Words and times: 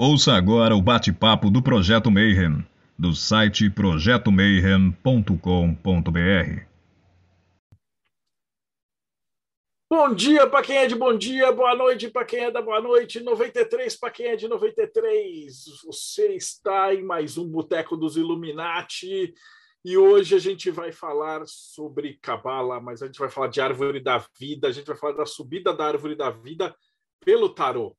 Ouça 0.00 0.34
agora 0.34 0.76
o 0.76 0.80
bate-papo 0.80 1.50
do 1.50 1.60
Projeto 1.60 2.08
Mayhem, 2.08 2.64
do 2.96 3.12
site 3.12 3.68
projetomayhem.com.br. 3.68 6.62
Bom 9.90 10.14
dia 10.14 10.46
para 10.46 10.62
quem 10.62 10.76
é 10.76 10.86
de 10.86 10.94
bom 10.94 11.18
dia, 11.18 11.50
boa 11.50 11.74
noite 11.74 12.08
para 12.08 12.24
quem 12.24 12.44
é 12.44 12.50
da 12.52 12.62
boa 12.62 12.80
noite, 12.80 13.18
93 13.18 13.96
para 13.96 14.12
quem 14.12 14.26
é 14.26 14.36
de 14.36 14.46
93. 14.46 15.64
Você 15.84 16.36
está 16.36 16.94
em 16.94 17.02
mais 17.02 17.36
um 17.36 17.48
Boteco 17.48 17.96
dos 17.96 18.16
Illuminati 18.16 19.34
e 19.84 19.98
hoje 19.98 20.36
a 20.36 20.38
gente 20.38 20.70
vai 20.70 20.92
falar 20.92 21.42
sobre 21.44 22.20
Cabala, 22.22 22.80
mas 22.80 23.02
a 23.02 23.06
gente 23.06 23.18
vai 23.18 23.30
falar 23.30 23.48
de 23.48 23.60
Árvore 23.60 23.98
da 23.98 24.24
Vida, 24.38 24.68
a 24.68 24.70
gente 24.70 24.86
vai 24.86 24.96
falar 24.96 25.14
da 25.14 25.26
subida 25.26 25.74
da 25.74 25.86
Árvore 25.86 26.14
da 26.14 26.30
Vida 26.30 26.72
pelo 27.18 27.48
Tarot. 27.48 27.97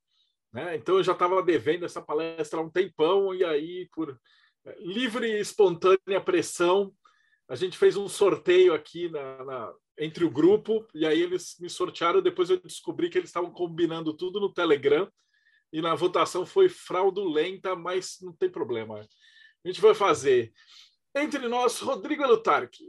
Né? 0.52 0.76
Então 0.76 0.98
eu 0.98 1.04
já 1.04 1.14
estava 1.14 1.42
devendo 1.44 1.86
essa 1.86 2.02
palestra 2.02 2.60
há 2.60 2.64
um 2.64 2.70
tempão, 2.70 3.34
e 3.34 3.44
aí, 3.44 3.88
por 3.94 4.20
eh, 4.66 4.76
livre 4.80 5.28
e 5.28 5.40
espontânea 5.40 6.22
pressão, 6.24 6.94
a 7.48 7.56
gente 7.56 7.78
fez 7.78 7.98
um 7.98 8.08
sorteio 8.08 8.74
aqui 8.74 9.10
na, 9.10 9.44
na, 9.44 9.74
entre 9.98 10.24
o 10.24 10.30
grupo, 10.30 10.88
e 10.94 11.06
aí 11.06 11.22
eles 11.22 11.56
me 11.60 11.70
sortearam. 11.70 12.22
Depois 12.22 12.50
eu 12.50 12.60
descobri 12.60 13.10
que 13.10 13.18
eles 13.18 13.30
estavam 13.30 13.52
combinando 13.52 14.16
tudo 14.16 14.40
no 14.40 14.54
Telegram, 14.54 15.12
e 15.72 15.82
na 15.82 15.96
votação 15.96 16.46
foi 16.46 16.68
fraudulenta, 16.68 17.76
mas 17.76 18.18
não 18.22 18.34
tem 18.34 18.50
problema. 18.50 19.00
A 19.64 19.68
gente 19.68 19.82
vai 19.82 19.94
fazer. 19.94 20.52
Entre 21.16 21.48
nós, 21.48 21.80
Rodrigo 21.80 22.24
Elutarque. 22.24 22.86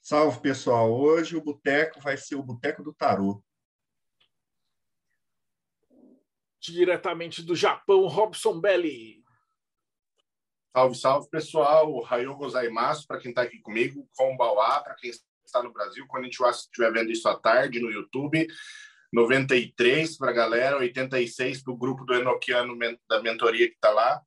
Salve, 0.00 0.40
pessoal. 0.40 0.92
Hoje 0.92 1.36
o 1.36 1.42
boteco 1.42 2.00
vai 2.00 2.16
ser 2.16 2.36
o 2.36 2.42
Boteco 2.42 2.82
do 2.82 2.94
Tarô. 2.94 3.42
Diretamente 6.72 7.42
do 7.42 7.54
Japão, 7.54 8.06
Robson 8.06 8.60
Belli. 8.60 9.22
Salve, 10.74 10.94
salve, 10.96 11.30
pessoal. 11.30 11.92
O 11.92 12.00
Rayo 12.00 12.36
Gozaimasu, 12.36 13.06
para 13.06 13.18
quem 13.18 13.30
está 13.30 13.42
aqui 13.42 13.58
comigo, 13.60 14.08
Kombauá, 14.16 14.80
para 14.80 14.94
quem 14.94 15.10
está 15.44 15.62
no 15.62 15.72
Brasil, 15.72 16.06
quando 16.06 16.24
a 16.24 16.26
gente 16.26 16.40
estiver 16.40 16.92
vendo 16.92 17.10
isso 17.10 17.28
à 17.28 17.38
tarde 17.38 17.80
no 17.80 17.90
YouTube, 17.90 18.46
93 19.12 20.16
para 20.18 20.30
a 20.30 20.34
galera, 20.34 20.76
86 20.76 21.62
para 21.62 21.72
o 21.72 21.76
grupo 21.76 22.04
do 22.04 22.14
Enoquiano 22.14 22.78
da 23.08 23.22
mentoria 23.22 23.66
que 23.68 23.74
está 23.74 23.90
lá. 23.90 24.22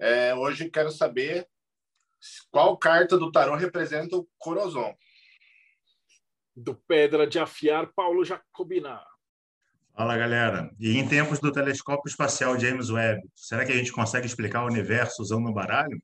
É, 0.00 0.34
hoje 0.34 0.70
quero 0.70 0.90
saber 0.90 1.46
qual 2.50 2.76
carta 2.76 3.18
do 3.18 3.30
tarô 3.30 3.54
representa 3.54 4.16
o 4.16 4.28
Corozon. 4.38 4.94
Do 6.56 6.74
Pedra 6.74 7.26
de 7.26 7.38
Afiar, 7.38 7.92
Paulo 7.94 8.24
Jacobina. 8.24 9.00
Fala, 9.98 10.16
galera. 10.16 10.72
E 10.78 10.96
em 10.96 11.08
tempos 11.08 11.40
do 11.40 11.50
telescópio 11.50 12.08
espacial 12.08 12.56
James 12.56 12.88
Webb, 12.88 13.20
será 13.34 13.66
que 13.66 13.72
a 13.72 13.74
gente 13.74 13.90
consegue 13.90 14.28
explicar 14.28 14.62
o 14.62 14.68
universo 14.68 15.20
usando 15.20 15.48
um 15.48 15.52
baralho? 15.52 16.00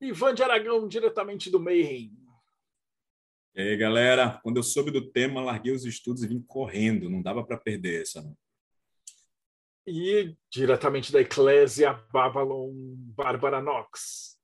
Ivan 0.00 0.34
de 0.34 0.42
Aragão, 0.42 0.88
diretamente 0.88 1.48
do 1.48 1.60
Mayhem. 1.60 2.12
E 3.54 3.62
aí, 3.62 3.76
galera, 3.76 4.40
quando 4.42 4.56
eu 4.56 4.64
soube 4.64 4.90
do 4.90 5.12
tema, 5.12 5.40
larguei 5.40 5.72
os 5.72 5.84
estudos 5.84 6.24
e 6.24 6.26
vim 6.26 6.42
correndo. 6.42 7.08
Não 7.08 7.22
dava 7.22 7.46
para 7.46 7.56
perder 7.56 8.02
essa, 8.02 8.20
não. 8.20 8.36
E 9.86 10.36
diretamente 10.50 11.12
da 11.12 11.20
Eclésia 11.20 11.92
Babylon, 12.12 12.72
Bárbara 13.14 13.60
Knox. 13.60 14.36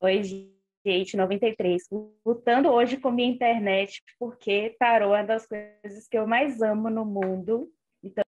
Oi, 0.00 0.57
Skate 0.88 1.18
93, 1.18 1.82
lutando 2.24 2.70
hoje 2.70 2.96
com 2.96 3.10
minha 3.10 3.28
internet, 3.28 4.02
porque 4.18 4.74
tarô 4.78 5.14
é 5.14 5.20
uma 5.20 5.26
das 5.26 5.46
coisas 5.46 6.08
que 6.08 6.16
eu 6.16 6.26
mais 6.26 6.62
amo 6.62 6.88
no 6.88 7.04
mundo. 7.04 7.70
Então... 8.02 8.24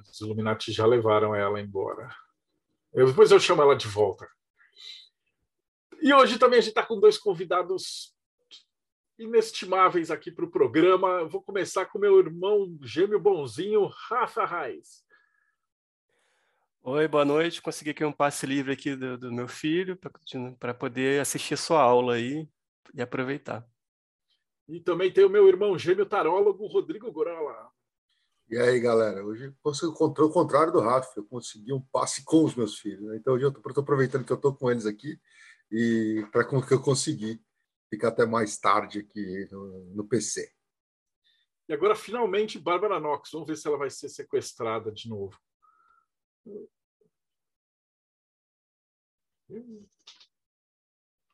Os 0.00 0.20
Illuminati 0.20 0.70
já 0.70 0.86
levaram 0.86 1.34
ela 1.34 1.60
embora. 1.60 2.08
Eu, 2.92 3.08
depois 3.08 3.32
eu 3.32 3.40
chamo 3.40 3.62
ela 3.62 3.74
de 3.74 3.88
volta. 3.88 4.30
E 6.00 6.14
hoje 6.14 6.38
também 6.38 6.60
a 6.60 6.62
gente 6.62 6.70
está 6.70 6.86
com 6.86 7.00
dois 7.00 7.18
convidados 7.18 8.14
inestimáveis 9.18 10.12
aqui 10.12 10.30
para 10.30 10.44
o 10.44 10.50
programa. 10.50 11.24
Vou 11.24 11.42
começar 11.42 11.86
com 11.86 11.98
meu 11.98 12.20
irmão 12.20 12.78
gêmeo 12.82 13.18
bonzinho, 13.18 13.90
Rafa 14.08 14.44
Reis. 14.44 15.05
Oi, 16.88 17.08
boa 17.08 17.24
noite. 17.24 17.60
Consegui 17.60 17.90
aqui 17.90 18.04
um 18.04 18.12
passe 18.12 18.46
livre 18.46 18.72
aqui 18.72 18.94
do, 18.94 19.18
do 19.18 19.32
meu 19.32 19.48
filho 19.48 19.98
para 20.56 20.72
poder 20.72 21.20
assistir 21.20 21.58
sua 21.58 21.82
aula 21.82 22.14
aí 22.14 22.48
e 22.94 23.02
aproveitar. 23.02 23.68
E 24.68 24.80
também 24.80 25.12
tem 25.12 25.24
o 25.24 25.28
meu 25.28 25.48
irmão 25.48 25.76
gêmeo 25.76 26.06
tarólogo, 26.06 26.64
Rodrigo 26.68 27.10
Gorola. 27.10 27.72
E 28.48 28.56
aí, 28.56 28.78
galera? 28.78 29.24
Hoje 29.26 29.52
eu 29.82 29.90
encontrei 29.90 30.24
o 30.24 30.30
contrário 30.30 30.72
do 30.72 30.78
Rafa. 30.78 31.10
Eu 31.16 31.24
consegui 31.24 31.72
um 31.72 31.80
passe 31.80 32.24
com 32.24 32.44
os 32.44 32.54
meus 32.54 32.78
filhos. 32.78 33.02
Né? 33.02 33.16
Então, 33.16 33.34
hoje 33.34 33.46
eu 33.46 33.50
estou 33.50 33.82
aproveitando 33.82 34.24
que 34.24 34.32
eu 34.32 34.36
estou 34.36 34.54
com 34.54 34.70
eles 34.70 34.86
aqui 34.86 35.20
e 35.72 36.24
para 36.30 36.44
que 36.46 36.72
eu 36.72 36.80
consegui 36.80 37.42
ficar 37.90 38.10
até 38.10 38.24
mais 38.24 38.58
tarde 38.58 39.00
aqui 39.00 39.48
no, 39.50 39.86
no 39.86 40.06
PC. 40.06 40.52
E 41.68 41.74
agora, 41.74 41.96
finalmente, 41.96 42.60
Bárbara 42.60 43.00
Knox. 43.00 43.32
Vamos 43.32 43.48
ver 43.48 43.56
se 43.56 43.66
ela 43.66 43.76
vai 43.76 43.90
ser 43.90 44.08
sequestrada 44.08 44.92
de 44.92 45.08
novo. 45.08 45.36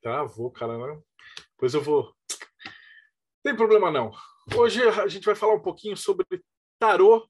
Travou, 0.03 0.51
cara, 0.51 0.77
né? 0.77 1.03
Pois 1.57 1.75
eu 1.75 1.83
vou. 1.83 2.15
Tem 3.43 3.57
problema 3.57 3.91
não. 3.91 4.13
Hoje 4.57 4.83
a 4.83 5.07
gente 5.07 5.25
vai 5.25 5.35
falar 5.35 5.55
um 5.55 5.63
pouquinho 5.63 5.97
sobre 5.97 6.27
tarô, 6.79 7.29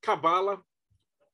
cabala, 0.00 0.62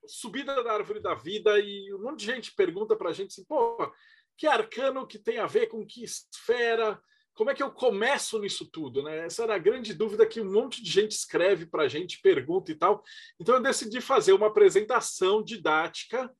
subida 0.06 0.62
da 0.62 0.72
árvore 0.72 1.00
da 1.00 1.14
vida 1.14 1.58
e 1.58 1.92
um 1.94 2.02
monte 2.02 2.20
de 2.20 2.26
gente 2.26 2.54
pergunta 2.54 2.96
para 2.96 3.10
a 3.10 3.12
gente 3.12 3.28
assim, 3.28 3.44
pô, 3.44 3.92
que 4.36 4.46
arcano 4.46 5.06
que 5.06 5.18
tem 5.18 5.38
a 5.38 5.46
ver 5.46 5.66
com 5.66 5.86
que 5.86 6.04
esfera? 6.04 7.00
Como 7.34 7.50
é 7.50 7.54
que 7.54 7.62
eu 7.62 7.70
começo 7.70 8.38
nisso 8.38 8.70
tudo, 8.70 9.02
né? 9.02 9.26
Essa 9.26 9.44
era 9.44 9.54
a 9.54 9.58
grande 9.58 9.94
dúvida 9.94 10.26
que 10.26 10.40
um 10.40 10.52
monte 10.52 10.82
de 10.82 10.90
gente 10.90 11.12
escreve 11.12 11.66
para 11.66 11.84
a 11.84 11.88
gente, 11.88 12.20
pergunta 12.20 12.70
e 12.70 12.74
tal. 12.74 13.02
Então 13.40 13.56
eu 13.56 13.62
decidi 13.62 14.00
fazer 14.00 14.32
uma 14.32 14.48
apresentação 14.48 15.42
didática 15.42 16.30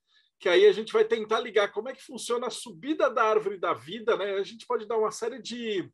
que 0.43 0.49
aí 0.49 0.67
a 0.67 0.73
gente 0.73 0.93
vai 0.93 1.05
tentar 1.05 1.39
ligar 1.39 1.71
como 1.71 1.89
é 1.89 1.95
que 1.95 2.03
funciona 2.03 2.49
a 2.49 2.51
subida 2.51 3.09
da 3.09 3.23
árvore 3.23 3.57
da 3.57 3.73
vida, 3.73 4.17
né? 4.17 4.35
A 4.35 4.43
gente 4.43 4.67
pode 4.67 4.85
dar 4.89 4.99
uma 4.99 5.13
série 5.13 5.41
de, 5.41 5.89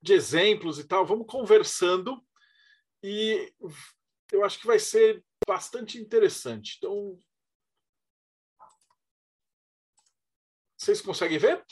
de 0.00 0.14
exemplos 0.14 0.78
e 0.78 0.84
tal, 0.84 1.04
vamos 1.04 1.26
conversando 1.26 2.24
e 3.02 3.52
eu 4.32 4.42
acho 4.46 4.58
que 4.58 4.66
vai 4.66 4.78
ser 4.78 5.22
bastante 5.46 5.98
interessante. 5.98 6.76
Então, 6.78 7.18
vocês 10.74 11.02
conseguem 11.02 11.36
ver? 11.36 11.62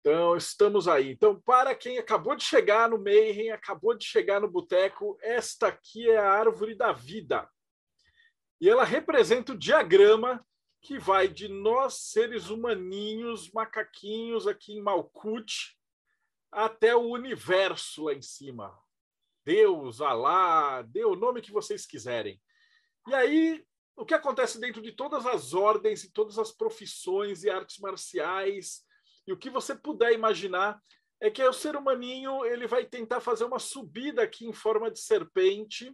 Então, 0.00 0.36
estamos 0.36 0.86
aí. 0.86 1.12
Então, 1.12 1.40
para 1.40 1.74
quem 1.74 1.96
acabou 1.96 2.36
de 2.36 2.44
chegar 2.44 2.90
no 2.90 3.02
Mayhem, 3.02 3.50
acabou 3.52 3.96
de 3.96 4.04
chegar 4.04 4.38
no 4.38 4.50
Boteco, 4.50 5.16
esta 5.22 5.68
aqui 5.68 6.10
é 6.10 6.18
a 6.18 6.30
árvore 6.30 6.74
da 6.74 6.92
vida. 6.92 7.50
E 8.62 8.68
ela 8.68 8.84
representa 8.84 9.52
o 9.52 9.58
diagrama 9.58 10.46
que 10.80 10.96
vai 10.96 11.26
de 11.26 11.48
nós, 11.48 11.94
seres 11.94 12.48
humaninhos, 12.48 13.50
macaquinhos 13.50 14.46
aqui 14.46 14.74
em 14.74 14.80
Malkuth, 14.80 15.74
até 16.48 16.94
o 16.94 17.10
universo 17.10 18.04
lá 18.04 18.14
em 18.14 18.22
cima. 18.22 18.72
Deus, 19.44 20.00
Alá, 20.00 20.80
dê 20.82 21.04
o 21.04 21.16
nome 21.16 21.42
que 21.42 21.50
vocês 21.50 21.84
quiserem. 21.84 22.40
E 23.08 23.14
aí, 23.14 23.66
o 23.96 24.06
que 24.06 24.14
acontece 24.14 24.60
dentro 24.60 24.80
de 24.80 24.92
todas 24.92 25.26
as 25.26 25.54
ordens 25.54 26.04
e 26.04 26.12
todas 26.12 26.38
as 26.38 26.52
profissões 26.52 27.42
e 27.42 27.50
artes 27.50 27.78
marciais, 27.78 28.84
e 29.26 29.32
o 29.32 29.36
que 29.36 29.50
você 29.50 29.74
puder 29.74 30.12
imaginar, 30.12 30.80
é 31.20 31.28
que 31.32 31.42
o 31.42 31.52
ser 31.52 31.74
humaninho 31.74 32.44
ele 32.44 32.68
vai 32.68 32.86
tentar 32.86 33.20
fazer 33.20 33.42
uma 33.42 33.58
subida 33.58 34.22
aqui 34.22 34.46
em 34.46 34.52
forma 34.52 34.88
de 34.88 35.00
serpente, 35.00 35.92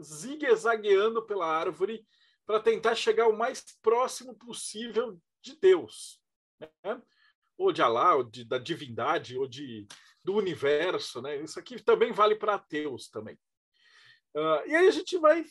zigue-zagueando 0.00 1.24
pela 1.24 1.46
árvore 1.46 2.06
para 2.46 2.60
tentar 2.60 2.94
chegar 2.94 3.28
o 3.28 3.36
mais 3.36 3.64
próximo 3.80 4.34
possível 4.34 5.20
de 5.42 5.58
Deus, 5.58 6.20
né? 6.84 7.00
ou 7.56 7.72
de 7.72 7.82
Alá, 7.82 8.16
ou 8.16 8.24
de, 8.24 8.44
da 8.44 8.58
divindade, 8.58 9.38
ou 9.38 9.46
de, 9.46 9.86
do 10.24 10.34
universo. 10.34 11.20
Né? 11.22 11.36
Isso 11.36 11.58
aqui 11.58 11.82
também 11.82 12.12
vale 12.12 12.34
para 12.34 12.54
ateus 12.54 13.08
também. 13.08 13.38
Uh, 14.34 14.66
e 14.66 14.74
aí 14.74 14.88
a 14.88 14.90
gente 14.90 15.18
vai 15.18 15.44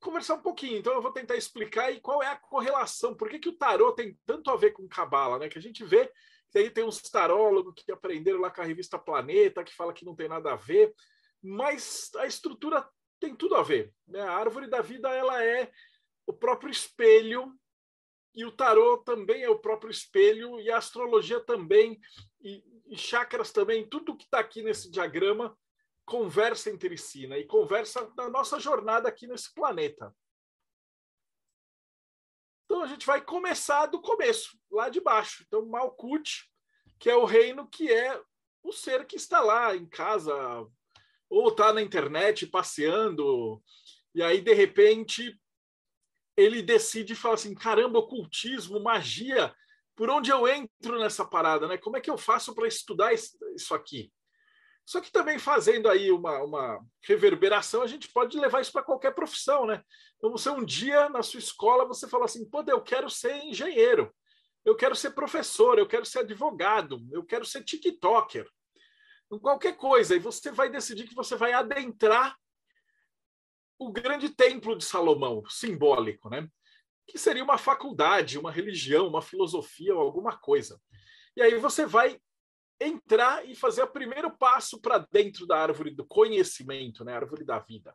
conversar 0.00 0.34
um 0.34 0.42
pouquinho. 0.42 0.78
Então 0.78 0.92
eu 0.92 1.02
vou 1.02 1.12
tentar 1.12 1.36
explicar 1.36 1.90
e 1.90 2.00
qual 2.00 2.22
é 2.22 2.28
a 2.28 2.36
correlação, 2.36 3.14
por 3.14 3.28
que, 3.28 3.38
que 3.38 3.48
o 3.48 3.56
tarô 3.56 3.92
tem 3.92 4.18
tanto 4.24 4.50
a 4.50 4.56
ver 4.56 4.72
com 4.72 4.88
cabala, 4.88 5.38
né? 5.38 5.48
Que 5.48 5.58
a 5.58 5.62
gente 5.62 5.84
vê 5.84 6.10
que 6.50 6.58
aí 6.58 6.70
tem 6.70 6.84
uns 6.84 7.02
tarólogos 7.02 7.74
que 7.74 7.90
aprenderam 7.92 8.40
lá 8.40 8.50
com 8.50 8.60
a 8.60 8.64
revista 8.64 8.98
Planeta, 8.98 9.64
que 9.64 9.74
fala 9.74 9.92
que 9.92 10.04
não 10.04 10.14
tem 10.14 10.28
nada 10.28 10.52
a 10.52 10.56
ver, 10.56 10.94
mas 11.42 12.10
a 12.16 12.26
estrutura 12.26 12.88
tem 13.20 13.34
tudo 13.34 13.54
a 13.54 13.62
ver. 13.62 13.92
Né? 14.06 14.20
A 14.20 14.32
árvore 14.32 14.68
da 14.68 14.80
vida 14.80 15.08
ela 15.08 15.42
é 15.42 15.70
o 16.26 16.32
próprio 16.32 16.70
espelho 16.70 17.56
e 18.36 18.44
o 18.44 18.52
tarô 18.52 18.98
também 18.98 19.42
é 19.42 19.48
o 19.48 19.58
próprio 19.58 19.90
espelho, 19.90 20.60
e 20.60 20.70
a 20.70 20.76
astrologia 20.76 21.40
também, 21.40 21.98
e, 22.38 22.62
e 22.86 22.98
chakras 22.98 23.50
também, 23.50 23.88
tudo 23.88 24.14
que 24.14 24.24
está 24.24 24.40
aqui 24.40 24.62
nesse 24.62 24.90
diagrama 24.90 25.56
conversa 26.04 26.70
entre 26.70 26.98
si, 26.98 27.26
né? 27.26 27.38
E 27.40 27.46
conversa 27.46 28.06
da 28.14 28.28
nossa 28.28 28.60
jornada 28.60 29.08
aqui 29.08 29.26
nesse 29.26 29.52
planeta. 29.54 30.14
Então 32.66 32.82
a 32.82 32.86
gente 32.86 33.06
vai 33.06 33.24
começar 33.24 33.86
do 33.86 34.02
começo, 34.02 34.58
lá 34.70 34.90
de 34.90 35.00
baixo. 35.00 35.42
Então 35.46 35.64
Malkut, 35.64 36.46
que 36.98 37.08
é 37.08 37.16
o 37.16 37.24
reino 37.24 37.66
que 37.66 37.90
é 37.90 38.22
o 38.62 38.70
ser 38.70 39.06
que 39.06 39.16
está 39.16 39.40
lá 39.40 39.74
em 39.74 39.86
casa 39.86 40.34
ou 41.28 41.48
está 41.48 41.72
na 41.72 41.82
internet 41.82 42.46
passeando 42.46 43.62
e 44.14 44.22
aí 44.22 44.40
de 44.40 44.54
repente 44.54 45.38
ele 46.36 46.62
decide 46.62 47.14
falar 47.14 47.34
assim, 47.34 47.54
caramba, 47.54 47.98
ocultismo, 47.98 48.82
magia, 48.82 49.54
por 49.94 50.10
onde 50.10 50.30
eu 50.30 50.46
entro 50.46 50.98
nessa 50.98 51.24
parada, 51.24 51.66
né? 51.66 51.78
Como 51.78 51.96
é 51.96 52.00
que 52.00 52.10
eu 52.10 52.18
faço 52.18 52.54
para 52.54 52.68
estudar 52.68 53.14
isso 53.14 53.74
aqui? 53.74 54.12
Só 54.86 55.00
que 55.00 55.10
também 55.10 55.38
fazendo 55.38 55.88
aí 55.88 56.12
uma, 56.12 56.42
uma 56.44 56.80
reverberação, 57.02 57.82
a 57.82 57.86
gente 57.86 58.08
pode 58.12 58.38
levar 58.38 58.60
isso 58.60 58.70
para 58.70 58.84
qualquer 58.84 59.14
profissão, 59.14 59.66
né? 59.66 59.82
Então, 60.16 60.30
você 60.30 60.48
um 60.48 60.64
dia 60.64 61.08
na 61.08 61.22
sua 61.22 61.40
escola, 61.40 61.86
você 61.86 62.06
fala 62.06 62.26
assim, 62.26 62.48
pô, 62.48 62.62
eu 62.68 62.80
quero 62.80 63.10
ser 63.10 63.36
engenheiro, 63.42 64.14
eu 64.64 64.76
quero 64.76 64.94
ser 64.94 65.10
professor, 65.10 65.78
eu 65.78 65.88
quero 65.88 66.06
ser 66.06 66.20
advogado, 66.20 67.04
eu 67.10 67.24
quero 67.24 67.44
ser 67.44 67.64
tiktoker. 67.64 68.48
Então, 69.26 69.38
qualquer 69.38 69.76
coisa, 69.76 70.14
e 70.14 70.20
você 70.20 70.50
vai 70.50 70.70
decidir 70.70 71.06
que 71.06 71.14
você 71.14 71.36
vai 71.36 71.52
adentrar 71.52 72.36
o 73.78 73.92
grande 73.92 74.30
templo 74.30 74.76
de 74.76 74.84
Salomão, 74.84 75.44
simbólico, 75.48 76.30
né? 76.30 76.48
Que 77.06 77.18
seria 77.18 77.44
uma 77.44 77.58
faculdade, 77.58 78.38
uma 78.38 78.50
religião, 78.50 79.06
uma 79.06 79.22
filosofia 79.22 79.94
ou 79.94 80.00
alguma 80.00 80.38
coisa. 80.38 80.80
E 81.36 81.42
aí 81.42 81.56
você 81.58 81.84
vai 81.84 82.20
entrar 82.80 83.46
e 83.48 83.54
fazer 83.54 83.82
o 83.82 83.90
primeiro 83.90 84.30
passo 84.36 84.80
para 84.80 84.98
dentro 85.10 85.46
da 85.46 85.58
árvore 85.58 85.90
do 85.90 86.06
conhecimento, 86.06 87.04
né? 87.04 87.14
árvore 87.14 87.44
da 87.44 87.58
vida. 87.58 87.94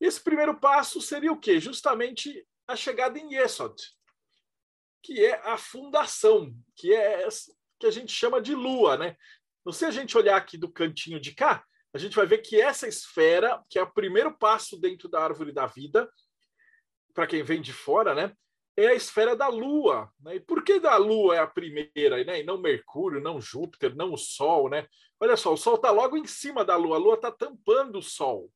Esse 0.00 0.20
primeiro 0.20 0.58
passo 0.58 1.00
seria 1.00 1.32
o 1.32 1.38
quê? 1.38 1.60
Justamente 1.60 2.46
a 2.66 2.74
chegada 2.74 3.18
em 3.18 3.34
Yesod, 3.34 3.74
que 5.02 5.24
é 5.24 5.40
a 5.46 5.56
fundação, 5.56 6.54
que 6.74 6.94
é 6.94 7.28
que 7.78 7.86
a 7.86 7.90
gente 7.90 8.12
chama 8.12 8.40
de 8.40 8.54
lua, 8.54 8.96
né? 8.96 9.16
Então, 9.62 9.72
se 9.72 9.86
a 9.86 9.90
gente 9.90 10.18
olhar 10.18 10.36
aqui 10.36 10.58
do 10.58 10.70
cantinho 10.70 11.18
de 11.18 11.34
cá, 11.34 11.64
a 11.94 11.98
gente 11.98 12.14
vai 12.14 12.26
ver 12.26 12.38
que 12.38 12.60
essa 12.60 12.86
esfera, 12.86 13.62
que 13.70 13.78
é 13.78 13.82
o 13.82 13.92
primeiro 13.92 14.36
passo 14.36 14.78
dentro 14.78 15.08
da 15.08 15.22
árvore 15.22 15.52
da 15.52 15.66
vida, 15.66 16.10
para 17.14 17.26
quem 17.26 17.42
vem 17.42 17.62
de 17.62 17.72
fora, 17.72 18.14
né? 18.14 18.34
é 18.76 18.88
a 18.88 18.94
esfera 18.94 19.36
da 19.36 19.48
Lua. 19.48 20.10
Né? 20.20 20.36
E 20.36 20.40
por 20.40 20.62
que 20.64 20.80
da 20.80 20.96
Lua 20.96 21.36
é 21.36 21.38
a 21.38 21.46
primeira, 21.46 22.22
né? 22.24 22.40
e 22.40 22.44
não 22.44 22.58
Mercúrio, 22.58 23.20
não 23.20 23.40
Júpiter, 23.40 23.94
não 23.94 24.12
o 24.12 24.18
Sol? 24.18 24.68
Né? 24.68 24.86
Olha 25.20 25.36
só, 25.36 25.52
o 25.52 25.56
Sol 25.56 25.76
está 25.76 25.90
logo 25.90 26.16
em 26.16 26.26
cima 26.26 26.64
da 26.64 26.76
Lua, 26.76 26.96
a 26.96 27.00
Lua 27.00 27.14
está 27.14 27.30
tampando 27.30 27.98
o 27.98 28.02
Sol. 28.02 28.50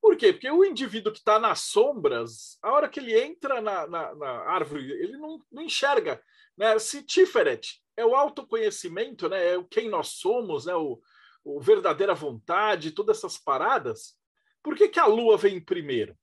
Por 0.00 0.16
quê? 0.16 0.32
Porque 0.32 0.50
o 0.50 0.64
indivíduo 0.64 1.12
que 1.12 1.18
está 1.18 1.38
nas 1.38 1.60
sombras, 1.60 2.58
a 2.62 2.72
hora 2.72 2.88
que 2.88 3.00
ele 3.00 3.18
entra 3.20 3.60
na, 3.60 3.86
na, 3.86 4.14
na 4.14 4.30
árvore, 4.50 4.90
ele 4.92 5.18
não, 5.18 5.44
não 5.52 5.62
enxerga. 5.62 6.22
Né? 6.56 6.78
Se 6.78 7.02
Tiferet 7.02 7.82
é 8.00 8.06
o 8.06 8.14
autoconhecimento, 8.14 9.28
né? 9.28 9.52
é 9.52 9.58
o 9.58 9.64
quem 9.64 9.88
nós 9.88 10.08
somos, 10.08 10.66
né? 10.66 10.74
o, 10.74 11.00
o 11.44 11.60
verdadeira 11.60 12.14
vontade, 12.14 12.92
todas 12.92 13.18
essas 13.18 13.38
paradas, 13.38 14.18
por 14.62 14.76
que, 14.76 14.88
que 14.88 15.00
a 15.00 15.06
Lua 15.06 15.36
vem 15.36 15.60
primeiro? 15.60 16.16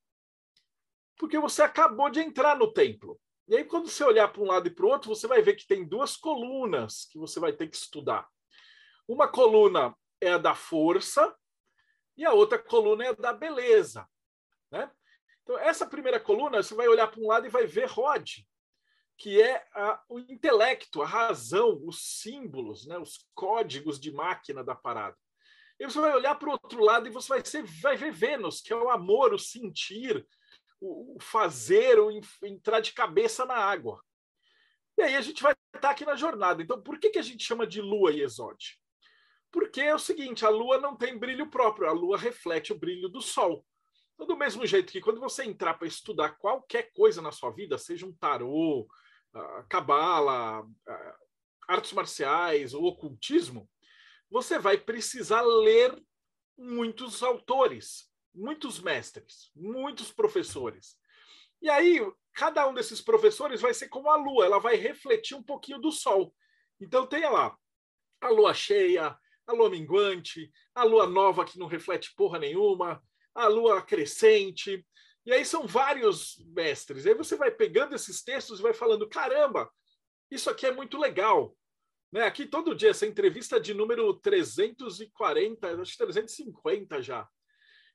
porque 1.17 1.39
você 1.39 1.63
acabou 1.63 2.09
de 2.09 2.19
entrar 2.19 2.55
no 2.55 2.71
templo. 2.71 3.19
E 3.47 3.55
aí, 3.55 3.63
quando 3.63 3.89
você 3.89 4.03
olhar 4.03 4.27
para 4.27 4.41
um 4.41 4.47
lado 4.47 4.67
e 4.67 4.71
para 4.71 4.85
o 4.85 4.89
outro, 4.89 5.09
você 5.09 5.25
vai 5.25 5.41
ver 5.41 5.55
que 5.55 5.67
tem 5.67 5.87
duas 5.87 6.15
colunas 6.15 7.05
que 7.09 7.17
você 7.17 7.39
vai 7.39 7.53
ter 7.53 7.67
que 7.67 7.75
estudar. 7.75 8.27
Uma 9.07 9.27
coluna 9.27 9.95
é 10.21 10.33
a 10.33 10.37
da 10.37 10.53
força 10.53 11.35
e 12.15 12.25
a 12.25 12.33
outra 12.33 12.59
coluna 12.59 13.05
é 13.05 13.09
a 13.09 13.13
da 13.13 13.33
beleza. 13.33 14.07
Né? 14.69 14.91
Então, 15.43 15.57
essa 15.57 15.87
primeira 15.87 16.19
coluna, 16.19 16.61
você 16.61 16.75
vai 16.75 16.87
olhar 16.87 17.07
para 17.07 17.21
um 17.21 17.27
lado 17.27 17.45
e 17.45 17.49
vai 17.49 17.65
ver 17.65 17.87
Rod, 17.87 18.39
que 19.17 19.41
é 19.41 19.65
a, 19.73 20.01
o 20.07 20.19
intelecto, 20.19 21.01
a 21.01 21.07
razão, 21.07 21.81
os 21.83 22.21
símbolos, 22.21 22.85
né? 22.85 22.97
os 22.97 23.27
códigos 23.33 23.99
de 23.99 24.11
máquina 24.11 24.63
da 24.63 24.75
parada. 24.75 25.17
E 25.79 25.85
você 25.85 25.99
vai 25.99 26.13
olhar 26.13 26.35
para 26.35 26.49
o 26.49 26.51
outro 26.51 26.83
lado 26.83 27.07
e 27.07 27.11
você 27.11 27.29
vai, 27.29 27.45
ser, 27.45 27.63
vai 27.81 27.97
ver 27.97 28.11
Vênus, 28.11 28.61
que 28.61 28.71
é 28.71 28.75
o 28.75 28.89
amor, 28.89 29.33
o 29.33 29.39
sentir, 29.39 30.25
o 30.79 31.17
fazer, 31.19 31.99
o 31.99 32.11
entrar 32.43 32.79
de 32.79 32.93
cabeça 32.93 33.45
na 33.45 33.55
água. 33.55 34.03
E 34.97 35.01
aí 35.01 35.15
a 35.15 35.21
gente 35.21 35.41
vai 35.41 35.53
estar 35.75 35.91
aqui 35.91 36.05
na 36.05 36.15
jornada. 36.15 36.61
Então, 36.61 36.81
por 36.81 36.99
que, 36.99 37.09
que 37.09 37.19
a 37.19 37.23
gente 37.23 37.43
chama 37.43 37.67
de 37.67 37.81
lua 37.81 38.11
e 38.11 38.21
exódio? 38.21 38.75
Porque 39.51 39.81
é 39.81 39.93
o 39.93 39.99
seguinte, 39.99 40.45
a 40.45 40.49
lua 40.49 40.79
não 40.79 40.95
tem 40.95 41.17
brilho 41.17 41.49
próprio, 41.49 41.87
a 41.87 41.91
lua 41.91 42.17
reflete 42.17 42.73
o 42.73 42.77
brilho 42.77 43.07
do 43.07 43.21
sol. 43.21 43.65
Então, 44.15 44.27
do 44.27 44.37
mesmo 44.37 44.65
jeito 44.65 44.91
que 44.91 45.01
quando 45.01 45.19
você 45.19 45.43
entrar 45.43 45.75
para 45.75 45.87
estudar 45.87 46.37
qualquer 46.37 46.91
coisa 46.93 47.21
na 47.21 47.31
sua 47.31 47.51
vida, 47.51 47.77
seja 47.77 48.05
um 48.05 48.13
tarô, 48.13 48.87
cabala, 49.69 50.67
artes 51.67 51.91
marciais 51.93 52.73
ou 52.73 52.85
ocultismo, 52.85 53.69
você 54.29 54.59
vai 54.59 54.77
precisar 54.77 55.41
ler 55.41 55.95
muitos 56.57 57.21
autores, 57.23 58.11
muitos 58.33 58.79
mestres, 58.79 59.51
muitos 59.55 60.11
professores. 60.11 60.97
E 61.61 61.69
aí, 61.69 61.99
cada 62.33 62.67
um 62.67 62.73
desses 62.73 63.01
professores 63.01 63.61
vai 63.61 63.73
ser 63.73 63.89
como 63.89 64.09
a 64.09 64.15
lua, 64.15 64.45
ela 64.45 64.59
vai 64.59 64.75
refletir 64.75 65.35
um 65.35 65.43
pouquinho 65.43 65.79
do 65.79 65.91
sol. 65.91 66.33
Então, 66.79 67.05
tenha 67.05 67.29
lá 67.29 67.57
a 68.21 68.29
lua 68.29 68.53
cheia, 68.53 69.17
a 69.45 69.53
lua 69.53 69.69
minguante, 69.69 70.51
a 70.75 70.83
lua 70.83 71.07
nova 71.07 71.45
que 71.45 71.57
não 71.57 71.67
reflete 71.67 72.13
porra 72.15 72.37
nenhuma, 72.37 73.01
a 73.33 73.47
lua 73.47 73.81
crescente. 73.81 74.85
E 75.27 75.33
aí 75.33 75.43
são 75.43 75.67
vários 75.67 76.37
mestres. 76.55 77.05
Aí 77.05 77.13
você 77.13 77.35
vai 77.35 77.51
pegando 77.51 77.93
esses 77.93 78.23
textos 78.23 78.59
e 78.59 78.63
vai 78.63 78.73
falando: 78.73 79.09
caramba, 79.09 79.69
isso 80.31 80.49
aqui 80.49 80.65
é 80.65 80.71
muito 80.71 80.97
legal. 80.97 81.53
Né? 82.09 82.21
Aqui 82.21 82.45
todo 82.45 82.73
dia, 82.73 82.91
essa 82.91 83.05
entrevista 83.05 83.59
de 83.59 83.73
número 83.73 84.13
340, 84.13 85.81
acho 85.81 85.91
que 85.91 85.97
350 85.97 87.01
já. 87.01 87.27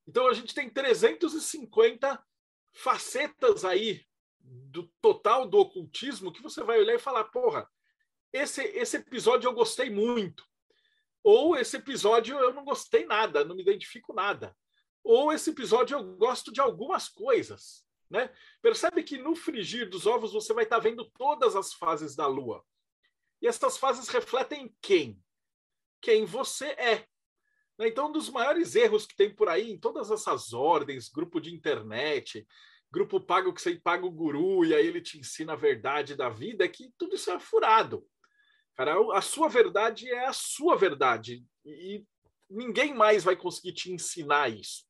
Então 0.06 0.28
a 0.28 0.34
gente 0.34 0.54
tem 0.54 0.68
350 0.68 2.22
facetas 2.74 3.64
aí 3.64 4.04
do 4.38 4.92
total 5.00 5.48
do 5.48 5.58
ocultismo 5.58 6.32
que 6.34 6.42
você 6.42 6.62
vai 6.62 6.80
olhar 6.80 6.96
e 6.96 6.98
falar, 6.98 7.24
porra, 7.24 7.66
esse, 8.30 8.62
esse 8.62 8.98
episódio 8.98 9.48
eu 9.48 9.54
gostei 9.54 9.88
muito. 9.88 10.44
Ou 11.24 11.56
esse 11.56 11.78
episódio 11.78 12.38
eu 12.38 12.52
não 12.52 12.62
gostei 12.62 13.06
nada, 13.06 13.42
não 13.42 13.56
me 13.56 13.62
identifico 13.62 14.12
nada. 14.12 14.54
Ou 15.04 15.32
esse 15.32 15.50
episódio 15.50 15.96
eu 15.96 16.16
gosto 16.16 16.52
de 16.52 16.60
algumas 16.60 17.08
coisas. 17.08 17.84
Né? 18.08 18.30
Percebe 18.60 19.02
que 19.02 19.18
no 19.18 19.34
frigir 19.34 19.88
dos 19.88 20.06
ovos 20.06 20.32
você 20.32 20.52
vai 20.52 20.64
estar 20.64 20.76
tá 20.76 20.82
vendo 20.82 21.04
todas 21.16 21.56
as 21.56 21.72
fases 21.72 22.14
da 22.14 22.26
Lua. 22.26 22.62
E 23.40 23.46
essas 23.46 23.76
fases 23.78 24.08
refletem 24.08 24.74
quem? 24.80 25.20
Quem 26.00 26.24
você 26.24 26.66
é. 26.72 27.06
Né? 27.78 27.88
Então, 27.88 28.08
um 28.08 28.12
dos 28.12 28.28
maiores 28.28 28.76
erros 28.76 29.06
que 29.06 29.16
tem 29.16 29.34
por 29.34 29.48
aí, 29.48 29.72
em 29.72 29.78
todas 29.78 30.10
essas 30.10 30.52
ordens, 30.52 31.08
grupo 31.08 31.40
de 31.40 31.54
internet, 31.54 32.46
grupo 32.90 33.18
pago 33.18 33.52
que 33.52 33.62
você 33.62 33.74
paga 33.76 34.04
o 34.04 34.10
guru 34.10 34.64
e 34.64 34.74
aí 34.74 34.86
ele 34.86 35.00
te 35.00 35.18
ensina 35.18 35.54
a 35.54 35.56
verdade 35.56 36.14
da 36.14 36.28
vida, 36.28 36.64
é 36.64 36.68
que 36.68 36.92
tudo 36.98 37.16
isso 37.16 37.30
é 37.30 37.40
furado. 37.40 38.06
Cara, 38.74 38.94
a 39.16 39.22
sua 39.22 39.48
verdade 39.48 40.10
é 40.10 40.26
a 40.26 40.32
sua 40.32 40.76
verdade 40.76 41.44
e 41.64 42.04
ninguém 42.48 42.94
mais 42.94 43.24
vai 43.24 43.36
conseguir 43.36 43.72
te 43.72 43.90
ensinar 43.90 44.50
isso. 44.50 44.84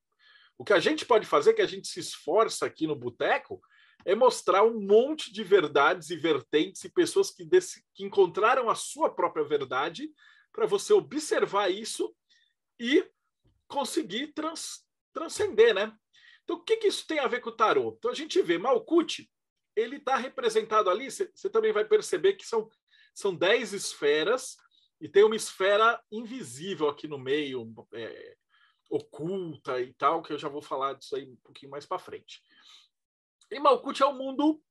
O 0.63 0.65
que 0.65 0.73
a 0.73 0.79
gente 0.79 1.05
pode 1.05 1.27
fazer, 1.27 1.55
que 1.55 1.61
a 1.61 1.67
gente 1.67 1.89
se 1.89 1.99
esforça 1.99 2.65
aqui 2.65 2.87
no 2.87 2.95
Boteco, 2.95 3.61
é 4.05 4.15
mostrar 4.15 4.63
um 4.63 4.81
monte 4.81 5.33
de 5.33 5.43
verdades 5.43 6.09
e 6.09 6.17
vertentes 6.17 6.85
e 6.85 6.89
pessoas 6.89 7.33
que, 7.33 7.45
desse, 7.45 7.85
que 7.93 8.05
encontraram 8.05 8.71
a 8.71 8.77
sua 8.77 9.13
própria 9.13 9.45
verdade 9.45 10.09
para 10.53 10.65
você 10.65 10.93
observar 10.93 11.69
isso 11.69 12.15
e 12.79 13.05
conseguir 13.67 14.29
trans, 14.29 14.87
transcender, 15.13 15.75
né? 15.75 15.93
Então, 16.45 16.59
o 16.59 16.63
que, 16.63 16.77
que 16.77 16.87
isso 16.87 17.09
tem 17.09 17.19
a 17.19 17.27
ver 17.27 17.41
com 17.41 17.51
o 17.51 17.57
tarô? 17.57 17.97
Então, 17.99 18.13
a 18.13 18.15
gente 18.15 18.41
vê 18.41 18.57
Malkuth, 18.57 19.29
ele 19.75 19.97
está 19.97 20.15
representado 20.15 20.89
ali, 20.89 21.11
você 21.11 21.51
também 21.51 21.73
vai 21.73 21.85
perceber 21.85 22.35
que 22.35 22.47
são, 22.47 22.71
são 23.13 23.35
dez 23.35 23.73
esferas 23.73 24.57
e 25.01 25.09
tem 25.09 25.25
uma 25.25 25.35
esfera 25.35 26.01
invisível 26.09 26.89
aqui 26.89 27.09
no 27.09 27.19
meio, 27.19 27.69
é, 27.95 28.37
oculta 28.93 29.81
e 29.81 29.95
tal, 29.95 30.23
que 30.23 30.33
eu 30.33 30.39
já 30.39 30.49
vou 30.49 30.61
falar 30.61 30.93
disso 30.95 31.17
aí 31.17 31.27
um 31.27 31.37
pouquinho 31.37 31.71
mais 31.71 31.87
para 31.87 31.99
frente. 31.99 32.43
E 33.51 33.59
Malkuth 33.59 34.01
é 34.01 34.07
o 34.07 34.13
mundo 34.13 34.63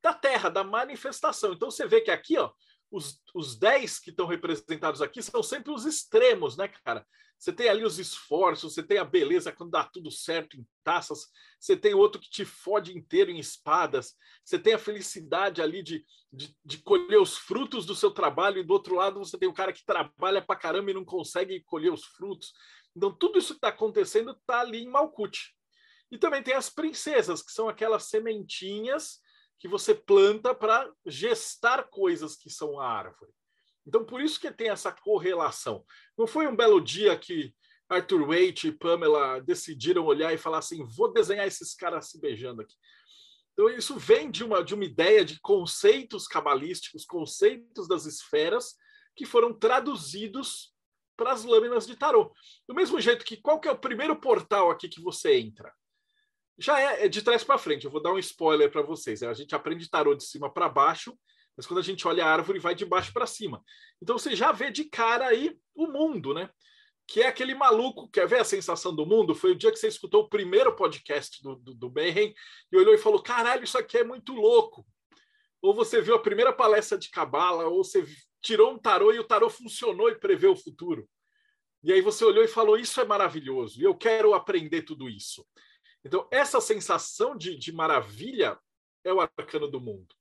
da 0.00 0.14
Terra, 0.14 0.48
da 0.48 0.62
manifestação. 0.62 1.52
Então, 1.52 1.70
você 1.70 1.86
vê 1.86 2.00
que 2.00 2.10
aqui, 2.10 2.38
ó, 2.38 2.52
os, 2.90 3.20
os 3.34 3.56
10 3.56 3.98
que 3.98 4.10
estão 4.10 4.26
representados 4.26 5.02
aqui 5.02 5.20
são 5.20 5.42
sempre 5.42 5.72
os 5.72 5.84
extremos, 5.84 6.56
né, 6.56 6.68
cara? 6.68 7.04
Você 7.36 7.52
tem 7.52 7.68
ali 7.68 7.84
os 7.84 7.98
esforços, 7.98 8.72
você 8.72 8.82
tem 8.82 8.98
a 8.98 9.04
beleza 9.04 9.52
quando 9.52 9.72
dá 9.72 9.84
tudo 9.84 10.10
certo 10.10 10.56
em 10.56 10.66
taças, 10.84 11.26
você 11.58 11.76
tem 11.76 11.92
outro 11.92 12.20
que 12.20 12.30
te 12.30 12.44
fode 12.44 12.96
inteiro 12.96 13.30
em 13.30 13.38
espadas, 13.38 14.14
você 14.44 14.58
tem 14.58 14.74
a 14.74 14.78
felicidade 14.78 15.60
ali 15.60 15.82
de, 15.82 16.06
de, 16.32 16.56
de, 16.64 16.78
colher 16.78 17.20
os 17.20 17.36
frutos 17.36 17.84
do 17.84 17.94
seu 17.94 18.10
trabalho, 18.10 18.60
e 18.60 18.64
do 18.64 18.72
outro 18.72 18.94
lado 18.94 19.18
você 19.18 19.36
tem 19.36 19.48
o 19.48 19.52
cara 19.52 19.72
que 19.72 19.84
trabalha 19.84 20.40
pra 20.40 20.56
caramba 20.56 20.90
e 20.90 20.94
não 20.94 21.04
consegue 21.04 21.60
colher 21.64 21.92
os 21.92 22.04
frutos. 22.04 22.54
Então, 22.96 23.12
tudo 23.12 23.38
isso 23.38 23.54
que 23.54 23.58
está 23.58 23.68
acontecendo 23.68 24.32
está 24.32 24.60
ali 24.60 24.84
em 24.84 24.88
Malkuth. 24.88 25.52
E 26.10 26.18
também 26.18 26.42
tem 26.42 26.54
as 26.54 26.70
princesas, 26.70 27.42
que 27.42 27.52
são 27.52 27.68
aquelas 27.68 28.04
sementinhas 28.04 29.20
que 29.58 29.66
você 29.66 29.94
planta 29.94 30.54
para 30.54 30.90
gestar 31.06 31.88
coisas 31.88 32.36
que 32.36 32.50
são 32.50 32.78
a 32.78 32.86
árvore. 32.86 33.32
Então, 33.86 34.04
por 34.04 34.20
isso 34.20 34.40
que 34.40 34.50
tem 34.50 34.68
essa 34.68 34.92
correlação. 34.92 35.84
Não 36.16 36.26
foi 36.26 36.46
um 36.46 36.56
belo 36.56 36.80
dia 36.80 37.16
que 37.18 37.54
Arthur 37.88 38.26
Waite 38.26 38.68
e 38.68 38.72
Pamela 38.72 39.40
decidiram 39.40 40.04
olhar 40.04 40.32
e 40.32 40.38
falar 40.38 40.58
assim: 40.58 40.84
vou 40.96 41.12
desenhar 41.12 41.46
esses 41.46 41.74
caras 41.74 42.10
se 42.10 42.20
beijando 42.20 42.62
aqui. 42.62 42.74
Então, 43.52 43.68
isso 43.70 43.96
vem 43.96 44.30
de 44.30 44.42
uma, 44.42 44.64
de 44.64 44.74
uma 44.74 44.84
ideia 44.84 45.24
de 45.24 45.38
conceitos 45.40 46.26
cabalísticos, 46.26 47.04
conceitos 47.04 47.86
das 47.86 48.04
esferas, 48.04 48.74
que 49.14 49.24
foram 49.24 49.56
traduzidos 49.56 50.73
para 51.16 51.32
as 51.32 51.44
lâminas 51.44 51.86
de 51.86 51.96
tarô. 51.96 52.32
Do 52.68 52.74
mesmo 52.74 53.00
jeito 53.00 53.24
que 53.24 53.36
qual 53.36 53.60
que 53.60 53.68
é 53.68 53.72
o 53.72 53.78
primeiro 53.78 54.16
portal 54.16 54.70
aqui 54.70 54.88
que 54.88 55.00
você 55.00 55.36
entra? 55.36 55.72
Já 56.58 56.80
é, 56.80 57.06
é 57.06 57.08
de 57.08 57.22
trás 57.22 57.42
para 57.42 57.58
frente. 57.58 57.84
Eu 57.84 57.90
vou 57.90 58.02
dar 58.02 58.12
um 58.12 58.18
spoiler 58.18 58.70
para 58.70 58.82
vocês. 58.82 59.22
A 59.22 59.34
gente 59.34 59.54
aprende 59.54 59.88
tarô 59.88 60.14
de 60.14 60.24
cima 60.24 60.52
para 60.52 60.68
baixo, 60.68 61.16
mas 61.56 61.66
quando 61.66 61.80
a 61.80 61.82
gente 61.82 62.06
olha 62.06 62.24
a 62.24 62.32
árvore, 62.32 62.58
vai 62.58 62.74
de 62.74 62.84
baixo 62.84 63.12
para 63.12 63.26
cima. 63.26 63.62
Então 64.00 64.18
você 64.18 64.34
já 64.34 64.52
vê 64.52 64.70
de 64.70 64.84
cara 64.84 65.26
aí 65.26 65.56
o 65.74 65.86
mundo, 65.86 66.34
né? 66.34 66.50
Que 67.06 67.22
é 67.22 67.26
aquele 67.26 67.54
maluco. 67.54 68.08
Quer 68.08 68.26
ver 68.26 68.40
a 68.40 68.44
sensação 68.44 68.94
do 68.94 69.04
mundo? 69.04 69.34
Foi 69.34 69.52
o 69.52 69.56
dia 69.56 69.70
que 69.70 69.78
você 69.78 69.88
escutou 69.88 70.22
o 70.22 70.28
primeiro 70.28 70.74
podcast 70.74 71.42
do, 71.42 71.56
do, 71.56 71.74
do 71.74 71.92
e 72.00 72.34
olhou 72.76 72.94
e 72.94 72.98
falou: 72.98 73.22
caralho, 73.22 73.64
isso 73.64 73.76
aqui 73.76 73.98
é 73.98 74.04
muito 74.04 74.32
louco. 74.32 74.86
Ou 75.60 75.74
você 75.74 76.00
viu 76.00 76.14
a 76.14 76.22
primeira 76.22 76.52
palestra 76.52 76.98
de 76.98 77.10
Cabala, 77.10 77.66
ou 77.66 77.82
você 77.82 78.04
tirou 78.44 78.72
um 78.72 78.78
tarô 78.78 79.12
e 79.12 79.18
o 79.18 79.24
tarô 79.24 79.48
funcionou 79.48 80.10
e 80.10 80.20
prevê 80.20 80.46
o 80.46 80.54
futuro. 80.54 81.08
E 81.82 81.92
aí 81.92 82.02
você 82.02 82.24
olhou 82.24 82.44
e 82.44 82.48
falou: 82.48 82.78
Isso 82.78 83.00
é 83.00 83.04
maravilhoso, 83.04 83.80
e 83.80 83.84
eu 83.84 83.96
quero 83.96 84.34
aprender 84.34 84.82
tudo 84.82 85.08
isso. 85.08 85.44
Então, 86.04 86.28
essa 86.30 86.60
sensação 86.60 87.34
de, 87.36 87.56
de 87.56 87.72
maravilha 87.72 88.58
é 89.02 89.12
o 89.12 89.20
arcano 89.20 89.66
do 89.66 89.80
mundo. 89.80 90.14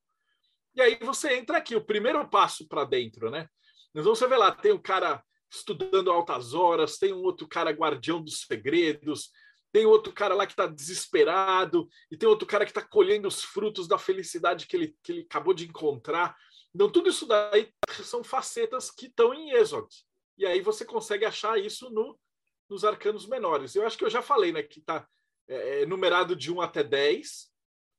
E 0.74 0.82
aí 0.82 0.98
você 1.02 1.36
entra 1.36 1.58
aqui, 1.58 1.76
o 1.76 1.86
primeiro 1.86 2.28
passo 2.30 2.68
para 2.68 2.86
dentro, 2.86 3.30
né? 3.30 3.48
Então 3.94 4.16
você 4.16 4.28
vê 4.28 4.38
lá, 4.38 4.52
tem 4.52 4.72
um 4.72 4.82
cara 4.82 5.24
estudando 5.52 6.10
altas 6.10 6.54
horas, 6.54 6.98
tem 6.98 7.14
um 7.14 7.22
outro 7.22 7.48
cara 7.48 7.70
guardião 7.70 8.24
dos 8.24 8.42
segredos, 8.42 9.30
tem 9.72 9.86
outro 9.86 10.12
cara 10.12 10.34
lá 10.34 10.48
que 10.48 10.54
está 10.54 10.66
desesperado, 10.66 11.88
e 12.10 12.18
tem 12.18 12.28
outro 12.28 12.48
cara 12.48 12.66
que 12.66 12.72
está 12.72 12.82
colhendo 12.82 13.28
os 13.28 13.44
frutos 13.44 13.88
da 13.88 14.00
felicidade 14.00 14.66
que 14.66 14.76
ele, 14.76 14.96
que 15.04 15.12
ele 15.12 15.22
acabou 15.22 15.54
de 15.54 15.66
encontrar. 15.66 16.36
Então, 16.74 16.92
tudo 16.92 17.10
isso 17.10 17.26
daí 17.26 17.72
são 18.04 18.24
facetas 18.24 18.90
que 18.90 19.06
estão 19.06 19.34
em 19.34 19.52
Êxodo. 19.52 19.88
E 20.38 20.46
aí 20.46 20.62
você 20.62 20.84
consegue 20.84 21.26
achar 21.26 21.60
isso 21.60 21.90
no, 21.92 22.20
nos 22.70 22.84
arcanos 22.84 23.28
menores. 23.28 23.76
Eu 23.76 23.86
acho 23.86 23.98
que 23.98 24.04
eu 24.04 24.10
já 24.10 24.22
falei, 24.22 24.52
né? 24.52 24.64
Que 24.64 24.80
está 24.80 25.08
é, 25.48 25.82
é, 25.82 25.86
numerado 25.86 26.36
de 26.36 26.52
1 26.52 26.62
até 26.62 26.84
10, 26.84 27.52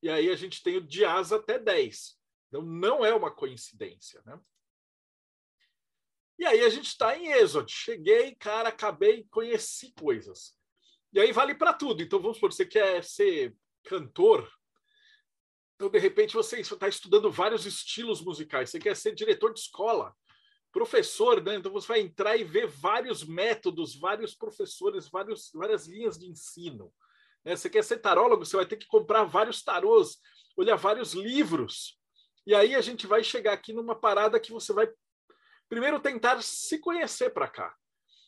e 0.02 0.10
aí 0.10 0.28
a 0.28 0.36
gente 0.36 0.62
tem 0.62 0.76
o 0.76 0.80
de 0.80 1.04
asa 1.04 1.36
até 1.36 1.58
10. 1.58 2.18
Então, 2.48 2.62
não 2.62 3.04
é 3.04 3.14
uma 3.14 3.30
coincidência, 3.30 4.20
né? 4.24 4.38
E 6.36 6.44
aí 6.44 6.64
a 6.64 6.68
gente 6.68 6.88
está 6.88 7.16
em 7.16 7.30
Êxodo. 7.30 7.70
Cheguei, 7.70 8.34
cara, 8.34 8.68
acabei, 8.68 9.24
conheci 9.30 9.92
coisas. 9.92 10.58
E 11.12 11.20
aí 11.20 11.30
vale 11.30 11.54
para 11.54 11.72
tudo. 11.72 12.02
Então, 12.02 12.20
vamos 12.20 12.38
supor, 12.38 12.52
você 12.52 12.66
quer 12.66 13.04
ser 13.04 13.56
cantor, 13.84 14.50
então, 15.76 15.90
de 15.90 15.98
repente, 15.98 16.34
você 16.34 16.60
está 16.60 16.88
estudando 16.88 17.30
vários 17.30 17.66
estilos 17.66 18.20
musicais, 18.20 18.70
você 18.70 18.78
quer 18.78 18.94
ser 18.94 19.14
diretor 19.14 19.52
de 19.52 19.60
escola, 19.60 20.14
professor, 20.70 21.42
né? 21.42 21.56
Então 21.56 21.72
você 21.72 21.86
vai 21.86 22.00
entrar 22.00 22.36
e 22.36 22.44
ver 22.44 22.66
vários 22.66 23.24
métodos, 23.24 23.94
vários 23.94 24.34
professores, 24.34 25.08
vários, 25.08 25.50
várias 25.52 25.86
linhas 25.86 26.18
de 26.18 26.26
ensino. 26.26 26.92
Né? 27.44 27.56
Você 27.56 27.68
quer 27.68 27.82
ser 27.82 27.98
tarólogo, 27.98 28.44
você 28.44 28.56
vai 28.56 28.66
ter 28.66 28.76
que 28.76 28.86
comprar 28.86 29.24
vários 29.24 29.62
tarôs, 29.62 30.18
olhar 30.56 30.76
vários 30.76 31.12
livros. 31.12 31.98
E 32.46 32.54
aí 32.54 32.74
a 32.74 32.80
gente 32.80 33.06
vai 33.06 33.22
chegar 33.22 33.52
aqui 33.52 33.72
numa 33.72 33.94
parada 33.94 34.40
que 34.40 34.52
você 34.52 34.72
vai 34.72 34.88
primeiro 35.68 36.00
tentar 36.00 36.42
se 36.42 36.78
conhecer 36.78 37.30
para 37.30 37.48
cá. 37.48 37.74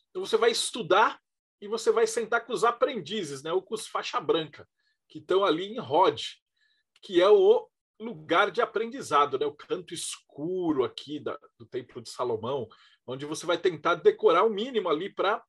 Então 0.09 0.25
você 0.25 0.37
vai 0.37 0.51
estudar 0.51 1.19
e 1.61 1.67
você 1.67 1.91
vai 1.91 2.07
sentar 2.07 2.45
com 2.45 2.53
os 2.53 2.63
aprendizes, 2.63 3.43
né? 3.43 3.51
Ou 3.51 3.61
com 3.61 3.75
os 3.75 3.87
faixa 3.87 4.19
branca, 4.19 4.67
que 5.07 5.19
estão 5.19 5.43
ali 5.43 5.65
em 5.65 5.79
Rod 5.79 6.21
que 7.01 7.21
é 7.21 7.29
o 7.29 7.67
lugar 7.99 8.51
de 8.51 8.61
aprendizado, 8.61 9.39
né? 9.39 9.45
o 9.45 9.53
canto 9.53 9.93
escuro 9.93 10.83
aqui 10.83 11.19
da, 11.19 11.37
do 11.57 11.65
Templo 11.65 12.01
de 12.01 12.09
Salomão, 12.09 12.67
onde 13.05 13.25
você 13.25 13.45
vai 13.45 13.57
tentar 13.57 13.95
decorar 13.95 14.43
o 14.43 14.49
mínimo 14.49 14.89
ali 14.89 15.13
para 15.13 15.43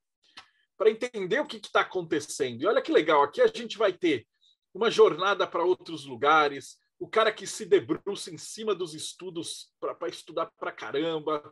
entender 0.86 1.40
o 1.40 1.46
que 1.46 1.56
está 1.56 1.80
acontecendo. 1.80 2.62
E 2.62 2.66
olha 2.66 2.82
que 2.82 2.92
legal, 2.92 3.22
aqui 3.22 3.40
a 3.40 3.46
gente 3.46 3.76
vai 3.76 3.92
ter 3.92 4.26
uma 4.72 4.90
jornada 4.90 5.46
para 5.46 5.64
outros 5.64 6.04
lugares, 6.06 6.78
o 6.98 7.08
cara 7.08 7.32
que 7.32 7.46
se 7.46 7.64
debruça 7.64 8.30
em 8.30 8.38
cima 8.38 8.74
dos 8.74 8.94
estudos 8.94 9.72
para 9.78 10.08
estudar 10.08 10.46
para 10.58 10.72
caramba. 10.72 11.42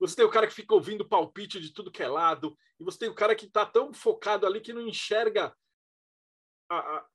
Você 0.00 0.16
tem 0.16 0.24
o 0.24 0.30
cara 0.30 0.46
que 0.46 0.54
fica 0.54 0.74
ouvindo 0.74 1.08
palpite 1.08 1.60
de 1.60 1.72
tudo 1.72 1.90
que 1.90 2.02
é 2.02 2.08
lado, 2.08 2.56
e 2.80 2.84
você 2.84 2.98
tem 2.98 3.08
o 3.08 3.14
cara 3.14 3.34
que 3.34 3.46
está 3.46 3.66
tão 3.66 3.92
focado 3.92 4.46
ali 4.46 4.60
que 4.60 4.72
não 4.72 4.86
enxerga 4.86 5.54
a, 6.70 7.06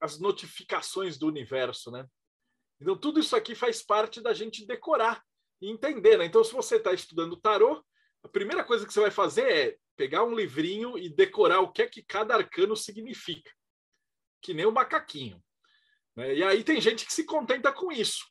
as 0.00 0.18
notificações 0.18 1.18
do 1.18 1.26
universo, 1.26 1.90
né? 1.90 2.06
Então, 2.80 2.96
tudo 2.96 3.18
isso 3.20 3.34
aqui 3.34 3.54
faz 3.54 3.82
parte 3.82 4.20
da 4.20 4.32
gente 4.32 4.66
decorar 4.66 5.22
e 5.60 5.70
entender, 5.70 6.16
né? 6.16 6.24
Então, 6.24 6.44
se 6.44 6.52
você 6.52 6.76
está 6.76 6.92
estudando 6.92 7.36
tarô, 7.36 7.84
a 8.22 8.28
primeira 8.28 8.64
coisa 8.64 8.86
que 8.86 8.92
você 8.92 9.00
vai 9.00 9.10
fazer 9.10 9.50
é 9.50 9.76
pegar 9.96 10.24
um 10.24 10.34
livrinho 10.34 10.96
e 10.96 11.08
decorar 11.08 11.60
o 11.60 11.72
que 11.72 11.82
é 11.82 11.88
que 11.88 12.02
cada 12.02 12.36
arcano 12.36 12.76
significa, 12.76 13.50
que 14.40 14.54
nem 14.54 14.64
o 14.64 14.72
macaquinho. 14.72 15.42
Né? 16.14 16.36
E 16.36 16.42
aí 16.44 16.62
tem 16.62 16.80
gente 16.80 17.04
que 17.04 17.12
se 17.12 17.24
contenta 17.24 17.72
com 17.72 17.90
isso, 17.90 18.24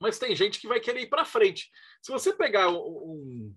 mas 0.00 0.18
tem 0.18 0.34
gente 0.34 0.60
que 0.60 0.66
vai 0.66 0.80
querer 0.80 1.02
ir 1.02 1.08
para 1.08 1.24
frente. 1.24 1.70
Se 2.02 2.10
você 2.10 2.32
pegar 2.32 2.70
um, 2.70 3.54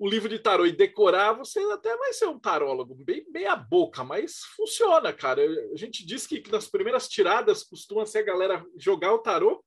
o 0.00 0.08
livro 0.08 0.30
de 0.30 0.38
tarô 0.38 0.64
e 0.64 0.72
decorar, 0.72 1.34
você 1.34 1.60
até 1.70 1.94
vai 1.94 2.10
ser 2.14 2.24
um 2.24 2.38
tarólogo, 2.38 2.94
bem 2.94 3.22
meia 3.30 3.54
boca, 3.54 4.02
mas 4.02 4.38
funciona, 4.56 5.12
cara. 5.12 5.42
A 5.74 5.76
gente 5.76 6.06
diz 6.06 6.26
que 6.26 6.42
nas 6.50 6.66
primeiras 6.66 7.06
tiradas 7.06 7.62
costuma 7.62 8.06
ser 8.06 8.20
a 8.20 8.22
galera 8.22 8.64
jogar 8.78 9.12
o 9.12 9.18
tarô, 9.18 9.62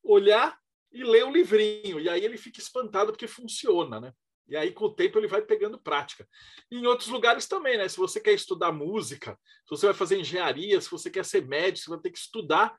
olhar 0.00 0.56
e 0.92 1.02
ler 1.02 1.24
o 1.24 1.32
livrinho, 1.32 1.98
e 1.98 2.08
aí 2.08 2.24
ele 2.24 2.38
fica 2.38 2.60
espantado 2.60 3.10
porque 3.10 3.26
funciona, 3.26 4.00
né? 4.00 4.12
E 4.46 4.56
aí, 4.56 4.70
com 4.70 4.84
o 4.84 4.94
tempo, 4.94 5.18
ele 5.18 5.26
vai 5.26 5.42
pegando 5.42 5.80
prática. 5.80 6.28
E 6.70 6.76
em 6.76 6.86
outros 6.86 7.08
lugares 7.08 7.48
também, 7.48 7.76
né? 7.76 7.88
Se 7.88 7.96
você 7.96 8.20
quer 8.20 8.34
estudar 8.34 8.70
música, 8.70 9.36
se 9.64 9.70
você 9.70 9.86
vai 9.86 9.94
fazer 9.94 10.16
engenharia, 10.16 10.80
se 10.80 10.90
você 10.90 11.10
quer 11.10 11.24
ser 11.24 11.44
médico, 11.44 11.86
você 11.86 11.90
vai 11.90 12.00
ter 12.00 12.10
que 12.10 12.18
estudar 12.18 12.72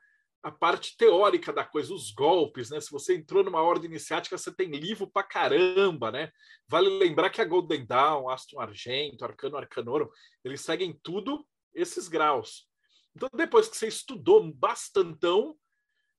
a 0.44 0.50
parte 0.50 0.94
teórica 0.98 1.50
da 1.54 1.64
coisa, 1.64 1.94
os 1.94 2.10
golpes, 2.10 2.68
né? 2.68 2.78
Se 2.78 2.90
você 2.90 3.16
entrou 3.16 3.42
numa 3.42 3.62
ordem 3.62 3.88
iniciática, 3.88 4.36
você 4.36 4.54
tem 4.54 4.68
livro 4.68 5.10
pra 5.10 5.22
caramba, 5.22 6.12
né? 6.12 6.30
Vale 6.68 6.90
lembrar 6.90 7.30
que 7.30 7.40
a 7.40 7.46
Golden 7.46 7.86
Dawn, 7.86 8.28
Aston 8.28 8.60
Argento, 8.60 9.24
Arcano 9.24 9.56
Arcanorum, 9.56 10.06
eles 10.44 10.60
seguem 10.60 10.92
tudo 11.02 11.48
esses 11.72 12.08
graus. 12.08 12.68
Então, 13.16 13.30
depois 13.34 13.68
que 13.68 13.76
você 13.78 13.88
estudou 13.88 14.52
bastantão, 14.52 15.56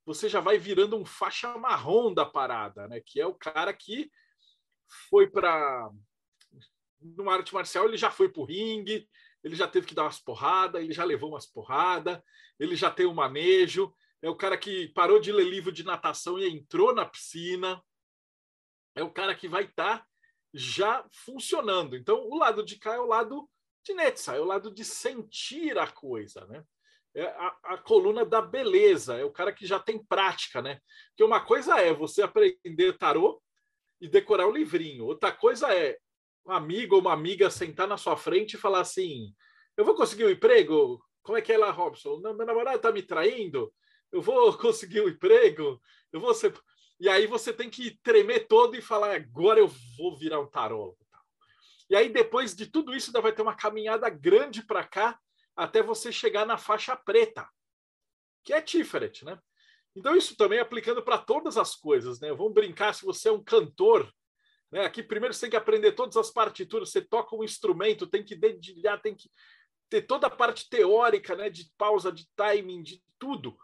você 0.03 0.27
já 0.27 0.39
vai 0.39 0.57
virando 0.57 0.97
um 0.97 1.05
faixa 1.05 1.55
marrom 1.59 2.11
da 2.11 2.25
parada, 2.25 2.87
né? 2.87 2.99
Que 3.05 3.21
é 3.21 3.27
o 3.27 3.35
cara 3.35 3.71
que 3.73 4.09
foi 5.07 5.29
para 5.29 5.91
numa 6.99 7.35
arte 7.35 7.53
marcial, 7.53 7.85
ele 7.85 7.97
já 7.97 8.09
foi 8.09 8.27
pro 8.27 8.43
ringue, 8.43 9.07
ele 9.43 9.55
já 9.55 9.67
teve 9.67 9.85
que 9.85 9.93
dar 9.93 10.05
umas 10.05 10.19
porradas, 10.19 10.81
ele 10.81 10.93
já 10.93 11.03
levou 11.03 11.29
umas 11.29 11.45
porradas, 11.45 12.19
ele 12.59 12.75
já 12.75 12.89
tem 12.89 13.05
um 13.05 13.13
manejo, 13.13 13.93
é 14.25 14.29
o 14.29 14.35
cara 14.35 14.57
que 14.57 14.87
parou 14.87 15.19
de 15.19 15.31
ler 15.31 15.45
livro 15.45 15.71
de 15.71 15.83
natação 15.83 16.39
e 16.39 16.49
entrou 16.49 16.95
na 16.95 17.05
piscina, 17.05 17.79
é 18.95 19.03
o 19.03 19.11
cara 19.11 19.35
que 19.35 19.47
vai 19.47 19.65
estar 19.65 19.99
tá 19.99 20.07
já 20.51 21.05
funcionando. 21.11 21.95
Então, 21.95 22.27
o 22.27 22.35
lado 22.35 22.65
de 22.65 22.79
cá 22.79 22.95
é 22.95 22.99
o 22.99 23.05
lado 23.05 23.47
de 23.85 23.93
Netza, 23.93 24.35
é 24.35 24.39
o 24.39 24.45
lado 24.45 24.73
de 24.73 24.83
sentir 24.83 25.77
a 25.77 25.85
coisa, 25.85 26.43
né? 26.47 26.63
É 27.13 27.27
a, 27.27 27.57
a, 27.65 27.77
coluna 27.77 28.25
da 28.25 28.41
beleza, 28.41 29.15
é 29.15 29.23
o 29.23 29.31
cara 29.31 29.53
que 29.53 29.63
já 29.63 29.79
tem 29.79 30.03
prática, 30.03 30.59
né? 30.59 30.79
Porque 31.09 31.23
uma 31.23 31.39
coisa 31.39 31.79
é 31.79 31.93
você 31.93 32.23
aprender 32.23 32.97
tarô 32.97 33.39
e 34.01 34.09
decorar 34.09 34.47
o 34.47 34.51
livrinho, 34.51 35.05
outra 35.05 35.31
coisa 35.31 35.71
é 35.71 35.99
um 36.47 36.51
amigo 36.51 36.95
ou 36.95 37.01
uma 37.01 37.13
amiga 37.13 37.51
sentar 37.51 37.87
na 37.87 37.95
sua 37.95 38.17
frente 38.17 38.55
e 38.55 38.59
falar 38.59 38.79
assim: 38.79 39.35
Eu 39.77 39.85
vou 39.85 39.93
conseguir 39.93 40.25
um 40.25 40.31
emprego? 40.31 40.99
Como 41.21 41.37
é 41.37 41.43
que 41.43 41.53
é 41.53 41.57
lá, 41.59 41.69
Robson? 41.69 42.17
Meu 42.17 42.33
namorado 42.33 42.77
está 42.77 42.91
me 42.91 43.03
traindo? 43.03 43.71
Eu 44.15 44.21
vou 44.21 44.55
conseguir 44.57 45.01
um 45.01 45.09
emprego, 45.09 45.81
eu 46.11 46.19
vou 46.19 46.33
ser. 46.33 46.53
E 46.99 47.09
aí 47.09 47.27
você 47.27 47.51
tem 47.51 47.69
que 47.69 47.99
tremer 48.01 48.47
todo 48.47 48.75
e 48.75 48.81
falar: 48.81 49.15
agora 49.15 49.59
eu 49.59 49.67
vou 49.97 50.17
virar 50.17 50.39
um 50.39 50.47
tarô. 50.47 50.97
E 51.89 51.95
aí, 51.95 52.09
depois 52.09 52.55
de 52.55 52.65
tudo 52.65 52.95
isso, 52.95 53.09
ainda 53.09 53.21
vai 53.21 53.31
ter 53.31 53.41
uma 53.41 53.55
caminhada 53.55 54.09
grande 54.09 54.63
para 54.63 54.83
cá 54.83 55.19
até 55.55 55.83
você 55.83 56.11
chegar 56.11 56.45
na 56.45 56.57
faixa 56.57 56.95
preta, 56.95 57.47
que 58.43 58.53
é 58.53 58.61
Tiferet, 58.61 59.23
né? 59.23 59.39
Então, 59.95 60.15
isso 60.15 60.35
também 60.35 60.59
aplicando 60.59 61.01
para 61.03 61.17
todas 61.17 61.57
as 61.57 61.75
coisas, 61.75 62.19
né? 62.19 62.33
Vamos 62.33 62.53
brincar 62.53 62.93
se 62.93 63.05
você 63.05 63.29
é 63.29 63.31
um 63.31 63.43
cantor. 63.43 64.11
Né? 64.71 64.83
Aqui, 64.83 65.03
primeiro, 65.03 65.33
você 65.33 65.41
tem 65.41 65.51
que 65.51 65.55
aprender 65.55 65.91
todas 65.93 66.17
as 66.17 66.31
partituras. 66.31 66.91
Você 66.91 67.01
toca 67.01 67.35
um 67.35 67.43
instrumento, 67.43 68.07
tem 68.07 68.23
que 68.23 68.35
dedilhar, 68.35 69.01
tem 69.01 69.15
que 69.15 69.29
ter 69.89 70.01
toda 70.01 70.27
a 70.27 70.29
parte 70.29 70.67
teórica, 70.67 71.35
né? 71.35 71.49
De 71.49 71.71
pausa, 71.77 72.11
de 72.11 72.27
timing, 72.35 72.81
de 72.81 73.01
tudo. 73.19 73.55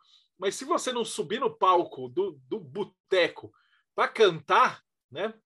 Mas 0.42 0.56
se 0.56 0.66
você 0.66 0.92
não 0.92 1.06
subir 1.06 1.40
no 1.40 1.56
palco 1.56 2.10
do, 2.10 2.32
do 2.48 2.60
boteco 2.60 3.54
para 3.94 4.08
cantar, 4.08 4.84
né? 5.12 5.40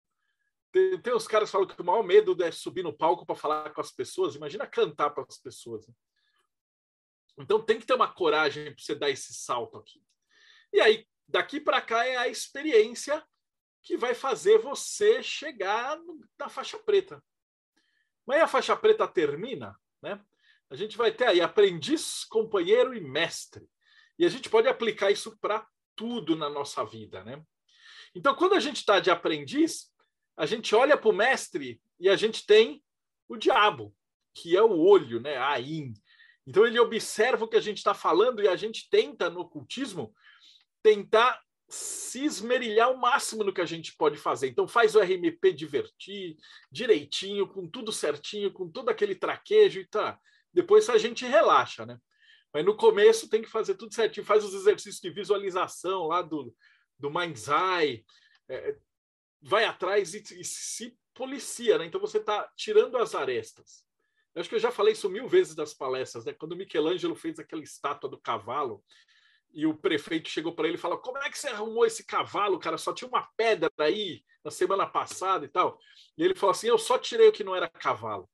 Tem, 0.72 1.02
tem 1.02 1.14
uns 1.14 1.28
caras 1.28 1.50
que 1.50 1.52
falam 1.52 1.68
que 1.68 1.82
o 1.82 1.84
maior 1.84 2.02
medo 2.02 2.42
é 2.42 2.50
subir 2.50 2.82
no 2.82 2.96
palco 2.96 3.26
para 3.26 3.36
falar 3.36 3.74
com 3.74 3.82
as 3.82 3.92
pessoas. 3.92 4.36
Imagina 4.36 4.66
cantar 4.66 5.10
para 5.10 5.26
as 5.28 5.38
pessoas. 5.38 5.86
Né? 5.86 5.94
Então 7.38 7.62
tem 7.62 7.78
que 7.78 7.86
ter 7.86 7.94
uma 7.94 8.08
coragem 8.08 8.74
para 8.74 8.82
você 8.82 8.96
dar 8.96 9.10
esse 9.10 9.34
salto 9.34 9.78
aqui. 9.78 10.02
E 10.72 10.80
aí, 10.80 11.06
daqui 11.28 11.60
para 11.60 11.82
cá 11.82 12.06
é 12.06 12.16
a 12.16 12.30
experiência 12.30 13.22
que 13.84 13.98
vai 13.98 14.16
fazer 14.16 14.60
você 14.60 15.22
chegar 15.22 16.00
na 16.40 16.48
faixa 16.48 16.80
preta. 16.80 17.22
Mas 18.26 18.42
a 18.42 18.48
faixa 18.48 18.78
preta 18.78 19.06
termina, 19.06 19.78
né? 20.02 20.24
A 20.70 20.76
gente 20.78 20.96
vai 20.96 21.12
ter 21.12 21.26
aí 21.26 21.42
aprendiz, 21.42 22.24
companheiro 22.24 22.96
e 22.96 23.02
mestre. 23.02 23.70
E 24.18 24.26
a 24.26 24.30
gente 24.30 24.50
pode 24.50 24.68
aplicar 24.68 25.12
isso 25.12 25.38
para 25.40 25.66
tudo 25.96 26.36
na 26.36 26.50
nossa 26.50 26.84
vida, 26.86 27.24
né? 27.24 27.42
Então, 28.14 28.36
quando 28.36 28.54
a 28.54 28.60
gente 28.60 28.78
está 28.78 29.00
de 29.00 29.12
aprendiz, 29.12 29.92
a 30.38 30.46
gente 30.46 30.74
olha 30.76 30.98
para 30.98 31.10
o 31.10 31.14
mestre 31.14 31.82
e 32.00 32.10
a 32.10 32.16
gente 32.16 32.46
tem 32.46 32.84
o 33.28 33.38
diabo, 33.38 33.94
que 34.34 34.56
é 34.56 34.62
o 34.62 34.78
olho, 34.78 35.20
né? 35.20 35.38
Ain. 35.38 35.94
Então 36.46 36.66
ele 36.66 36.80
observa 36.80 37.46
o 37.46 37.48
que 37.48 37.58
a 37.58 37.62
gente 37.62 37.78
está 37.78 37.94
falando 37.94 38.42
e 38.42 38.48
a 38.48 38.56
gente 38.56 38.88
tenta, 38.90 39.30
no 39.30 39.42
ocultismo, 39.42 40.14
tentar 40.84 41.42
se 41.68 42.24
esmerilhar 42.24 42.92
o 42.92 42.98
máximo 42.98 43.44
no 43.44 43.54
que 43.54 43.62
a 43.62 43.66
gente 43.66 43.96
pode 43.98 44.18
fazer. 44.18 44.48
Então 44.50 44.68
faz 44.68 44.96
o 44.96 45.00
RMP 45.00 45.52
divertir, 45.52 46.38
direitinho, 46.72 47.48
com 47.48 47.68
tudo 47.68 47.92
certinho, 47.92 48.54
com 48.54 48.70
todo 48.70 48.90
aquele 48.90 49.16
traquejo 49.16 49.80
e 49.80 49.88
tá. 49.88 50.20
Depois 50.54 50.88
a 50.90 50.98
gente 50.98 51.26
relaxa, 51.26 51.86
né? 51.86 51.98
Mas 52.56 52.64
no 52.64 52.74
começo 52.74 53.28
tem 53.28 53.42
que 53.42 53.50
fazer 53.50 53.76
tudo 53.76 53.94
certinho, 53.94 54.26
faz 54.26 54.42
os 54.42 54.54
exercícios 54.54 55.02
de 55.02 55.10
visualização 55.10 56.08
lá 56.08 56.22
do, 56.22 56.56
do 56.98 57.12
Mind's 57.12 57.50
Eye, 57.50 58.06
é, 58.48 58.78
vai 59.42 59.66
atrás 59.66 60.14
e, 60.14 60.24
e 60.40 60.46
se 60.46 60.98
policia, 61.14 61.78
né? 61.78 61.86
Então 61.86 62.00
você 62.00 62.18
está 62.18 62.50
tirando 62.56 62.96
as 62.98 63.14
arestas. 63.14 63.84
Eu 64.34 64.40
acho 64.40 64.48
que 64.48 64.56
eu 64.56 64.60
já 64.60 64.72
falei 64.72 64.94
isso 64.94 65.10
mil 65.10 65.28
vezes 65.28 65.54
das 65.54 65.74
palestras, 65.74 66.24
né? 66.24 66.32
Quando 66.32 66.56
Michelangelo 66.56 67.14
fez 67.14 67.40
aquela 67.40 67.62
estátua 67.62 68.10
do 68.10 68.22
cavalo 68.22 68.82
e 69.54 69.66
o 69.66 69.76
prefeito 69.76 70.30
chegou 70.30 70.56
para 70.56 70.70
ele 70.70 70.78
e 70.78 70.80
falou: 70.80 70.98
Como 71.00 71.18
é 71.18 71.30
que 71.30 71.38
você 71.38 71.50
arrumou 71.50 71.86
esse 71.86 72.06
cavalo, 72.06 72.58
cara? 72.58 72.78
Só 72.78 72.94
tinha 72.94 73.10
uma 73.10 73.28
pedra 73.36 73.70
aí 73.80 74.24
na 74.42 74.50
semana 74.50 74.88
passada 74.88 75.44
e 75.44 75.50
tal. 75.50 75.78
E 76.18 76.24
ele 76.24 76.34
falou 76.34 76.52
assim: 76.52 76.68
Eu 76.68 76.78
só 76.78 76.98
tirei 76.98 77.28
o 77.28 77.34
que 77.34 77.44
não 77.44 77.54
era 77.54 77.68
cavalo. 77.68 78.30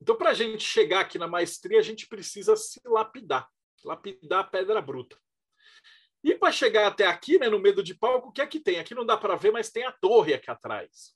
Então, 0.00 0.16
para 0.16 0.30
a 0.30 0.34
gente 0.34 0.64
chegar 0.64 1.00
aqui 1.00 1.18
na 1.18 1.28
maestria, 1.28 1.78
a 1.78 1.82
gente 1.82 2.06
precisa 2.06 2.56
se 2.56 2.80
lapidar 2.86 3.48
lapidar 3.84 4.40
a 4.40 4.44
pedra 4.44 4.80
bruta. 4.80 5.16
E 6.22 6.34
para 6.34 6.52
chegar 6.52 6.86
até 6.86 7.06
aqui, 7.06 7.38
né, 7.38 7.48
no 7.48 7.58
medo 7.58 7.82
de 7.82 7.94
palco, 7.94 8.28
o 8.28 8.32
que 8.32 8.42
é 8.42 8.46
que 8.46 8.60
tem? 8.60 8.78
Aqui 8.78 8.94
não 8.94 9.06
dá 9.06 9.16
para 9.16 9.36
ver, 9.36 9.50
mas 9.50 9.70
tem 9.70 9.84
a 9.84 9.92
torre 9.92 10.34
aqui 10.34 10.50
atrás. 10.50 11.14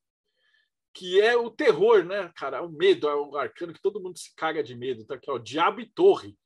Que 0.95 1.21
é 1.21 1.37
o 1.37 1.51
terror, 1.51 2.05
né, 2.05 2.33
cara? 2.37 2.63
O 2.63 2.71
medo, 2.71 3.09
é 3.09 3.15
o 3.15 3.37
arcano 3.37 3.75
que 3.75 3.83
todo 3.83 4.01
mundo 4.01 4.19
se 4.19 4.35
caga 4.35 4.63
de 4.63 4.75
medo. 4.75 5.05
Tá 5.05 5.17
aqui, 5.17 5.31
ó, 5.31 5.37
diabo 5.37 5.81
e 5.81 5.87
torre. 5.87 6.39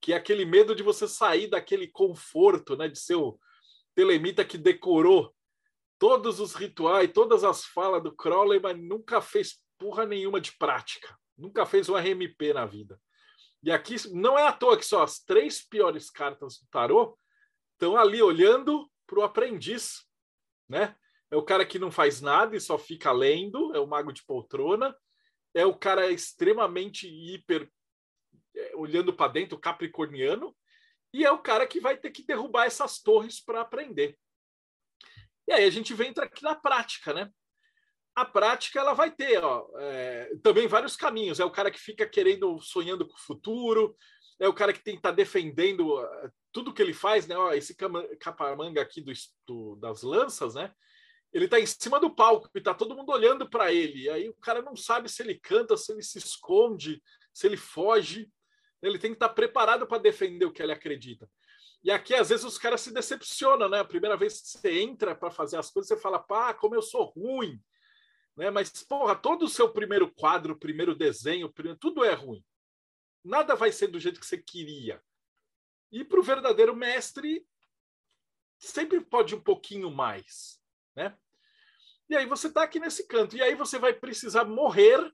Que 0.00 0.12
é 0.12 0.16
aquele 0.16 0.44
medo 0.44 0.74
de 0.74 0.82
você 0.82 1.08
sair 1.08 1.46
daquele 1.46 1.86
conforto, 1.86 2.76
né, 2.76 2.88
de 2.88 2.98
seu 2.98 3.40
telemita 3.94 4.44
que 4.44 4.58
decorou 4.58 5.34
todos 5.98 6.40
os 6.40 6.54
rituais, 6.54 7.10
todas 7.12 7.44
as 7.44 7.64
falas 7.64 8.02
do 8.02 8.14
Crowley, 8.14 8.60
mas 8.60 8.76
nunca 8.76 9.22
fez 9.22 9.62
porra 9.78 10.04
nenhuma 10.04 10.40
de 10.40 10.52
prática. 10.58 11.16
Nunca 11.36 11.66
fez 11.66 11.88
um 11.88 11.96
RMP 11.96 12.52
na 12.54 12.66
vida. 12.66 13.00
E 13.62 13.70
aqui 13.70 13.96
não 14.12 14.38
é 14.38 14.46
à 14.46 14.52
toa 14.52 14.76
que 14.76 14.84
só 14.84 15.02
as 15.02 15.20
três 15.20 15.66
piores 15.66 16.10
cartas 16.10 16.58
do 16.58 16.66
tarô 16.68 17.16
estão 17.74 17.96
ali 17.96 18.20
olhando 18.20 18.90
para 19.06 19.20
o 19.20 19.22
aprendiz, 19.22 20.04
né? 20.68 20.96
É 21.30 21.36
o 21.36 21.42
cara 21.42 21.64
que 21.64 21.78
não 21.78 21.90
faz 21.90 22.20
nada 22.20 22.56
e 22.56 22.60
só 22.60 22.76
fica 22.76 23.10
lendo, 23.10 23.74
é 23.74 23.78
o 23.78 23.86
mago 23.86 24.12
de 24.12 24.24
poltrona, 24.24 24.94
é 25.54 25.64
o 25.64 25.74
cara 25.76 26.10
extremamente 26.10 27.08
hiper 27.08 27.70
é, 28.54 28.76
olhando 28.76 29.12
para 29.12 29.32
dentro, 29.32 29.58
capricorniano, 29.58 30.54
e 31.12 31.24
é 31.24 31.30
o 31.30 31.38
cara 31.38 31.66
que 31.66 31.80
vai 31.80 31.96
ter 31.96 32.10
que 32.10 32.24
derrubar 32.24 32.66
essas 32.66 33.00
torres 33.00 33.40
para 33.40 33.60
aprender. 33.60 34.18
E 35.46 35.52
aí 35.52 35.64
a 35.64 35.70
gente 35.70 35.94
vem 35.94 36.10
entra 36.10 36.24
aqui 36.24 36.42
na 36.42 36.54
prática, 36.54 37.12
né? 37.12 37.30
A 38.14 38.24
prática 38.24 38.78
ela 38.78 38.92
vai 38.92 39.10
ter 39.10 39.42
ó, 39.42 39.66
é, 39.78 40.30
também 40.42 40.66
vários 40.66 40.96
caminhos. 40.96 41.40
É 41.40 41.44
o 41.44 41.50
cara 41.50 41.70
que 41.70 41.80
fica 41.80 42.06
querendo, 42.06 42.60
sonhando 42.60 43.06
com 43.06 43.14
o 43.14 43.20
futuro, 43.20 43.96
é 44.38 44.48
o 44.48 44.52
cara 44.52 44.72
que 44.72 44.82
tem 44.82 44.94
que 44.94 44.98
estar 44.98 45.10
tá 45.10 45.16
defendendo 45.16 45.98
tudo 46.52 46.72
que 46.74 46.82
ele 46.82 46.92
faz, 46.92 47.26
né? 47.26 47.36
Ó, 47.36 47.52
esse 47.52 47.74
capamanga 48.20 48.82
aqui 48.82 49.00
do, 49.00 49.12
do, 49.46 49.76
das 49.76 50.02
lanças, 50.02 50.54
né? 50.54 50.72
Ele 51.32 51.46
está 51.46 51.58
em 51.58 51.64
cima 51.64 51.98
do 51.98 52.14
palco 52.14 52.50
e 52.54 52.58
está 52.58 52.74
todo 52.74 52.94
mundo 52.94 53.10
olhando 53.10 53.48
para 53.48 53.72
ele. 53.72 54.10
Aí 54.10 54.28
o 54.28 54.34
cara 54.34 54.60
não 54.60 54.76
sabe 54.76 55.08
se 55.08 55.22
ele 55.22 55.34
canta, 55.36 55.76
se 55.76 55.90
ele 55.92 56.02
se 56.02 56.18
esconde, 56.18 57.02
se 57.32 57.46
ele 57.46 57.56
foge. 57.56 58.30
Ele 58.82 58.98
tem 58.98 59.12
que 59.12 59.16
estar 59.16 59.28
tá 59.28 59.34
preparado 59.34 59.86
para 59.86 60.02
defender 60.02 60.44
o 60.44 60.52
que 60.52 60.62
ele 60.62 60.72
acredita. 60.72 61.28
E 61.82 61.90
aqui, 61.90 62.14
às 62.14 62.28
vezes, 62.28 62.44
os 62.44 62.58
caras 62.58 62.80
se 62.80 62.92
decepcionam, 62.92 63.68
né? 63.68 63.80
A 63.80 63.84
primeira 63.84 64.16
vez 64.16 64.40
que 64.40 64.48
você 64.58 64.80
entra 64.80 65.14
para 65.14 65.30
fazer 65.30 65.56
as 65.56 65.70
coisas, 65.70 65.88
você 65.88 65.96
fala, 65.96 66.18
pá, 66.18 66.52
como 66.52 66.74
eu 66.74 66.82
sou 66.82 67.04
ruim. 67.04 67.58
Né? 68.36 68.50
Mas, 68.50 68.70
porra, 68.84 69.14
todo 69.14 69.44
o 69.44 69.48
seu 69.48 69.72
primeiro 69.72 70.10
quadro, 70.12 70.58
primeiro 70.58 70.94
desenho, 70.94 71.52
primeiro, 71.52 71.78
tudo 71.78 72.04
é 72.04 72.12
ruim. 72.14 72.44
Nada 73.24 73.54
vai 73.54 73.70
ser 73.70 73.88
do 73.88 74.00
jeito 74.00 74.18
que 74.18 74.26
você 74.26 74.38
queria. 74.38 75.02
E 75.90 76.04
para 76.04 76.18
o 76.18 76.22
verdadeiro 76.22 76.74
mestre, 76.74 77.46
sempre 78.58 79.00
pode 79.00 79.34
um 79.34 79.40
pouquinho 79.40 79.90
mais, 79.90 80.60
né? 80.96 81.16
E 82.08 82.16
aí 82.16 82.26
você 82.26 82.48
está 82.48 82.62
aqui 82.62 82.78
nesse 82.78 83.06
canto. 83.06 83.36
E 83.36 83.42
aí 83.42 83.54
você 83.54 83.78
vai 83.78 83.92
precisar 83.92 84.44
morrer 84.44 85.12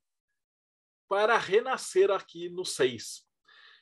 para 1.09 1.37
renascer 1.39 2.11
aqui 2.11 2.49
no 2.49 2.65
6. 2.65 3.27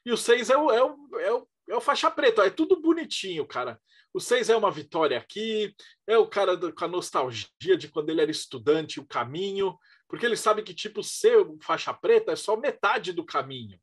E 0.05 0.13
o 0.13 0.17
6 0.17 0.51
é 0.51 0.57
o, 0.57 0.71
é, 0.71 0.83
o, 0.83 1.21
é, 1.21 1.33
o, 1.33 1.49
é 1.69 1.75
o 1.75 1.81
faixa 1.81 2.11
preta, 2.11 2.45
é 2.45 2.51
tudo 2.51 2.81
bonitinho, 2.81 3.47
cara. 3.47 3.81
O 4.13 4.21
6 4.21 4.51
é 4.51 4.57
uma 4.57 4.71
vitória 4.71 5.19
aqui, 5.19 5.75
é 6.07 6.17
o 6.17 6.27
cara 6.27 6.57
do, 6.57 6.73
com 6.73 6.85
a 6.85 6.89
nostalgia 6.89 7.77
de 7.77 7.89
quando 7.89 8.11
ele 8.11 8.23
era 8.23 8.31
estudante, 8.31 9.01
o 9.01 9.07
caminho, 9.07 9.77
porque 10.09 10.25
ele 10.25 10.37
sabe 10.37 10.63
que, 10.63 10.73
tipo, 10.73 11.03
ser 11.03 11.45
faixa 11.61 11.93
preta 11.93 12.33
é 12.33 12.37
só 12.37 12.57
metade 12.57 13.13
do 13.13 13.25
caminho. 13.25 13.79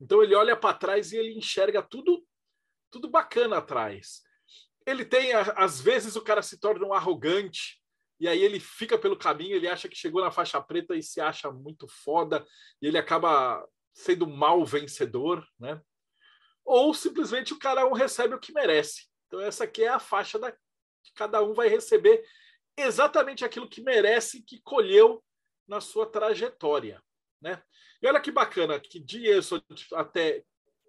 Então 0.00 0.22
ele 0.22 0.34
olha 0.34 0.56
para 0.56 0.74
trás 0.76 1.12
e 1.12 1.18
ele 1.18 1.36
enxerga 1.36 1.82
tudo 1.82 2.24
tudo 2.90 3.08
bacana 3.08 3.58
atrás. 3.58 4.22
Ele 4.84 5.04
tem, 5.04 5.32
às 5.32 5.80
vezes, 5.80 6.16
o 6.16 6.22
cara 6.22 6.42
se 6.42 6.58
torna 6.58 6.84
um 6.84 6.92
arrogante, 6.92 7.80
e 8.18 8.28
aí 8.28 8.42
ele 8.42 8.58
fica 8.58 8.98
pelo 8.98 9.16
caminho, 9.16 9.54
ele 9.54 9.68
acha 9.68 9.88
que 9.88 9.96
chegou 9.96 10.20
na 10.20 10.30
faixa 10.30 10.60
preta 10.60 10.94
e 10.94 11.02
se 11.02 11.20
acha 11.20 11.50
muito 11.50 11.86
foda, 11.86 12.44
e 12.82 12.86
ele 12.86 12.98
acaba 12.98 13.64
sendo 13.94 14.26
mal 14.26 14.64
vencedor, 14.64 15.46
né? 15.58 15.80
Ou 16.64 16.94
simplesmente 16.94 17.52
o 17.52 17.58
cara 17.58 17.82
não 17.82 17.92
recebe 17.92 18.34
o 18.34 18.40
que 18.40 18.52
merece. 18.52 19.08
Então, 19.26 19.40
essa 19.40 19.64
aqui 19.64 19.84
é 19.84 19.88
a 19.88 19.98
faixa 19.98 20.38
da 20.38 20.52
que 20.52 21.12
cada 21.14 21.42
um 21.42 21.54
vai 21.54 21.68
receber 21.68 22.24
exatamente 22.76 23.44
aquilo 23.44 23.68
que 23.68 23.80
merece, 23.80 24.42
que 24.42 24.60
colheu 24.62 25.22
na 25.66 25.80
sua 25.80 26.06
trajetória. 26.06 27.02
Né? 27.40 27.62
E 28.02 28.06
olha 28.06 28.20
que 28.20 28.30
bacana, 28.30 28.78
que 28.78 28.98
de 28.98 29.26
Yesod 29.26 29.64
até 29.94 30.44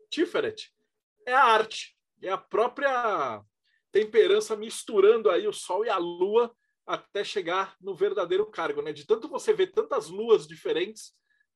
Tiferet, 0.09 0.73
é 1.25 1.33
a 1.33 1.43
arte, 1.43 1.95
é 2.21 2.29
a 2.29 2.37
própria 2.37 3.41
temperança 3.91 4.55
misturando 4.55 5.29
aí 5.29 5.47
o 5.47 5.53
sol 5.53 5.85
e 5.85 5.89
a 5.89 5.97
lua 5.97 6.53
até 6.85 7.23
chegar 7.23 7.75
no 7.79 7.95
verdadeiro 7.95 8.45
cargo, 8.49 8.81
né? 8.81 8.91
De 8.91 9.05
tanto 9.05 9.29
você 9.29 9.53
ver 9.53 9.67
tantas 9.67 10.09
luas 10.09 10.47
diferentes, 10.47 11.13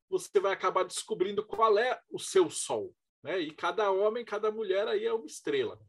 você 0.09 0.39
vai 0.39 0.53
acabar 0.53 0.83
descobrindo 0.83 1.45
qual 1.45 1.77
é 1.77 1.99
o 2.09 2.19
seu 2.19 2.49
sol, 2.49 2.95
né? 3.25 3.39
E 3.39 3.51
cada 3.51 3.89
homem, 3.91 4.23
cada 4.23 4.51
mulher 4.51 4.87
aí 4.87 5.03
é 5.03 5.11
uma 5.11 5.25
estrela. 5.25 5.79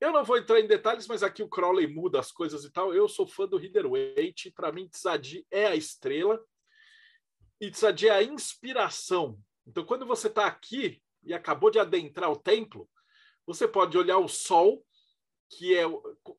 Eu 0.00 0.10
não 0.10 0.24
vou 0.24 0.38
entrar 0.38 0.58
em 0.58 0.66
detalhes, 0.66 1.06
mas 1.06 1.22
aqui 1.22 1.42
o 1.42 1.48
Crowley 1.48 1.86
muda 1.86 2.18
as 2.18 2.32
coisas 2.32 2.64
e 2.64 2.72
tal. 2.72 2.94
Eu 2.94 3.08
sou 3.10 3.26
fã 3.26 3.46
do 3.46 3.58
Rider 3.58 3.86
Waite, 3.86 4.50
para 4.50 4.72
mim 4.72 4.88
Tzadi 4.88 5.46
é 5.50 5.66
a 5.66 5.76
estrela 5.76 6.42
e 7.60 7.70
Tzadi 7.70 8.08
é 8.08 8.10
a 8.10 8.22
inspiração. 8.22 9.38
Então, 9.66 9.84
quando 9.84 10.06
você 10.06 10.28
está 10.28 10.46
aqui 10.46 11.00
e 11.22 11.34
acabou 11.34 11.70
de 11.70 11.78
adentrar 11.78 12.32
o 12.32 12.38
templo, 12.38 12.88
você 13.46 13.68
pode 13.68 13.96
olhar 13.98 14.16
o 14.16 14.26
sol, 14.26 14.82
que 15.50 15.76
é 15.76 15.84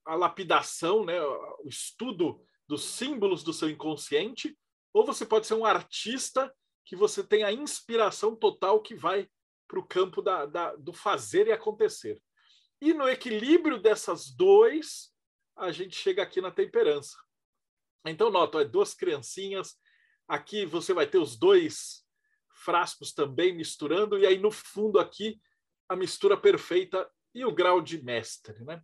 a 0.04 0.16
lapidação, 0.16 1.06
né, 1.06 1.22
o 1.22 1.68
estudo 1.68 2.44
dos 2.68 2.84
símbolos 2.84 3.44
do 3.44 3.54
seu 3.54 3.70
inconsciente, 3.70 4.58
ou 4.92 5.06
você 5.06 5.28
pode 5.28 5.46
ser 5.46 5.54
um 5.54 5.66
artista 5.66 6.52
que 6.84 6.96
você 6.96 7.24
tem 7.24 7.44
a 7.44 7.52
inspiração 7.52 8.36
total 8.36 8.82
que 8.82 8.96
vai 8.96 9.30
para 9.74 9.80
o 9.80 9.88
campo 9.88 10.22
da, 10.22 10.46
da, 10.46 10.76
do 10.76 10.94
fazer 10.94 11.48
e 11.48 11.52
acontecer. 11.52 12.22
E 12.80 12.94
no 12.94 13.10
equilíbrio 13.10 13.82
dessas 13.82 14.30
dois, 14.30 15.12
a 15.56 15.72
gente 15.72 15.96
chega 15.96 16.22
aqui 16.22 16.40
na 16.40 16.52
temperança. 16.52 17.18
Então, 18.06 18.30
nota, 18.30 18.62
é 18.62 18.66
duas 18.66 18.94
criancinhas. 18.94 19.76
Aqui 20.28 20.64
você 20.64 20.94
vai 20.94 21.08
ter 21.08 21.18
os 21.18 21.36
dois 21.36 22.06
frascos 22.64 23.14
também 23.14 23.56
misturando, 23.56 24.20
e 24.20 24.28
aí 24.28 24.38
no 24.38 24.52
fundo 24.52 25.00
aqui 25.00 25.42
a 25.90 25.96
mistura 25.96 26.38
perfeita 26.38 27.10
e 27.34 27.44
o 27.44 27.52
grau 27.52 27.82
de 27.82 28.02
mestre, 28.04 28.64
né? 28.64 28.80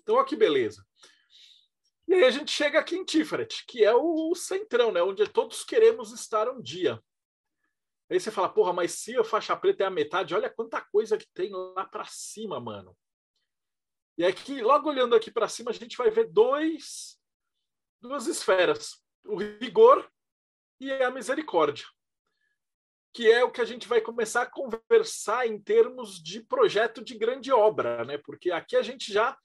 Então, 0.00 0.16
olha 0.16 0.24
que 0.24 0.34
beleza. 0.34 0.84
E 2.08 2.14
aí 2.14 2.24
a 2.24 2.30
gente 2.30 2.50
chega 2.50 2.80
aqui 2.80 2.96
em 2.96 3.04
Tiferet, 3.04 3.64
que 3.68 3.84
é 3.84 3.94
o 3.94 4.34
centrão, 4.34 4.90
né? 4.90 5.00
Onde 5.00 5.26
todos 5.28 5.62
queremos 5.62 6.12
estar 6.12 6.48
um 6.50 6.60
dia. 6.60 7.00
Aí 8.10 8.20
você 8.20 8.30
fala, 8.30 8.48
porra, 8.48 8.72
mas 8.72 8.92
se 8.92 9.16
a 9.16 9.24
faixa 9.24 9.56
preta 9.56 9.84
é 9.84 9.86
a 9.86 9.90
metade, 9.90 10.34
olha 10.34 10.50
quanta 10.50 10.80
coisa 10.80 11.16
que 11.16 11.26
tem 11.32 11.50
lá 11.50 11.86
para 11.86 12.04
cima, 12.04 12.60
mano. 12.60 12.96
E 14.16 14.24
aqui, 14.24 14.60
logo 14.60 14.88
olhando 14.88 15.16
aqui 15.16 15.30
para 15.30 15.48
cima, 15.48 15.70
a 15.70 15.74
gente 15.74 15.96
vai 15.96 16.10
ver 16.10 16.30
dois, 16.30 17.18
duas 18.00 18.26
esferas: 18.26 19.02
o 19.24 19.36
rigor 19.36 20.08
e 20.78 20.92
a 20.92 21.10
misericórdia, 21.10 21.86
que 23.12 23.30
é 23.30 23.42
o 23.42 23.50
que 23.50 23.60
a 23.60 23.64
gente 23.64 23.88
vai 23.88 24.00
começar 24.00 24.42
a 24.42 24.50
conversar 24.50 25.46
em 25.46 25.58
termos 25.58 26.22
de 26.22 26.42
projeto 26.42 27.02
de 27.02 27.16
grande 27.16 27.50
obra, 27.50 28.04
né? 28.04 28.18
Porque 28.18 28.50
aqui 28.50 28.76
a 28.76 28.82
gente 28.82 29.12
já 29.12 29.36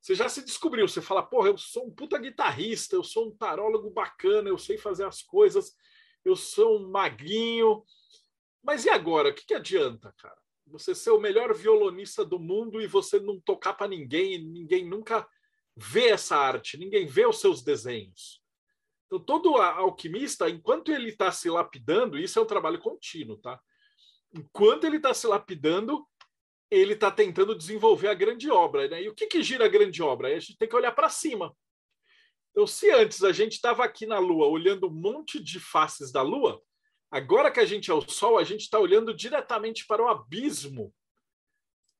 você 0.00 0.14
já 0.14 0.28
se 0.28 0.44
descobriu, 0.44 0.86
você 0.86 1.02
fala, 1.02 1.20
porra, 1.20 1.48
eu 1.48 1.58
sou 1.58 1.84
um 1.84 1.90
puta 1.90 2.16
guitarrista, 2.16 2.94
eu 2.94 3.02
sou 3.02 3.26
um 3.26 3.36
tarólogo 3.36 3.90
bacana, 3.90 4.48
eu 4.48 4.56
sei 4.56 4.78
fazer 4.78 5.04
as 5.04 5.20
coisas, 5.20 5.74
eu 6.24 6.36
sou 6.36 6.78
um 6.78 6.88
maguinho. 6.88 7.84
Mas 8.66 8.84
e 8.84 8.90
agora? 8.90 9.28
O 9.28 9.32
que, 9.32 9.46
que 9.46 9.54
adianta, 9.54 10.12
cara? 10.18 10.36
Você 10.66 10.92
ser 10.92 11.10
o 11.10 11.20
melhor 11.20 11.54
violonista 11.54 12.24
do 12.24 12.40
mundo 12.40 12.82
e 12.82 12.86
você 12.88 13.20
não 13.20 13.40
tocar 13.40 13.74
para 13.74 13.86
ninguém, 13.86 14.42
ninguém 14.42 14.84
nunca 14.84 15.24
vê 15.76 16.08
essa 16.08 16.36
arte, 16.36 16.76
ninguém 16.76 17.06
vê 17.06 17.24
os 17.24 17.40
seus 17.40 17.62
desenhos. 17.62 18.42
Então, 19.06 19.20
todo 19.20 19.54
alquimista, 19.56 20.50
enquanto 20.50 20.90
ele 20.90 21.10
está 21.10 21.30
se 21.30 21.48
lapidando, 21.48 22.18
isso 22.18 22.40
é 22.40 22.42
um 22.42 22.46
trabalho 22.46 22.80
contínuo, 22.80 23.36
tá? 23.38 23.60
Enquanto 24.34 24.82
ele 24.82 24.96
está 24.96 25.14
se 25.14 25.28
lapidando, 25.28 26.04
ele 26.68 26.94
está 26.94 27.08
tentando 27.08 27.54
desenvolver 27.54 28.08
a 28.08 28.14
grande 28.14 28.50
obra. 28.50 28.88
Né? 28.88 29.04
E 29.04 29.08
o 29.08 29.14
que, 29.14 29.28
que 29.28 29.44
gira 29.44 29.66
a 29.66 29.68
grande 29.68 30.02
obra? 30.02 30.26
A 30.26 30.40
gente 30.40 30.58
tem 30.58 30.68
que 30.68 30.74
olhar 30.74 30.90
para 30.90 31.08
cima. 31.08 31.56
Então, 32.50 32.66
se 32.66 32.90
antes 32.90 33.22
a 33.22 33.30
gente 33.30 33.52
estava 33.52 33.84
aqui 33.84 34.06
na 34.06 34.18
Lua 34.18 34.48
olhando 34.48 34.88
um 34.88 34.92
monte 34.92 35.38
de 35.38 35.60
faces 35.60 36.10
da 36.10 36.22
Lua, 36.22 36.60
agora 37.16 37.50
que 37.50 37.60
a 37.60 37.66
gente 37.66 37.90
é 37.90 37.94
o 37.94 38.08
Sol, 38.08 38.38
a 38.38 38.44
gente 38.44 38.62
está 38.62 38.78
olhando 38.78 39.14
diretamente 39.14 39.86
para 39.86 40.02
o 40.02 40.08
abismo 40.08 40.94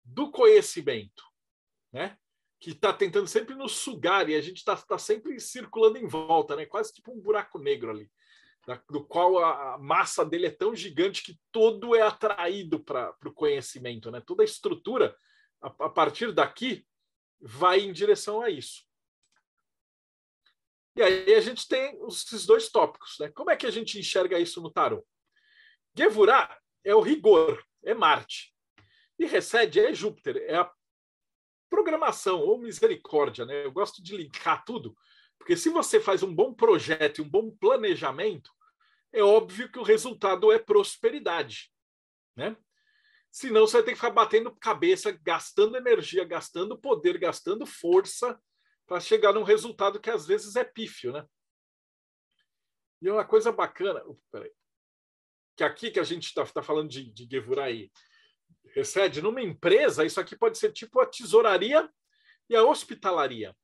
do 0.05 0.31
conhecimento, 0.31 1.25
né? 1.93 2.17
que 2.59 2.71
está 2.71 2.93
tentando 2.93 3.27
sempre 3.27 3.55
nos 3.55 3.73
sugar 3.73 4.31
e 4.31 4.35
a 4.35 4.41
gente 4.41 4.57
está 4.59 4.75
tá 4.77 4.97
sempre 4.97 5.39
circulando 5.39 5.99
em 5.99 6.07
volta, 6.07 6.57
né? 6.57 6.65
quase 6.65 6.93
tipo 6.93 7.13
um 7.13 7.21
buraco 7.21 7.59
negro 7.59 7.91
ali 7.91 8.11
do 8.91 9.05
qual 9.05 9.39
a 9.39 9.79
massa 9.79 10.25
dele 10.25 10.47
é 10.47 10.51
tão 10.51 10.75
gigante 10.75 11.23
que 11.23 11.39
todo 11.53 11.95
é 11.95 12.03
atraído 12.03 12.81
para 12.81 13.15
o 13.25 13.33
conhecimento, 13.33 14.11
né? 14.11 14.21
Toda 14.21 14.43
a 14.43 14.45
estrutura, 14.45 15.17
a, 15.61 15.69
a, 15.69 15.89
partir 15.89 16.33
daqui, 16.33 16.85
vai 17.41 17.81
em 17.81 17.93
direção 17.93 18.41
a 18.41 18.51
isso. 18.51 18.85
E 20.97 21.03
aí 21.03 21.35
a 21.35 21.41
gente 21.41 21.69
tem 21.69 21.99
esses 22.09 22.47
dois 22.47 22.71
tópicos, 22.71 23.17
né? 23.21 23.29
Como 23.29 23.51
é 23.51 23.57
que 23.57 23.67
a 23.67 23.71
gente 23.71 23.99
enxerga 23.99 24.39
isso 24.39 24.63
no 24.63 24.71
tarot? 24.71 25.07
Gevurah 25.95 26.59
é 26.83 26.95
o 26.95 27.01
rigor, 27.01 27.63
é 27.85 27.93
Marte. 27.93 28.55
E 29.19 29.27
Recede 29.27 29.79
é 29.79 29.93
Júpiter, 29.93 30.37
é 30.49 30.57
a 30.57 30.73
programação 31.69 32.41
ou 32.41 32.59
misericórdia, 32.59 33.45
né? 33.45 33.67
Eu 33.67 33.73
gosto 33.73 34.03
de 34.03 34.17
linkar 34.17 34.65
tudo, 34.65 34.97
porque 35.39 35.55
se 35.55 35.69
você 35.69 36.01
faz 36.01 36.23
um 36.23 36.35
bom 36.35 36.55
projeto 36.55 37.19
e 37.19 37.23
um 37.23 37.29
bom 37.29 37.51
planejamento, 37.51 38.51
é 39.13 39.23
óbvio 39.23 39.71
que 39.71 39.79
o 39.79 39.83
resultado 39.83 40.51
é 40.51 40.59
prosperidade, 40.59 41.71
né? 42.35 42.57
Senão 43.31 43.67
você 43.67 43.79
vai 43.79 43.83
ter 43.83 43.91
que 43.91 43.97
ficar 43.97 44.11
batendo 44.11 44.57
cabeça, 44.57 45.13
gastando 45.23 45.77
energia, 45.77 46.25
gastando 46.25 46.79
poder, 46.79 47.19
gastando 47.19 47.67
força 47.67 48.41
para 48.87 49.01
chegar 49.01 49.33
num 49.33 49.43
resultado 49.43 50.01
que 50.01 50.11
às 50.11 50.27
vezes 50.27 50.57
é 50.57 50.65
pífio, 50.65 51.13
né? 51.13 51.27
E 53.03 53.11
uma 53.11 53.25
coisa 53.25 53.53
bacana, 53.53 54.03
peraí, 54.31 54.53
que 55.57 55.65
aqui 55.65 55.91
que 55.91 56.01
a 56.01 56.05
gente 56.05 56.25
está 56.25 56.45
tá 56.47 56.63
falando 56.63 56.89
de, 56.89 57.11
de 57.13 57.29
Gevuraí, 57.31 57.91
recebe 58.75 59.21
numa 59.21 59.43
empresa, 59.43 60.05
isso 60.05 60.21
aqui 60.21 60.37
pode 60.37 60.59
ser 60.59 60.73
tipo 60.73 61.01
a 61.01 61.07
tesouraria 61.07 61.91
e 62.49 62.57
a 62.57 62.65
hospitalaria. 62.65 63.55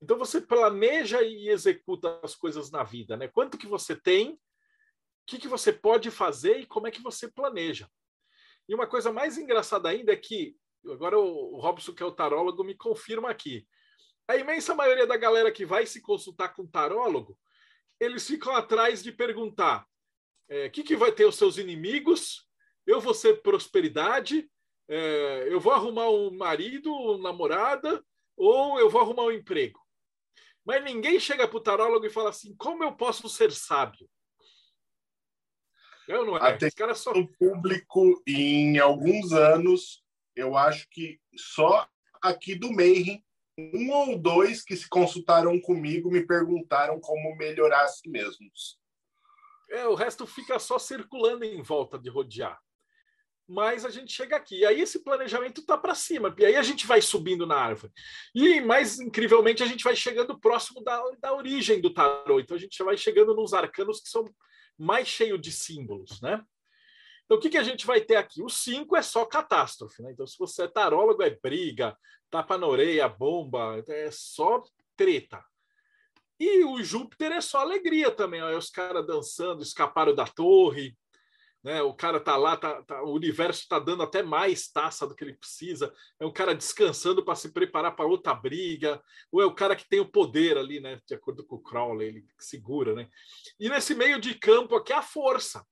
Então 0.00 0.16
você 0.16 0.40
planeja 0.40 1.22
e 1.22 1.48
executa 1.48 2.20
as 2.22 2.34
coisas 2.34 2.70
na 2.70 2.82
vida, 2.82 3.16
né? 3.16 3.28
Quanto 3.28 3.58
que 3.58 3.66
você 3.66 3.96
tem 3.96 4.38
que, 5.28 5.38
que 5.38 5.48
você 5.48 5.70
pode 5.70 6.10
fazer 6.10 6.60
e 6.60 6.66
como 6.66 6.86
é 6.86 6.90
que 6.90 7.02
você 7.02 7.30
planeja. 7.30 7.88
E 8.66 8.74
uma 8.74 8.86
coisa 8.86 9.12
mais 9.12 9.36
engraçada 9.36 9.90
ainda 9.90 10.10
é 10.10 10.16
que, 10.16 10.56
agora 10.86 11.18
o 11.18 11.58
Robson, 11.60 11.92
que 11.92 12.02
é 12.02 12.06
o 12.06 12.12
tarólogo, 12.12 12.64
me 12.64 12.74
confirma 12.74 13.30
aqui. 13.30 13.68
A 14.28 14.36
imensa 14.36 14.74
maioria 14.74 15.06
da 15.06 15.16
galera 15.16 15.50
que 15.50 15.64
vai 15.64 15.86
se 15.86 16.02
consultar 16.02 16.50
com 16.50 16.66
tarólogo, 16.66 17.38
eles 17.98 18.26
ficam 18.26 18.54
atrás 18.54 19.02
de 19.02 19.10
perguntar: 19.10 19.82
o 19.82 20.52
é, 20.52 20.68
que, 20.68 20.82
que 20.82 20.94
vai 20.94 21.10
ter 21.10 21.24
os 21.24 21.36
seus 21.36 21.56
inimigos? 21.56 22.46
Eu 22.86 23.00
vou 23.00 23.14
ser 23.14 23.40
prosperidade? 23.40 24.48
É, 24.86 25.48
eu 25.48 25.58
vou 25.58 25.72
arrumar 25.72 26.10
um 26.10 26.30
marido, 26.30 26.92
uma 26.92 27.18
namorada? 27.30 28.04
Ou 28.36 28.78
eu 28.78 28.90
vou 28.90 29.00
arrumar 29.00 29.24
um 29.24 29.32
emprego? 29.32 29.80
Mas 30.64 30.84
ninguém 30.84 31.18
chega 31.18 31.48
para 31.48 31.56
o 31.56 31.62
tarólogo 31.62 32.04
e 32.04 32.10
fala 32.10 32.28
assim: 32.28 32.54
como 32.56 32.84
eu 32.84 32.92
posso 32.92 33.28
ser 33.30 33.50
sábio? 33.50 34.08
Eu 36.06 36.26
não 36.26 36.36
é. 36.36 36.52
Até 36.52 36.68
só... 36.94 37.12
o 37.12 37.26
público 37.26 38.22
em 38.26 38.78
alguns 38.78 39.32
anos, 39.32 40.02
eu 40.36 40.54
acho 40.54 40.86
que 40.90 41.18
só 41.34 41.88
aqui 42.22 42.54
do 42.54 42.72
Mayhem, 42.72 43.24
um 43.58 43.90
ou 43.90 44.16
dois 44.16 44.62
que 44.62 44.76
se 44.76 44.88
consultaram 44.88 45.60
comigo 45.60 46.10
me 46.10 46.24
perguntaram 46.24 47.00
como 47.00 47.36
melhorar 47.36 47.82
a 47.82 47.88
si 47.88 48.08
mesmos. 48.08 48.78
É, 49.70 49.86
o 49.86 49.94
resto 49.94 50.26
fica 50.26 50.58
só 50.58 50.78
circulando 50.78 51.44
em 51.44 51.60
volta 51.60 51.98
de 51.98 52.08
rodear. 52.08 52.58
Mas 53.46 53.84
a 53.84 53.90
gente 53.90 54.12
chega 54.12 54.36
aqui. 54.36 54.60
E 54.60 54.66
aí 54.66 54.80
esse 54.80 55.02
planejamento 55.02 55.60
está 55.60 55.76
para 55.76 55.94
cima. 55.94 56.34
E 56.38 56.44
aí 56.44 56.54
a 56.54 56.62
gente 56.62 56.86
vai 56.86 57.00
subindo 57.00 57.46
na 57.46 57.56
árvore. 57.56 57.92
E 58.34 58.60
mais 58.60 59.00
incrivelmente, 59.00 59.62
a 59.62 59.66
gente 59.66 59.82
vai 59.82 59.96
chegando 59.96 60.38
próximo 60.38 60.82
da, 60.82 61.02
da 61.18 61.34
origem 61.34 61.80
do 61.80 61.92
tarô. 61.92 62.38
Então 62.38 62.56
a 62.56 62.60
gente 62.60 62.82
vai 62.82 62.96
chegando 62.96 63.34
nos 63.34 63.54
arcanos 63.54 64.00
que 64.00 64.08
são 64.08 64.24
mais 64.78 65.08
cheio 65.08 65.38
de 65.38 65.50
símbolos, 65.50 66.20
né? 66.20 66.42
Então, 67.28 67.36
o 67.36 67.40
que, 67.42 67.50
que 67.50 67.58
a 67.58 67.62
gente 67.62 67.86
vai 67.86 68.00
ter 68.00 68.16
aqui? 68.16 68.42
O 68.42 68.48
5 68.48 68.96
é 68.96 69.02
só 69.02 69.26
catástrofe, 69.26 70.02
né? 70.02 70.12
Então, 70.12 70.26
se 70.26 70.38
você 70.38 70.62
é 70.62 70.66
tarólogo, 70.66 71.22
é 71.22 71.28
briga, 71.28 71.94
tapa 72.30 72.56
na 72.56 72.66
orelha, 72.66 73.06
bomba, 73.06 73.84
é 73.86 74.10
só 74.10 74.62
treta. 74.96 75.44
E 76.40 76.64
o 76.64 76.82
Júpiter 76.82 77.32
é 77.32 77.42
só 77.42 77.58
alegria 77.58 78.10
também. 78.10 78.40
Ó, 78.40 78.56
os 78.56 78.70
caras 78.70 79.06
dançando, 79.06 79.62
escaparam 79.62 80.14
da 80.14 80.26
torre, 80.26 80.96
né? 81.62 81.82
O 81.82 81.92
cara 81.92 82.18
tá 82.18 82.34
lá, 82.34 82.56
tá, 82.56 82.82
tá 82.82 83.02
o 83.02 83.12
universo 83.12 83.60
está 83.60 83.78
dando 83.78 84.02
até 84.02 84.22
mais 84.22 84.70
taça 84.70 85.06
do 85.06 85.14
que 85.14 85.22
ele 85.22 85.36
precisa. 85.36 85.92
É 86.18 86.24
um 86.24 86.32
cara 86.32 86.54
descansando 86.54 87.22
para 87.22 87.34
se 87.34 87.52
preparar 87.52 87.94
para 87.94 88.06
outra 88.06 88.32
briga, 88.32 89.02
ou 89.30 89.42
é 89.42 89.44
o 89.44 89.54
cara 89.54 89.76
que 89.76 89.86
tem 89.86 90.00
o 90.00 90.10
poder 90.10 90.56
ali, 90.56 90.80
né? 90.80 90.98
De 91.06 91.14
acordo 91.14 91.44
com 91.44 91.56
o 91.56 91.62
Crowley, 91.62 92.08
ele 92.08 92.26
segura, 92.38 92.94
né? 92.94 93.06
E 93.60 93.68
nesse 93.68 93.94
meio 93.94 94.18
de 94.18 94.34
campo 94.34 94.76
aqui 94.76 94.94
a 94.94 95.02
força, 95.02 95.62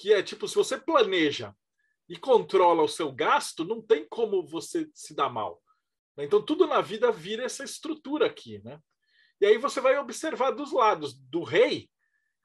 que 0.00 0.14
é 0.14 0.22
tipo 0.22 0.48
se 0.48 0.54
você 0.54 0.78
planeja 0.78 1.54
e 2.08 2.16
controla 2.16 2.82
o 2.82 2.88
seu 2.88 3.12
gasto, 3.12 3.66
não 3.66 3.82
tem 3.82 4.08
como 4.08 4.46
você 4.46 4.88
se 4.94 5.14
dar 5.14 5.28
mal. 5.28 5.62
Então 6.16 6.42
tudo 6.42 6.66
na 6.66 6.80
vida 6.80 7.12
vira 7.12 7.44
essa 7.44 7.62
estrutura 7.62 8.26
aqui, 8.26 8.62
né? 8.64 8.80
E 9.38 9.44
aí 9.44 9.58
você 9.58 9.78
vai 9.78 9.98
observar 9.98 10.52
dos 10.52 10.72
lados 10.72 11.12
do 11.12 11.42
rei, 11.42 11.90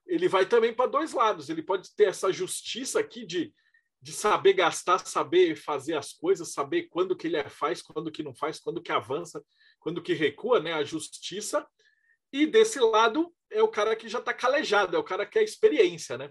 ele 0.05 0.27
vai 0.27 0.45
também 0.45 0.73
para 0.73 0.89
dois 0.89 1.13
lados. 1.13 1.49
Ele 1.49 1.63
pode 1.63 1.95
ter 1.95 2.09
essa 2.09 2.31
justiça 2.31 2.99
aqui 2.99 3.25
de, 3.25 3.53
de 4.01 4.11
saber 4.11 4.53
gastar, 4.53 4.99
saber 4.99 5.55
fazer 5.55 5.95
as 5.95 6.11
coisas, 6.11 6.51
saber 6.51 6.89
quando 6.89 7.15
que 7.15 7.27
ele 7.27 7.41
faz, 7.49 7.81
quando 7.81 8.11
que 8.11 8.21
não 8.21 8.35
faz, 8.35 8.59
quando 8.59 8.81
que 8.81 8.91
avança, 8.91 9.41
quando 9.79 10.01
que 10.01 10.13
recua, 10.13 10.59
né? 10.59 10.73
A 10.73 10.83
justiça. 10.83 11.65
E 12.33 12.45
desse 12.45 12.81
lado 12.81 13.33
é 13.49 13.63
o 13.63 13.69
cara 13.69 13.95
que 13.95 14.09
já 14.09 14.19
está 14.19 14.33
calejado, 14.33 14.95
é 14.95 14.99
o 14.99 15.03
cara 15.03 15.25
que 15.25 15.39
é 15.39 15.43
experiência, 15.43 16.17
né? 16.17 16.29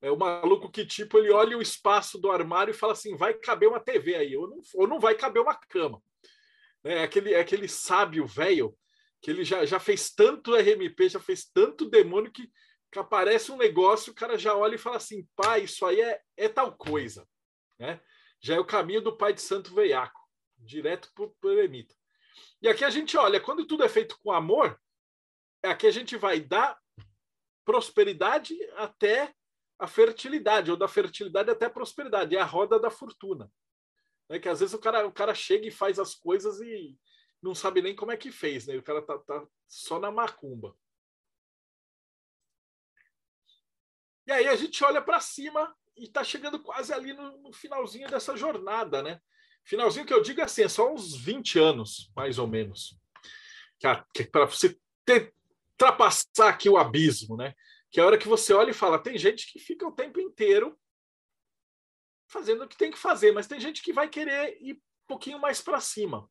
É 0.00 0.10
o 0.10 0.16
maluco 0.16 0.70
que, 0.70 0.84
tipo, 0.84 1.18
ele 1.18 1.32
olha 1.32 1.56
o 1.56 1.62
espaço 1.62 2.18
do 2.18 2.30
armário 2.30 2.70
e 2.70 2.76
fala 2.76 2.92
assim: 2.92 3.16
vai 3.16 3.34
caber 3.34 3.68
uma 3.68 3.80
TV 3.80 4.14
aí, 4.14 4.36
ou 4.36 4.48
não, 4.48 4.60
ou 4.74 4.86
não 4.86 5.00
vai 5.00 5.14
caber 5.14 5.42
uma 5.42 5.54
cama. 5.54 6.02
É 6.84 7.02
aquele, 7.02 7.32
é 7.34 7.40
aquele 7.40 7.68
sábio 7.68 8.26
velho 8.26 8.76
que 9.20 9.30
ele 9.30 9.44
já, 9.44 9.64
já 9.64 9.80
fez 9.80 10.10
tanto 10.10 10.54
RMP, 10.54 11.08
já 11.08 11.18
fez 11.18 11.46
tanto 11.46 11.88
demônio 11.88 12.30
que, 12.30 12.50
que 12.92 12.98
aparece 12.98 13.50
um 13.50 13.56
negócio, 13.56 14.12
o 14.12 14.14
cara 14.14 14.38
já 14.38 14.54
olha 14.54 14.76
e 14.76 14.78
fala 14.78 14.96
assim, 14.96 15.26
pai, 15.34 15.64
isso 15.64 15.84
aí 15.84 16.00
é, 16.00 16.20
é 16.36 16.48
tal 16.48 16.76
coisa. 16.76 17.26
Né? 17.78 18.00
Já 18.40 18.54
é 18.54 18.60
o 18.60 18.64
caminho 18.64 19.00
do 19.00 19.16
pai 19.16 19.32
de 19.32 19.42
santo 19.42 19.74
veiaco, 19.74 20.20
direto 20.58 21.10
para 21.12 21.50
o 21.50 21.52
eremita. 21.52 21.94
E 22.62 22.68
aqui 22.68 22.84
a 22.84 22.90
gente 22.90 23.16
olha, 23.16 23.40
quando 23.40 23.66
tudo 23.66 23.82
é 23.82 23.88
feito 23.88 24.18
com 24.22 24.30
amor, 24.30 24.80
aqui 25.62 25.86
a 25.86 25.90
gente 25.90 26.16
vai 26.16 26.40
dar 26.40 26.78
prosperidade 27.64 28.56
até 28.76 29.34
a 29.78 29.86
fertilidade, 29.86 30.70
ou 30.70 30.76
da 30.76 30.88
fertilidade 30.88 31.50
até 31.50 31.66
a 31.66 31.70
prosperidade, 31.70 32.36
é 32.36 32.40
a 32.40 32.44
roda 32.44 32.78
da 32.78 32.90
fortuna. 32.90 33.50
É 34.28 34.38
que 34.38 34.48
às 34.48 34.60
vezes 34.60 34.74
o 34.74 34.78
cara, 34.78 35.06
o 35.06 35.12
cara 35.12 35.34
chega 35.34 35.66
e 35.66 35.70
faz 35.70 35.98
as 35.98 36.14
coisas 36.14 36.60
e 36.60 36.98
não 37.42 37.54
sabe 37.54 37.82
nem 37.82 37.94
como 37.94 38.10
é 38.10 38.16
que 38.16 38.32
fez, 38.32 38.66
né? 38.66 38.76
O 38.76 38.82
cara 38.82 39.02
tá, 39.02 39.18
tá 39.18 39.46
só 39.68 40.00
na 40.00 40.10
macumba. 40.10 40.76
E 44.26 44.32
aí 44.32 44.48
a 44.48 44.56
gente 44.56 44.82
olha 44.82 45.00
para 45.00 45.20
cima 45.20 45.74
e 45.96 46.04
está 46.04 46.24
chegando 46.24 46.60
quase 46.60 46.92
ali 46.92 47.12
no, 47.12 47.38
no, 47.38 47.52
finalzinho 47.52 48.08
dessa 48.08 48.36
jornada, 48.36 49.02
né? 49.02 49.20
Finalzinho 49.64 50.04
que 50.04 50.12
eu 50.12 50.22
digo 50.22 50.40
assim, 50.42 50.62
é 50.62 50.68
só 50.68 50.92
uns 50.92 51.16
20 51.16 51.58
anos, 51.58 52.10
mais 52.14 52.38
ou 52.38 52.48
menos. 52.48 52.98
Que 54.12 54.24
para 54.24 54.46
você 54.46 54.76
ter, 55.04 55.32
ultrapassar 55.72 56.48
aqui 56.48 56.68
o 56.68 56.76
abismo, 56.76 57.36
né? 57.36 57.54
Que 57.90 58.00
é 58.00 58.02
a 58.02 58.06
hora 58.06 58.18
que 58.18 58.28
você 58.28 58.52
olha 58.52 58.70
e 58.70 58.74
fala, 58.74 59.02
tem 59.02 59.16
gente 59.18 59.50
que 59.52 59.58
fica 59.58 59.86
o 59.86 59.92
tempo 59.92 60.20
inteiro 60.20 60.78
fazendo 62.28 62.64
o 62.64 62.68
que 62.68 62.76
tem 62.76 62.90
que 62.90 62.98
fazer, 62.98 63.32
mas 63.32 63.46
tem 63.46 63.60
gente 63.60 63.82
que 63.82 63.92
vai 63.92 64.08
querer 64.08 64.58
ir 64.60 64.74
um 64.74 65.06
pouquinho 65.06 65.38
mais 65.38 65.62
para 65.62 65.80
cima. 65.80 66.28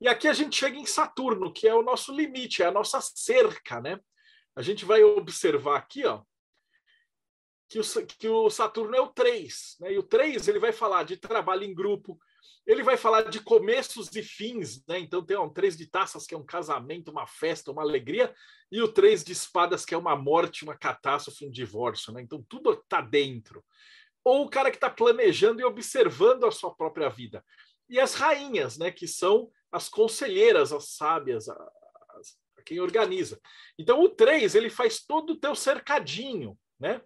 E 0.00 0.08
aqui 0.08 0.28
a 0.28 0.32
gente 0.32 0.56
chega 0.56 0.76
em 0.76 0.84
Saturno, 0.84 1.52
que 1.52 1.66
é 1.66 1.74
o 1.74 1.82
nosso 1.82 2.12
limite, 2.12 2.62
é 2.62 2.66
a 2.66 2.72
nossa 2.72 3.00
cerca, 3.00 3.80
né? 3.80 3.98
A 4.54 4.62
gente 4.62 4.84
vai 4.84 5.02
observar 5.02 5.76
aqui, 5.76 6.04
ó, 6.04 6.22
que 7.68 7.78
o, 7.78 8.06
que 8.06 8.28
o 8.28 8.50
Saturno 8.50 8.94
é 8.94 9.00
o 9.00 9.08
3, 9.08 9.76
né? 9.80 9.92
E 9.92 9.98
o 9.98 10.02
3 10.02 10.48
ele 10.48 10.58
vai 10.58 10.72
falar 10.72 11.04
de 11.04 11.16
trabalho 11.16 11.64
em 11.64 11.74
grupo, 11.74 12.18
ele 12.66 12.82
vai 12.82 12.96
falar 12.96 13.30
de 13.30 13.40
começos 13.40 14.14
e 14.16 14.22
fins, 14.22 14.84
né? 14.88 14.98
Então 14.98 15.24
tem 15.24 15.36
um 15.38 15.48
3 15.48 15.76
de 15.76 15.86
taças, 15.86 16.26
que 16.26 16.34
é 16.34 16.38
um 16.38 16.44
casamento, 16.44 17.10
uma 17.10 17.26
festa, 17.26 17.70
uma 17.70 17.82
alegria, 17.82 18.34
e 18.72 18.82
o 18.82 18.88
3 18.88 19.22
de 19.22 19.32
espadas, 19.32 19.84
que 19.84 19.94
é 19.94 19.98
uma 19.98 20.16
morte, 20.16 20.64
uma 20.64 20.76
catástrofe, 20.76 21.46
um 21.46 21.50
divórcio, 21.50 22.12
né? 22.12 22.20
Então 22.20 22.44
tudo 22.48 22.72
está 22.72 23.00
dentro. 23.00 23.64
Ou 24.24 24.44
o 24.44 24.50
cara 24.50 24.70
que 24.70 24.76
está 24.76 24.90
planejando 24.90 25.60
e 25.60 25.64
observando 25.64 26.44
a 26.44 26.50
sua 26.50 26.74
própria 26.74 27.08
vida. 27.08 27.44
E 27.88 28.00
as 28.00 28.14
rainhas, 28.14 28.76
né? 28.76 28.90
Que 28.90 29.06
são 29.06 29.48
as 29.70 29.88
conselheiras, 29.88 30.72
as 30.72 30.88
sábias, 30.90 31.48
a, 31.48 31.54
a 31.54 32.62
quem 32.64 32.80
organiza. 32.80 33.40
Então 33.78 34.02
o 34.02 34.08
3 34.08 34.56
ele 34.56 34.70
faz 34.70 35.04
todo 35.04 35.34
o 35.34 35.38
teu 35.38 35.54
cercadinho, 35.54 36.58
né? 36.80 37.00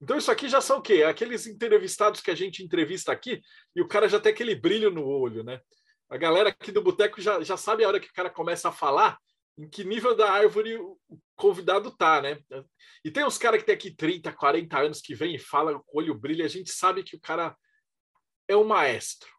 Então, 0.00 0.16
isso 0.16 0.30
aqui 0.30 0.48
já 0.48 0.60
são 0.60 0.78
o 0.78 0.82
quê? 0.82 1.02
Aqueles 1.02 1.46
entrevistados 1.46 2.20
que 2.20 2.30
a 2.30 2.34
gente 2.34 2.62
entrevista 2.62 3.12
aqui 3.12 3.42
e 3.76 3.82
o 3.82 3.88
cara 3.88 4.08
já 4.08 4.18
tem 4.18 4.32
aquele 4.32 4.54
brilho 4.54 4.90
no 4.90 5.06
olho, 5.06 5.44
né? 5.44 5.60
A 6.08 6.16
galera 6.16 6.48
aqui 6.48 6.72
do 6.72 6.82
boteco 6.82 7.20
já, 7.20 7.42
já 7.42 7.56
sabe 7.56 7.84
a 7.84 7.88
hora 7.88 8.00
que 8.00 8.08
o 8.08 8.12
cara 8.12 8.30
começa 8.30 8.68
a 8.68 8.72
falar 8.72 9.18
em 9.58 9.68
que 9.68 9.84
nível 9.84 10.16
da 10.16 10.30
árvore 10.30 10.76
o 10.76 10.98
convidado 11.36 11.90
tá, 11.90 12.22
né? 12.22 12.38
E 13.04 13.10
tem 13.10 13.24
uns 13.24 13.36
caras 13.36 13.60
que 13.60 13.66
tem 13.66 13.74
aqui 13.74 13.94
30, 13.94 14.32
40 14.32 14.78
anos 14.78 15.00
que 15.00 15.14
vem 15.14 15.34
e 15.34 15.38
fala, 15.38 15.76
o 15.76 15.84
olho 15.92 16.14
brilha, 16.14 16.46
a 16.46 16.48
gente 16.48 16.70
sabe 16.72 17.02
que 17.02 17.16
o 17.16 17.20
cara 17.20 17.54
é 18.48 18.56
um 18.56 18.64
maestro, 18.64 19.30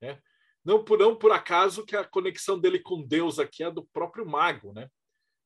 né? 0.00 0.20
Não 0.64 0.84
por, 0.84 0.98
não 0.98 1.16
por 1.16 1.32
acaso 1.32 1.84
que 1.84 1.96
a 1.96 2.04
conexão 2.04 2.58
dele 2.58 2.78
com 2.78 3.02
Deus 3.02 3.38
aqui 3.38 3.64
é 3.64 3.70
do 3.70 3.84
próprio 3.86 4.26
mago, 4.26 4.72
né? 4.72 4.88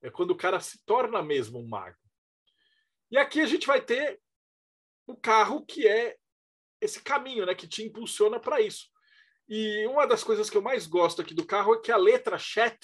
É 0.02 0.10
quando 0.10 0.32
o 0.32 0.36
cara 0.36 0.60
se 0.60 0.84
torna 0.84 1.22
mesmo 1.22 1.58
um 1.58 1.66
mago. 1.66 1.96
E 3.10 3.16
aqui 3.16 3.40
a 3.40 3.46
gente 3.46 3.66
vai 3.66 3.80
ter 3.80 4.20
o 5.06 5.16
carro 5.16 5.64
que 5.64 5.86
é 5.86 6.16
esse 6.80 7.02
caminho, 7.02 7.46
né, 7.46 7.54
que 7.54 7.66
te 7.66 7.82
impulsiona 7.82 8.38
para 8.38 8.60
isso. 8.60 8.86
E 9.48 9.86
uma 9.86 10.06
das 10.06 10.24
coisas 10.24 10.50
que 10.50 10.56
eu 10.56 10.62
mais 10.62 10.86
gosto 10.86 11.22
aqui 11.22 11.32
do 11.32 11.46
carro 11.46 11.74
é 11.74 11.80
que 11.80 11.92
a 11.92 11.96
letra 11.96 12.38
chat 12.38 12.76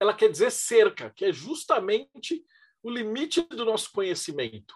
ela 0.00 0.14
quer 0.14 0.30
dizer 0.30 0.50
cerca, 0.50 1.10
que 1.10 1.24
é 1.24 1.32
justamente 1.32 2.44
o 2.82 2.90
limite 2.90 3.42
do 3.42 3.64
nosso 3.64 3.90
conhecimento. 3.92 4.74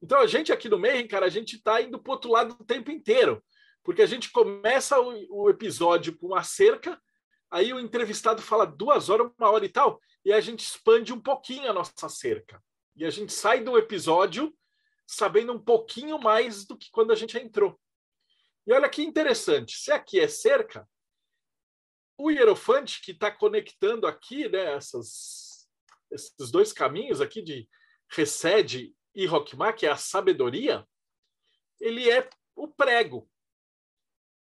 Então 0.00 0.20
a 0.20 0.26
gente 0.26 0.52
aqui 0.52 0.68
no 0.68 0.78
meio, 0.78 1.08
cara, 1.08 1.26
a 1.26 1.30
gente 1.30 1.56
está 1.56 1.80
indo 1.80 1.98
para 1.98 2.12
outro 2.12 2.30
lado 2.30 2.56
o 2.58 2.64
tempo 2.64 2.90
inteiro, 2.90 3.42
porque 3.82 4.02
a 4.02 4.06
gente 4.06 4.30
começa 4.30 5.00
o, 5.00 5.44
o 5.44 5.50
episódio 5.50 6.16
com 6.18 6.28
uma 6.28 6.42
cerca, 6.42 7.00
aí 7.50 7.72
o 7.72 7.80
entrevistado 7.80 8.42
fala 8.42 8.66
duas 8.66 9.08
horas, 9.08 9.30
uma 9.38 9.50
hora 9.50 9.64
e 9.64 9.68
tal, 9.68 10.00
e 10.24 10.32
a 10.32 10.40
gente 10.40 10.60
expande 10.60 11.12
um 11.12 11.20
pouquinho 11.20 11.70
a 11.70 11.72
nossa 11.72 12.08
cerca. 12.08 12.62
E 12.94 13.04
a 13.04 13.10
gente 13.10 13.32
sai 13.32 13.62
do 13.62 13.78
episódio 13.78 14.54
sabendo 15.12 15.52
um 15.52 15.58
pouquinho 15.58 16.18
mais 16.18 16.64
do 16.64 16.76
que 16.76 16.90
quando 16.90 17.12
a 17.12 17.14
gente 17.14 17.36
entrou. 17.38 17.78
E 18.66 18.72
olha 18.72 18.88
que 18.88 19.02
interessante, 19.02 19.76
se 19.76 19.92
aqui 19.92 20.18
é 20.18 20.26
cerca, 20.26 20.88
o 22.16 22.30
hierofante 22.30 23.02
que 23.02 23.10
está 23.10 23.30
conectando 23.30 24.06
aqui 24.06 24.48
né, 24.48 24.74
essas, 24.74 25.68
esses 26.10 26.50
dois 26.50 26.72
caminhos 26.72 27.20
aqui 27.20 27.42
de 27.42 27.68
Recede 28.08 28.94
e 29.14 29.26
Rockmar, 29.26 29.76
que 29.76 29.86
é 29.86 29.90
a 29.90 29.96
sabedoria, 29.96 30.86
ele 31.80 32.10
é 32.10 32.28
o 32.54 32.68
prego. 32.68 33.28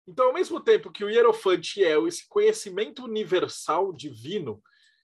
Então, 0.08 0.27
ao 0.27 0.34
mesmo 0.34 0.60
tempo 0.60 0.91
que 0.91 1.03
o 1.03 1.10
hierofante 1.10 1.84
é 1.84 1.97
esse 1.99 2.27
conhecimento 2.27 3.03
universal 3.03 3.93
divino 3.93 4.62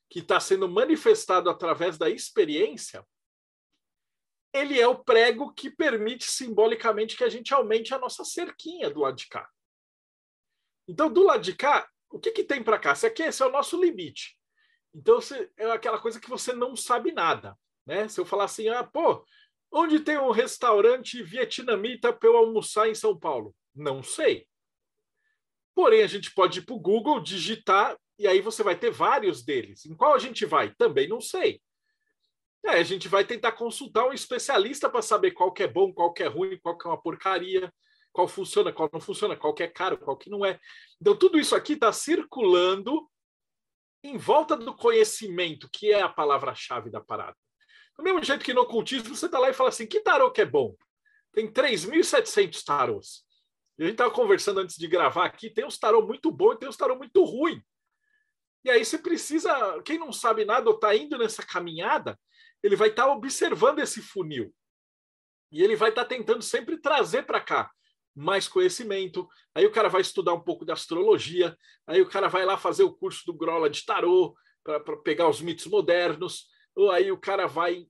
que 0.10 0.20
está 0.20 0.40
sendo 0.40 0.68
manifestado 0.68 1.50
através 1.50 1.98
da 1.98 2.10
experiência, 2.10 3.06
ele 4.54 4.80
é 4.80 4.88
o 4.88 5.04
prego 5.04 5.52
que 5.52 5.70
permite 5.70 6.26
simbolicamente 6.26 7.18
que 7.18 7.24
a 7.24 7.30
gente 7.30 7.54
aumente 7.54 7.94
a 7.94 8.00
nossa 8.00 8.24
cerquinha 8.24 8.90
do 8.90 9.02
lado 9.02 9.18
de 9.18 9.28
cá. 9.28 9.50
Então, 10.88 11.12
do 11.12 11.24
lado 11.24 11.42
de 11.42 11.56
cá, 11.56 11.90
o 12.10 12.20
que, 12.20 12.32
que 12.32 12.44
tem 12.44 12.64
para 12.64 12.78
cá? 12.78 12.92
Esse 12.92 13.08
aqui 13.08 13.24
esse 13.24 13.42
é 13.42 13.46
o 13.46 13.52
nosso 13.52 13.82
limite. 13.82 14.38
Então, 14.94 15.18
é 15.58 15.72
aquela 15.72 16.00
coisa 16.00 16.20
que 16.20 16.30
você 16.30 16.54
não 16.54 16.76
sabe 16.76 17.12
nada. 17.12 17.58
Né? 17.86 18.08
Se 18.08 18.22
eu 18.22 18.26
falar 18.26 18.44
assim, 18.44 18.70
ah, 18.70 18.84
pô, 18.84 19.26
onde 19.72 20.00
tem 20.00 20.20
um 20.20 20.30
restaurante 20.30 21.24
vietnamita 21.24 22.14
para 22.14 22.30
eu 22.30 22.38
almoçar 22.38 22.88
em 22.88 22.96
São 22.96 23.18
Paulo? 23.18 23.56
Não 23.74 24.04
sei. 24.04 24.48
Porém, 25.74 26.04
a 26.04 26.08
gente 26.08 26.32
pode 26.32 26.60
ir 26.60 26.62
para 26.62 26.76
o 26.76 26.80
Google, 26.80 27.20
digitar, 27.20 27.98
e 28.20 28.28
aí 28.28 28.40
você 28.40 28.62
vai 28.62 28.78
ter 28.78 28.92
vários 28.92 29.44
deles. 29.44 29.86
Em 29.86 29.96
qual 29.96 30.14
a 30.14 30.20
gente 30.20 30.46
vai? 30.46 30.74
Também 30.76 31.08
não 31.08 31.20
sei. 31.20 31.60
É, 32.66 32.80
a 32.80 32.84
gente 32.84 33.08
vai 33.08 33.26
tentar 33.26 33.52
consultar 33.52 34.08
um 34.08 34.14
especialista 34.14 34.90
para 34.90 35.02
saber 35.02 35.32
qual 35.32 35.52
que 35.52 35.64
é 35.64 35.68
bom, 35.68 35.94
qual 35.94 36.14
que 36.14 36.24
é 36.24 36.28
ruim, 36.28 36.58
qual 36.60 36.78
que 36.78 36.88
é 36.88 36.90
uma 36.90 37.02
porcaria, 37.02 37.72
qual 38.12 38.28
funciona, 38.28 38.72
qual 38.72 38.90
não 38.94 39.02
funciona, 39.02 39.36
qual 39.36 39.54
que 39.54 39.64
é 39.64 39.68
caro, 39.68 39.98
qual 39.98 40.16
que 40.16 40.30
não 40.30 40.46
é. 40.46 40.60
Então, 41.02 41.18
tudo 41.18 41.38
isso 41.38 41.56
aqui 41.56 41.74
está 41.74 41.92
circulando 41.92 43.10
em 44.04 44.18
volta 44.18 44.56
do 44.56 44.76
conhecimento, 44.76 45.70
que 45.72 45.92
é 45.92 46.02
a 46.02 46.10
palavra-chave 46.10 46.90
da 46.90 47.02
parada. 47.02 47.36
Do 47.98 48.04
mesmo 48.04 48.24
jeito 48.24 48.46
que 48.46 48.54
no 48.54 48.62
ocultismo, 48.62 49.16
você 49.16 49.26
está 49.26 49.40
lá 49.40 49.50
e 49.50 49.54
fala 49.54 49.70
assim, 49.70 49.86
que 49.86 50.00
tarô 50.00 50.32
que 50.32 50.42
é 50.42 50.46
bom? 50.46 50.76
Tem 51.34 51.52
3.700 51.52 52.64
tarôs. 52.64 53.24
E 53.78 53.84
a 53.84 53.86
gente 53.86 53.96
estava 53.96 54.14
conversando 54.14 54.60
antes 54.60 54.78
de 54.78 54.88
gravar 54.88 55.26
aqui, 55.26 55.50
tem 55.50 55.66
uns 55.66 55.78
tarô 55.78 56.06
muito 56.06 56.32
bom 56.32 56.54
e 56.54 56.58
tem 56.58 56.70
uns 56.70 56.78
tarô 56.78 56.96
muito 56.96 57.24
ruim. 57.24 57.62
E 58.64 58.70
aí 58.70 58.86
você 58.86 58.98
precisa, 58.98 59.82
quem 59.84 59.98
não 59.98 60.14
sabe 60.14 60.46
nada 60.46 60.70
ou 60.70 60.76
está 60.76 60.96
indo 60.96 61.18
nessa 61.18 61.44
caminhada, 61.44 62.18
ele 62.64 62.76
vai 62.76 62.88
estar 62.88 63.06
tá 63.06 63.12
observando 63.12 63.80
esse 63.80 64.02
funil. 64.02 64.54
E 65.52 65.62
ele 65.62 65.76
vai 65.76 65.90
estar 65.90 66.04
tá 66.04 66.08
tentando 66.08 66.42
sempre 66.42 66.78
trazer 66.78 67.24
para 67.24 67.42
cá 67.42 67.70
mais 68.16 68.48
conhecimento. 68.48 69.28
Aí 69.54 69.66
o 69.66 69.72
cara 69.72 69.90
vai 69.90 70.02
estudar 70.02 70.34
um 70.34 70.40
pouco 70.40 70.66
de 70.66 70.72
astrologia, 70.72 71.58
aí 71.86 72.02
o 72.02 72.10
cara 72.10 72.28
vai 72.28 72.46
lá 72.46 72.58
fazer 72.58 72.84
o 72.84 72.94
curso 72.94 73.26
do 73.26 73.34
Grola 73.34 73.70
de 73.70 73.86
tarô 73.86 74.36
para 74.64 74.98
pegar 74.98 75.28
os 75.28 75.42
mitos 75.42 75.66
modernos, 75.66 76.48
ou 76.76 76.90
aí 76.90 77.12
o 77.12 77.18
cara 77.18 77.48
vai 77.48 77.86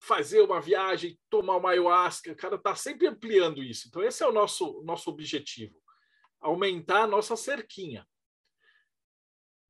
fazer 0.00 0.42
uma 0.42 0.60
viagem, 0.60 1.18
tomar 1.30 1.56
uma 1.56 1.70
ayahuasca, 1.70 2.30
o 2.30 2.36
cara 2.36 2.56
está 2.56 2.74
sempre 2.74 3.06
ampliando 3.06 3.62
isso. 3.62 3.88
Então 3.88 4.02
esse 4.02 4.22
é 4.22 4.28
o 4.28 4.32
nosso 4.32 4.82
nosso 4.84 5.10
objetivo, 5.10 5.74
aumentar 6.40 7.02
a 7.02 7.06
nossa 7.06 7.36
cerquinha. 7.36 8.06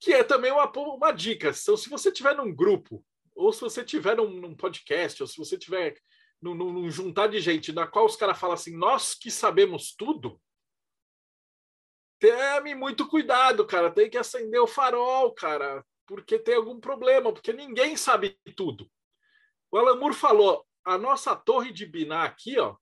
Que 0.00 0.12
é 0.12 0.22
também 0.22 0.52
uma, 0.52 0.70
uma 0.70 1.10
dica. 1.10 1.48
Então, 1.48 1.76
se 1.76 1.88
você 1.88 2.12
tiver 2.12 2.36
num 2.36 2.54
grupo 2.54 3.04
ou 3.38 3.52
se 3.52 3.60
você 3.60 3.84
tiver 3.84 4.16
num, 4.16 4.28
num 4.28 4.54
podcast, 4.54 5.22
ou 5.22 5.26
se 5.26 5.36
você 5.36 5.56
tiver 5.56 5.94
num, 6.40 6.54
num, 6.54 6.90
juntar 6.90 7.28
de 7.28 7.40
gente 7.40 7.72
na 7.72 7.86
qual 7.86 8.06
os 8.06 8.16
caras 8.16 8.38
falam 8.38 8.54
assim, 8.54 8.76
nós 8.76 9.14
que 9.14 9.30
sabemos 9.30 9.94
tudo, 9.94 10.40
teme 12.18 12.74
muito 12.74 13.06
cuidado, 13.08 13.66
cara. 13.66 13.90
Tem 13.90 14.10
que 14.10 14.18
acender 14.18 14.60
o 14.60 14.66
farol, 14.66 15.32
cara, 15.32 15.84
porque 16.06 16.38
tem 16.38 16.56
algum 16.56 16.80
problema, 16.80 17.32
porque 17.32 17.52
ninguém 17.52 17.96
sabe 17.96 18.38
tudo. 18.56 18.90
O 19.70 19.78
Alamur 19.78 20.14
falou, 20.14 20.66
a 20.84 20.98
nossa 20.98 21.36
torre 21.36 21.72
de 21.72 21.86
Biná 21.86 22.24
aqui, 22.24 22.58
ó, 22.58 22.76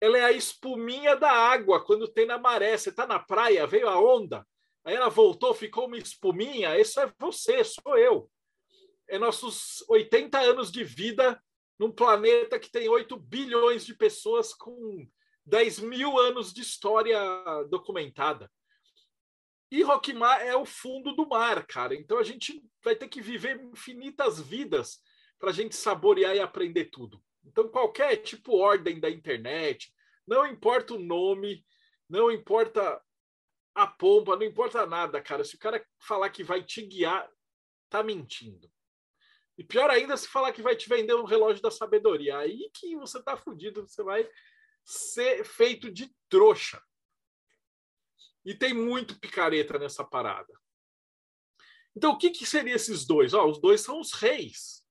ela 0.00 0.18
é 0.18 0.24
a 0.24 0.32
espuminha 0.32 1.16
da 1.16 1.30
água 1.30 1.82
quando 1.84 2.06
tem 2.06 2.26
na 2.26 2.38
maré. 2.38 2.76
Você 2.76 2.90
está 2.90 3.06
na 3.06 3.18
praia, 3.18 3.66
veio 3.66 3.88
a 3.88 3.98
onda, 3.98 4.46
Aí 4.84 4.94
ela 4.94 5.08
voltou, 5.08 5.54
ficou 5.54 5.86
uma 5.86 5.96
espuminha. 5.96 6.78
Isso 6.78 7.00
é 7.00 7.10
você, 7.18 7.64
sou 7.64 7.96
eu. 7.96 8.30
É 9.08 9.18
nossos 9.18 9.84
80 9.88 10.38
anos 10.38 10.70
de 10.72 10.82
vida 10.82 11.40
num 11.78 11.90
planeta 11.90 12.58
que 12.58 12.70
tem 12.70 12.88
8 12.88 13.16
bilhões 13.16 13.84
de 13.84 13.94
pessoas 13.94 14.54
com 14.54 15.06
10 15.44 15.80
mil 15.80 16.18
anos 16.18 16.52
de 16.52 16.62
história 16.62 17.18
documentada. 17.68 18.50
E 19.70 19.82
Rockmar 19.82 20.40
é 20.40 20.54
o 20.56 20.64
fundo 20.64 21.14
do 21.14 21.28
mar, 21.28 21.66
cara. 21.66 21.94
Então 21.94 22.18
a 22.18 22.22
gente 22.22 22.62
vai 22.82 22.94
ter 22.94 23.08
que 23.08 23.20
viver 23.20 23.60
infinitas 23.60 24.40
vidas 24.40 25.00
para 25.38 25.50
a 25.50 25.52
gente 25.52 25.74
saborear 25.74 26.34
e 26.34 26.40
aprender 26.40 26.86
tudo. 26.86 27.22
Então, 27.44 27.68
qualquer 27.68 28.16
tipo 28.16 28.56
ordem 28.56 28.98
da 28.98 29.10
internet, 29.10 29.92
não 30.26 30.46
importa 30.46 30.94
o 30.94 30.98
nome, 30.98 31.64
não 32.08 32.30
importa 32.30 33.02
a 33.74 33.86
pompa, 33.86 34.36
não 34.36 34.44
importa 34.44 34.86
nada, 34.86 35.20
cara. 35.20 35.44
Se 35.44 35.56
o 35.56 35.58
cara 35.58 35.84
falar 35.98 36.30
que 36.30 36.42
vai 36.42 36.62
te 36.62 36.80
guiar, 36.82 37.28
tá 37.90 38.02
mentindo. 38.02 38.70
E 39.56 39.64
pior 39.64 39.88
ainda 39.90 40.16
se 40.16 40.28
falar 40.28 40.52
que 40.52 40.62
vai 40.62 40.74
te 40.74 40.88
vender 40.88 41.14
um 41.14 41.24
relógio 41.24 41.62
da 41.62 41.70
sabedoria. 41.70 42.38
Aí 42.38 42.70
que 42.72 42.96
você 42.96 43.22
tá 43.22 43.36
fudido, 43.36 43.86
você 43.86 44.02
vai 44.02 44.28
ser 44.84 45.44
feito 45.44 45.90
de 45.90 46.14
trouxa. 46.28 46.82
E 48.44 48.54
tem 48.54 48.74
muito 48.74 49.18
picareta 49.18 49.78
nessa 49.78 50.04
parada. 50.04 50.52
Então, 51.96 52.12
o 52.12 52.18
que, 52.18 52.30
que 52.30 52.44
seriam 52.44 52.74
esses 52.74 53.06
dois? 53.06 53.32
Ó, 53.32 53.46
os 53.48 53.60
dois 53.60 53.80
são 53.80 54.00
os 54.00 54.12
reis. 54.12 54.84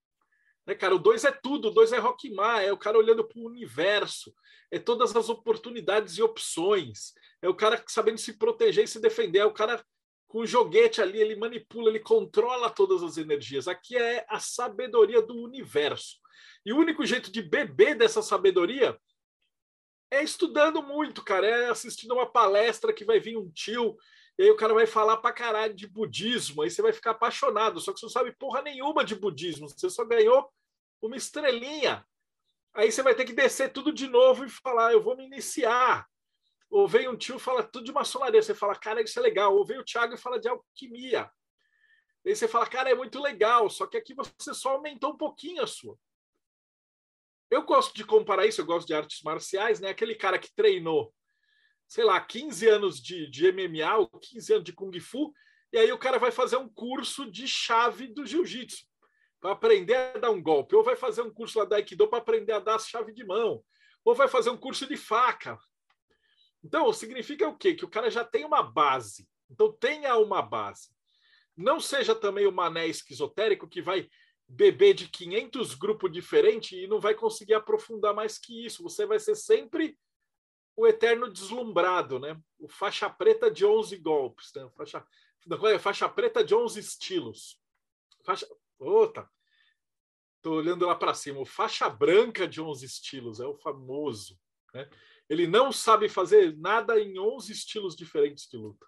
Né, 0.65 0.73
cara, 0.73 0.95
o 0.95 0.99
dois 0.99 1.26
é 1.26 1.32
tudo, 1.32 1.67
o 1.67 1.71
dois 1.71 1.91
é 1.91 1.99
Rockmar, 1.99 2.62
é 2.62 2.71
o 2.71 2.78
cara 2.78 2.97
olhando 2.97 3.28
para 3.28 3.39
o 3.39 3.45
universo, 3.45 4.34
é 4.71 4.80
todas 4.80 5.13
as 5.15 5.28
oportunidades 5.28 6.17
e 6.17 6.23
opções, 6.23 7.13
é 7.41 7.49
o 7.49 7.56
cara 7.56 7.84
sabendo 7.88 8.17
se 8.17 8.38
proteger 8.38 8.86
e 8.86 8.88
se 8.88 9.02
defender, 9.02 9.39
é 9.39 9.45
o 9.45 9.54
cara 9.54 9.86
com 10.34 10.39
o 10.39 10.48
joguete 10.48 11.00
ali, 11.00 11.22
ele 11.22 11.36
manipula, 11.36 11.91
ele 11.91 12.00
controla 12.00 12.67
todas 12.67 13.04
as 13.04 13.17
energias. 13.17 13.67
Aqui 13.67 13.96
é 13.96 14.26
a 14.28 14.39
sabedoria 14.39 15.22
do 15.22 15.36
universo. 15.36 16.17
E 16.65 16.74
o 16.74 16.78
único 16.78 17.06
jeito 17.06 17.32
de 17.32 17.39
beber 17.39 17.96
dessa 17.96 18.19
sabedoria 18.24 19.00
é 20.10 20.24
estudando 20.24 20.82
muito, 20.82 21.24
cara, 21.24 21.46
é 21.46 21.69
assistindo 21.69 22.15
uma 22.15 22.26
palestra 22.26 22.91
que 22.91 23.06
vai 23.06 23.19
vir 23.19 23.38
um 23.38 23.48
tio 23.52 23.96
e 24.36 24.41
aí 24.41 24.50
o 24.50 24.56
cara 24.56 24.74
vai 24.74 24.88
falar 24.88 25.17
pra 25.17 25.32
caralho 25.32 25.76
de 25.76 25.86
budismo, 25.86 26.63
aí 26.63 26.72
você 26.72 26.82
vai 26.82 26.91
ficar 26.91 27.12
apaixonado, 27.12 27.80
só 27.80 27.93
que 27.93 28.00
você 28.00 28.08
não 28.08 28.12
sabe 28.12 28.36
porra 28.36 28.63
nenhuma 28.63 29.06
de 29.06 29.13
budismo, 29.13 29.69
você 29.69 29.88
só 29.88 30.04
ganhou 30.04 30.52
uma 31.00 31.15
estrelinha. 31.15 32.04
Aí 32.74 32.91
você 32.91 33.04
vai 33.04 33.13
ter 33.13 33.26
que 33.26 33.34
descer 33.34 33.72
tudo 33.72 33.93
de 33.93 34.08
novo 34.08 34.46
e 34.46 34.50
falar, 34.50 34.93
eu 34.93 35.04
vou 35.04 35.15
me 35.15 35.28
iniciar. 35.28 36.08
Ou 36.73 36.88
vem 36.88 37.07
um 37.07 37.15
tio 37.15 37.38
fala 37.38 37.62
tudo 37.62 37.86
de 37.86 37.91
maçonaria, 37.91 38.41
você 38.41 38.55
fala, 38.55 38.75
cara, 38.75 39.01
isso 39.01 39.19
é 39.19 39.21
legal. 39.21 39.55
Ou 39.55 39.65
vem 39.65 39.77
o 39.77 39.86
Thiago 39.86 40.15
e 40.15 40.17
fala 40.17 40.39
de 40.39 40.47
alquimia. 40.49 41.29
Aí 42.25 42.36
você 42.36 42.47
fala, 42.47 42.65
cara, 42.65 42.89
é 42.89 42.95
muito 42.95 43.21
legal, 43.21 43.69
só 43.69 43.86
que 43.86 43.97
aqui 43.97 44.13
você 44.13 44.53
só 44.53 44.71
aumentou 44.71 45.12
um 45.12 45.17
pouquinho 45.17 45.62
a 45.62 45.67
sua. 45.67 45.97
Eu 47.51 47.63
gosto 47.63 47.93
de 47.93 48.03
comparar 48.03 48.45
isso, 48.45 48.62
eu 48.62 48.65
gosto 48.65 48.88
de 48.88 48.93
artes 48.93 49.21
marciais, 49.21 49.79
né? 49.79 49.89
Aquele 49.89 50.15
cara 50.15 50.39
que 50.39 50.51
treinou 50.55 51.13
sei 51.93 52.03
lá, 52.03 52.19
15 52.19 52.67
anos 52.67 52.99
de, 52.99 53.29
de 53.29 53.51
MMA 53.51 53.97
ou 53.97 54.07
15 54.07 54.53
anos 54.53 54.65
de 54.65 54.73
Kung 54.73 54.99
Fu, 54.99 55.31
e 55.71 55.77
aí 55.77 55.91
o 55.91 55.97
cara 55.97 56.17
vai 56.17 56.31
fazer 56.31 56.57
um 56.57 56.67
curso 56.67 57.29
de 57.29 57.47
chave 57.47 58.07
do 58.07 58.25
jiu-jitsu 58.25 58.86
para 59.39 59.51
aprender 59.51 59.95
a 59.95 60.17
dar 60.17 60.31
um 60.31 60.41
golpe, 60.41 60.75
ou 60.75 60.83
vai 60.83 60.95
fazer 60.95 61.21
um 61.21 61.31
curso 61.31 61.59
lá 61.59 61.65
da 61.65 61.75
Aikido 61.75 62.07
para 62.07 62.17
aprender 62.17 62.53
a 62.53 62.59
dar 62.59 62.75
a 62.75 62.79
chave 62.79 63.13
de 63.13 63.23
mão, 63.23 63.63
ou 64.03 64.15
vai 64.15 64.27
fazer 64.27 64.49
um 64.49 64.57
curso 64.57 64.88
de 64.88 64.97
faca. 64.97 65.55
Então, 66.63 66.91
significa 66.93 67.47
o 67.47 67.58
quê? 67.58 67.73
Que 67.76 67.86
o 67.86 67.89
cara 67.89 68.10
já 68.10 68.23
tem 68.23 68.45
uma 68.45 68.63
base. 68.63 69.28
Então, 69.49 69.71
tenha 69.71 70.15
uma 70.17 70.41
base. 70.41 70.89
Não 71.56 71.80
seja 71.80 72.15
também 72.15 72.47
o 72.47 72.52
mané 72.52 72.88
esquizotérico 72.88 73.67
que 73.67 73.82
vai 73.82 74.10
beber 74.47 74.93
de 74.93 75.08
500 75.08 75.76
grupos 75.76 76.12
diferentes 76.12 76.71
e 76.71 76.88
não 76.88 76.99
vai 76.99 77.13
conseguir 77.13 77.54
aprofundar 77.54 78.13
mais 78.13 78.38
que 78.38 78.65
isso. 78.65 78.84
Você 78.84 79.06
vai 79.06 79.19
ser 79.19 79.36
sempre 79.36 79.97
o 80.76 80.88
eterno 80.88 81.32
deslumbrado, 81.32 82.19
né? 82.19 82.39
O 82.58 82.67
faixa 82.67 83.10
preta 83.10 83.52
de 83.52 83.65
11 83.65 83.97
golpes, 83.97 84.52
né? 84.56 84.69
Faixa, 84.76 85.06
é? 85.71 85.80
faixa 85.80 86.10
preta 86.10 86.43
de 86.43 86.56
11 86.56 86.80
estilos. 86.80 87.60
Faixa, 88.26 88.47
Ota. 88.80 89.30
Olhando 90.45 90.86
lá 90.86 90.95
para 90.95 91.13
cima. 91.13 91.39
O 91.39 91.45
faixa 91.45 91.89
branca 91.89 92.47
de 92.47 92.60
11 92.60 92.86
estilos 92.86 93.39
é 93.39 93.45
o 93.45 93.56
famoso, 93.56 94.39
né? 94.73 94.89
Ele 95.29 95.47
não 95.47 95.71
sabe 95.71 96.09
fazer 96.09 96.57
nada 96.57 96.99
em 96.99 97.17
11 97.17 97.51
estilos 97.51 97.95
diferentes 97.95 98.47
de 98.47 98.57
luta. 98.57 98.86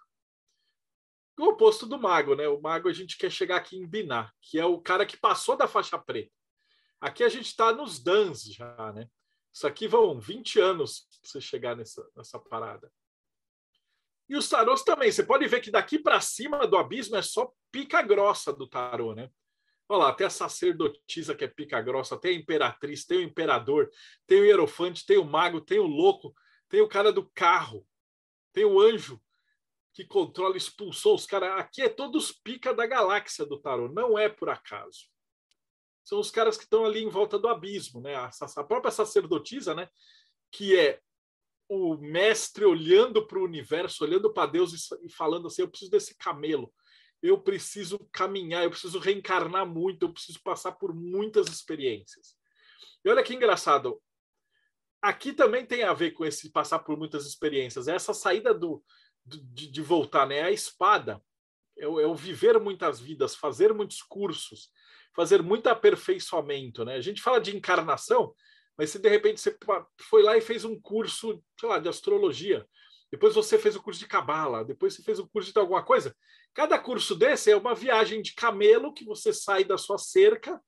O 1.38 1.48
oposto 1.48 1.86
do 1.86 1.98
mago, 1.98 2.34
né? 2.34 2.48
O 2.48 2.60
mago 2.60 2.88
a 2.88 2.92
gente 2.92 3.18
quer 3.18 3.30
chegar 3.30 3.56
aqui 3.56 3.76
em 3.76 3.86
Binar, 3.86 4.32
que 4.40 4.58
é 4.58 4.64
o 4.64 4.80
cara 4.80 5.04
que 5.04 5.18
passou 5.18 5.56
da 5.56 5.68
faixa 5.68 5.98
preta. 5.98 6.32
Aqui 7.00 7.22
a 7.22 7.28
gente 7.28 7.46
está 7.46 7.72
nos 7.72 8.02
dans 8.02 8.42
já, 8.44 8.92
né? 8.92 9.08
Isso 9.52 9.66
aqui 9.66 9.86
vão 9.86 10.18
20 10.18 10.60
anos 10.60 11.00
para 11.00 11.30
você 11.30 11.40
chegar 11.40 11.76
nessa, 11.76 12.06
nessa 12.14 12.38
parada. 12.38 12.90
E 14.28 14.36
os 14.36 14.48
tarôs 14.48 14.82
também. 14.82 15.10
Você 15.10 15.22
pode 15.22 15.46
ver 15.46 15.60
que 15.60 15.70
daqui 15.70 15.98
para 15.98 16.20
cima 16.20 16.66
do 16.66 16.76
abismo 16.76 17.16
é 17.16 17.22
só 17.22 17.52
pica 17.70 18.02
grossa 18.02 18.52
do 18.52 18.66
tarô, 18.66 19.14
né? 19.14 19.30
Olha 19.88 20.04
lá, 20.04 20.12
tem 20.12 20.26
a 20.26 20.30
sacerdotisa 20.30 21.34
que 21.34 21.44
é 21.44 21.48
pica 21.48 21.80
grossa, 21.80 22.18
tem 22.18 22.36
a 22.36 22.40
imperatriz, 22.40 23.04
tem 23.04 23.18
o 23.18 23.22
imperador, 23.22 23.90
tem 24.26 24.40
o 24.40 24.44
hierofante, 24.44 25.06
tem 25.06 25.18
o 25.18 25.24
mago, 25.24 25.60
tem 25.60 25.78
o 25.78 25.86
louco, 25.86 26.34
tem 26.68 26.80
o 26.80 26.88
cara 26.88 27.12
do 27.12 27.28
carro, 27.30 27.86
tem 28.52 28.64
o 28.64 28.80
anjo 28.80 29.20
que 29.92 30.04
controla, 30.04 30.56
expulsou 30.56 31.14
os 31.14 31.24
caras. 31.24 31.58
Aqui 31.60 31.82
é 31.82 31.88
todos 31.88 32.32
pica 32.32 32.74
da 32.74 32.86
galáxia 32.86 33.46
do 33.46 33.58
tarô, 33.60 33.88
não 33.88 34.18
é 34.18 34.28
por 34.28 34.48
acaso 34.48 35.06
são 36.06 36.20
os 36.20 36.30
caras 36.30 36.56
que 36.56 36.62
estão 36.62 36.84
ali 36.84 37.02
em 37.02 37.08
volta 37.08 37.36
do 37.36 37.48
abismo, 37.48 38.00
né? 38.00 38.14
A, 38.14 38.30
a 38.56 38.64
própria 38.64 38.92
sacerdotisa, 38.92 39.74
né? 39.74 39.88
Que 40.52 40.78
é 40.78 41.00
o 41.68 41.96
mestre 41.96 42.64
olhando 42.64 43.26
para 43.26 43.40
o 43.40 43.44
universo, 43.44 44.04
olhando 44.04 44.32
para 44.32 44.46
Deus 44.46 44.72
e, 44.72 45.06
e 45.06 45.10
falando 45.10 45.48
assim: 45.48 45.62
eu 45.62 45.68
preciso 45.68 45.90
desse 45.90 46.16
camelo, 46.16 46.72
eu 47.22 47.40
preciso 47.40 47.98
caminhar, 48.12 48.64
eu 48.64 48.70
preciso 48.70 48.98
reencarnar 48.98 49.66
muito, 49.66 50.04
eu 50.04 50.12
preciso 50.12 50.40
passar 50.42 50.72
por 50.72 50.94
muitas 50.94 51.48
experiências. 51.48 52.36
E 53.04 53.08
olha 53.08 53.22
que 53.22 53.34
engraçado, 53.34 54.00
aqui 55.00 55.32
também 55.32 55.64
tem 55.64 55.82
a 55.82 55.92
ver 55.92 56.12
com 56.12 56.24
esse 56.24 56.50
passar 56.50 56.80
por 56.80 56.96
muitas 56.96 57.26
experiências, 57.26 57.88
essa 57.88 58.12
saída 58.12 58.52
do, 58.52 58.82
de, 59.24 59.68
de, 59.68 59.82
voltar, 59.82 60.26
né? 60.26 60.42
A 60.42 60.50
espada 60.50 61.22
é 61.76 61.86
o, 61.86 62.00
é 62.00 62.06
o 62.06 62.14
viver 62.14 62.58
muitas 62.60 63.00
vidas, 63.00 63.34
fazer 63.34 63.72
muitos 63.72 64.02
cursos, 64.02 64.70
fazer 65.14 65.42
muito 65.42 65.68
aperfeiçoamento, 65.68 66.84
né? 66.84 66.94
A 66.94 67.00
gente 67.00 67.22
fala 67.22 67.40
de 67.40 67.56
encarnação, 67.56 68.34
mas 68.76 68.90
se 68.90 68.98
de 68.98 69.08
repente 69.08 69.40
você 69.40 69.56
foi 70.02 70.22
lá 70.22 70.36
e 70.36 70.42
fez 70.42 70.64
um 70.64 70.78
curso, 70.78 71.42
sei 71.58 71.68
lá, 71.68 71.78
de 71.78 71.88
astrologia, 71.88 72.66
depois 73.16 73.34
você 73.34 73.58
fez 73.58 73.74
o 73.74 73.82
curso 73.82 73.98
de 73.98 74.06
cabala, 74.06 74.62
depois 74.62 74.92
você 74.92 75.02
fez 75.02 75.18
o 75.18 75.26
curso 75.26 75.50
de 75.50 75.58
alguma 75.58 75.82
coisa, 75.82 76.14
cada 76.52 76.78
curso 76.78 77.14
desse 77.14 77.50
é 77.50 77.56
uma 77.56 77.74
viagem 77.74 78.20
de 78.20 78.34
camelo 78.34 78.92
que 78.92 79.06
você 79.06 79.32
sai 79.32 79.64
da 79.64 79.78
sua 79.78 79.96
cerca, 79.96 80.62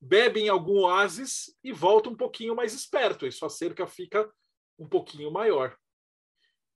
bebe 0.00 0.40
em 0.40 0.48
algum 0.48 0.84
oásis 0.84 1.54
e 1.62 1.70
volta 1.70 2.08
um 2.08 2.16
pouquinho 2.16 2.56
mais 2.56 2.72
esperto, 2.72 3.26
e 3.26 3.30
sua 3.30 3.50
cerca 3.50 3.86
fica 3.86 4.32
um 4.78 4.88
pouquinho 4.88 5.30
maior. 5.30 5.76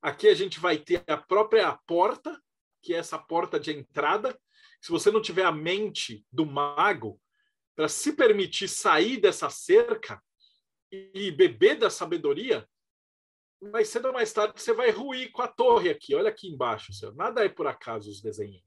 Aqui 0.03 0.29
a 0.29 0.35
gente 0.35 0.61
vai 0.61 0.77
ter 0.77 1.03
a 1.07 1.17
própria 1.17 1.73
porta, 1.87 2.39
que 2.83 2.93
é 2.93 2.99
essa 2.99 3.19
porta 3.19 3.59
de 3.59 3.73
entrada, 3.73 4.39
se 4.83 4.91
você 4.91 5.11
não 5.11 5.23
tiver 5.23 5.47
a 5.47 5.51
mente 5.51 6.27
do 6.31 6.45
mago 6.45 7.19
para 7.75 7.89
se 7.89 8.13
permitir 8.13 8.69
sair 8.69 9.17
dessa 9.17 9.49
cerca 9.49 10.23
e 10.93 11.31
beber 11.31 11.79
da 11.79 11.89
sabedoria, 11.89 12.69
mais 13.61 13.89
cedo 13.89 14.07
ou 14.07 14.13
mais 14.13 14.33
tarde 14.33 14.61
você 14.61 14.73
vai 14.73 14.91
ruir 14.91 15.33
com 15.33 15.43
a 15.43 15.49
torre 15.49 15.91
aqui. 15.91 16.15
Olha 16.15 16.29
aqui 16.29 16.49
embaixo, 16.49 16.93
senhor. 16.93 17.15
nada 17.15 17.45
é 17.45 17.49
por 17.49 17.67
acaso 17.67 18.11
os 18.11 18.21
desenhos. 18.21 18.63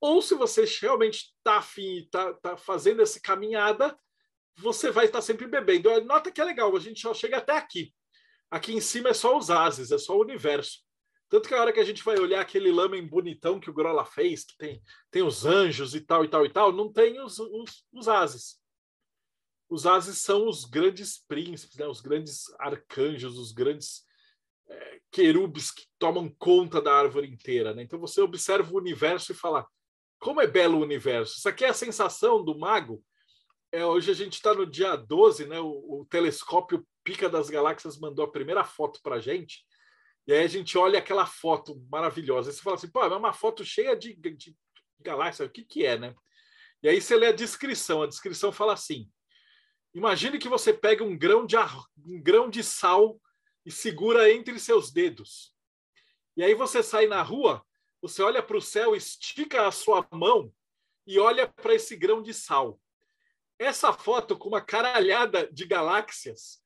Ou 0.00 0.20
se 0.20 0.34
você 0.34 0.64
realmente 0.80 1.34
está 1.38 1.58
afim 1.58 1.96
e 1.96 2.04
está 2.04 2.32
tá 2.34 2.56
fazendo 2.56 3.02
essa 3.02 3.20
caminhada, 3.20 3.98
você 4.56 4.90
vai 4.90 5.06
estar 5.06 5.18
tá 5.18 5.22
sempre 5.22 5.46
bebendo. 5.46 5.88
Nota 6.04 6.30
que 6.30 6.40
é 6.40 6.44
legal, 6.44 6.74
a 6.74 6.80
gente 6.80 7.00
só 7.00 7.14
chega 7.14 7.38
até 7.38 7.52
aqui. 7.52 7.94
Aqui 8.50 8.72
em 8.72 8.80
cima 8.80 9.10
é 9.10 9.14
só 9.14 9.36
os 9.36 9.50
ases, 9.50 9.90
é 9.90 9.98
só 9.98 10.16
o 10.16 10.20
universo. 10.20 10.84
Tanto 11.28 11.48
que 11.48 11.54
a 11.54 11.60
hora 11.60 11.72
que 11.72 11.80
a 11.80 11.84
gente 11.84 12.04
vai 12.04 12.18
olhar 12.18 12.40
aquele 12.40 12.70
lamen 12.70 13.06
bonitão 13.06 13.58
que 13.58 13.68
o 13.68 13.72
Grola 13.72 14.04
fez, 14.04 14.44
que 14.44 14.56
tem, 14.56 14.80
tem 15.10 15.22
os 15.22 15.44
anjos 15.44 15.94
e 15.94 16.00
tal 16.00 16.24
e 16.24 16.28
tal 16.28 16.46
e 16.46 16.50
tal, 16.50 16.72
não 16.72 16.92
tem 16.92 17.20
os, 17.20 17.38
os, 17.38 17.84
os 17.92 18.08
ases. 18.08 18.60
Os 19.68 19.86
ases 19.86 20.18
são 20.18 20.48
os 20.48 20.64
grandes 20.64 21.18
príncipes, 21.26 21.76
né? 21.76 21.86
os 21.86 22.00
grandes 22.00 22.44
arcanjos, 22.58 23.36
os 23.36 23.52
grandes 23.52 24.04
é, 24.68 25.00
querubes 25.10 25.70
que 25.70 25.86
tomam 25.98 26.32
conta 26.38 26.80
da 26.80 26.94
árvore 26.94 27.28
inteira. 27.28 27.74
Né? 27.74 27.82
Então 27.82 27.98
você 27.98 28.20
observa 28.20 28.72
o 28.72 28.78
universo 28.78 29.32
e 29.32 29.34
fala: 29.34 29.66
como 30.18 30.40
é 30.40 30.46
belo 30.46 30.78
o 30.78 30.82
universo. 30.82 31.38
Isso 31.38 31.48
aqui 31.48 31.64
é 31.64 31.68
a 31.68 31.74
sensação 31.74 32.44
do 32.44 32.56
mago. 32.56 33.02
É, 33.72 33.84
hoje 33.84 34.10
a 34.10 34.14
gente 34.14 34.34
está 34.34 34.54
no 34.54 34.64
dia 34.64 34.94
12, 34.96 35.46
né? 35.46 35.58
o, 35.60 36.00
o 36.00 36.06
telescópio 36.08 36.86
Pica 37.02 37.28
das 37.28 37.50
Galáxias 37.50 37.98
mandou 37.98 38.24
a 38.24 38.30
primeira 38.30 38.64
foto 38.64 39.00
para 39.00 39.16
a 39.16 39.20
gente 39.20 39.64
E 40.26 40.32
aí 40.32 40.44
a 40.44 40.48
gente 40.48 40.76
olha 40.76 40.98
aquela 40.98 41.26
foto 41.26 41.80
maravilhosa. 41.90 42.50
E 42.50 42.52
você 42.52 42.62
fala 42.62 42.76
assim, 42.76 42.90
pô, 42.90 43.02
é 43.02 43.16
uma 43.16 43.32
foto 43.32 43.64
cheia 43.64 43.96
de, 43.96 44.14
de 44.14 44.56
galáxias, 45.00 45.48
o 45.48 45.52
que, 45.52 45.64
que 45.64 45.84
é, 45.84 45.98
né? 45.98 46.14
E 46.82 46.88
aí 46.88 47.00
você 47.00 47.16
lê 47.16 47.28
a 47.28 47.32
descrição. 47.32 48.02
A 48.02 48.06
descrição 48.06 48.52
fala 48.52 48.72
assim: 48.72 49.08
imagine 49.96 50.38
que 50.38 50.48
você 50.48 50.74
pega 50.74 51.02
um 51.02 51.16
grão 51.16 51.46
de, 51.46 51.56
um 52.04 52.20
grão 52.20 52.50
de 52.50 52.62
sal 52.62 53.18
e 53.64 53.70
segura 53.70 54.30
entre 54.30 54.58
seus 54.58 54.92
dedos. 54.92 55.54
E 56.36 56.44
aí 56.44 56.54
você 56.54 56.82
sai 56.82 57.06
na 57.06 57.22
rua, 57.22 57.64
você 58.02 58.22
olha 58.22 58.42
para 58.42 58.58
o 58.58 58.62
céu, 58.62 58.94
estica 58.94 59.66
a 59.66 59.72
sua 59.72 60.06
mão 60.12 60.52
e 61.06 61.18
olha 61.18 61.48
para 61.48 61.74
esse 61.74 61.96
grão 61.96 62.22
de 62.22 62.34
sal. 62.34 62.78
Essa 63.58 63.90
foto 63.90 64.36
com 64.36 64.50
uma 64.50 64.60
caralhada 64.60 65.50
de 65.50 65.64
galáxias 65.64 66.62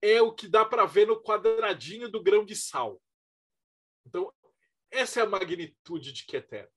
é 0.00 0.22
o 0.22 0.32
que 0.32 0.46
dá 0.46 0.64
para 0.64 0.86
ver 0.86 1.08
no 1.08 1.20
quadradinho 1.20 2.08
do 2.08 2.22
grão 2.22 2.44
de 2.44 2.54
sal. 2.54 3.02
Então, 4.06 4.32
essa 4.88 5.18
é 5.18 5.22
a 5.24 5.28
magnitude 5.28 6.12
de 6.12 6.24
Keter. 6.24 6.70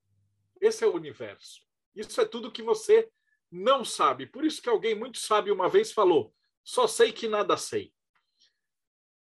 Esse 0.59 0.84
é 0.84 0.88
o 0.88 0.95
universo. 0.95 1.61
Isso 1.95 2.20
é 2.20 2.26
tudo 2.26 2.51
que 2.51 2.63
você 2.63 3.07
não 3.52 3.84
sabe. 3.84 4.26
Por 4.26 4.45
isso 4.45 4.62
que 4.62 4.70
alguém 4.70 4.95
muito 4.95 5.18
sábio 5.18 5.54
uma 5.54 5.70
vez 5.70 5.91
falou: 5.91 6.34
só 6.64 6.88
sei 6.88 7.12
que 7.12 7.28
nada 7.28 7.58
sei. 7.58 7.93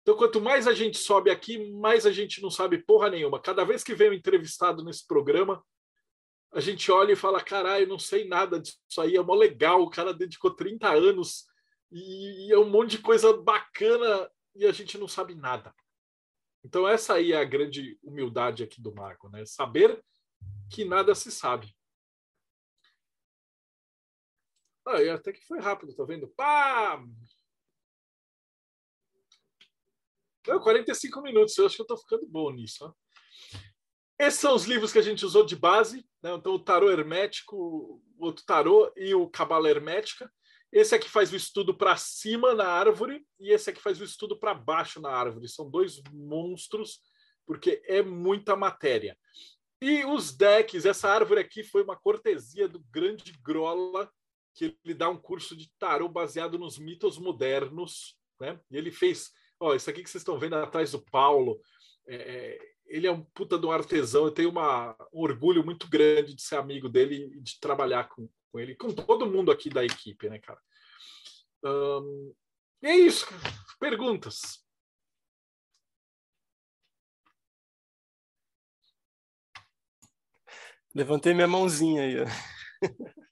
Então, 0.01 0.15
quanto 0.15 0.39
mais 0.39 0.68
a 0.68 0.74
gente 0.74 0.97
sobe 0.97 1.30
aqui, 1.30 1.70
mais 1.74 2.05
a 2.05 2.11
gente 2.11 2.41
não 2.41 2.49
sabe 2.49 2.78
porra 2.78 3.09
nenhuma. 3.09 3.41
Cada 3.41 3.65
vez 3.65 3.84
que 3.84 3.93
vem 3.93 4.09
um 4.09 4.13
entrevistado 4.13 4.82
nesse 4.84 5.05
programa, 5.05 5.61
a 6.53 6.59
gente 6.59 6.91
olha 6.91 7.11
e 7.11 7.15
fala: 7.15 7.43
caralho, 7.43 7.88
não 7.88 7.99
sei 7.99 8.28
nada 8.28 8.59
disso 8.59 8.80
aí, 8.99 9.18
é 9.18 9.22
mó 9.22 9.36
legal. 9.36 9.82
O 9.82 9.89
cara 9.89 10.13
dedicou 10.13 10.55
30 10.55 10.89
anos 10.89 11.45
e, 11.91 12.51
é 12.51 12.57
um 12.57 12.70
monte 12.70 12.91
de 12.91 12.99
coisa 12.99 13.36
bacana 13.36 14.30
e 14.55 14.65
a 14.65 14.72
gente 14.72 14.97
não 14.97 15.07
sabe 15.07 15.36
nada. 15.36 15.74
Então, 16.63 16.88
essa 16.88 17.13
aí 17.13 17.34
é 17.34 17.38
a 17.38 17.45
grande 17.45 17.99
humildade 18.01 18.63
aqui 18.63 18.82
do 18.82 18.93
Marco, 18.93 19.30
né? 19.30 19.45
Saber 19.45 20.03
que 20.72 20.84
nada 20.84 21.13
se 21.13 21.32
sabe. 21.32 21.76
Ah, 24.88 25.13
até 25.13 25.33
que 25.33 25.45
foi 25.45 25.59
rápido, 25.59 25.93
tá 25.93 26.05
vendo? 26.05 26.29
Pá! 26.29 27.03
Não, 30.47 30.61
45 30.61 31.21
minutos, 31.21 31.57
eu 31.57 31.65
acho 31.65 31.75
que 31.75 31.81
eu 31.81 31.88
tô 31.88 31.97
ficando 31.97 32.25
bom 32.25 32.49
nisso. 32.51 32.85
Ó. 32.85 32.93
Esses 34.17 34.39
são 34.39 34.55
os 34.55 34.63
livros 34.63 34.93
que 34.93 34.97
a 34.97 35.01
gente 35.01 35.25
usou 35.25 35.45
de 35.45 35.57
base, 35.57 36.07
né? 36.23 36.33
então 36.33 36.53
o 36.53 36.63
tarô 36.63 36.89
hermético, 36.89 37.57
o 37.57 38.01
outro 38.17 38.45
tarô 38.45 38.89
e 38.95 39.13
o 39.13 39.29
cabala 39.29 39.69
hermética. 39.69 40.31
Esse 40.71 40.95
aqui 40.95 41.09
faz 41.09 41.33
o 41.33 41.35
estudo 41.35 41.77
para 41.77 41.97
cima 41.97 42.55
na 42.55 42.67
árvore 42.67 43.27
e 43.38 43.51
esse 43.51 43.69
aqui 43.69 43.81
faz 43.81 43.99
o 43.99 44.05
estudo 44.05 44.39
para 44.39 44.53
baixo 44.53 45.01
na 45.01 45.11
árvore. 45.11 45.49
São 45.49 45.69
dois 45.69 46.01
monstros, 46.13 47.01
porque 47.45 47.81
é 47.85 48.01
muita 48.01 48.55
matéria. 48.55 49.17
E 49.81 50.05
os 50.05 50.35
decks, 50.35 50.85
essa 50.85 51.09
árvore 51.09 51.41
aqui 51.41 51.61
foi 51.61 51.83
uma 51.83 51.95
cortesia 51.95 52.69
do 52.69 52.79
grande 52.89 53.33
Grola, 53.43 54.09
que 54.57 54.75
ele 54.83 54.95
dá 54.95 55.07
um 55.07 55.17
curso 55.17 55.55
de 55.55 55.71
tarô 55.77 56.09
baseado 56.09 56.57
nos 56.57 56.79
mitos 56.79 57.19
modernos, 57.19 58.17
né? 58.39 58.59
E 58.71 58.75
ele 58.75 58.91
fez, 58.91 59.31
ó, 59.59 59.75
isso 59.75 59.87
aqui 59.87 60.01
que 60.01 60.09
vocês 60.09 60.21
estão 60.21 60.39
vendo 60.39 60.55
atrás 60.55 60.91
do 60.91 60.99
Paulo, 60.99 61.61
é, 62.07 62.15
é, 62.15 62.59
ele 62.87 63.05
é 63.05 63.11
um 63.11 63.23
puta 63.23 63.59
de 63.59 63.67
um 63.67 63.71
artesão, 63.71 64.25
eu 64.25 64.31
tenho 64.31 64.49
uma, 64.49 64.95
um 65.13 65.21
orgulho 65.21 65.63
muito 65.63 65.87
grande 65.87 66.33
de 66.33 66.41
ser 66.41 66.55
amigo 66.55 66.89
dele 66.89 67.31
e 67.35 67.39
de 67.39 67.59
trabalhar 67.59 68.09
com, 68.09 68.27
com 68.51 68.59
ele, 68.59 68.75
com 68.75 68.91
todo 68.91 69.29
mundo 69.29 69.51
aqui 69.51 69.69
da 69.69 69.85
equipe, 69.85 70.27
né, 70.27 70.39
cara? 70.39 70.59
É 72.81 72.95
isso, 72.95 73.27
perguntas. 73.79 74.65
Levantei 80.95 81.35
minha 81.35 81.47
mãozinha 81.47 82.01
aí. 82.01 82.15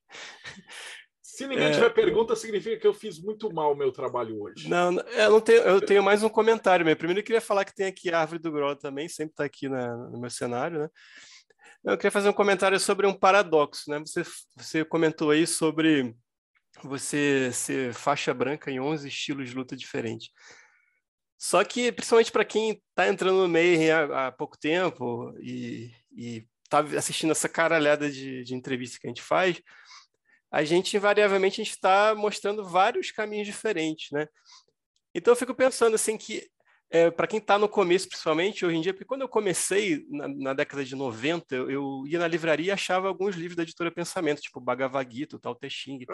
Se 1.36 1.46
ninguém 1.46 1.68
é... 1.68 1.72
tiver 1.72 1.90
pergunta, 1.90 2.34
significa 2.34 2.78
que 2.78 2.88
eu 2.88 2.94
fiz 2.94 3.20
muito 3.20 3.54
mal 3.54 3.74
o 3.74 3.76
meu 3.76 3.92
trabalho 3.92 4.42
hoje. 4.42 4.70
Não, 4.70 4.98
eu 4.98 5.32
não 5.32 5.42
tenho, 5.42 5.64
eu 5.64 5.82
tenho 5.82 6.02
mais 6.02 6.24
um 6.24 6.30
comentário. 6.30 6.86
Meu. 6.86 6.96
Primeiro 6.96 7.20
eu 7.20 7.26
queria 7.26 7.42
falar 7.42 7.66
que 7.66 7.76
tem 7.76 7.88
aqui 7.88 8.10
a 8.10 8.22
árvore 8.22 8.40
do 8.40 8.54
Grol 8.54 8.74
também, 8.74 9.10
sempre 9.10 9.34
está 9.34 9.44
aqui 9.44 9.68
na, 9.68 9.98
no 9.98 10.18
meu 10.18 10.30
cenário, 10.30 10.80
né? 10.80 10.90
Eu 11.84 11.98
queria 11.98 12.12
fazer 12.12 12.30
um 12.30 12.34
comentário 12.34 12.80
sobre 12.80 13.06
um 13.06 13.14
paradoxo, 13.14 13.92
né? 13.92 14.00
Você, 14.00 14.24
você 14.56 14.86
comentou 14.86 15.32
aí 15.32 15.46
sobre 15.46 16.16
você 16.82 17.52
ser 17.52 17.94
faixa 17.94 18.34
branca 18.34 18.72
em 18.72 18.80
11 18.80 19.06
estilos 19.06 19.50
de 19.50 19.56
luta 19.58 19.76
diferentes. 19.76 20.30
Só 21.38 21.62
que, 21.66 21.92
principalmente 21.92 22.32
para 22.32 22.46
quem 22.46 22.82
está 22.90 23.10
entrando 23.10 23.42
no 23.42 23.50
meio 23.50 23.94
há, 23.94 24.28
há 24.28 24.32
pouco 24.32 24.58
tempo 24.58 25.34
e, 25.42 25.92
está 26.64 26.80
assistindo 26.98 27.32
essa 27.32 27.50
caralhada 27.50 28.10
de, 28.10 28.42
de 28.44 28.56
entrevista 28.56 28.98
que 29.02 29.06
a 29.06 29.10
gente 29.10 29.22
faz, 29.22 29.62
a 30.52 30.64
gente 30.64 30.96
invariavelmente 30.96 31.62
está 31.62 32.16
mostrando 32.16 32.64
vários 32.64 33.12
caminhos 33.12 33.48
diferentes, 33.48 34.12
né? 34.12 34.28
Então 35.14 35.32
eu 35.32 35.36
fico 35.36 35.56
pensando 35.56 35.96
assim 35.96 36.18
que 36.18 36.50
é, 36.90 37.10
para 37.10 37.28
quem 37.28 37.40
está 37.40 37.58
no 37.58 37.68
começo, 37.68 38.08
principalmente 38.08 38.66
hoje 38.66 38.78
em 38.78 38.82
dia, 38.82 38.94
porque 38.94 39.06
quando 39.06 39.22
eu 39.22 39.30
comecei 39.30 40.06
na, 40.10 40.28
na 40.28 40.54
década 40.54 40.86
de 40.86 40.96
90, 40.96 41.56
eu, 41.56 41.72
eu, 41.72 42.04
ia 42.08 42.20
na 42.20 42.28
livraria 42.28 42.68
e 42.68 42.72
achava 42.72 43.08
alguns 43.08 43.36
livros 43.36 43.56
da 43.56 43.64
editora 43.64 43.92
Pensamento, 43.92 44.42
tipo 44.42 44.62
Bhagavad 44.62 45.14
Gita, 45.14 45.40
Tao 45.40 45.56
Te 45.56 45.70
Ching. 45.70 46.06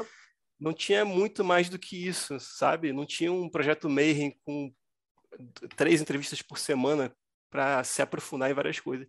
Não 0.59 0.73
tinha 0.73 1.03
muito 1.03 1.43
mais 1.43 1.69
do 1.69 1.77
que 1.77 2.07
isso, 2.07 2.39
sabe? 2.39 2.93
Não 2.93 3.05
tinha 3.05 3.31
um 3.31 3.49
projeto 3.49 3.89
Mayhem 3.89 4.35
com 4.45 4.73
três 5.75 6.01
entrevistas 6.01 6.41
por 6.41 6.57
semana 6.57 7.13
para 7.49 7.83
se 7.83 8.01
aprofundar 8.01 8.49
em 8.49 8.53
várias 8.53 8.79
coisas. 8.79 9.07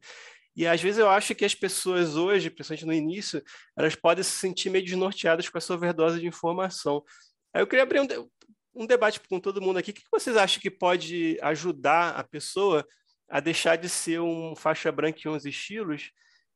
E 0.55 0.67
às 0.67 0.81
vezes 0.83 0.99
eu 0.99 1.09
acho 1.09 1.35
que 1.35 1.45
as 1.45 1.55
pessoas 1.55 2.17
hoje, 2.17 2.51
principalmente 2.51 2.87
no 2.87 2.93
início, 2.93 3.43
elas 3.77 3.95
podem 3.95 4.23
se 4.23 4.33
sentir 4.33 4.71
meio 4.71 4.85
desnorteadas 4.85 5.49
com 5.49 5.59
essa 5.59 5.75
overdose 5.75 6.21
de 6.21 6.27
informação. 6.27 7.03
Aí 7.55 7.63
eu 7.63 7.67
queria 7.67 7.83
abrir 7.83 8.01
um, 8.01 8.07
de 8.07 8.19
um 8.75 8.87
debate 8.87 9.21
com 9.21 9.41
todo 9.41 9.61
mundo 9.61 9.79
aqui. 9.79 9.91
O 9.91 9.95
que 9.95 10.03
vocês 10.11 10.37
acham 10.37 10.61
que 10.61 10.71
pode 10.71 11.39
ajudar 11.43 12.11
a 12.11 12.25
pessoa 12.25 12.87
a 13.29 13.41
deixar 13.41 13.77
de 13.77 13.89
ser 13.89 14.21
um 14.21 14.55
faixa 14.55 14.93
branca 14.93 15.21
em 15.25 15.29
11 15.31 15.49
estilos 15.49 16.11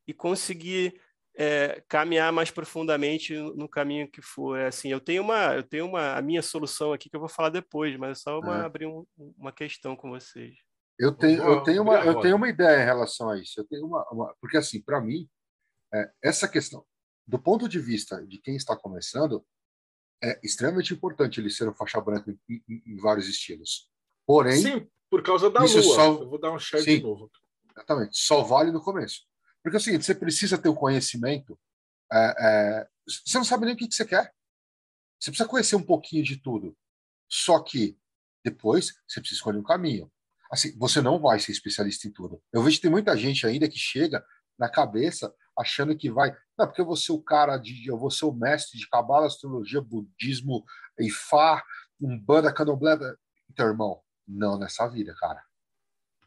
e 0.07 0.13
conseguir 0.13 0.99
é, 1.35 1.83
caminhar 1.87 2.31
mais 2.31 2.49
profundamente 2.49 3.33
no 3.33 3.69
caminho 3.69 4.09
que 4.09 4.21
for. 4.21 4.57
É 4.57 4.67
assim, 4.67 4.89
eu 4.89 4.99
tenho 4.99 5.21
uma, 5.21 5.55
eu 5.55 5.63
tenho 5.63 5.85
uma 5.85 6.15
a 6.15 6.21
minha 6.21 6.41
solução 6.41 6.93
aqui 6.93 7.09
que 7.09 7.15
eu 7.15 7.19
vou 7.19 7.29
falar 7.29 7.49
depois, 7.49 7.95
mas 7.97 8.19
é 8.19 8.21
só 8.21 8.39
uma, 8.39 8.61
é. 8.61 8.65
abrir 8.65 8.87
um, 8.87 9.05
uma 9.37 9.51
questão 9.51 9.95
com 9.95 10.09
vocês. 10.09 10.66
Eu 10.99 11.11
tenho, 11.11 11.43
eu 11.43 11.61
tenho, 11.61 11.83
uma, 11.83 11.95
eu 12.03 12.19
tenho 12.19 12.35
uma 12.35 12.49
ideia 12.49 12.81
em 12.81 12.85
relação 12.85 13.29
a 13.29 13.37
isso. 13.37 13.59
Eu 13.59 13.65
tenho 13.65 13.85
uma, 13.85 14.03
uma 14.11 14.35
porque 14.41 14.57
assim, 14.57 14.81
para 14.81 14.99
mim, 14.99 15.29
é, 15.93 16.11
essa 16.23 16.47
questão, 16.47 16.85
do 17.25 17.37
ponto 17.37 17.69
de 17.69 17.79
vista 17.79 18.25
de 18.25 18.39
quem 18.39 18.55
está 18.55 18.75
começando, 18.75 19.45
é 20.23 20.39
extremamente 20.43 20.93
importante 20.93 21.39
ele 21.39 21.51
ser 21.51 21.69
um 21.69 21.73
faixa 21.73 22.01
branca 22.01 22.35
em, 22.49 22.63
em, 22.67 22.83
em 22.85 22.97
vários 22.97 23.27
estilos. 23.27 23.89
Porém, 24.25 24.61
sim, 24.61 24.89
por 25.09 25.21
causa 25.21 25.49
da 25.49 25.59
lua. 25.59 25.67
Só, 25.69 26.05
eu 26.19 26.29
vou 26.29 26.39
dar 26.39 26.51
um 26.51 26.59
share 26.59 26.83
sim, 26.83 26.97
de 26.97 27.03
novo. 27.03 27.31
Exatamente. 27.71 28.17
Só 28.17 28.41
vale 28.41 28.71
no 28.71 28.81
começo. 28.81 29.21
Porque 29.61 29.77
é 29.77 29.79
o 29.79 29.81
seguinte, 29.81 30.05
você 30.05 30.15
precisa 30.15 30.57
ter 30.57 30.69
o 30.69 30.75
conhecimento. 30.75 31.59
É, 32.11 32.35
é, 32.39 32.87
você 33.07 33.37
não 33.37 33.45
sabe 33.45 33.65
nem 33.65 33.75
o 33.75 33.77
que, 33.77 33.87
que 33.87 33.95
você 33.95 34.05
quer. 34.05 34.33
Você 35.19 35.31
precisa 35.31 35.49
conhecer 35.49 35.75
um 35.75 35.83
pouquinho 35.83 36.23
de 36.23 36.37
tudo. 36.37 36.75
Só 37.29 37.61
que 37.61 37.97
depois 38.43 38.95
você 39.07 39.19
precisa 39.19 39.39
escolher 39.39 39.59
um 39.59 39.63
caminho. 39.63 40.11
Assim, 40.51 40.77
você 40.77 41.01
não 41.01 41.19
vai 41.19 41.39
ser 41.39 41.51
especialista 41.51 42.07
em 42.07 42.11
tudo. 42.11 42.41
Eu 42.51 42.63
vejo 42.63 42.77
que 42.77 42.83
tem 42.83 42.91
muita 42.91 43.15
gente 43.17 43.45
ainda 43.45 43.67
que 43.67 43.77
chega 43.77 44.23
na 44.57 44.69
cabeça 44.69 45.33
achando 45.57 45.95
que 45.97 46.09
vai. 46.09 46.35
Não, 46.57 46.65
porque 46.65 46.81
eu 46.81 46.85
vou 46.85 46.95
ser 46.95 47.11
o 47.11 47.21
cara 47.21 47.57
de. 47.57 47.87
Eu 47.87 47.97
vou 47.97 48.11
ser 48.11 48.25
o 48.25 48.33
mestre 48.33 48.77
de 48.77 48.87
cabala, 48.87 49.27
astrologia, 49.27 49.81
budismo, 49.81 50.63
Ifá, 50.99 51.63
umbanda, 51.99 52.53
candomblé. 52.53 52.97
Então, 53.49 53.67
irmão, 53.67 54.01
não 54.27 54.57
nessa 54.57 54.87
vida, 54.87 55.15
cara. 55.19 55.43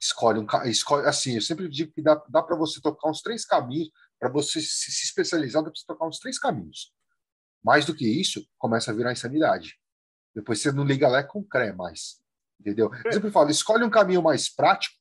Escolhe 0.00 0.40
um. 0.40 0.46
Escolhe, 0.66 1.06
assim, 1.06 1.34
eu 1.34 1.42
sempre 1.42 1.68
digo 1.68 1.92
que 1.92 2.02
dá, 2.02 2.14
dá 2.28 2.42
para 2.42 2.56
você 2.56 2.80
tocar 2.80 3.08
uns 3.08 3.22
três 3.22 3.44
caminhos. 3.44 3.90
Para 4.18 4.28
você 4.28 4.60
se, 4.60 4.92
se 4.92 5.04
especializar, 5.04 5.62
dá 5.62 5.70
para 5.70 5.78
você 5.78 5.86
tocar 5.86 6.06
uns 6.06 6.18
três 6.18 6.38
caminhos. 6.38 6.92
Mais 7.62 7.84
do 7.84 7.94
que 7.94 8.06
isso, 8.06 8.46
começa 8.58 8.90
a 8.90 8.94
virar 8.94 9.12
insanidade. 9.12 9.78
Depois 10.34 10.60
você 10.60 10.72
não 10.72 10.84
liga 10.84 11.08
lá 11.08 11.22
com 11.22 11.44
cré 11.44 11.72
mais. 11.72 12.20
Entendeu? 12.61 12.90
Eu 13.04 13.12
sempre 13.12 13.30
falo, 13.30 13.50
escolhe 13.50 13.82
um 13.82 13.90
caminho 13.90 14.22
mais 14.22 14.48
prático, 14.48 14.94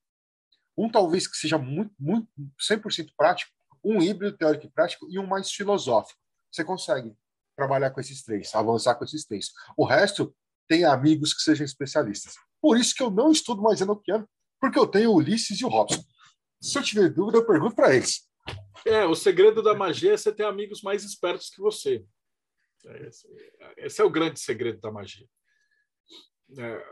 um 0.77 0.89
talvez 0.89 1.27
que 1.27 1.35
seja 1.35 1.57
muito, 1.57 1.93
muito 1.99 2.27
100% 2.59 3.09
prático, 3.17 3.51
um 3.83 4.01
híbrido 4.01 4.37
teórico 4.37 4.65
e 4.65 4.69
prático 4.69 5.07
e 5.09 5.19
um 5.19 5.27
mais 5.27 5.51
filosófico. 5.51 6.19
Você 6.49 6.63
consegue 6.63 7.13
trabalhar 7.55 7.91
com 7.91 7.99
esses 7.99 8.23
três, 8.23 8.55
avançar 8.55 8.95
com 8.95 9.03
esses 9.03 9.25
três. 9.25 9.51
O 9.75 9.85
resto 9.85 10.33
tem 10.67 10.85
amigos 10.85 11.33
que 11.33 11.41
sejam 11.41 11.65
especialistas. 11.65 12.35
Por 12.61 12.77
isso 12.77 12.95
que 12.95 13.03
eu 13.03 13.09
não 13.09 13.31
estudo 13.31 13.61
mais 13.61 13.81
Enochiano, 13.81 14.27
porque 14.59 14.79
eu 14.79 14.87
tenho 14.87 15.11
o 15.11 15.15
Ulisses 15.15 15.59
e 15.59 15.65
o 15.65 15.69
Robson. 15.69 16.01
Se 16.61 16.77
eu 16.77 16.83
tiver 16.83 17.09
dúvida, 17.09 17.39
eu 17.39 17.45
pergunto 17.45 17.75
para 17.75 17.93
eles. 17.95 18.27
É, 18.85 19.05
o 19.05 19.15
segredo 19.15 19.61
da 19.61 19.75
magia 19.75 20.13
é 20.13 20.17
você 20.17 20.31
ter 20.31 20.43
amigos 20.43 20.81
mais 20.81 21.03
espertos 21.03 21.49
que 21.49 21.61
você. 21.61 22.05
Esse, 23.05 23.27
esse 23.77 24.01
é 24.01 24.03
o 24.03 24.09
grande 24.09 24.39
segredo 24.39 24.79
da 24.79 24.91
magia. 24.91 25.27
É, 26.57 26.85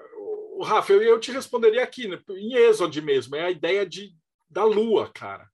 o 0.57 0.63
Rafa, 0.63 0.91
eu, 0.91 1.01
eu 1.01 1.19
te 1.19 1.31
responderia 1.31 1.83
aqui, 1.83 2.07
né, 2.07 2.19
em 2.31 2.55
Êxodo 2.55 3.01
mesmo, 3.01 3.35
é 3.35 3.43
a 3.43 3.51
ideia 3.51 3.85
de, 3.85 4.11
da 4.49 4.63
lua, 4.63 5.11
cara. 5.11 5.47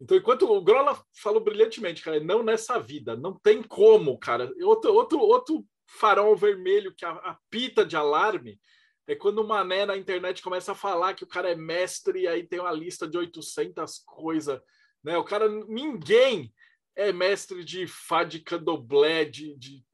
Então, 0.00 0.16
enquanto 0.16 0.50
o 0.50 0.62
Grola 0.62 1.00
falou 1.14 1.42
brilhantemente, 1.42 2.02
cara, 2.02 2.18
não 2.20 2.42
nessa 2.42 2.78
vida, 2.78 3.16
não 3.16 3.38
tem 3.38 3.62
como, 3.62 4.18
cara. 4.18 4.50
Outro, 4.62 4.92
outro, 4.92 5.18
outro 5.20 5.64
farol 5.86 6.34
vermelho 6.36 6.94
que 6.94 7.04
apita 7.04 7.84
de 7.84 7.96
alarme 7.96 8.58
é 9.06 9.14
quando 9.14 9.38
o 9.40 9.46
mané 9.46 9.84
na 9.84 9.96
internet 9.96 10.42
começa 10.42 10.72
a 10.72 10.74
falar 10.74 11.14
que 11.14 11.24
o 11.24 11.28
cara 11.28 11.50
é 11.50 11.54
mestre 11.54 12.22
e 12.22 12.26
aí 12.26 12.46
tem 12.46 12.58
uma 12.60 12.72
lista 12.72 13.06
de 13.06 13.18
800 13.18 13.98
coisas, 14.06 14.60
né? 15.02 15.16
O 15.18 15.24
cara, 15.24 15.48
ninguém 15.48 16.52
é 16.96 17.12
mestre 17.12 17.62
de 17.62 17.86
Fá 17.86 18.24
de 18.24 18.40
Candomblé, 18.40 19.26
de, 19.26 19.54
de 19.56 19.84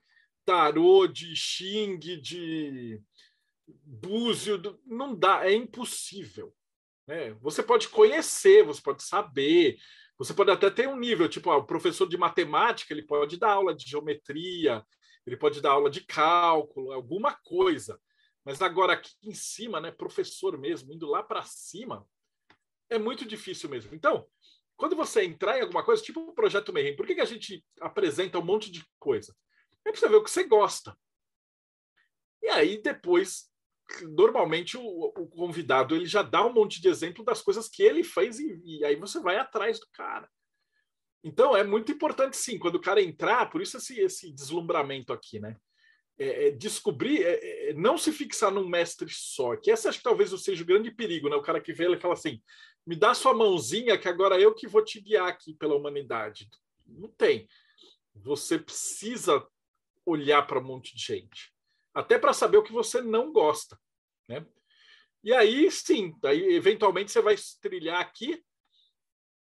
tarô, 0.45 1.07
de 1.07 1.35
Xing, 1.35 1.99
de 1.99 3.01
búzio, 3.85 4.61
não 4.87 5.15
dá, 5.15 5.47
é 5.47 5.53
impossível. 5.53 6.55
Né? 7.07 7.33
Você 7.41 7.63
pode 7.63 7.89
conhecer, 7.89 8.65
você 8.65 8.81
pode 8.81 9.03
saber, 9.03 9.79
você 10.19 10.35
pode 10.35 10.51
até 10.51 10.71
ter 10.71 10.89
um 10.89 10.99
nível, 10.99 11.29
tipo, 11.29 11.51
ah, 11.51 11.57
o 11.57 11.67
professor 11.67 12.09
de 12.09 12.17
matemática, 12.17 12.93
ele 12.93 13.03
pode 13.03 13.37
dar 13.37 13.53
aula 13.53 13.75
de 13.75 13.89
geometria, 13.89 14.85
ele 15.27 15.37
pode 15.37 15.61
dar 15.61 15.73
aula 15.73 15.91
de 15.91 16.05
cálculo, 16.05 16.93
alguma 16.93 17.35
coisa. 17.35 18.01
Mas 18.45 18.63
agora 18.63 18.95
aqui 18.95 19.13
em 19.23 19.35
cima, 19.35 19.81
né, 19.81 19.91
professor 19.91 20.57
mesmo, 20.59 20.93
indo 20.93 21.07
lá 21.07 21.23
para 21.23 21.43
cima, 21.43 22.07
é 22.89 22.99
muito 22.99 23.25
difícil 23.25 23.69
mesmo. 23.69 23.95
Então, 23.95 24.27
quando 24.77 24.97
você 24.97 25.25
entrar 25.25 25.59
em 25.59 25.63
alguma 25.63 25.85
coisa, 25.85 26.03
tipo 26.03 26.21
o 26.21 26.35
projeto 26.35 26.73
Mayhem, 26.73 26.97
por 26.97 27.07
que, 27.07 27.15
que 27.15 27.21
a 27.21 27.27
gente 27.27 27.65
apresenta 27.81 28.39
um 28.39 28.45
monte 28.45 28.71
de 28.71 28.85
coisa? 28.99 29.37
É 29.85 29.91
para 29.91 30.01
você 30.01 30.09
ver 30.09 30.17
o 30.17 30.25
que 30.25 30.31
você 30.31 30.45
gosta. 30.45 30.97
E 32.43 32.49
aí 32.49 32.81
depois 32.81 33.50
normalmente 34.03 34.77
o, 34.77 34.83
o, 34.83 35.27
convidado 35.27 35.95
ele 35.95 36.07
já 36.07 36.23
dá 36.23 36.45
um 36.45 36.53
monte 36.53 36.81
de 36.81 36.89
exemplo 36.89 37.25
das 37.25 37.43
coisas 37.43 37.69
que 37.69 37.83
ele 37.83 38.03
fez 38.03 38.39
e, 38.39 38.61
e, 38.65 38.85
aí 38.85 38.97
você 38.97 39.21
vai 39.21 39.37
atrás 39.37 39.79
do 39.79 39.87
cara. 39.93 40.29
Então 41.23 41.57
é 41.57 41.63
muito 41.63 41.93
importante 41.93 42.37
sim, 42.37 42.59
quando 42.59 42.77
o 42.77 42.81
cara 42.81 43.03
entrar, 43.03 43.51
por 43.51 43.61
isso 43.61 43.77
esse, 43.77 43.99
esse 44.01 44.33
deslumbramento 44.33 45.13
aqui, 45.13 45.39
né? 45.39 45.57
É, 46.19 46.49
é 46.49 46.51
descobrir, 46.51 47.23
é, 47.23 47.71
é 47.71 47.75
não 47.75 47.97
se 47.97 48.13
fixar 48.13 48.51
num 48.51 48.69
mestre 48.69 49.09
só, 49.11 49.57
que 49.57 49.71
essa 49.71 49.89
acho 49.89 49.99
que 49.99 50.05
talvez 50.05 50.31
seja 50.43 50.63
o 50.63 50.67
grande 50.67 50.91
perigo, 50.91 51.29
né? 51.29 51.37
O 51.37 51.43
cara 51.43 51.61
que 51.61 51.73
vê 51.73 51.85
ele 51.85 52.01
fala 52.01 52.15
assim: 52.15 52.43
me 52.87 52.97
dá 52.97 53.15
sua 53.15 53.35
mãozinha 53.35 53.99
que 53.99 54.09
agora 54.09 54.39
eu 54.41 54.55
que 54.55 54.67
vou 54.67 54.85
te 54.85 55.01
guiar 55.01 55.29
aqui 55.29 55.55
pela 55.55 55.75
humanidade. 55.75 56.49
Não 56.87 57.09
tem. 57.09 57.49
Você 58.15 58.59
precisa 58.59 59.47
olhar 60.05 60.47
para 60.47 60.59
um 60.59 60.65
monte 60.65 60.95
de 60.95 61.03
gente 61.03 61.53
até 61.95 62.19
para 62.19 62.33
saber 62.33 62.59
o 62.59 62.63
que 62.63 62.73
você 62.73 63.01
não 63.01 63.33
gosta, 63.33 63.79
né? 64.29 64.47
E 65.23 65.35
aí, 65.35 65.71
sim, 65.71 66.15
daí 66.21 66.55
eventualmente 66.55 67.13
você 67.13 67.21
vai 67.21 67.37
trilhar 67.61 68.01
aqui, 68.01 68.43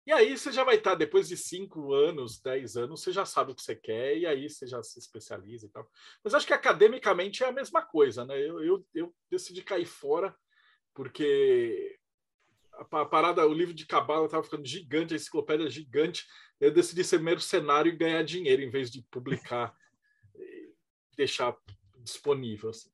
e 0.06 0.12
aí 0.12 0.36
você 0.36 0.50
já 0.50 0.64
vai 0.64 0.76
estar, 0.76 0.94
depois 0.94 1.28
de 1.28 1.36
cinco 1.36 1.92
anos, 1.92 2.40
dez 2.40 2.76
anos, 2.76 3.00
você 3.00 3.12
já 3.12 3.24
sabe 3.24 3.52
o 3.52 3.54
que 3.54 3.62
você 3.62 3.76
quer, 3.76 4.16
e 4.16 4.26
aí 4.26 4.48
você 4.48 4.66
já 4.66 4.82
se 4.82 4.98
especializa 4.98 5.66
e 5.66 5.68
tal. 5.68 5.88
Mas 6.24 6.34
acho 6.34 6.46
que 6.46 6.52
academicamente 6.52 7.44
é 7.44 7.46
a 7.46 7.52
mesma 7.52 7.82
coisa, 7.82 8.24
né? 8.24 8.36
Eu, 8.36 8.62
eu, 8.64 8.86
eu 8.94 9.14
decidi 9.30 9.62
cair 9.62 9.86
fora, 9.86 10.34
porque 10.94 11.98
a 12.72 13.04
parada, 13.04 13.46
o 13.46 13.52
livro 13.52 13.74
de 13.74 13.86
cabala 13.86 14.24
estava 14.24 14.42
ficando 14.42 14.66
gigante, 14.66 15.12
a 15.12 15.16
enciclopédia 15.16 15.68
gigante. 15.68 16.26
Eu 16.58 16.72
decidi 16.72 17.04
ser 17.04 17.20
mercenário 17.20 17.92
e 17.92 17.96
ganhar 17.96 18.22
dinheiro 18.22 18.62
em 18.62 18.70
vez 18.70 18.90
de 18.90 19.02
publicar, 19.10 19.76
deixar 21.16 21.54
disponível. 22.02 22.70
Assim. 22.70 22.90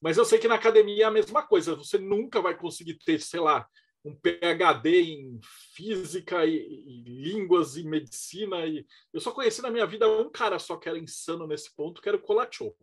Mas 0.00 0.16
eu 0.16 0.24
sei 0.24 0.38
que 0.38 0.48
na 0.48 0.56
academia 0.56 1.04
é 1.04 1.06
a 1.06 1.10
mesma 1.10 1.42
coisa. 1.46 1.74
Você 1.76 1.98
nunca 1.98 2.40
vai 2.40 2.56
conseguir 2.56 2.94
ter, 2.94 3.20
sei 3.20 3.40
lá, 3.40 3.68
um 4.04 4.14
PhD 4.14 5.00
em 5.00 5.40
física 5.74 6.44
e, 6.44 6.56
e, 6.56 7.02
línguas 7.04 7.76
e 7.76 7.84
medicina. 7.84 8.66
E 8.66 8.84
eu 9.12 9.20
só 9.20 9.30
conheci 9.30 9.62
na 9.62 9.70
minha 9.70 9.86
vida 9.86 10.08
um 10.08 10.30
cara 10.30 10.58
só 10.58 10.76
que 10.76 10.88
era 10.88 10.98
insano 10.98 11.46
nesse 11.46 11.74
ponto, 11.74 12.02
que 12.02 12.08
era 12.08 12.18
o 12.18 12.20
Kolachov. 12.20 12.74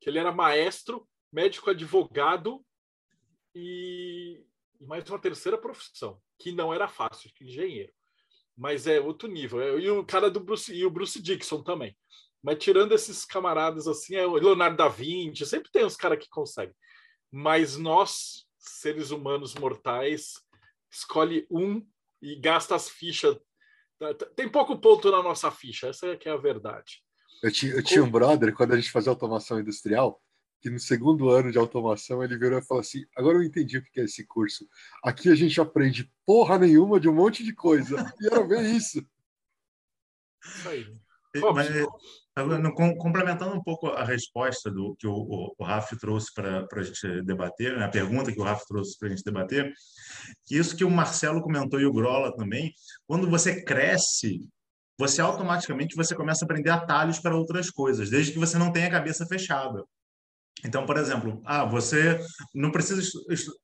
Que 0.00 0.08
ele 0.08 0.18
era 0.18 0.32
maestro, 0.32 1.06
médico 1.30 1.70
advogado 1.70 2.64
e, 3.54 4.42
e 4.80 4.86
mais 4.86 5.08
uma 5.08 5.18
terceira 5.18 5.58
profissão, 5.58 6.20
que 6.38 6.52
não 6.52 6.72
era 6.72 6.88
fácil, 6.88 7.30
engenheiro. 7.40 7.92
Mas 8.56 8.86
é 8.86 9.00
outro 9.00 9.28
nível. 9.28 9.78
E 9.78 9.90
o 9.90 10.04
cara 10.04 10.30
do 10.30 10.40
Bruce, 10.40 10.72
e 10.74 10.84
o 10.84 10.90
Bruce 10.90 11.20
Dixon 11.20 11.62
também. 11.62 11.96
Mas 12.42 12.58
tirando 12.58 12.92
esses 12.92 13.24
camaradas 13.24 13.86
assim, 13.86 14.14
é 14.14 14.26
o 14.26 14.34
Leonardo 14.34 14.76
da 14.76 14.88
Vinci, 14.88 15.44
sempre 15.44 15.70
tem 15.70 15.84
uns 15.84 15.96
caras 15.96 16.18
que 16.18 16.28
conseguem. 16.28 16.74
Mas 17.30 17.76
nós, 17.76 18.46
seres 18.58 19.10
humanos 19.10 19.54
mortais, 19.54 20.34
escolhe 20.90 21.46
um 21.50 21.86
e 22.22 22.34
gasta 22.36 22.74
as 22.74 22.88
fichas. 22.88 23.36
Tem 24.34 24.48
pouco 24.48 24.78
ponto 24.80 25.10
na 25.10 25.22
nossa 25.22 25.50
ficha, 25.50 25.88
essa 25.88 26.06
é 26.06 26.16
que 26.16 26.28
é 26.28 26.32
a 26.32 26.36
verdade. 26.36 27.02
Eu 27.42 27.52
tinha, 27.52 27.72
eu 27.72 27.82
tinha 27.82 28.02
um 28.02 28.10
brother, 28.10 28.54
quando 28.54 28.72
a 28.72 28.76
gente 28.76 28.90
fazia 28.90 29.10
automação 29.10 29.60
industrial, 29.60 30.20
que 30.60 30.68
no 30.68 30.78
segundo 30.78 31.30
ano 31.30 31.50
de 31.50 31.58
automação 31.58 32.22
ele 32.22 32.36
virou 32.36 32.58
e 32.58 32.64
falou 32.64 32.80
assim: 32.80 33.04
agora 33.16 33.38
eu 33.38 33.42
entendi 33.42 33.78
o 33.78 33.82
que 33.82 34.00
é 34.00 34.04
esse 34.04 34.26
curso. 34.26 34.68
Aqui 35.02 35.30
a 35.30 35.34
gente 35.34 35.58
aprende 35.60 36.12
porra 36.26 36.58
nenhuma 36.58 37.00
de 37.00 37.08
um 37.08 37.14
monte 37.14 37.42
de 37.42 37.54
coisa. 37.54 37.96
E 38.20 38.26
era 38.26 38.42
bem 38.44 38.76
isso. 38.76 39.04
Isso 40.44 40.68
aí. 40.68 40.96
Mas, 41.54 41.68
complementando 42.98 43.54
um 43.54 43.62
pouco 43.62 43.88
a 43.88 44.04
resposta 44.04 44.70
do 44.70 44.94
que 44.98 45.06
o, 45.06 45.54
o, 45.58 45.64
Rafa 45.64 45.96
trouxe 45.96 46.32
para 46.32 46.66
a 46.72 46.82
gente 46.82 47.22
debater, 47.22 47.76
né, 47.76 47.84
a 47.84 47.88
pergunta 47.88 48.32
que 48.32 48.40
o 48.40 48.44
Rafa 48.44 48.64
trouxe 48.66 48.98
para 48.98 49.08
a 49.08 49.10
gente 49.10 49.24
debater, 49.24 49.72
que 50.46 50.56
isso 50.56 50.76
que 50.76 50.84
o 50.84 50.90
Marcelo 50.90 51.42
comentou 51.42 51.80
e 51.80 51.86
o 51.86 51.92
Grola 51.92 52.34
também, 52.36 52.72
quando 53.06 53.28
você 53.28 53.62
cresce, 53.64 54.48
você 54.98 55.20
automaticamente 55.20 55.96
você 55.96 56.14
começa 56.14 56.44
a 56.44 56.46
aprender 56.46 56.70
atalhos 56.70 57.18
para 57.18 57.36
outras 57.36 57.70
coisas, 57.70 58.10
desde 58.10 58.32
que 58.32 58.38
você 58.38 58.58
não 58.58 58.72
tenha 58.72 58.86
a 58.86 58.92
cabeça 58.92 59.26
fechada. 59.26 59.84
Então, 60.64 60.84
por 60.84 60.96
exemplo, 60.96 61.40
ah, 61.44 61.64
você 61.64 62.20
não 62.54 62.70
precisa, 62.70 63.02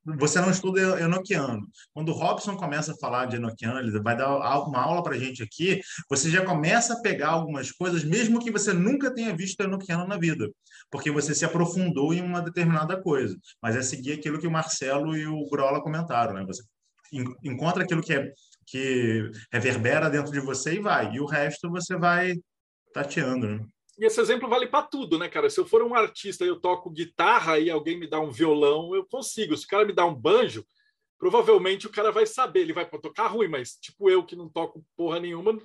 você 0.04 0.40
não 0.40 0.50
estuda 0.50 1.00
enoquiano. 1.00 1.60
Quando 1.92 2.08
o 2.08 2.12
Robson 2.12 2.56
começa 2.56 2.92
a 2.92 2.96
falar 2.96 3.26
de 3.26 3.36
enoquiano, 3.36 3.78
ele 3.78 4.00
vai 4.00 4.16
dar 4.16 4.36
uma 4.36 4.80
aula 4.80 5.02
para 5.02 5.14
a 5.14 5.18
gente 5.18 5.42
aqui, 5.42 5.80
você 6.08 6.30
já 6.30 6.44
começa 6.44 6.94
a 6.94 7.00
pegar 7.02 7.28
algumas 7.28 7.70
coisas, 7.70 8.02
mesmo 8.04 8.40
que 8.42 8.50
você 8.50 8.72
nunca 8.72 9.12
tenha 9.12 9.36
visto 9.36 9.60
enoquiano 9.60 10.06
na 10.06 10.16
vida, 10.16 10.48
porque 10.90 11.10
você 11.10 11.34
se 11.34 11.44
aprofundou 11.44 12.14
em 12.14 12.22
uma 12.22 12.40
determinada 12.40 13.00
coisa. 13.00 13.36
Mas 13.62 13.76
é 13.76 13.82
seguir 13.82 14.12
aquilo 14.12 14.38
que 14.38 14.46
o 14.46 14.50
Marcelo 14.50 15.16
e 15.16 15.26
o 15.26 15.46
Grola 15.50 15.82
comentaram, 15.82 16.34
né? 16.34 16.44
Você 16.46 16.62
encontra 17.44 17.84
aquilo 17.84 18.02
que 18.02 18.14
é 18.14 18.32
que 18.66 19.30
reverbera 19.52 20.10
dentro 20.10 20.32
de 20.32 20.40
você 20.40 20.74
e 20.74 20.80
vai, 20.80 21.14
e 21.14 21.20
o 21.20 21.26
resto 21.26 21.70
você 21.70 21.96
vai 21.96 22.34
tateando, 22.92 23.46
né? 23.46 23.64
E 23.98 24.04
esse 24.04 24.20
exemplo 24.20 24.48
vale 24.48 24.66
para 24.66 24.86
tudo, 24.86 25.18
né, 25.18 25.28
cara? 25.28 25.48
Se 25.48 25.58
eu 25.58 25.66
for 25.66 25.82
um 25.82 25.94
artista 25.94 26.44
e 26.44 26.48
eu 26.48 26.60
toco 26.60 26.90
guitarra 26.90 27.58
e 27.58 27.70
alguém 27.70 27.98
me 27.98 28.06
dá 28.06 28.20
um 28.20 28.30
violão, 28.30 28.94
eu 28.94 29.06
consigo. 29.06 29.56
Se 29.56 29.64
o 29.64 29.68
cara 29.68 29.86
me 29.86 29.92
dá 29.92 30.04
um 30.04 30.14
banjo, 30.14 30.66
provavelmente 31.18 31.86
o 31.86 31.90
cara 31.90 32.12
vai 32.12 32.26
saber. 32.26 32.60
Ele 32.60 32.74
vai 32.74 32.88
tocar 32.88 33.28
ruim, 33.28 33.48
mas 33.48 33.76
tipo 33.76 34.10
eu 34.10 34.24
que 34.24 34.36
não 34.36 34.48
toco 34.48 34.84
porra 34.94 35.18
nenhuma, 35.18 35.58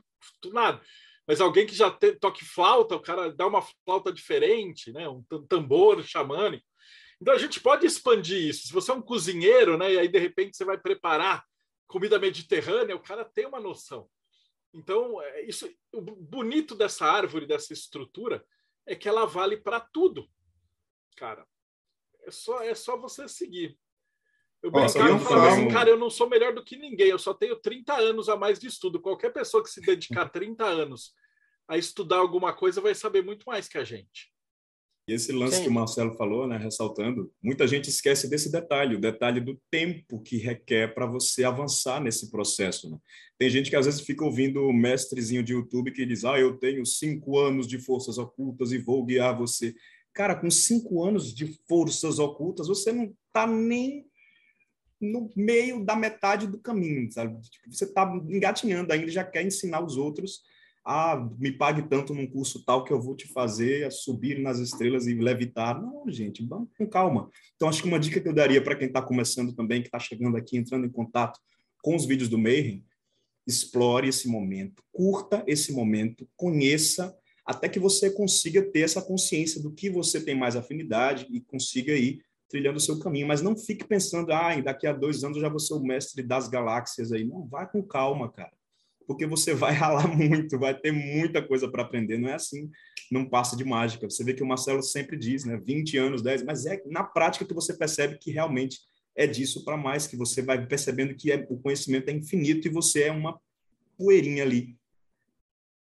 nada. 0.45 0.81
Mas 1.27 1.41
alguém 1.41 1.65
que 1.65 1.75
já 1.75 1.91
te, 1.91 2.13
toque 2.13 2.45
flauta, 2.45 2.95
o 2.95 3.01
cara 3.01 3.31
dá 3.31 3.45
uma 3.45 3.61
flauta 3.85 4.11
diferente, 4.11 4.91
né? 4.91 5.07
Um 5.09 5.23
tambor 5.47 6.01
xamânico. 6.03 6.65
Então 7.21 7.33
a 7.33 7.37
gente 7.37 7.59
pode 7.59 7.85
expandir 7.85 8.37
isso. 8.37 8.67
Se 8.67 8.73
você 8.73 8.91
é 8.91 8.95
um 8.95 9.01
cozinheiro, 9.01 9.77
né, 9.77 9.93
e 9.93 9.99
aí 9.99 10.07
de 10.07 10.17
repente 10.17 10.57
você 10.57 10.65
vai 10.65 10.77
preparar 10.77 11.45
comida 11.87 12.17
mediterrânea, 12.17 12.95
o 12.95 13.03
cara 13.03 13.23
tem 13.23 13.45
uma 13.45 13.59
noção. 13.59 14.09
Então, 14.73 15.21
é, 15.21 15.41
isso, 15.41 15.69
o 15.93 16.01
bonito 16.01 16.75
dessa 16.75 17.05
árvore, 17.05 17.45
dessa 17.45 17.73
estrutura, 17.73 18.45
é 18.85 18.95
que 18.95 19.07
ela 19.07 19.25
vale 19.25 19.57
para 19.57 19.79
tudo, 19.79 20.27
cara. 21.17 21.45
É 22.23 22.31
só, 22.31 22.61
é 22.61 22.73
só 22.73 22.97
você 22.97 23.27
seguir. 23.27 23.77
Eu 24.61 24.71
brincava 24.71 25.15
e 25.15 25.19
falava 25.19 25.49
assim, 25.49 25.67
cara, 25.69 25.89
eu 25.89 25.97
não 25.97 26.09
sou 26.09 26.29
melhor 26.29 26.53
do 26.53 26.63
que 26.63 26.77
ninguém, 26.77 27.09
eu 27.09 27.17
só 27.17 27.33
tenho 27.33 27.55
30 27.55 27.95
anos 27.95 28.29
a 28.29 28.35
mais 28.35 28.59
de 28.59 28.67
estudo. 28.67 29.01
Qualquer 29.01 29.33
pessoa 29.33 29.63
que 29.63 29.69
se 29.69 29.81
dedicar 29.81 30.29
30 30.29 30.63
anos 30.63 31.15
a 31.67 31.77
estudar 31.77 32.17
alguma 32.17 32.53
coisa 32.53 32.79
vai 32.79 32.93
saber 32.93 33.23
muito 33.23 33.43
mais 33.45 33.67
que 33.67 33.77
a 33.77 33.83
gente. 33.83 34.30
E 35.07 35.13
esse 35.13 35.31
lance 35.31 35.57
Sim. 35.57 35.63
que 35.63 35.69
o 35.69 35.73
Marcelo 35.73 36.15
falou, 36.15 36.47
né, 36.47 36.57
ressaltando, 36.57 37.31
muita 37.41 37.67
gente 37.67 37.89
esquece 37.89 38.29
desse 38.29 38.51
detalhe, 38.51 38.95
o 38.95 39.01
detalhe 39.01 39.41
do 39.41 39.59
tempo 39.69 40.21
que 40.21 40.37
requer 40.37 40.93
para 40.93 41.05
você 41.05 41.43
avançar 41.43 42.01
nesse 42.01 42.29
processo. 42.29 42.89
Né? 42.89 42.97
Tem 43.37 43.49
gente 43.49 43.69
que 43.69 43.75
às 43.75 43.85
vezes 43.85 44.01
fica 44.01 44.23
ouvindo 44.23 44.61
o 44.61 44.73
mestrezinho 44.73 45.43
de 45.43 45.53
YouTube 45.53 45.91
que 45.91 46.05
diz: 46.05 46.23
Ah, 46.23 46.39
eu 46.39 46.57
tenho 46.57 46.85
cinco 46.85 47.39
anos 47.39 47.67
de 47.67 47.79
forças 47.79 48.17
ocultas 48.17 48.71
e 48.71 48.77
vou 48.77 49.03
guiar 49.03 49.37
você. 49.37 49.73
Cara, 50.13 50.35
com 50.35 50.51
cinco 50.51 51.03
anos 51.03 51.33
de 51.33 51.47
forças 51.67 52.19
ocultas, 52.19 52.67
você 52.67 52.91
não 52.91 53.13
está 53.27 53.47
nem 53.47 54.05
no 54.99 55.31
meio 55.35 55.83
da 55.83 55.95
metade 55.95 56.45
do 56.45 56.59
caminho, 56.59 57.11
sabe? 57.11 57.41
Tipo, 57.49 57.73
você 57.73 57.85
está 57.85 58.03
engatinhando 58.29 58.93
ainda, 58.93 59.09
já 59.09 59.23
quer 59.23 59.43
ensinar 59.43 59.83
os 59.83 59.97
outros 59.97 60.41
ah, 60.83 61.29
me 61.37 61.51
pague 61.51 61.83
tanto 61.83 62.13
num 62.13 62.25
curso 62.25 62.63
tal 62.65 62.83
que 62.83 62.91
eu 62.91 62.99
vou 62.99 63.15
te 63.15 63.27
fazer 63.27 63.91
subir 63.91 64.39
nas 64.39 64.59
estrelas 64.59 65.05
e 65.05 65.13
levitar. 65.13 65.79
Não, 65.79 66.09
gente, 66.09 66.43
vamos 66.45 66.69
com 66.75 66.87
calma. 66.87 67.29
Então, 67.55 67.69
acho 67.69 67.81
que 67.81 67.87
uma 67.87 67.99
dica 67.99 68.19
que 68.19 68.27
eu 68.27 68.33
daria 68.33 68.61
para 68.63 68.75
quem 68.75 68.87
está 68.87 69.01
começando 69.01 69.53
também, 69.53 69.81
que 69.81 69.87
está 69.87 69.99
chegando 69.99 70.37
aqui, 70.37 70.57
entrando 70.57 70.85
em 70.85 70.91
contato 70.91 71.39
com 71.83 71.95
os 71.95 72.05
vídeos 72.05 72.29
do 72.29 72.37
Mayhem, 72.37 72.83
explore 73.45 74.07
esse 74.07 74.27
momento, 74.27 74.83
curta 74.91 75.43
esse 75.47 75.71
momento, 75.71 76.27
conheça, 76.35 77.15
até 77.45 77.67
que 77.67 77.79
você 77.79 78.09
consiga 78.11 78.61
ter 78.61 78.81
essa 78.81 79.01
consciência 79.01 79.61
do 79.61 79.71
que 79.71 79.89
você 79.89 80.23
tem 80.23 80.35
mais 80.35 80.55
afinidade 80.55 81.27
e 81.29 81.41
consiga 81.41 81.93
ir 81.93 82.23
trilhando 82.49 82.77
o 82.77 82.81
seu 82.81 82.99
caminho. 82.99 83.27
Mas 83.27 83.41
não 83.41 83.55
fique 83.55 83.85
pensando, 83.85 84.31
ah, 84.31 84.59
daqui 84.61 84.87
a 84.87 84.93
dois 84.93 85.23
anos 85.23 85.37
eu 85.37 85.43
já 85.43 85.49
vou 85.49 85.59
ser 85.59 85.73
o 85.75 85.83
mestre 85.83 86.23
das 86.23 86.47
galáxias 86.47 87.11
aí. 87.11 87.23
Não, 87.23 87.47
vai 87.47 87.69
com 87.69 87.83
calma, 87.83 88.31
cara 88.31 88.51
porque 89.11 89.25
você 89.25 89.53
vai 89.53 89.73
ralar 89.73 90.07
muito, 90.15 90.57
vai 90.57 90.73
ter 90.73 90.93
muita 90.93 91.45
coisa 91.45 91.69
para 91.69 91.83
aprender. 91.83 92.17
Não 92.17 92.29
é 92.29 92.35
assim, 92.35 92.71
não 93.11 93.27
passa 93.27 93.57
de 93.57 93.65
mágica. 93.65 94.09
Você 94.09 94.23
vê 94.23 94.33
que 94.33 94.41
o 94.41 94.47
Marcelo 94.47 94.81
sempre 94.81 95.17
diz, 95.17 95.43
né? 95.43 95.57
20 95.57 95.97
anos, 95.97 96.21
10, 96.21 96.43
mas 96.43 96.65
é 96.65 96.81
na 96.85 97.03
prática 97.03 97.43
que 97.43 97.53
você 97.53 97.73
percebe 97.73 98.17
que 98.17 98.31
realmente 98.31 98.79
é 99.13 99.27
disso 99.27 99.65
para 99.65 99.75
mais, 99.75 100.07
que 100.07 100.15
você 100.15 100.41
vai 100.41 100.65
percebendo 100.65 101.13
que 101.13 101.29
é, 101.29 101.45
o 101.49 101.57
conhecimento 101.57 102.07
é 102.07 102.13
infinito 102.13 102.65
e 102.67 102.71
você 102.71 103.03
é 103.03 103.11
uma 103.11 103.37
poeirinha 103.97 104.43
ali, 104.43 104.77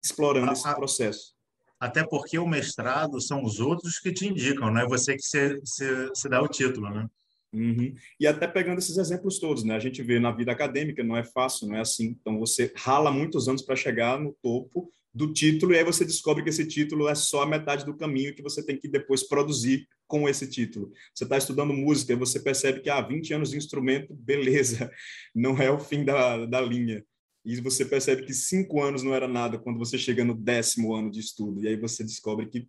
explorando 0.03 0.51
esse 0.51 0.75
processo. 0.75 1.33
Até 1.79 2.05
porque 2.05 2.37
o 2.37 2.45
mestrado 2.45 3.21
são 3.21 3.43
os 3.43 3.61
outros 3.61 3.97
que 3.97 4.11
te 4.11 4.27
indicam, 4.27 4.69
não 4.69 4.81
é 4.81 4.85
você 4.85 5.15
que 5.15 5.23
se, 5.23 5.59
se, 5.63 6.09
se 6.13 6.27
dá 6.27 6.41
o 6.41 6.49
título, 6.49 6.89
né? 6.89 7.09
Uhum. 7.53 7.93
E 8.19 8.25
até 8.25 8.47
pegando 8.47 8.79
esses 8.79 8.97
exemplos 8.97 9.37
todos, 9.37 9.63
né? 9.63 9.75
A 9.75 9.79
gente 9.79 10.01
vê 10.01 10.19
na 10.19 10.31
vida 10.31 10.51
acadêmica, 10.51 11.03
não 11.03 11.17
é 11.17 11.23
fácil, 11.23 11.67
não 11.67 11.75
é 11.75 11.81
assim. 11.81 12.15
Então 12.19 12.39
você 12.39 12.71
rala 12.75 13.11
muitos 13.11 13.47
anos 13.49 13.61
para 13.61 13.75
chegar 13.75 14.19
no 14.19 14.33
topo 14.41 14.89
do 15.13 15.33
título 15.33 15.73
e 15.73 15.77
aí 15.77 15.83
você 15.83 16.05
descobre 16.05 16.43
que 16.43 16.49
esse 16.49 16.65
título 16.65 17.09
é 17.09 17.15
só 17.15 17.43
a 17.43 17.45
metade 17.45 17.85
do 17.85 17.95
caminho 17.95 18.33
que 18.33 18.41
você 18.41 18.65
tem 18.65 18.77
que 18.77 18.87
depois 18.87 19.27
produzir 19.27 19.85
com 20.07 20.27
esse 20.29 20.47
título. 20.47 20.91
Você 21.13 21.25
está 21.25 21.37
estudando 21.37 21.73
música 21.73 22.13
e 22.13 22.15
você 22.15 22.39
percebe 22.39 22.79
que 22.79 22.89
há 22.89 22.97
ah, 22.97 23.01
20 23.01 23.33
anos 23.33 23.51
de 23.51 23.57
instrumento, 23.57 24.13
beleza, 24.13 24.89
não 25.35 25.57
é 25.61 25.69
o 25.69 25.79
fim 25.79 26.05
da, 26.05 26.45
da 26.45 26.61
linha. 26.61 27.03
E 27.43 27.59
você 27.59 27.83
percebe 27.83 28.23
que 28.23 28.33
cinco 28.33 28.81
anos 28.81 29.03
não 29.03 29.13
era 29.13 29.27
nada 29.27 29.57
quando 29.57 29.79
você 29.79 29.97
chega 29.97 30.23
no 30.23 30.35
décimo 30.35 30.93
ano 30.93 31.09
de 31.09 31.19
estudo. 31.19 31.61
E 31.61 31.67
aí 31.67 31.75
você 31.75 32.03
descobre 32.03 32.47
que 32.47 32.67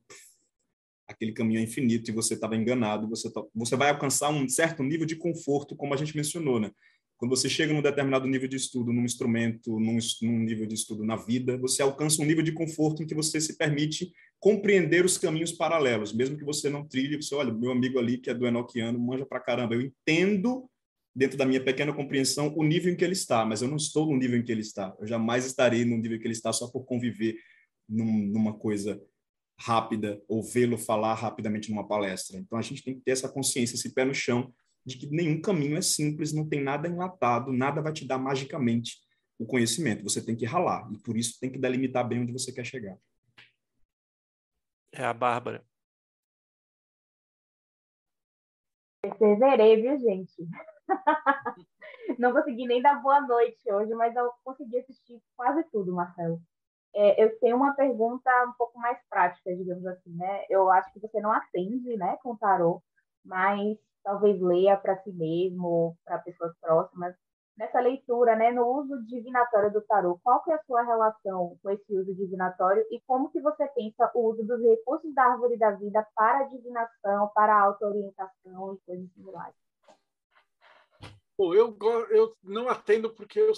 aquele 1.13 1.33
caminho 1.33 1.61
é 1.61 1.63
infinito 1.63 2.11
e 2.11 2.15
você 2.15 2.35
estava 2.35 2.57
enganado, 2.57 3.09
você, 3.09 3.31
tá, 3.33 3.43
você 3.55 3.77
vai 3.77 3.91
alcançar 3.91 4.31
um 4.31 4.49
certo 4.49 4.83
nível 4.83 5.07
de 5.07 5.17
conforto, 5.17 5.77
como 5.77 5.95
a 5.95 5.97
gente 5.97 6.17
mencionou, 6.17 6.61
né? 6.61 6.71
Quando 7.17 7.31
você 7.31 7.49
chega 7.49 7.73
num 7.73 7.81
determinado 7.81 8.27
nível 8.27 8.49
de 8.49 8.57
estudo, 8.57 8.93
num 8.93 9.05
instrumento, 9.05 9.79
num, 9.79 9.97
num 10.23 10.39
nível 10.41 10.67
de 10.67 10.75
estudo 10.75 11.05
na 11.05 11.15
vida, 11.15 11.57
você 11.57 11.81
alcança 11.81 12.21
um 12.21 12.25
nível 12.25 12.43
de 12.43 12.51
conforto 12.51 13.03
em 13.03 13.07
que 13.07 13.15
você 13.15 13.41
se 13.41 13.57
permite 13.57 14.13
compreender 14.41 15.05
os 15.05 15.17
caminhos 15.17 15.53
paralelos, 15.53 16.13
mesmo 16.13 16.37
que 16.37 16.45
você 16.45 16.69
não 16.69 16.85
trilhe, 16.85 17.23
você 17.23 17.33
olha, 17.33 17.55
meu 17.55 17.71
amigo 17.71 17.97
ali 18.01 18.19
que 18.19 18.29
é 18.29 18.35
do 18.35 18.45
Enochiano, 18.45 18.99
manja 18.99 19.25
pra 19.25 19.39
caramba, 19.39 19.75
eu 19.75 19.81
entendo 19.81 20.69
dentro 21.15 21.39
da 21.39 21.47
minha 21.47 21.63
pequena 21.63 21.93
compreensão 21.93 22.53
o 22.57 22.65
nível 22.65 22.93
em 22.93 22.97
que 22.97 23.05
ele 23.05 23.13
está, 23.13 23.45
mas 23.45 23.63
eu 23.63 23.69
não 23.69 23.77
estou 23.77 24.07
no 24.11 24.17
nível 24.17 24.41
em 24.41 24.43
que 24.43 24.51
ele 24.51 24.63
está. 24.63 24.93
Eu 24.99 25.07
jamais 25.07 25.47
estarei 25.47 25.85
no 25.85 25.97
nível 25.97 26.17
em 26.17 26.21
que 26.21 26.27
ele 26.27 26.35
está 26.35 26.53
só 26.53 26.67
por 26.69 26.85
conviver 26.85 27.37
num, 27.89 28.27
numa 28.27 28.55
coisa 28.55 29.01
rápida 29.65 30.21
ou 30.29 30.43
vê-lo 30.43 30.77
falar 30.77 31.15
rapidamente 31.15 31.71
numa 31.71 31.87
palestra. 31.87 32.37
Então 32.37 32.59
a 32.59 32.63
gente 32.63 32.83
tem 32.83 32.95
que 32.95 33.01
ter 33.01 33.13
essa 33.13 33.29
consciência, 33.29 33.75
esse 33.75 33.95
pé 33.95 34.05
no 34.05 34.15
chão 34.15 34.53
de 34.85 34.99
que 34.99 35.07
nenhum 35.07 35.41
caminho 35.41 35.77
é 35.77 35.83
simples, 35.83 36.33
não 36.33 36.49
tem 36.49 36.61
nada 36.61 36.89
enlatado, 36.89 37.53
nada 37.53 37.81
vai 37.81 37.93
te 37.93 38.05
dar 38.05 38.19
magicamente 38.19 38.99
o 39.39 39.47
conhecimento. 39.47 40.03
Você 40.03 40.25
tem 40.25 40.37
que 40.37 40.45
ralar 40.45 40.91
e 40.93 40.99
por 40.99 41.17
isso 41.17 41.39
tem 41.41 41.51
que 41.51 41.59
delimitar 41.59 42.07
bem 42.07 42.21
onde 42.21 42.33
você 42.33 42.53
quer 42.53 42.65
chegar. 42.65 42.99
É 44.93 45.05
a 45.05 45.15
Bárbara. 45.15 45.65
Perseverei, 49.01 49.81
viu, 49.81 49.99
gente? 49.99 50.35
Não 52.19 52.33
consegui 52.33 52.67
nem 52.67 52.83
dar 52.83 53.01
boa 53.01 53.21
noite 53.21 53.73
hoje, 53.73 53.95
mas 53.95 54.15
eu 54.15 54.31
consegui 54.45 54.79
assistir 54.79 55.21
quase 55.37 55.65
tudo, 55.71 55.95
Marcelo. 55.95 56.41
É, 56.95 57.25
eu 57.25 57.39
tenho 57.41 57.57
uma 57.57 57.75
pergunta 57.75 58.31
um 58.47 58.53
pouco 58.53 58.79
mais 58.79 58.99
prática, 59.09 59.55
digamos 59.55 59.87
assim, 59.87 60.15
né? 60.15 60.45
Eu 60.51 60.71
acho 60.71 60.93
que 60.93 61.01
você 61.01 61.21
não 61.21 61.33
atende, 61.33 61.97
né, 61.97 62.19
com 62.23 62.37
tarô, 62.37 62.83
mas 63.25 63.79
talvez 64.03 64.41
leia 64.41 64.77
para 64.77 64.99
si 65.03 65.13
mesmo, 65.13 65.97
para 66.05 66.19
pessoas 66.19 66.53
próximas. 66.61 67.15
Nessa 67.57 67.81
leitura, 67.81 68.35
né, 68.35 68.51
no 68.51 68.67
uso 68.67 69.03
divinatório 69.07 69.73
do 69.73 69.83
tarô, 69.83 70.19
qual 70.23 70.43
que 70.43 70.51
é 70.51 70.55
a 70.55 70.63
sua 70.65 70.83
relação 70.83 71.57
com 71.63 71.71
esse 71.71 71.97
uso 71.97 72.15
divinatório 72.15 72.85
e 72.91 73.01
como 73.07 73.31
que 73.31 73.41
você 73.41 73.67
pensa 73.69 74.11
o 74.15 74.31
uso 74.31 74.43
dos 74.43 74.61
recursos 74.63 75.15
da 75.15 75.25
árvore 75.25 75.59
da 75.59 75.71
vida 75.73 76.07
para 76.15 76.41
a 76.41 76.45
divinação, 76.45 77.31
para 77.35 77.55
a 77.55 77.61
auto-orientação 77.63 78.75
e 78.75 78.87
coisas 78.87 79.13
similares? 79.13 79.55
Pô, 81.37 81.55
eu, 81.55 81.77
eu 82.11 82.35
não 82.43 82.69
atendo 82.69 83.11
porque 83.11 83.41
eu 83.41 83.53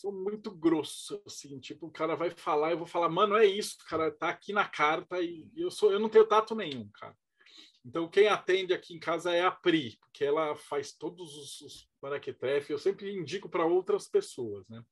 sou 0.00 0.12
muito 0.12 0.50
grosso, 0.50 1.22
assim, 1.26 1.58
tipo, 1.58 1.86
o 1.86 1.90
cara 1.90 2.14
vai 2.14 2.30
falar, 2.30 2.70
eu 2.70 2.78
vou 2.78 2.86
falar, 2.86 3.08
mano, 3.08 3.36
é 3.36 3.44
isso, 3.44 3.76
cara, 3.88 4.10
tá 4.10 4.28
aqui 4.28 4.52
na 4.52 4.66
carta 4.66 5.20
e 5.20 5.50
eu 5.56 5.70
sou, 5.70 5.92
eu 5.92 5.98
não 5.98 6.08
tenho 6.08 6.26
tato 6.26 6.54
nenhum, 6.54 6.88
cara. 6.90 7.16
Então, 7.84 8.08
quem 8.08 8.28
atende 8.28 8.74
aqui 8.74 8.94
em 8.94 8.98
casa 8.98 9.32
é 9.32 9.42
a 9.42 9.50
Pri, 9.50 9.96
porque 10.00 10.24
ela 10.24 10.54
faz 10.54 10.92
todos 10.92 11.36
os, 11.36 11.60
os 11.62 11.88
eu 12.68 12.78
sempre 12.78 13.12
indico 13.16 13.48
para 13.48 13.64
outras 13.64 14.06
pessoas, 14.08 14.68
né? 14.68 14.82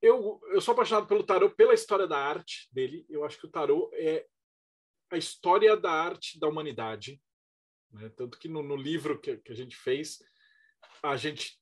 Eu, 0.00 0.40
eu 0.48 0.60
sou 0.60 0.72
apaixonado 0.72 1.06
pelo 1.06 1.22
tarô, 1.22 1.50
pela 1.50 1.74
história 1.74 2.08
da 2.08 2.18
arte 2.18 2.68
dele. 2.72 3.06
Eu 3.08 3.24
acho 3.24 3.38
que 3.38 3.46
o 3.46 3.50
tarô 3.50 3.88
é 3.94 4.26
a 5.10 5.16
história 5.16 5.76
da 5.76 5.92
arte 5.92 6.40
da 6.40 6.48
humanidade. 6.48 7.22
Né? 7.92 8.08
Tanto 8.16 8.36
que 8.36 8.48
no, 8.48 8.64
no 8.64 8.74
livro 8.74 9.20
que, 9.20 9.36
que 9.36 9.52
a 9.52 9.54
gente 9.54 9.76
fez, 9.76 10.18
a 11.04 11.16
gente 11.16 11.56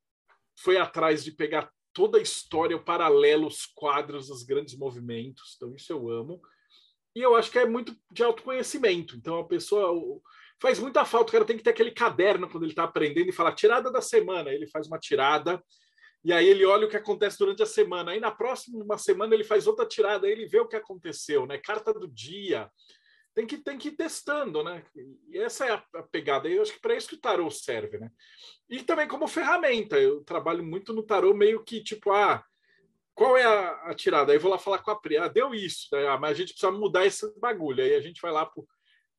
foi 0.57 0.79
atrás 0.79 1.23
de 1.23 1.33
pegar 1.33 1.71
toda 2.01 2.17
a 2.17 2.23
história, 2.23 2.75
o 2.75 2.83
paralelo, 2.83 3.47
os 3.47 3.67
quadros, 3.67 4.31
os 4.31 4.43
grandes 4.43 4.75
movimentos. 4.75 5.53
Então, 5.55 5.75
isso 5.75 5.93
eu 5.93 6.09
amo. 6.09 6.41
E 7.15 7.21
eu 7.21 7.37
acho 7.37 7.51
que 7.51 7.59
é 7.59 7.67
muito 7.67 7.95
de 8.11 8.23
autoconhecimento. 8.23 9.17
Então, 9.17 9.39
a 9.39 9.45
pessoa. 9.45 9.93
Faz 10.59 10.79
muita 10.79 11.05
falta, 11.05 11.31
o 11.31 11.33
cara 11.33 11.45
tem 11.45 11.57
que 11.57 11.63
ter 11.63 11.71
aquele 11.71 11.91
caderno 11.91 12.49
quando 12.49 12.65
ele 12.65 12.73
está 12.73 12.85
aprendendo 12.85 13.29
e 13.29 13.33
fala 13.33 13.53
tirada 13.53 13.91
da 13.91 14.01
semana. 14.01 14.51
Ele 14.51 14.67
faz 14.67 14.87
uma 14.87 14.99
tirada, 14.99 15.63
e 16.25 16.33
aí 16.33 16.47
ele 16.47 16.67
olha 16.67 16.87
o 16.87 16.91
que 16.91 16.97
acontece 16.97 17.39
durante 17.39 17.63
a 17.63 17.67
semana. 17.67 18.13
Aí 18.13 18.21
na 18.21 18.31
próxima 18.31 18.97
semana 18.99 19.35
ele 19.35 19.45
faz 19.45 19.67
outra 19.67 19.87
tirada, 19.87 20.27
aí 20.27 20.33
ele 20.33 20.47
vê 20.47 20.61
o 20.61 20.69
que 20.69 20.77
aconteceu, 20.77 21.47
né? 21.47 21.59
Carta 21.59 21.93
do 21.95 22.07
dia. 22.09 22.71
Tem 23.35 23.47
que, 23.47 23.59
tem 23.59 23.79
que 23.79 23.89
ir 23.89 23.97
testando, 23.97 24.63
né? 24.63 24.85
E 25.29 25.39
essa 25.39 25.65
é 25.65 25.73
a, 25.73 26.03
pegada. 26.03 26.49
Eu 26.49 26.63
acho 26.63 26.73
que 26.73 26.81
para 26.81 26.97
isso 26.97 27.09
que 27.09 27.15
o 27.15 27.21
tarô 27.21 27.51
serve, 27.51 27.99
né? 27.99 28.11
E 28.69 28.83
também 28.83 29.07
como 29.07 29.29
ferramenta. 29.29 29.99
Eu 29.99 30.25
trabalho 30.25 30.65
muito 30.65 30.93
no 30.93 31.03
tarô, 31.03 31.33
meio 31.33 31.63
que 31.63 31.83
tipo, 31.83 32.11
ah, 32.11 32.45
qual 33.15 33.37
é 33.37 33.45
a, 33.45 33.91
a 33.91 33.95
tirada? 33.95 34.33
Aí 34.33 34.39
vou 34.39 34.51
lá 34.51 34.59
falar 34.59 34.79
com 34.79 34.91
a 34.91 34.97
Pri, 34.97 35.17
ah, 35.17 35.29
deu 35.29 35.55
isso, 35.55 35.89
né? 35.93 36.09
ah, 36.09 36.19
mas 36.19 36.33
a 36.33 36.35
gente 36.35 36.53
precisa 36.53 36.73
mudar 36.73 37.07
esse 37.07 37.33
bagulho. 37.39 37.83
Aí 37.83 37.95
a 37.95 38.01
gente 38.01 38.21
vai 38.21 38.33
lá 38.33 38.45
pro. 38.45 38.67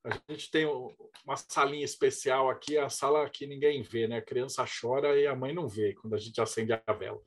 A 0.04 0.34
gente 0.34 0.50
tem 0.50 0.66
uma 0.66 1.38
salinha 1.38 1.86
especial 1.86 2.50
aqui, 2.50 2.76
a 2.76 2.90
sala 2.90 3.30
que 3.30 3.46
ninguém 3.46 3.84
vê, 3.84 4.08
né? 4.08 4.18
A 4.18 4.22
criança 4.22 4.66
chora 4.66 5.16
e 5.20 5.28
a 5.28 5.36
mãe 5.36 5.54
não 5.54 5.68
vê 5.68 5.94
quando 5.94 6.16
a 6.16 6.18
gente 6.18 6.42
acende 6.42 6.74
a 6.74 6.94
vela. 6.94 7.22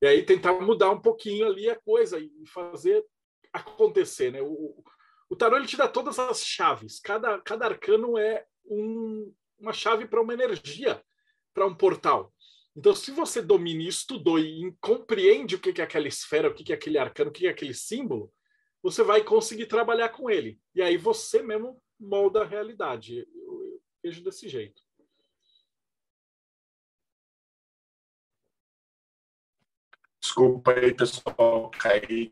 E 0.00 0.06
aí 0.06 0.22
tentar 0.22 0.52
mudar 0.52 0.90
um 0.90 1.00
pouquinho 1.00 1.46
ali 1.46 1.68
a 1.68 1.74
coisa 1.74 2.18
e 2.20 2.30
fazer 2.46 3.04
acontecer, 3.52 4.30
né? 4.30 4.40
O, 4.40 4.84
o 5.28 5.36
tarô 5.36 5.56
ele 5.56 5.66
te 5.66 5.76
dá 5.76 5.88
todas 5.88 6.18
as 6.18 6.44
chaves. 6.44 7.00
Cada, 7.00 7.40
cada 7.40 7.66
arcano 7.66 8.16
é 8.18 8.44
um, 8.64 9.32
uma 9.58 9.72
chave 9.72 10.06
para 10.06 10.20
uma 10.20 10.34
energia 10.34 11.02
para 11.52 11.66
um 11.66 11.74
portal. 11.74 12.32
Então, 12.76 12.94
se 12.94 13.10
você 13.10 13.40
domina 13.40 13.82
e 13.82 13.88
estudou 13.88 14.38
e 14.38 14.74
compreende 14.80 15.54
o 15.54 15.58
que 15.58 15.80
é 15.80 15.84
aquela 15.84 16.06
esfera, 16.06 16.48
o 16.48 16.54
que 16.54 16.72
é 16.72 16.76
aquele 16.76 16.98
arcano, 16.98 17.30
o 17.30 17.32
que 17.32 17.46
é 17.46 17.50
aquele 17.50 17.72
símbolo, 17.72 18.30
você 18.82 19.02
vai 19.02 19.24
conseguir 19.24 19.66
trabalhar 19.66 20.10
com 20.10 20.28
ele. 20.28 20.60
E 20.74 20.82
aí 20.82 20.96
você 20.96 21.42
mesmo 21.42 21.82
molda 21.98 22.42
a 22.42 22.46
realidade. 22.46 23.18
Eu, 23.18 23.62
eu 23.62 23.80
vejo 24.02 24.22
desse 24.22 24.48
jeito. 24.48 24.82
Desculpa 30.36 30.74
aí, 30.74 30.92
pessoal, 30.92 31.70
caí 31.70 32.30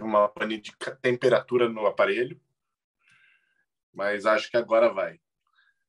uma 0.00 0.28
pane 0.28 0.60
de 0.60 0.72
temperatura 1.00 1.68
no 1.68 1.86
aparelho, 1.86 2.36
mas 3.92 4.26
acho 4.26 4.50
que 4.50 4.56
agora 4.56 4.92
vai. 4.92 5.20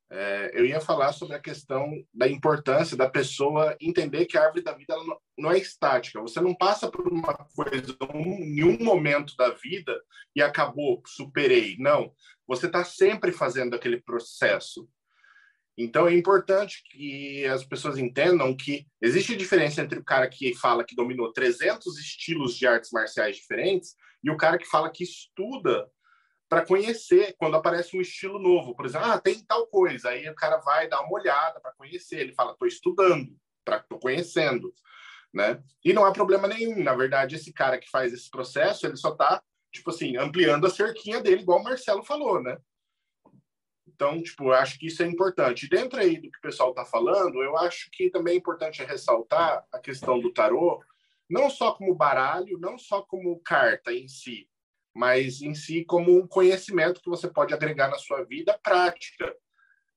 É, 0.08 0.52
eu 0.54 0.64
ia 0.64 0.80
falar 0.80 1.12
sobre 1.12 1.36
a 1.36 1.40
questão 1.40 1.92
da 2.14 2.28
importância 2.28 2.96
da 2.96 3.10
pessoa 3.10 3.76
entender 3.82 4.28
que 4.28 4.38
a 4.38 4.44
árvore 4.44 4.64
da 4.64 4.74
vida 4.74 4.96
não, 5.36 5.52
é 5.52 5.58
estática. 5.58 6.22
Você 6.22 6.40
não 6.40 6.54
passa 6.54 6.88
por 6.88 7.12
uma 7.12 7.34
coisa 7.34 7.98
em 8.14 8.64
um 8.64 8.78
momento 8.84 9.36
da 9.36 9.50
vida 9.50 10.00
e 10.36 10.44
acabou, 10.44 11.02
superei. 11.08 11.78
Não. 11.80 12.14
Você 12.46 12.68
está 12.68 12.84
sempre 12.84 13.32
fazendo 13.32 13.74
aquele 13.74 14.00
processo. 14.00 14.88
Então 15.78 16.08
é 16.08 16.14
importante 16.14 16.84
que 16.90 17.46
as 17.48 17.64
pessoas 17.66 17.98
entendam 17.98 18.56
que 18.56 18.88
existe 19.02 19.36
diferença 19.36 19.82
entre 19.82 20.00
o 20.00 20.04
cara 20.04 20.28
que 20.30 20.54
fala 20.56 20.86
que 20.86 20.96
dominou 20.96 21.34
300 21.34 21.98
estilos 21.98 22.56
de 22.56 22.66
artes 22.66 22.92
marciais 22.92 23.36
diferentes 23.36 23.96
e 24.24 24.32
o 24.32 24.38
cara 24.38 24.58
que 24.58 24.66
fala 24.66 24.90
que 24.90 25.04
estuda 25.04 25.90
para 26.48 26.66
conhecer 26.66 27.36
quando 27.38 27.58
aparece 27.58 27.98
um 27.98 28.02
estilo 28.02 28.40
novo. 28.40 28.76
Por 28.76 28.86
exemplo, 28.86 29.08
ah, 29.08 29.20
tem 29.20 29.44
tal 29.44 29.68
coisa. 29.68 30.10
Aí 30.10 30.28
o 30.30 30.36
cara 30.36 30.58
vai 30.58 30.88
dar 30.88 31.02
uma 31.02 31.14
olhada 31.14 31.60
para 31.60 31.74
conhecer. 31.74 32.20
Ele 32.20 32.34
fala, 32.34 32.52
estou 32.52 32.68
estudando, 32.68 33.36
estou 33.68 34.00
conhecendo. 34.00 34.74
Né? 35.34 35.62
E 35.84 35.92
não 35.92 36.06
há 36.06 36.14
problema 36.14 36.48
nenhum. 36.48 36.82
Na 36.84 36.96
verdade, 36.96 37.36
esse 37.36 37.52
cara 37.52 37.78
que 37.78 37.90
faz 37.90 38.14
esse 38.14 38.30
processo, 38.30 38.86
ele 38.86 38.96
só 38.96 39.12
está, 39.12 39.42
tipo 39.72 39.90
assim, 39.90 40.16
ampliando 40.18 40.66
a 40.66 40.70
cerquinha 40.70 41.20
dele, 41.20 41.42
igual 41.42 41.60
o 41.60 41.64
Marcelo 41.64 42.04
falou, 42.04 42.42
né? 42.42 42.58
Então, 43.96 44.22
tipo, 44.22 44.52
acho 44.52 44.78
que 44.78 44.88
isso 44.88 45.02
é 45.02 45.06
importante. 45.06 45.70
Dentro 45.70 46.02
aí 46.02 46.18
do 46.18 46.30
que 46.30 46.38
o 46.38 46.42
pessoal 46.42 46.72
está 46.72 46.84
falando, 46.84 47.42
eu 47.42 47.58
acho 47.58 47.90
que 47.92 48.10
também 48.10 48.34
é 48.34 48.38
importante 48.38 48.84
ressaltar 48.84 49.66
a 49.72 49.80
questão 49.80 50.20
do 50.20 50.34
tarô, 50.34 50.84
não 51.30 51.50
só 51.50 51.72
como 51.72 51.96
baralho, 51.96 52.60
não 52.60 52.78
só 52.78 53.02
como 53.02 53.40
carta 53.40 53.94
em 53.94 54.08
si, 54.10 54.50
mas 54.94 55.42
em 55.42 55.56
si 55.56 55.86
como 55.86 56.14
um 56.16 56.28
conhecimento 56.28 57.02
que 57.02 57.10
você 57.10 57.30
pode 57.30 57.54
agregar 57.54 57.88
na 57.88 57.98
sua 57.98 58.24
vida 58.26 58.60
prática. 58.62 59.34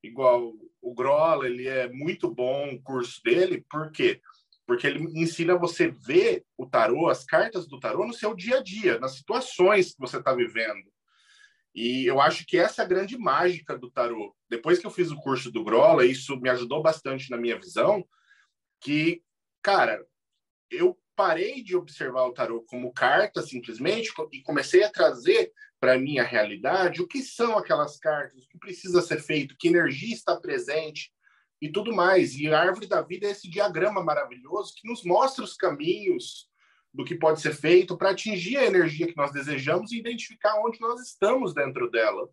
Igual 0.01 0.55
o 0.81 0.95
Grola, 0.95 1.47
ele 1.47 1.67
é 1.67 1.89
muito 1.89 2.33
bom 2.33 2.73
o 2.73 2.81
curso 2.81 3.21
dele, 3.25 3.67
por 3.69 3.91
quê? 3.91 4.21
Porque 4.65 4.87
ele 4.87 5.03
ensina 5.21 5.57
você 5.57 5.89
ver 5.89 6.45
o 6.57 6.67
tarô, 6.67 7.09
as 7.09 7.25
cartas 7.25 7.67
do 7.67 7.81
tarô 7.81 8.07
no 8.07 8.15
seu 8.15 8.33
dia 8.33 8.59
a 8.59 8.63
dia, 8.63 9.01
nas 9.01 9.17
situações 9.17 9.93
que 9.93 10.01
você 10.01 10.19
está 10.19 10.33
vivendo. 10.33 10.89
E 11.75 12.07
eu 12.07 12.21
acho 12.21 12.47
que 12.47 12.59
essa 12.59 12.83
é 12.83 12.85
a 12.85 12.89
grande 12.89 13.17
mágica 13.17 13.77
do 13.77 13.91
tarô. 13.91 14.35
Depois 14.49 14.79
que 14.79 14.87
eu 14.87 14.91
fiz 14.91 15.11
o 15.11 15.21
curso 15.21 15.51
do 15.51 15.63
Grola, 15.63 16.05
isso 16.05 16.37
me 16.37 16.49
ajudou 16.49 16.83
bastante 16.83 17.31
na 17.31 17.37
minha 17.37 17.59
visão, 17.59 18.05
que, 18.81 19.23
cara, 19.63 20.05
eu 20.71 20.99
parei 21.15 21.63
de 21.63 21.77
observar 21.77 22.27
o 22.27 22.33
tarô 22.33 22.63
como 22.63 22.93
carta 22.93 23.43
simplesmente 23.43 24.13
e 24.33 24.41
comecei 24.43 24.85
a 24.85 24.91
trazer 24.91 25.53
para 25.81 25.99
minha 25.99 26.23
realidade 26.23 27.03
o 27.03 27.09
que 27.09 27.23
são 27.23 27.59
aquelas 27.59 27.99
cartas, 27.99 28.45
o 28.45 28.49
que 28.49 28.59
precisa 28.59 29.03
ser 29.03 29.21
feito, 29.21 29.57
que 29.59 29.69
energia 29.69 30.15
está 30.15 30.37
presente 30.37 31.13
e 31.61 31.71
tudo 31.71 31.95
mais. 31.95 32.35
E 32.37 32.49
a 32.49 32.61
árvore 32.61 32.87
da 32.87 33.03
vida 33.03 33.27
é 33.27 33.31
esse 33.31 33.49
diagrama 33.49 34.03
maravilhoso 34.03 34.75
que 34.77 34.89
nos 34.89 35.05
mostra 35.05 35.45
os 35.45 35.57
caminhos, 35.57 36.48
do 36.99 37.05
que 37.05 37.15
pode 37.15 37.41
ser 37.41 37.55
feito 37.55 37.97
para 37.97 38.11
atingir 38.11 38.57
a 38.57 38.67
energia 38.67 39.07
que 39.07 39.17
nós 39.17 39.31
desejamos 39.31 39.93
e 39.93 39.99
identificar 39.99 40.61
onde 40.67 40.81
nós 40.81 41.01
estamos 41.01 41.55
dentro 41.55 41.89
dela. 41.89 42.29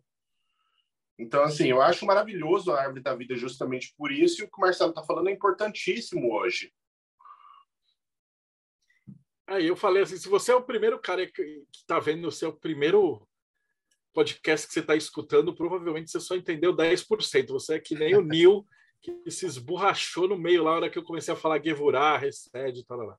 Então, 1.16 1.44
assim, 1.44 1.68
eu 1.68 1.80
acho 1.80 2.04
maravilhoso 2.04 2.72
a 2.72 2.80
árvore 2.80 3.00
da 3.00 3.14
vida 3.14 3.36
justamente 3.36 3.94
por 3.96 4.10
isso, 4.10 4.42
e 4.42 4.44
o 4.44 4.50
que 4.50 4.58
o 4.58 4.60
Marcelo 4.60 4.90
está 4.90 5.04
falando 5.04 5.28
é 5.28 5.32
importantíssimo 5.32 6.34
hoje. 6.34 6.74
Aí 9.46 9.68
eu 9.68 9.76
falei 9.76 10.02
assim, 10.02 10.16
se 10.16 10.28
você 10.28 10.50
é 10.50 10.56
o 10.56 10.64
primeiro 10.64 10.98
cara 10.98 11.24
que 11.30 11.64
está 11.72 12.00
vendo 12.00 12.26
o 12.26 12.32
seu 12.32 12.52
primeiro 12.52 13.24
podcast 14.12 14.66
que 14.66 14.72
você 14.72 14.80
está 14.80 14.96
escutando, 14.96 15.54
provavelmente 15.54 16.10
você 16.10 16.18
só 16.18 16.34
entendeu 16.34 16.74
10%. 16.74 17.52
Você 17.52 17.74
é 17.74 17.78
que 17.80 17.94
nem 17.94 18.16
o 18.16 18.20
Neil, 18.26 18.66
que 19.00 19.30
se 19.30 19.46
esborrachou 19.46 20.26
no 20.26 20.36
meio 20.36 20.64
lá, 20.64 20.72
na 20.72 20.76
hora 20.76 20.90
que 20.90 20.98
eu 20.98 21.04
comecei 21.04 21.32
a 21.32 21.36
falar 21.36 21.62
Gevurah, 21.62 22.18
Resed 22.18 22.76
e 22.76 22.84
tal. 22.84 22.98
Lá. 22.98 23.16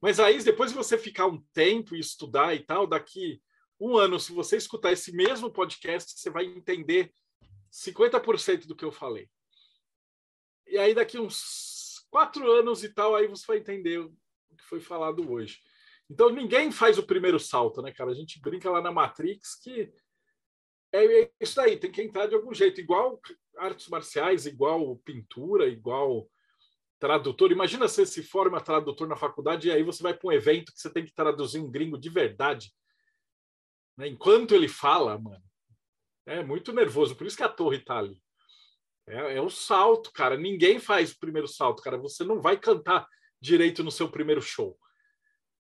Mas 0.00 0.18
aí, 0.18 0.42
depois 0.42 0.70
de 0.70 0.76
você 0.76 0.96
ficar 0.96 1.26
um 1.26 1.42
tempo 1.52 1.94
e 1.94 2.00
estudar 2.00 2.54
e 2.54 2.60
tal, 2.60 2.86
daqui 2.86 3.42
um 3.78 3.96
ano, 3.96 4.18
se 4.18 4.32
você 4.32 4.56
escutar 4.56 4.92
esse 4.92 5.12
mesmo 5.12 5.50
podcast, 5.50 6.18
você 6.18 6.30
vai 6.30 6.44
entender 6.44 7.12
50% 7.70 8.66
do 8.66 8.74
que 8.74 8.84
eu 8.84 8.92
falei. 8.92 9.28
E 10.66 10.78
aí, 10.78 10.94
daqui 10.94 11.18
uns 11.18 12.06
quatro 12.10 12.50
anos 12.50 12.82
e 12.82 12.88
tal, 12.88 13.14
aí 13.14 13.26
você 13.26 13.46
vai 13.46 13.58
entender 13.58 13.98
o 13.98 14.10
que 14.56 14.64
foi 14.64 14.80
falado 14.80 15.30
hoje. 15.30 15.58
Então, 16.08 16.30
ninguém 16.30 16.72
faz 16.72 16.98
o 16.98 17.06
primeiro 17.06 17.38
salto, 17.38 17.82
né, 17.82 17.92
cara? 17.92 18.10
A 18.10 18.14
gente 18.14 18.40
brinca 18.40 18.70
lá 18.70 18.80
na 18.80 18.90
Matrix 18.90 19.54
que 19.54 19.92
é 20.92 21.30
isso 21.40 21.60
aí, 21.60 21.76
tem 21.76 21.90
que 21.90 22.02
entrar 22.02 22.26
de 22.26 22.34
algum 22.34 22.52
jeito, 22.52 22.80
igual 22.80 23.20
artes 23.56 23.86
marciais, 23.88 24.44
igual 24.44 24.96
pintura, 25.04 25.68
igual 25.68 26.28
tradutor. 27.00 27.50
Imagina 27.50 27.88
você 27.88 28.04
se 28.06 28.22
forma 28.22 28.60
tradutor 28.60 29.08
na 29.08 29.16
faculdade 29.16 29.66
e 29.66 29.72
aí 29.72 29.82
você 29.82 30.02
vai 30.02 30.14
para 30.14 30.28
um 30.28 30.32
evento 30.32 30.72
que 30.72 30.78
você 30.78 30.90
tem 30.90 31.04
que 31.04 31.14
traduzir 31.14 31.58
um 31.58 31.70
gringo 31.70 31.98
de 31.98 32.10
verdade. 32.10 32.72
Né? 33.96 34.06
Enquanto 34.08 34.54
ele 34.54 34.68
fala, 34.68 35.18
mano. 35.18 35.42
É 36.26 36.44
muito 36.44 36.72
nervoso, 36.72 37.16
por 37.16 37.26
isso 37.26 37.36
que 37.36 37.42
a 37.42 37.48
torre 37.48 37.78
está 37.78 37.96
ali. 37.98 38.22
É, 39.08 39.36
é 39.36 39.40
o 39.40 39.50
salto, 39.50 40.12
cara. 40.12 40.36
Ninguém 40.36 40.78
faz 40.78 41.10
o 41.10 41.18
primeiro 41.18 41.48
salto, 41.48 41.82
cara. 41.82 41.96
Você 41.98 42.22
não 42.22 42.40
vai 42.40 42.56
cantar 42.56 43.08
direito 43.40 43.82
no 43.82 43.90
seu 43.90 44.08
primeiro 44.08 44.40
show. 44.40 44.78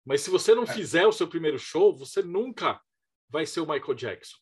Mas 0.05 0.21
se 0.21 0.29
você 0.29 0.53
não 0.53 0.63
é. 0.63 0.67
fizer 0.67 1.05
o 1.05 1.11
seu 1.11 1.27
primeiro 1.27 1.57
show, 1.57 1.97
você 1.97 2.21
nunca 2.21 2.79
vai 3.27 3.45
ser 3.45 3.59
o 3.59 3.67
Michael 3.67 3.95
Jackson. 3.95 4.37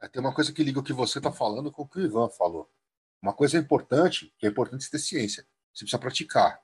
É, 0.00 0.08
tem 0.08 0.22
uma 0.22 0.34
coisa 0.34 0.52
que 0.52 0.62
liga 0.62 0.78
o 0.78 0.82
que 0.82 0.92
você 0.92 1.18
está 1.18 1.32
falando 1.32 1.70
com 1.70 1.82
o 1.82 1.88
que 1.88 1.98
o 1.98 2.04
Ivan 2.04 2.30
falou. 2.30 2.70
Uma 3.20 3.34
coisa 3.34 3.58
importante, 3.58 4.32
que 4.38 4.46
é 4.46 4.48
importante 4.48 4.90
ter 4.90 4.98
ciência. 4.98 5.46
Você 5.72 5.84
precisa 5.84 5.98
praticar. 5.98 6.62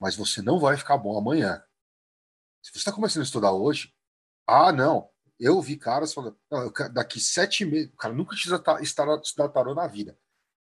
Mas 0.00 0.16
você 0.16 0.42
não 0.42 0.58
vai 0.58 0.76
ficar 0.76 0.98
bom 0.98 1.16
amanhã. 1.16 1.62
Se 2.62 2.70
você 2.72 2.78
está 2.78 2.92
começando 2.92 3.22
a 3.22 3.24
estudar 3.24 3.52
hoje, 3.52 3.94
ah, 4.46 4.72
não. 4.72 5.10
Eu 5.38 5.60
vi 5.60 5.76
caras 5.76 6.14
falando, 6.14 6.38
daqui 6.92 7.20
sete 7.20 7.64
meses, 7.64 7.92
o 7.92 7.96
cara 7.96 8.14
nunca 8.14 8.30
precisa 8.30 8.56
estar 8.56 8.80
estudar 9.22 9.48
tarô 9.48 9.74
na 9.74 9.86
vida. 9.86 10.18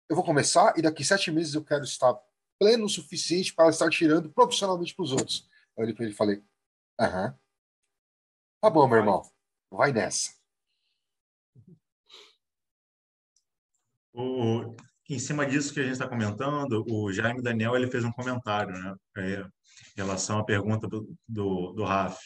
Eu 0.07 0.15
vou 0.15 0.23
começar 0.25 0.77
e 0.77 0.81
daqui 0.81 1.03
sete 1.03 1.31
meses 1.31 1.53
eu 1.53 1.63
quero 1.63 1.83
estar 1.83 2.17
pleno 2.59 2.85
o 2.85 2.89
suficiente 2.89 3.53
para 3.53 3.69
estar 3.69 3.89
tirando 3.89 4.31
profissionalmente 4.31 4.93
para 4.93 5.03
os 5.03 5.11
outros. 5.11 5.49
Eu 5.75 5.83
olhei 5.83 5.95
para 5.95 6.03
ele 6.05 6.13
e 6.13 6.17
falei, 6.17 6.43
aham. 6.99 7.37
Tá 8.61 8.69
bom, 8.69 8.87
meu 8.87 8.97
irmão. 8.97 9.21
Vai 9.71 9.91
nessa. 9.93 10.37
O, 14.13 14.75
em 15.09 15.19
cima 15.19 15.45
disso 15.45 15.73
que 15.73 15.79
a 15.79 15.83
gente 15.83 15.93
está 15.93 16.07
comentando, 16.07 16.85
o 16.87 17.11
Jaime 17.11 17.41
Daniel 17.41 17.75
ele 17.75 17.89
fez 17.89 18.03
um 18.03 18.11
comentário 18.11 18.71
né, 18.71 18.95
é, 19.17 19.41
em 19.41 19.97
relação 19.97 20.37
à 20.37 20.45
pergunta 20.45 20.87
do, 20.87 21.11
do, 21.27 21.73
do 21.73 21.83
Raf. 21.83 22.17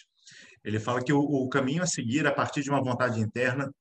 Ele 0.63 0.79
fala 0.79 1.01
que 1.01 1.13
o, 1.13 1.19
o, 1.19 1.49
caminho 1.49 1.81
a 1.81 1.87
seguir, 1.87 2.27
a 2.27 2.31
partir 2.31 2.61
de 2.61 2.69
uma 2.69 2.83
vontade 2.83 3.19
interna, 3.21 3.73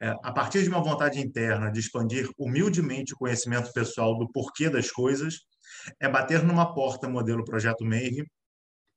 é, 0.00 0.14
a 0.22 0.32
partir 0.32 0.62
de 0.62 0.68
uma 0.68 0.82
vontade 0.82 1.18
interna 1.20 1.70
de 1.70 1.80
expandir 1.80 2.28
humildemente 2.38 3.14
o 3.14 3.16
conhecimento 3.16 3.72
pessoal 3.72 4.16
do 4.16 4.30
porquê 4.30 4.70
das 4.70 4.90
coisas, 4.90 5.40
é 6.00 6.08
bater 6.08 6.42
numa 6.44 6.72
porta 6.72 7.08
modelo 7.08 7.44
Projeto 7.44 7.84
Meir 7.84 8.24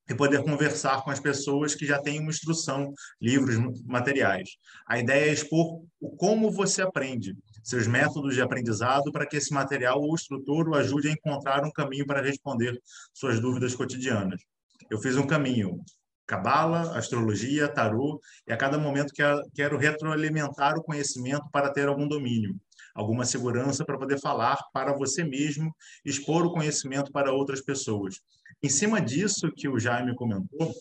e 0.10 0.16
poder 0.16 0.44
conversar 0.44 1.04
com 1.04 1.12
as 1.12 1.20
pessoas 1.20 1.76
que 1.76 1.86
já 1.86 2.00
têm 2.02 2.20
uma 2.20 2.32
instrução, 2.32 2.92
livros, 3.22 3.58
materiais. 3.86 4.50
A 4.88 4.98
ideia 4.98 5.30
é 5.30 5.34
expor 5.34 5.84
o 6.00 6.16
como 6.16 6.52
você 6.52 6.82
aprende, 6.82 7.36
seus 7.64 7.88
métodos 7.88 8.36
de 8.36 8.42
aprendizado, 8.42 9.12
para 9.12 9.26
que 9.26 9.38
esse 9.38 9.54
material 9.54 10.02
ou 10.02 10.14
instrutor 10.14 10.68
o 10.70 10.76
ajude 10.76 11.10
a 11.10 11.12
encontrar 11.12 11.64
um 11.64 11.72
caminho 11.72 12.06
para 12.06 12.22
responder 12.22 12.82
suas 13.14 13.40
dúvidas 13.40 13.76
cotidianas. 13.76 14.42
Eu 14.90 15.00
fiz 15.00 15.18
um 15.18 15.28
caminho, 15.28 15.80
cabala, 16.26 16.98
astrologia, 16.98 17.68
tarô, 17.68 18.22
e 18.48 18.54
a 18.54 18.58
cada 18.58 18.78
momento 18.78 19.14
quero 19.54 19.78
retroalimentar 19.78 20.78
o 20.78 20.84
conhecimento 20.84 21.50
para 21.52 21.72
ter 21.72 21.88
algum 21.88 22.08
domínio, 22.08 22.56
alguma 22.94 23.26
segurança 23.26 23.84
para 23.84 23.98
poder 23.98 24.20
falar 24.20 24.58
para 24.72 24.94
você 24.94 25.24
mesmo, 25.24 25.76
expor 26.06 26.46
o 26.46 26.52
conhecimento 26.52 27.12
para 27.12 27.34
outras 27.34 27.62
pessoas. 27.62 28.20
Em 28.62 28.70
cima 28.70 29.02
disso 29.02 29.52
que 29.56 29.68
o 29.68 29.80
Jaime 29.80 30.16
comentou, 30.16 30.74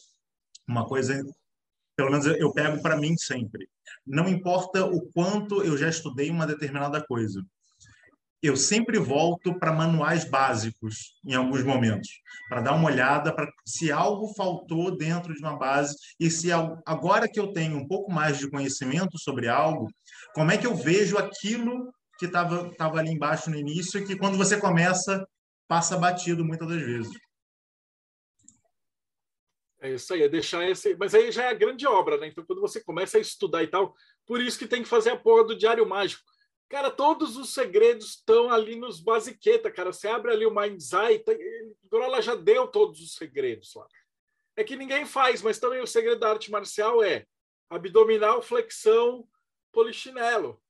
uma 0.67 0.87
coisa, 0.87 1.25
pelo 1.99 2.13
menos 2.13 2.27
eu 2.27 2.53
pego 2.53 2.81
para 2.81 2.97
mim 2.97 3.17
sempre. 3.17 3.69
Não 4.07 4.29
importa 4.29 4.85
o 4.85 5.11
quanto 5.11 5.65
eu 5.65 5.77
já 5.77 5.89
estudei 5.89 6.31
uma 6.31 6.47
determinada 6.47 7.05
coisa. 7.05 7.45
Eu 8.41 8.57
sempre 8.57 9.01
volto 9.01 9.59
para 9.59 9.73
manuais 9.73 10.25
básicos 10.25 11.19
em 11.27 11.35
alguns 11.35 11.65
momentos, 11.65 12.09
para 12.49 12.61
dar 12.61 12.75
uma 12.77 12.89
olhada 12.89 13.35
para 13.35 13.51
se 13.67 13.91
algo 13.91 14.33
faltou 14.35 14.97
dentro 14.97 15.35
de 15.35 15.41
uma 15.41 15.59
base 15.59 15.97
e 16.21 16.31
se 16.31 16.53
agora 16.87 17.29
que 17.29 17.41
eu 17.41 17.53
tenho 17.53 17.77
um 17.77 17.89
pouco 17.89 18.13
mais 18.13 18.39
de 18.39 18.49
conhecimento 18.49 19.19
sobre 19.19 19.49
algo, 19.49 19.89
como 20.37 20.53
é 20.53 20.57
que 20.57 20.69
eu 20.69 20.77
vejo 20.77 21.19
aquilo 21.19 21.93
que 22.17 22.27
estava 22.27 22.73
tava 22.77 23.01
ali 23.01 23.11
embaixo 23.11 23.51
no 23.51 23.57
início 23.57 24.07
que 24.07 24.15
quando 24.15 24.39
você 24.39 24.57
começa 24.57 25.27
passa 25.67 25.97
batido 25.97 26.45
muitas 26.45 26.69
das 26.69 26.81
vezes. 26.81 27.28
É 29.81 29.91
isso 29.91 30.13
aí, 30.13 30.23
é 30.23 30.29
deixar 30.29 30.69
esse. 30.69 30.97
Mas 30.97 31.15
aí 31.15 31.31
já 31.31 31.45
é 31.45 31.49
a 31.49 31.55
grande 31.55 31.87
obra, 31.87 32.17
né? 32.17 32.27
Então, 32.27 32.45
quando 32.45 32.61
você 32.61 32.83
começa 32.83 33.17
a 33.17 33.21
estudar 33.21 33.63
e 33.63 33.69
tal, 33.69 33.95
por 34.27 34.41
isso 34.41 34.59
que 34.59 34.67
tem 34.67 34.83
que 34.83 34.89
fazer 34.89 35.11
a 35.11 35.17
porra 35.17 35.45
do 35.45 35.57
Diário 35.57 35.87
Mágico. 35.87 36.23
Cara, 36.69 36.91
todos 36.91 37.37
os 37.37 37.55
segredos 37.55 38.17
estão 38.17 38.51
ali 38.51 38.77
nos 38.77 39.01
basiqueta, 39.01 39.71
cara. 39.71 39.93
Você 39.93 40.09
abre 40.09 40.33
ali 40.33 40.45
o 40.45 40.55
Mindsight, 40.55 41.25
tá... 41.25 41.33
Grola 41.91 42.21
já 42.21 42.35
deu 42.35 42.67
todos 42.67 43.01
os 43.01 43.15
segredos 43.15 43.75
lá. 43.75 43.87
É 44.57 44.65
que 44.65 44.77
ninguém 44.77 45.07
faz, 45.07 45.41
mas 45.41 45.59
também 45.59 45.81
o 45.81 45.87
segredo 45.87 46.19
da 46.19 46.31
arte 46.31 46.51
marcial 46.51 47.03
é 47.03 47.25
abdominal, 47.71 48.43
flexão, 48.43 49.27
polichinelo. 49.73 50.61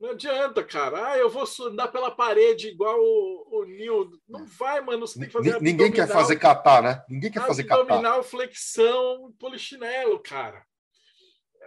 Não 0.00 0.12
adianta, 0.12 0.64
cara. 0.64 1.10
Ah, 1.10 1.18
eu 1.18 1.28
vou 1.28 1.44
andar 1.66 1.88
pela 1.88 2.10
parede 2.10 2.68
igual 2.68 2.98
o, 2.98 3.60
o 3.60 3.64
Nil. 3.64 4.10
Não 4.26 4.46
vai, 4.46 4.80
mano. 4.80 5.06
Você 5.06 5.18
tem 5.18 5.28
que 5.28 5.32
fazer 5.34 5.60
Ninguém 5.60 5.92
quer 5.92 6.08
fazer 6.08 6.36
catar, 6.36 6.82
né? 6.82 7.04
Ninguém 7.06 7.30
quer 7.30 7.46
fazer 7.46 7.64
catar. 7.64 7.82
Abdominal, 7.82 8.22
flexão, 8.22 9.30
polichinelo, 9.38 10.18
cara. 10.20 10.64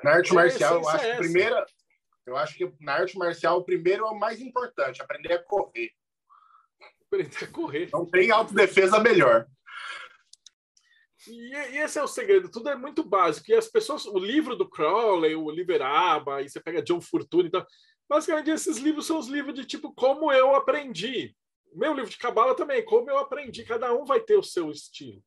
Na 0.03 0.13
arte 0.13 0.33
marcial, 0.33 0.81
eu 0.81 0.89
acho 0.89 1.05
que 1.05 1.17
primeira, 1.17 1.65
eu 2.25 2.35
acho 2.35 2.57
que 2.57 2.73
na 2.81 2.93
arte 2.93 3.17
marcial 3.17 3.59
o 3.59 3.63
primeiro 3.63 4.05
é 4.05 4.09
o 4.09 4.19
mais 4.19 4.41
importante, 4.41 5.01
aprender 5.01 5.33
a 5.33 5.43
correr. 5.43 5.91
Aprender 7.05 7.43
a 7.43 7.47
correr. 7.47 7.89
Não 7.93 8.05
tem 8.05 8.31
autodefesa 8.31 8.99
melhor. 8.99 9.45
E, 11.27 11.55
e, 11.55 11.77
esse 11.77 11.97
é 11.97 12.03
o 12.03 12.07
segredo, 12.07 12.49
tudo 12.49 12.69
é 12.69 12.75
muito 12.75 13.03
básico. 13.03 13.49
E 13.49 13.53
as 13.53 13.67
pessoas, 13.67 14.05
o 14.05 14.17
livro 14.17 14.55
do 14.55 14.69
Crowley, 14.69 15.35
o 15.35 15.49
Liberaba, 15.49 16.41
e 16.41 16.49
você 16.49 16.59
pega 16.59 16.81
John 16.81 16.99
Fortune, 16.99 17.47
então, 17.47 17.65
basicamente 18.13 18.51
esses 18.51 18.77
livros 18.77 19.07
são 19.07 19.17
os 19.17 19.27
livros 19.27 19.55
de 19.55 19.65
tipo 19.65 19.91
como 19.93 20.31
eu 20.31 20.55
aprendi. 20.55 21.35
Meu 21.73 21.93
livro 21.93 22.09
de 22.09 22.17
cabala 22.17 22.55
também, 22.55 22.85
como 22.85 23.09
eu 23.09 23.17
aprendi. 23.17 23.63
Cada 23.63 23.91
um 23.91 24.05
vai 24.05 24.19
ter 24.19 24.37
o 24.37 24.43
seu 24.43 24.69
estilo 24.69 25.23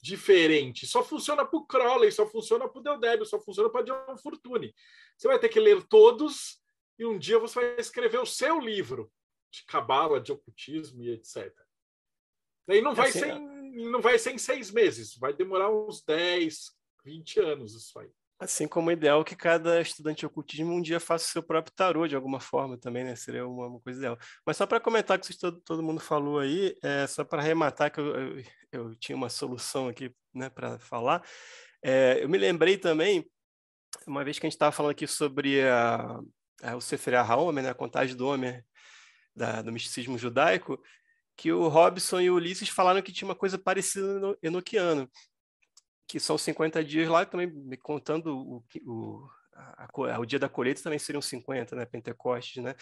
diferente. 0.00 0.86
Só 0.86 1.02
funciona 1.02 1.44
para 1.44 1.58
o 1.58 1.66
Crowley, 1.66 2.12
só 2.12 2.26
funciona 2.26 2.68
para 2.68 2.78
o 2.78 2.82
Deldébio, 2.82 3.24
só 3.24 3.40
funciona 3.40 3.70
para 3.70 3.84
John 3.84 4.16
Fortune. 4.18 4.74
Você 5.16 5.26
vai 5.26 5.38
ter 5.38 5.48
que 5.48 5.58
ler 5.58 5.82
todos 5.84 6.62
e 6.98 7.06
um 7.06 7.18
dia 7.18 7.38
você 7.38 7.54
vai 7.54 7.76
escrever 7.80 8.18
o 8.18 8.26
seu 8.26 8.60
livro 8.60 9.10
de 9.50 9.64
cabala, 9.64 10.20
de 10.20 10.30
ocultismo 10.30 11.02
e 11.02 11.10
etc. 11.10 11.52
Daí 12.66 12.82
não 12.82 12.94
vai, 12.94 13.08
assim, 13.08 13.20
ser 13.20 13.34
em, 13.34 13.90
não 13.90 14.00
vai 14.02 14.18
ser 14.18 14.32
em 14.32 14.38
seis 14.38 14.70
meses, 14.70 15.16
vai 15.16 15.32
demorar 15.32 15.70
uns 15.70 16.02
10, 16.02 16.76
20 17.02 17.40
anos 17.40 17.74
isso 17.74 17.98
aí. 17.98 18.10
Assim 18.40 18.68
como 18.68 18.90
é 18.90 18.92
ideal 18.92 19.24
que 19.24 19.34
cada 19.34 19.80
estudante 19.80 20.20
de 20.20 20.26
ocultismo 20.26 20.72
um 20.72 20.80
dia 20.80 21.00
faça 21.00 21.24
o 21.24 21.28
seu 21.28 21.42
próprio 21.42 21.74
tarô 21.74 22.06
de 22.06 22.14
alguma 22.14 22.38
forma 22.38 22.78
também, 22.78 23.02
né? 23.02 23.16
Seria 23.16 23.44
uma, 23.44 23.66
uma 23.66 23.80
coisa 23.80 23.98
ideal. 23.98 24.18
Mas 24.46 24.56
só 24.56 24.64
para 24.64 24.78
comentar 24.78 25.18
que 25.18 25.36
todo, 25.36 25.60
todo 25.60 25.82
mundo 25.82 26.00
falou 26.00 26.38
aí, 26.38 26.76
é, 26.80 27.04
só 27.08 27.24
para 27.24 27.42
arrematar 27.42 27.90
que 27.90 27.98
eu, 27.98 28.14
eu, 28.14 28.44
eu, 28.70 28.94
tinha 28.94 29.16
uma 29.16 29.28
solução 29.28 29.88
aqui 29.88 30.14
né, 30.32 30.48
para 30.48 30.78
falar. 30.78 31.24
É, 31.82 32.22
eu 32.22 32.28
me 32.28 32.38
lembrei 32.38 32.78
também, 32.78 33.28
uma 34.06 34.22
vez 34.22 34.38
que 34.38 34.46
a 34.46 34.48
gente 34.48 34.54
estava 34.54 34.70
falando 34.70 34.92
aqui 34.92 35.06
sobre 35.08 35.60
a, 35.62 36.20
a, 36.62 36.76
o 36.76 36.80
Sefer 36.80 37.14
HaOmer, 37.14 37.64
né, 37.64 37.70
a 37.70 37.74
contagem 37.74 38.14
do 38.14 38.28
Homer 38.28 38.64
da, 39.34 39.62
do 39.62 39.72
misticismo 39.72 40.16
judaico, 40.16 40.80
que 41.36 41.52
o 41.52 41.66
Robson 41.68 42.20
e 42.20 42.30
o 42.30 42.34
Ulisses 42.34 42.68
falaram 42.68 43.02
que 43.02 43.12
tinha 43.12 43.28
uma 43.28 43.34
coisa 43.34 43.58
parecida 43.58 44.18
no 44.20 44.38
enoquiano 44.42 45.10
que 46.08 46.18
são 46.18 46.38
50 46.38 46.82
dias 46.82 47.08
lá, 47.08 47.26
também 47.26 47.52
contando 47.82 48.34
o, 48.34 48.64
o, 48.86 49.28
a, 49.54 49.86
a, 50.14 50.18
o 50.18 50.24
dia 50.24 50.38
da 50.38 50.48
colheita 50.48 50.82
também 50.82 50.98
seriam 50.98 51.20
50, 51.20 51.76
né? 51.76 51.84
Pentecostes, 51.84 52.62
né? 52.62 52.74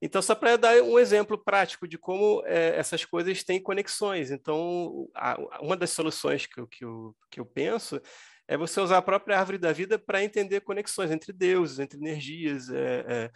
Então, 0.00 0.22
só 0.22 0.34
para 0.34 0.56
dar 0.56 0.82
um 0.82 0.98
exemplo 0.98 1.36
prático 1.36 1.86
de 1.86 1.98
como 1.98 2.42
é, 2.46 2.78
essas 2.78 3.04
coisas 3.04 3.44
têm 3.44 3.60
conexões. 3.60 4.30
Então, 4.30 5.10
a, 5.14 5.36
uma 5.60 5.76
das 5.76 5.90
soluções 5.90 6.46
que 6.46 6.60
eu, 6.60 6.66
que, 6.66 6.84
eu, 6.84 7.14
que 7.30 7.40
eu 7.40 7.44
penso 7.44 8.00
é 8.48 8.56
você 8.56 8.80
usar 8.80 8.98
a 8.98 9.02
própria 9.02 9.38
árvore 9.38 9.58
da 9.58 9.72
vida 9.72 9.98
para 9.98 10.24
entender 10.24 10.60
conexões 10.62 11.10
entre 11.10 11.32
deuses, 11.32 11.78
entre 11.78 11.98
energias, 11.98 12.70
é, 12.70 13.04
é, 13.08 13.30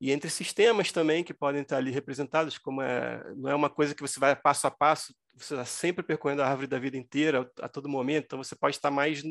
e 0.00 0.12
entre 0.12 0.30
sistemas 0.30 0.92
também 0.92 1.24
que 1.24 1.34
podem 1.34 1.62
estar 1.62 1.76
ali 1.76 1.90
representados, 1.90 2.56
como 2.56 2.80
é, 2.80 3.22
não 3.36 3.50
é 3.50 3.54
uma 3.54 3.68
coisa 3.68 3.94
que 3.94 4.02
você 4.02 4.20
vai 4.20 4.36
passo 4.36 4.66
a 4.66 4.70
passo, 4.70 5.14
você 5.36 5.54
está 5.54 5.64
sempre 5.64 6.04
percorrendo 6.04 6.42
a 6.42 6.46
árvore 6.48 6.66
da 6.66 6.78
vida 6.78 6.96
inteira, 6.96 7.50
a, 7.60 7.68
todo 7.68 7.88
momento, 7.88 8.24
então 8.24 8.42
você 8.42 8.54
pode 8.54 8.76
estar 8.76 8.90
mais 8.90 9.22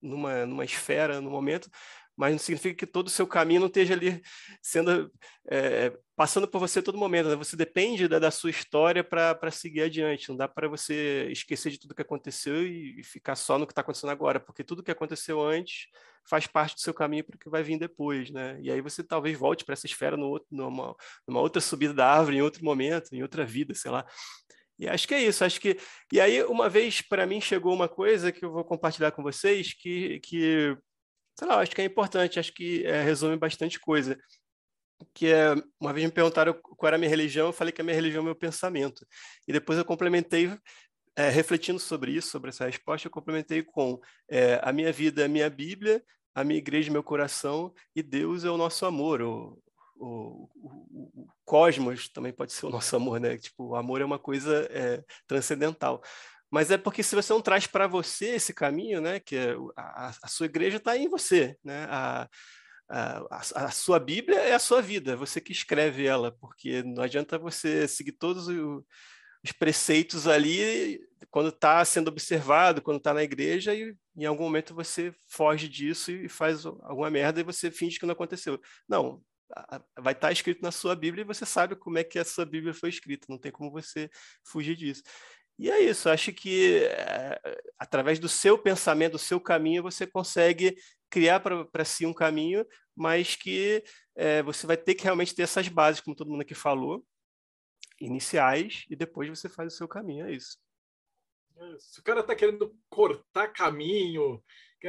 numa, 0.00 0.44
numa 0.44 0.64
esfera 0.64 1.20
no 1.20 1.30
momento, 1.30 1.70
mas 2.16 2.32
não 2.32 2.38
significa 2.38 2.74
que 2.74 2.86
todo 2.86 3.06
o 3.06 3.10
seu 3.10 3.26
caminho 3.26 3.60
não 3.60 3.68
esteja 3.68 3.94
ali 3.94 4.20
sendo 4.60 5.10
é, 5.48 5.96
passando 6.22 6.46
por 6.46 6.60
você 6.60 6.80
todo 6.80 6.96
momento. 6.96 7.28
Né? 7.28 7.34
Você 7.34 7.56
depende 7.56 8.06
da, 8.06 8.20
da 8.20 8.30
sua 8.30 8.48
história 8.48 9.02
para 9.02 9.50
seguir 9.50 9.82
adiante. 9.82 10.28
Não 10.28 10.36
dá 10.36 10.46
para 10.46 10.68
você 10.68 11.26
esquecer 11.32 11.72
de 11.72 11.80
tudo 11.80 11.96
que 11.96 12.02
aconteceu 12.02 12.64
e, 12.64 13.00
e 13.00 13.02
ficar 13.02 13.34
só 13.34 13.58
no 13.58 13.66
que 13.66 13.72
está 13.72 13.80
acontecendo 13.80 14.10
agora, 14.10 14.38
porque 14.38 14.62
tudo 14.62 14.84
que 14.84 14.90
aconteceu 14.92 15.42
antes 15.42 15.88
faz 16.24 16.46
parte 16.46 16.76
do 16.76 16.80
seu 16.80 16.94
caminho 16.94 17.24
para 17.24 17.34
o 17.34 17.38
que 17.40 17.50
vai 17.50 17.64
vir 17.64 17.76
depois, 17.76 18.30
né? 18.30 18.56
E 18.62 18.70
aí 18.70 18.80
você 18.80 19.02
talvez 19.02 19.36
volte 19.36 19.64
para 19.64 19.72
essa 19.72 19.86
esfera 19.86 20.16
no 20.16 20.28
outro, 20.28 20.46
numa, 20.52 20.94
numa 21.26 21.40
outra 21.40 21.60
subida 21.60 21.92
da 21.92 22.06
árvore, 22.06 22.36
em 22.36 22.42
outro 22.42 22.64
momento, 22.64 23.12
em 23.12 23.22
outra 23.22 23.44
vida, 23.44 23.74
sei 23.74 23.90
lá. 23.90 24.06
E 24.78 24.88
acho 24.88 25.08
que 25.08 25.14
é 25.14 25.22
isso, 25.24 25.44
acho 25.44 25.60
que. 25.60 25.76
E 26.12 26.20
aí, 26.20 26.40
uma 26.44 26.68
vez 26.68 27.02
para 27.02 27.26
mim 27.26 27.40
chegou 27.40 27.74
uma 27.74 27.88
coisa 27.88 28.30
que 28.30 28.44
eu 28.44 28.52
vou 28.52 28.64
compartilhar 28.64 29.10
com 29.10 29.24
vocês 29.24 29.74
que, 29.74 30.20
que 30.20 30.78
sei 31.36 31.48
lá, 31.48 31.60
acho 31.60 31.72
que 31.72 31.82
é 31.82 31.84
importante, 31.84 32.38
acho 32.38 32.52
que 32.54 32.86
é, 32.86 33.02
resume 33.02 33.36
bastante 33.36 33.80
coisa. 33.80 34.16
Que 35.14 35.28
é, 35.28 35.54
uma 35.80 35.92
vez 35.92 36.06
me 36.06 36.12
perguntaram 36.12 36.54
qual 36.54 36.88
era 36.88 36.96
a 36.96 36.98
minha 36.98 37.10
religião, 37.10 37.48
eu 37.48 37.52
falei 37.52 37.72
que 37.72 37.80
a 37.80 37.84
minha 37.84 37.94
religião 37.94 38.20
é 38.20 38.22
o 38.22 38.26
meu 38.26 38.34
pensamento. 38.34 39.06
E 39.46 39.52
depois 39.52 39.78
eu 39.78 39.84
complementei, 39.84 40.56
é, 41.16 41.28
refletindo 41.28 41.78
sobre 41.78 42.12
isso, 42.12 42.30
sobre 42.30 42.50
essa 42.50 42.66
resposta, 42.66 43.06
eu 43.06 43.12
complementei 43.12 43.62
com 43.62 44.00
é, 44.28 44.60
a 44.62 44.72
minha 44.72 44.92
vida 44.92 45.22
é 45.22 45.24
a 45.26 45.28
minha 45.28 45.50
Bíblia, 45.50 46.02
a 46.34 46.42
minha 46.44 46.58
igreja 46.58 46.90
é 46.90 46.92
meu 46.92 47.02
coração 47.02 47.72
e 47.94 48.02
Deus 48.02 48.44
é 48.44 48.50
o 48.50 48.56
nosso 48.56 48.86
amor. 48.86 49.20
O, 49.22 49.62
o, 49.96 50.48
o, 50.54 51.22
o, 51.22 51.28
cosmos 51.44 52.08
também 52.08 52.32
pode 52.32 52.52
ser 52.52 52.66
o 52.66 52.70
nosso 52.70 52.96
amor, 52.96 53.20
né? 53.20 53.36
Tipo, 53.36 53.68
o 53.68 53.76
amor 53.76 54.00
é 54.00 54.04
uma 54.04 54.18
coisa 54.18 54.66
é, 54.70 55.04
transcendental 55.26 56.02
mas 56.52 56.70
é 56.70 56.76
porque 56.76 57.02
se 57.02 57.14
você 57.14 57.32
não 57.32 57.40
traz 57.40 57.66
para 57.66 57.86
você 57.86 58.34
esse 58.34 58.52
caminho, 58.52 59.00
né, 59.00 59.18
que 59.18 59.34
é 59.34 59.56
a, 59.74 60.12
a 60.22 60.28
sua 60.28 60.44
igreja 60.44 60.76
está 60.76 60.94
em 60.94 61.08
você, 61.08 61.56
né, 61.64 61.86
a, 61.88 62.28
a, 62.92 63.42
a, 63.54 63.70
sua 63.70 63.98
Bíblia 63.98 64.38
é 64.38 64.52
a 64.52 64.58
sua 64.58 64.82
vida, 64.82 65.12
é 65.12 65.16
você 65.16 65.40
que 65.40 65.50
escreve 65.50 66.04
ela, 66.04 66.30
porque 66.30 66.82
não 66.82 67.02
adianta 67.02 67.38
você 67.38 67.88
seguir 67.88 68.12
todos 68.12 68.48
os, 68.48 68.84
os 69.42 69.52
preceitos 69.52 70.26
ali 70.26 71.00
quando 71.30 71.48
está 71.48 71.82
sendo 71.86 72.08
observado, 72.08 72.82
quando 72.82 72.98
está 72.98 73.14
na 73.14 73.22
igreja, 73.22 73.74
e 73.74 73.96
em 74.14 74.26
algum 74.26 74.44
momento 74.44 74.74
você 74.74 75.14
foge 75.26 75.68
disso 75.68 76.10
e 76.10 76.28
faz 76.28 76.66
alguma 76.66 77.10
merda 77.10 77.40
e 77.40 77.44
você 77.44 77.70
finge 77.70 77.98
que 77.98 78.04
não 78.04 78.12
aconteceu. 78.12 78.60
Não, 78.86 79.22
vai 79.98 80.12
estar 80.12 80.28
tá 80.28 80.32
escrito 80.32 80.60
na 80.62 80.70
sua 80.70 80.94
Bíblia 80.94 81.22
e 81.22 81.26
você 81.26 81.46
sabe 81.46 81.74
como 81.76 81.96
é 81.96 82.04
que 82.04 82.18
a 82.18 82.24
sua 82.24 82.44
Bíblia 82.44 82.74
foi 82.74 82.90
escrita, 82.90 83.26
não 83.30 83.38
tem 83.38 83.50
como 83.50 83.70
você 83.70 84.10
fugir 84.44 84.76
disso. 84.76 85.02
E 85.58 85.70
é 85.70 85.80
isso, 85.80 86.08
acho 86.08 86.32
que 86.32 86.84
é, 86.84 87.38
através 87.78 88.18
do 88.18 88.28
seu 88.28 88.58
pensamento, 88.58 89.12
do 89.12 89.18
seu 89.18 89.40
caminho, 89.40 89.82
você 89.82 90.06
consegue 90.06 90.76
criar 91.12 91.40
para 91.40 91.84
si 91.84 92.06
um 92.06 92.12
caminho, 92.12 92.66
mas 92.96 93.36
que 93.36 93.82
é, 94.14 94.42
você 94.42 94.66
vai 94.66 94.76
ter 94.76 94.94
que 94.94 95.04
realmente 95.04 95.34
ter 95.34 95.42
essas 95.42 95.68
bases, 95.68 96.00
como 96.00 96.16
todo 96.16 96.30
mundo 96.30 96.42
aqui 96.42 96.54
falou, 96.54 97.04
iniciais, 98.00 98.84
e 98.90 98.96
depois 98.96 99.28
você 99.28 99.48
faz 99.48 99.72
o 99.72 99.76
seu 99.76 99.88
caminho, 99.88 100.26
é 100.26 100.32
isso. 100.32 100.58
Se 101.78 102.00
o 102.00 102.02
cara 102.02 102.20
está 102.20 102.34
querendo 102.34 102.76
cortar 102.90 103.48
caminho, 103.48 104.42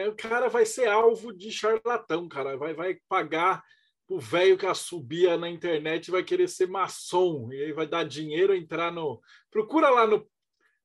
o 0.08 0.16
cara 0.16 0.48
vai 0.50 0.66
ser 0.66 0.88
alvo 0.88 1.32
de 1.32 1.52
charlatão, 1.52 2.28
cara. 2.28 2.58
Vai, 2.58 2.74
vai 2.74 3.00
pagar 3.08 3.64
o 4.08 4.20
velho 4.20 4.58
que 4.58 4.66
assobia 4.66 5.38
na 5.38 5.50
internet 5.50 6.12
vai 6.12 6.24
querer 6.24 6.48
ser 6.48 6.68
maçom 6.68 7.52
e 7.52 7.64
aí 7.64 7.72
vai 7.72 7.88
dar 7.88 8.04
dinheiro 8.04 8.56
entrar 8.56 8.92
no. 8.92 9.22
Procura 9.50 9.90
lá 9.90 10.06
no 10.06 10.28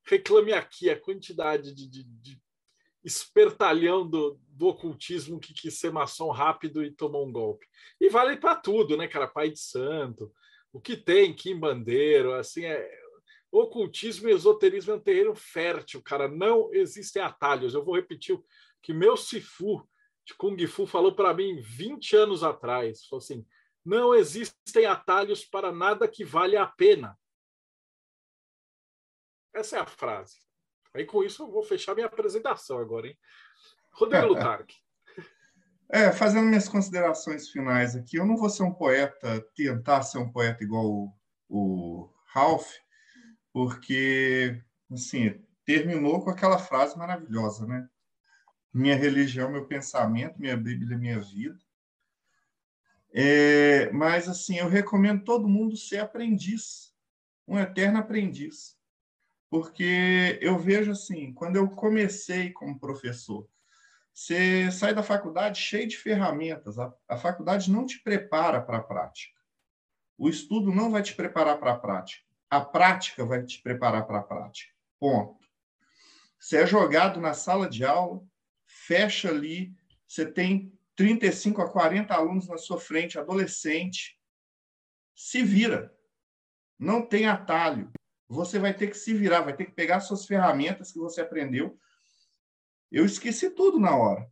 reclame 0.04 0.52
aqui 0.52 0.88
a 0.88 0.98
quantidade 0.98 1.74
de, 1.74 1.88
de, 1.88 2.04
de 2.04 2.40
espertalhão 3.08 4.08
do, 4.08 4.38
do 4.48 4.68
ocultismo 4.68 5.40
que 5.40 5.52
quis 5.52 5.78
ser 5.78 5.90
maçom 5.90 6.30
rápido 6.30 6.84
e 6.84 6.90
tomou 6.90 7.26
um 7.26 7.32
golpe. 7.32 7.66
E 8.00 8.08
vale 8.08 8.36
para 8.36 8.54
tudo, 8.54 8.96
né, 8.96 9.08
cara? 9.08 9.26
Pai 9.26 9.50
de 9.50 9.58
santo, 9.58 10.32
o 10.72 10.80
que 10.80 10.96
tem, 10.96 11.34
Kim 11.34 11.58
Bandeiro, 11.58 12.32
assim, 12.34 12.64
é. 12.64 13.08
Ocultismo 13.50 14.28
e 14.28 14.32
esoterismo 14.32 14.92
é 14.92 14.96
um 14.96 15.00
terreno 15.00 15.34
fértil, 15.34 16.02
cara. 16.02 16.28
Não 16.28 16.68
existem 16.70 17.22
atalhos. 17.22 17.72
Eu 17.72 17.82
vou 17.82 17.96
repetir 17.96 18.34
o 18.34 18.44
que 18.82 18.92
meu 18.92 19.16
Sifu 19.16 19.88
de 20.26 20.34
Kung 20.34 20.66
Fu 20.66 20.86
falou 20.86 21.14
para 21.14 21.32
mim 21.32 21.58
20 21.58 22.14
anos 22.14 22.44
atrás. 22.44 23.06
Falou 23.06 23.22
assim: 23.22 23.46
não 23.82 24.14
existem 24.14 24.84
atalhos 24.84 25.46
para 25.46 25.72
nada 25.72 26.06
que 26.06 26.26
vale 26.26 26.58
a 26.58 26.66
pena. 26.66 27.18
Essa 29.54 29.78
é 29.78 29.80
a 29.80 29.86
frase. 29.86 30.47
Aí 30.94 31.04
com 31.04 31.22
isso 31.22 31.42
eu 31.42 31.50
vou 31.50 31.62
fechar 31.62 31.94
minha 31.94 32.06
apresentação 32.06 32.78
agora, 32.78 33.06
hein? 33.06 33.18
Rodrigo 33.92 34.26
Lutarque. 34.26 34.76
É, 35.90 36.12
fazendo 36.12 36.46
minhas 36.46 36.68
considerações 36.68 37.48
finais 37.48 37.96
aqui, 37.96 38.16
eu 38.16 38.26
não 38.26 38.36
vou 38.36 38.50
ser 38.50 38.62
um 38.62 38.72
poeta, 38.72 39.40
tentar 39.54 40.02
ser 40.02 40.18
um 40.18 40.30
poeta 40.30 40.62
igual 40.62 40.84
o, 40.84 41.12
o 41.48 42.12
Ralph, 42.26 42.70
porque, 43.52 44.62
assim, 44.92 45.42
terminou 45.64 46.22
com 46.22 46.30
aquela 46.30 46.58
frase 46.58 46.96
maravilhosa, 46.96 47.66
né? 47.66 47.88
Minha 48.72 48.96
religião, 48.96 49.50
meu 49.50 49.66
pensamento, 49.66 50.38
minha 50.38 50.56
Bíblia, 50.56 50.98
minha 50.98 51.20
vida. 51.20 51.58
É, 53.10 53.90
mas, 53.90 54.28
assim, 54.28 54.58
eu 54.58 54.68
recomendo 54.68 55.24
todo 55.24 55.48
mundo 55.48 55.74
ser 55.74 55.98
aprendiz, 55.98 56.94
um 57.46 57.58
eterno 57.58 57.98
aprendiz 57.98 58.77
porque 59.50 60.38
eu 60.40 60.58
vejo 60.58 60.92
assim, 60.92 61.32
quando 61.32 61.56
eu 61.56 61.68
comecei 61.68 62.52
como 62.52 62.78
professor, 62.78 63.48
você 64.12 64.70
sai 64.72 64.94
da 64.94 65.02
faculdade 65.02 65.60
cheio 65.60 65.86
de 65.86 65.96
ferramentas, 65.96 66.78
a, 66.78 66.92
a 67.08 67.16
faculdade 67.16 67.70
não 67.70 67.86
te 67.86 68.02
prepara 68.02 68.60
para 68.60 68.78
a 68.78 68.82
prática. 68.82 69.38
O 70.18 70.28
estudo 70.28 70.72
não 70.72 70.90
vai 70.90 71.02
te 71.02 71.14
preparar 71.14 71.58
para 71.58 71.72
a 71.72 71.78
prática. 71.78 72.26
A 72.50 72.60
prática 72.60 73.24
vai 73.24 73.44
te 73.44 73.62
preparar 73.62 74.06
para 74.06 74.18
a 74.18 74.22
prática. 74.22 74.72
Ponto. 74.98 75.38
Você 76.38 76.58
é 76.58 76.66
jogado 76.66 77.20
na 77.20 77.32
sala 77.34 77.68
de 77.68 77.84
aula, 77.84 78.20
fecha 78.66 79.28
ali, 79.28 79.72
você 80.06 80.26
tem 80.26 80.72
35 80.96 81.62
a 81.62 81.70
40 81.70 82.12
alunos 82.12 82.48
na 82.48 82.58
sua 82.58 82.80
frente, 82.80 83.18
adolescente. 83.18 84.18
Se 85.14 85.42
vira. 85.42 85.94
Não 86.76 87.06
tem 87.06 87.26
atalho. 87.26 87.92
Você 88.28 88.58
vai 88.58 88.74
ter 88.74 88.88
que 88.88 88.96
se 88.96 89.14
virar, 89.14 89.40
vai 89.40 89.56
ter 89.56 89.64
que 89.64 89.72
pegar 89.72 90.00
suas 90.00 90.26
ferramentas 90.26 90.92
que 90.92 90.98
você 90.98 91.20
aprendeu. 91.22 91.78
Eu 92.92 93.06
esqueci 93.06 93.50
tudo 93.50 93.78
na 93.78 93.96
hora. 93.96 94.30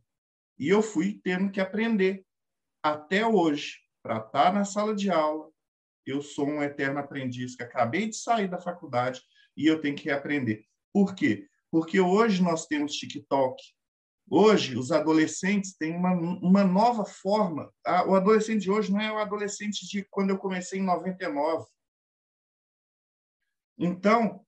E 0.57 0.69
eu 0.69 0.81
fui 0.81 1.19
tendo 1.23 1.51
que 1.51 1.59
aprender. 1.59 2.25
Até 2.81 3.25
hoje, 3.25 3.79
para 4.03 4.17
estar 4.17 4.53
na 4.53 4.63
sala 4.63 4.95
de 4.95 5.09
aula, 5.09 5.49
eu 6.05 6.21
sou 6.21 6.47
um 6.47 6.63
eterno 6.63 6.99
aprendiz 6.99 7.55
que 7.55 7.63
acabei 7.63 8.07
de 8.07 8.15
sair 8.15 8.47
da 8.47 8.59
faculdade 8.59 9.21
e 9.55 9.65
eu 9.65 9.81
tenho 9.81 9.95
que 9.95 10.09
aprender. 10.09 10.63
Por 10.93 11.13
quê? 11.13 11.47
Porque 11.69 11.99
hoje 11.99 12.41
nós 12.41 12.65
temos 12.65 12.93
TikTok. 12.93 13.61
Hoje, 14.29 14.77
os 14.77 14.91
adolescentes 14.91 15.75
têm 15.75 15.95
uma, 15.95 16.11
uma 16.11 16.63
nova 16.63 17.05
forma. 17.05 17.71
O 18.07 18.15
adolescente 18.15 18.61
de 18.61 18.71
hoje 18.71 18.91
não 18.91 19.01
é 19.01 19.11
o 19.11 19.17
adolescente 19.17 19.87
de 19.87 20.05
quando 20.09 20.31
eu 20.31 20.37
comecei 20.37 20.79
em 20.79 20.83
99. 20.83 21.65
Então, 23.77 24.45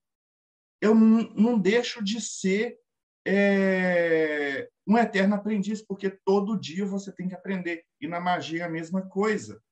eu 0.80 0.94
não 0.94 1.58
deixo 1.58 2.02
de 2.02 2.20
ser 2.20 2.78
é, 3.26 4.68
um 4.86 4.96
eterno 4.96 5.34
aprendiz, 5.34 5.82
porque 5.82 6.10
todo 6.10 6.58
dia 6.58 6.86
você 6.86 7.12
tem 7.12 7.28
que 7.28 7.34
aprender. 7.34 7.84
E 8.00 8.08
na 8.08 8.20
magia 8.20 8.62
é 8.62 8.66
a 8.66 8.70
mesma 8.70 9.06
coisa. 9.06 9.62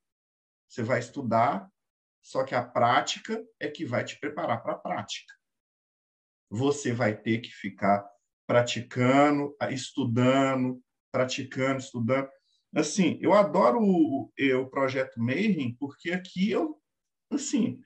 Você 0.67 0.83
vai 0.83 0.99
estudar, 0.99 1.69
só 2.21 2.43
que 2.43 2.53
a 2.53 2.63
prática 2.63 3.43
é 3.59 3.67
que 3.67 3.85
vai 3.85 4.03
te 4.03 4.19
preparar 4.19 4.61
para 4.61 4.73
a 4.73 4.77
prática. 4.77 5.33
Você 6.49 6.93
vai 6.93 7.15
ter 7.15 7.39
que 7.39 7.49
ficar 7.49 8.07
praticando, 8.47 9.55
estudando, 9.69 10.81
praticando, 11.11 11.79
estudando. 11.79 12.29
Assim, 12.75 13.17
eu 13.21 13.33
adoro 13.33 13.79
o, 13.81 14.31
o 14.61 14.69
projeto 14.69 15.19
Mayhem, 15.19 15.75
porque 15.79 16.11
aqui 16.11 16.51
eu, 16.51 16.79
assim, 17.31 17.81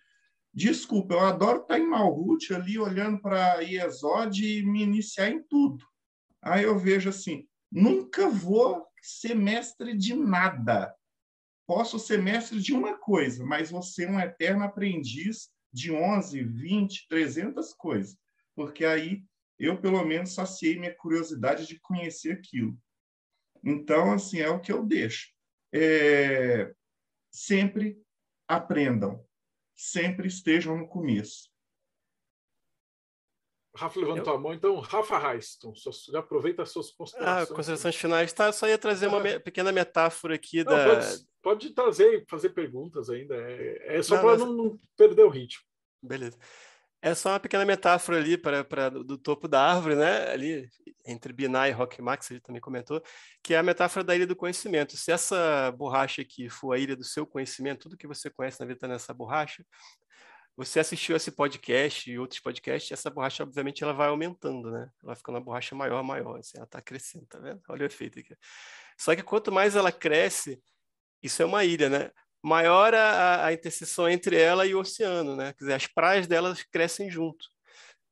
Desculpa, 0.53 1.15
eu 1.15 1.19
adoro 1.21 1.61
estar 1.61 1.79
em 1.79 1.87
Malhut 1.87 2.53
ali 2.53 2.77
olhando 2.77 3.19
para 3.19 3.61
Iesod 3.61 4.45
e 4.45 4.63
me 4.63 4.83
iniciar 4.83 5.29
em 5.29 5.41
tudo. 5.41 5.83
Aí 6.43 6.63
eu 6.63 6.77
vejo 6.77 7.09
assim, 7.09 7.47
nunca 7.71 8.29
vou 8.29 8.85
ser 9.01 9.33
mestre 9.33 9.97
de 9.97 10.13
nada. 10.13 10.95
Posso 11.65 11.97
ser 11.97 12.21
mestre 12.21 12.61
de 12.61 12.71
uma 12.71 12.95
coisa, 12.97 13.43
mas 13.43 13.71
vou 13.71 13.81
ser 13.81 14.07
um 14.07 14.19
eterno 14.19 14.63
aprendiz 14.63 15.49
de 15.71 15.91
11, 15.91 16.43
20, 16.43 17.07
300 17.07 17.73
coisas. 17.73 18.15
Porque 18.55 18.85
aí 18.85 19.23
eu, 19.57 19.81
pelo 19.81 20.05
menos, 20.05 20.35
saciei 20.35 20.77
minha 20.77 20.95
curiosidade 20.95 21.65
de 21.65 21.79
conhecer 21.79 22.33
aquilo. 22.33 22.77
Então, 23.63 24.11
assim, 24.11 24.39
é 24.39 24.49
o 24.49 24.59
que 24.59 24.71
eu 24.71 24.85
deixo. 24.85 25.31
É... 25.73 26.71
Sempre 27.31 27.97
aprendam 28.47 29.25
sempre 29.83 30.27
estejam 30.27 30.77
no 30.77 30.87
começo. 30.87 31.51
Rafa 33.75 33.99
levantou 33.99 34.33
eu... 34.33 34.37
a 34.37 34.39
mão, 34.39 34.53
então, 34.53 34.79
Rafa 34.79 35.17
Raiston, 35.17 35.73
já 36.11 36.19
aproveita 36.19 36.61
as 36.61 36.69
suas 36.69 36.91
considerações. 36.91 37.51
Ah, 37.51 37.55
considerações 37.55 37.95
finais, 37.95 38.31
tá? 38.31 38.51
Só 38.51 38.67
ia 38.67 38.77
trazer 38.77 39.07
uma 39.07 39.17
ah. 39.17 39.39
pequena 39.39 39.71
metáfora 39.71 40.35
aqui 40.35 40.63
não, 40.63 40.71
da. 40.71 40.85
Pode, 40.85 41.27
pode 41.41 41.69
trazer, 41.71 42.25
fazer 42.29 42.49
perguntas 42.49 43.09
ainda. 43.09 43.35
É, 43.35 43.97
é 43.97 44.03
só 44.03 44.21
para 44.21 44.37
não, 44.37 44.53
não 44.53 44.79
perder 44.95 45.23
o 45.23 45.29
ritmo. 45.29 45.63
Beleza. 46.01 46.37
É 47.05 47.13
só 47.13 47.31
uma 47.31 47.39
pequena 47.39 47.65
metáfora 47.65 48.17
ali 48.17 48.37
para, 48.37 48.89
do 48.89 49.17
topo 49.17 49.45
da 49.45 49.61
árvore, 49.61 49.93
né? 49.93 50.31
Ali 50.31 50.69
entre 51.05 51.33
Binah 51.33 51.67
e 51.67 51.73
Rock 51.73 52.01
Max, 52.01 52.31
ele 52.31 52.39
também 52.39 52.61
comentou, 52.61 53.03
que 53.43 53.53
é 53.53 53.57
a 53.57 53.63
metáfora 53.63 54.05
da 54.05 54.15
ilha 54.15 54.25
do 54.25 54.37
conhecimento. 54.37 54.95
Se 54.95 55.11
essa 55.11 55.69
borracha 55.73 56.21
aqui 56.21 56.49
for 56.49 56.71
a 56.71 56.79
ilha 56.79 56.95
do 56.95 57.03
seu 57.03 57.27
conhecimento, 57.27 57.81
tudo 57.81 57.97
que 57.97 58.07
você 58.07 58.29
conhece 58.29 58.57
na 58.61 58.65
vida 58.65 58.77
está 58.77 58.87
nessa 58.87 59.13
borracha, 59.13 59.65
você 60.55 60.79
assistiu 60.79 61.17
esse 61.17 61.29
podcast 61.29 62.09
e 62.09 62.17
outros 62.17 62.39
podcasts, 62.39 62.89
essa 62.89 63.09
borracha, 63.09 63.43
obviamente, 63.43 63.83
ela 63.83 63.91
vai 63.91 64.07
aumentando, 64.07 64.71
né? 64.71 64.83
Ela 64.83 65.07
vai 65.07 65.15
ficando 65.17 65.35
uma 65.35 65.43
borracha 65.43 65.75
maior, 65.75 66.01
maior, 66.03 66.39
assim, 66.39 66.55
ela 66.55 66.63
está 66.65 66.81
crescendo, 66.81 67.25
tá 67.25 67.37
vendo? 67.37 67.61
Olha 67.67 67.83
o 67.83 67.85
efeito 67.85 68.17
aqui. 68.17 68.33
Só 68.97 69.13
que 69.13 69.23
quanto 69.23 69.51
mais 69.51 69.75
ela 69.75 69.91
cresce, 69.91 70.57
isso 71.21 71.41
é 71.41 71.45
uma 71.45 71.65
ilha, 71.65 71.89
né? 71.89 72.11
Maior 72.43 72.93
a, 72.93 73.45
a 73.45 73.53
interseção 73.53 74.09
entre 74.09 74.35
ela 74.35 74.65
e 74.67 74.75
o 74.75 74.79
oceano, 74.79 75.35
né? 75.35 75.53
Quer 75.53 75.59
dizer, 75.59 75.73
as 75.73 75.87
praias 75.87 76.27
delas 76.27 76.61
crescem 76.63 77.09
junto. 77.09 77.47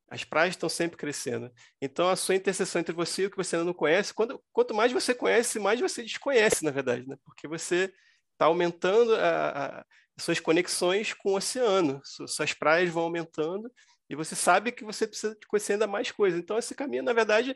As 0.10 0.24
praias 0.24 0.54
estão 0.54 0.70
sempre 0.70 0.98
crescendo. 0.98 1.52
Então, 1.82 2.10
a 2.10 2.16
sua 2.16 2.36
interseção 2.36 2.82
entre 2.82 2.94
você 2.94 3.24
e 3.24 3.26
o 3.28 3.32
que 3.32 3.38
você 3.38 3.56
ainda 3.56 3.66
não 3.66 3.74
conhece, 3.74 4.14
quando, 4.14 4.42
quanto 4.52 4.74
mais 4.74 4.92
você 4.92 5.14
conhece, 5.14 5.60
mais 5.60 5.80
você 5.80 6.02
desconhece, 6.02 6.64
na 6.64 6.72
verdade, 6.72 7.08
né? 7.08 7.18
Porque 7.26 7.48
você 7.48 7.94
está 8.34 8.46
aumentando 8.46 9.16
a, 9.16 9.80
a, 9.80 9.86
suas 10.18 10.40
conexões 10.40 11.14
com 11.14 11.32
o 11.32 11.36
oceano, 11.36 12.02
suas 12.04 12.54
praias 12.54 12.90
vão 12.90 13.04
aumentando 13.04 13.72
e 14.10 14.16
você 14.16 14.36
sabe 14.36 14.72
que 14.72 14.84
você 14.84 15.08
precisa 15.08 15.38
conhecer 15.48 15.74
ainda 15.74 15.88
mais 15.88 16.12
coisas. 16.12 16.40
Então, 16.40 16.58
esse 16.58 16.76
caminho, 16.76 17.04
na 17.04 17.14
verdade, 17.14 17.56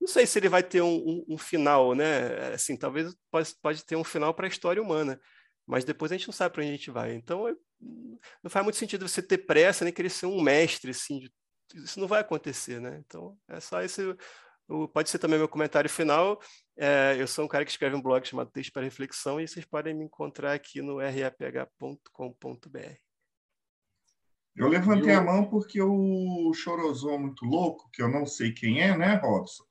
não 0.00 0.08
sei 0.08 0.26
se 0.26 0.38
ele 0.38 0.48
vai 0.48 0.62
ter 0.62 0.82
um, 0.82 0.96
um, 0.96 1.24
um 1.30 1.38
final, 1.38 1.94
né? 1.94 2.52
Assim, 2.52 2.76
talvez 2.76 3.14
pode, 3.30 3.54
pode 3.62 3.84
ter 3.84 3.96
um 3.96 4.04
final 4.04 4.34
para 4.34 4.46
a 4.46 4.48
história 4.48 4.82
humana, 4.82 5.18
mas 5.66 5.84
depois 5.84 6.12
a 6.12 6.16
gente 6.16 6.28
não 6.28 6.34
sabe 6.34 6.54
para 6.54 6.62
onde 6.62 6.72
a 6.72 6.76
gente 6.76 6.90
vai. 6.90 7.14
Então, 7.14 7.44
não 8.42 8.50
faz 8.50 8.64
muito 8.64 8.78
sentido 8.78 9.08
você 9.08 9.22
ter 9.22 9.38
pressa 9.38 9.84
nem 9.84 9.92
querer 9.92 10.10
ser 10.10 10.26
um 10.26 10.40
mestre, 10.40 10.90
assim, 10.90 11.28
isso 11.74 11.98
não 11.98 12.06
vai 12.06 12.20
acontecer, 12.20 12.80
né? 12.80 13.02
Então, 13.06 13.36
é 13.48 13.60
só 13.60 13.82
esse, 13.82 14.02
pode 14.92 15.10
ser 15.10 15.18
também 15.18 15.38
meu 15.38 15.48
comentário 15.48 15.90
final. 15.90 16.40
É, 16.76 17.16
eu 17.18 17.26
sou 17.26 17.44
um 17.44 17.48
cara 17.48 17.64
que 17.64 17.70
escreve 17.70 17.96
um 17.96 18.02
blog 18.02 18.26
chamado 18.26 18.50
Texto 18.50 18.72
para 18.72 18.82
Reflexão 18.82 19.40
e 19.40 19.46
vocês 19.46 19.64
podem 19.64 19.94
me 19.94 20.04
encontrar 20.04 20.52
aqui 20.54 20.82
no 20.82 20.98
raph.com.br. 20.98 21.98
Eu 24.56 24.68
levantei 24.68 25.12
eu... 25.12 25.18
a 25.18 25.22
mão 25.22 25.48
porque 25.48 25.82
o 25.82 26.52
Chorozão 26.54 27.18
muito 27.18 27.44
louco, 27.44 27.90
que 27.92 28.02
eu 28.02 28.08
não 28.08 28.24
sei 28.24 28.52
quem 28.52 28.80
é, 28.80 28.96
né, 28.96 29.16
Robson? 29.16 29.64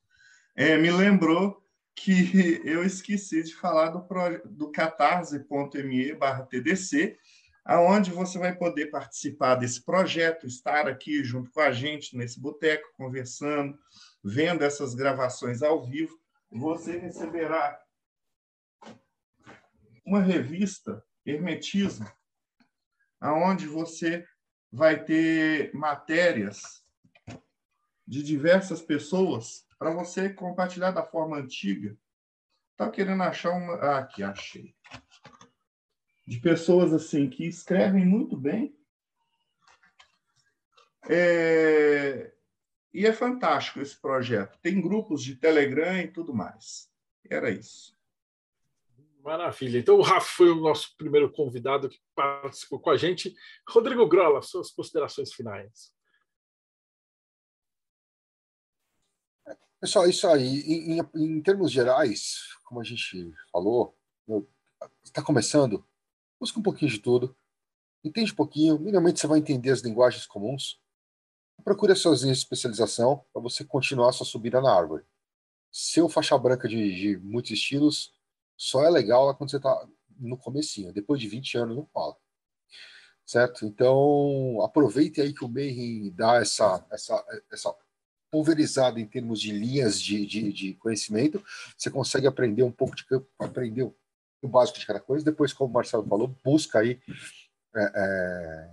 É, 0.55 0.77
me 0.77 0.91
lembrou 0.91 1.62
que 1.95 2.61
eu 2.65 2.83
esqueci 2.83 3.43
de 3.43 3.55
falar 3.55 3.89
do, 3.89 4.05
do 4.45 4.71
catarse.me 4.71 6.13
barra 6.15 6.45
TDC, 6.45 7.17
aonde 7.65 8.11
você 8.11 8.37
vai 8.37 8.55
poder 8.55 8.87
participar 8.87 9.55
desse 9.55 9.81
projeto, 9.81 10.45
estar 10.45 10.87
aqui 10.87 11.23
junto 11.23 11.49
com 11.51 11.61
a 11.61 11.71
gente 11.71 12.17
nesse 12.17 12.39
boteco, 12.39 12.91
conversando, 12.97 13.77
vendo 14.23 14.63
essas 14.63 14.93
gravações 14.93 15.61
ao 15.61 15.85
vivo. 15.85 16.19
Você 16.51 16.97
receberá 16.97 17.79
uma 20.05 20.21
revista, 20.21 21.03
Hermetismo, 21.25 22.11
aonde 23.19 23.65
você 23.65 24.25
vai 24.69 25.01
ter 25.01 25.73
matérias 25.73 26.83
de 28.05 28.21
diversas 28.21 28.81
pessoas 28.81 29.65
para 29.84 29.91
você 29.91 30.29
compartilhar 30.29 30.91
da 30.91 31.03
forma 31.03 31.36
antiga. 31.36 31.97
Tá 32.77 32.89
querendo 32.89 33.21
achar 33.21 33.49
uma. 33.49 33.73
Ah, 33.73 33.97
aqui, 33.97 34.23
achei. 34.23 34.73
De 36.25 36.39
pessoas 36.39 36.93
assim 36.93 37.29
que 37.29 37.45
escrevem 37.45 38.05
muito 38.05 38.38
bem. 38.38 38.73
É... 41.09 42.34
E 42.93 43.05
é 43.05 43.11
fantástico 43.11 43.81
esse 43.81 43.99
projeto. 43.99 44.57
Tem 44.61 44.79
grupos 44.79 45.21
de 45.21 45.36
Telegram 45.36 45.99
e 45.99 46.07
tudo 46.07 46.34
mais. 46.34 46.89
Era 47.29 47.49
isso. 47.49 47.93
Maravilha. 49.21 49.79
Então, 49.79 49.97
o 49.97 50.01
Rafa 50.01 50.27
foi 50.27 50.49
o 50.49 50.61
nosso 50.61 50.95
primeiro 50.95 51.29
convidado 51.29 51.89
que 51.89 51.99
participou 52.15 52.79
com 52.79 52.89
a 52.89 52.95
gente. 52.95 53.36
Rodrigo 53.67 54.07
Grola, 54.07 54.41
suas 54.41 54.71
considerações 54.71 55.34
finais. 55.34 55.92
Pessoal, 59.84 60.07
isso 60.07 60.25
aí, 60.29 60.61
em, 60.61 60.97
em, 60.97 61.09
em 61.13 61.41
termos 61.41 61.69
gerais, 61.69 62.38
como 62.63 62.79
a 62.79 62.86
gente 62.86 63.34
falou, 63.51 63.93
está 65.03 65.21
começando, 65.21 65.86
busca 66.39 66.57
um 66.57 66.63
pouquinho 66.63 66.89
de 66.89 66.99
tudo, 66.99 67.36
entende 68.01 68.31
um 68.31 68.36
pouquinho, 68.36 68.79
minimamente 68.79 69.19
você 69.19 69.27
vai 69.27 69.39
entender 69.39 69.71
as 69.71 69.81
linguagens 69.81 70.25
comuns, 70.25 70.79
procure 71.65 71.91
a 71.91 71.97
sua 71.97 72.15
especialização 72.31 73.25
para 73.34 73.41
você 73.41 73.65
continuar 73.65 74.11
a 74.11 74.13
sua 74.13 74.25
subida 74.25 74.61
na 74.61 74.73
árvore. 74.73 75.03
Seu 75.69 76.07
faixa 76.07 76.38
branca 76.38 76.65
de, 76.65 76.95
de 76.95 77.17
muitos 77.17 77.51
estilos 77.51 78.13
só 78.55 78.86
é 78.86 78.89
legal 78.89 79.36
quando 79.36 79.51
você 79.51 79.57
está 79.57 79.86
no 80.17 80.38
comecinho, 80.38 80.93
depois 80.93 81.19
de 81.19 81.27
20 81.27 81.57
anos 81.57 81.75
não 81.75 81.86
fala. 81.88 82.15
Certo? 83.25 83.65
Então, 83.65 84.61
aproveite 84.61 85.19
aí 85.19 85.34
que 85.34 85.43
o 85.43 85.49
Mayhem 85.49 86.09
dá 86.15 86.38
essa, 86.38 86.88
essa, 86.89 87.21
essa 87.51 87.75
pulverizado 88.34 88.99
em 88.99 89.05
termos 89.05 89.39
de 89.39 89.51
linhas 89.51 90.01
de, 90.01 90.25
de, 90.25 90.51
de, 90.51 90.73
conhecimento, 90.73 91.39
você 91.77 91.91
consegue 91.91 92.25
aprender 92.25 92.63
um 92.63 92.71
pouco 92.71 92.95
de 92.95 93.05
aprender 93.38 93.84
o 94.41 94.47
básico 94.47 94.79
de 94.79 94.88
cada 94.88 94.99
coisa. 94.99 95.23
Depois, 95.23 95.53
como 95.53 95.69
o 95.69 95.73
Marcelo 95.73 96.03
falou, 96.03 96.36
busca 96.43 96.79
aí 96.79 96.99
é, 97.75 97.91
é, 97.95 98.71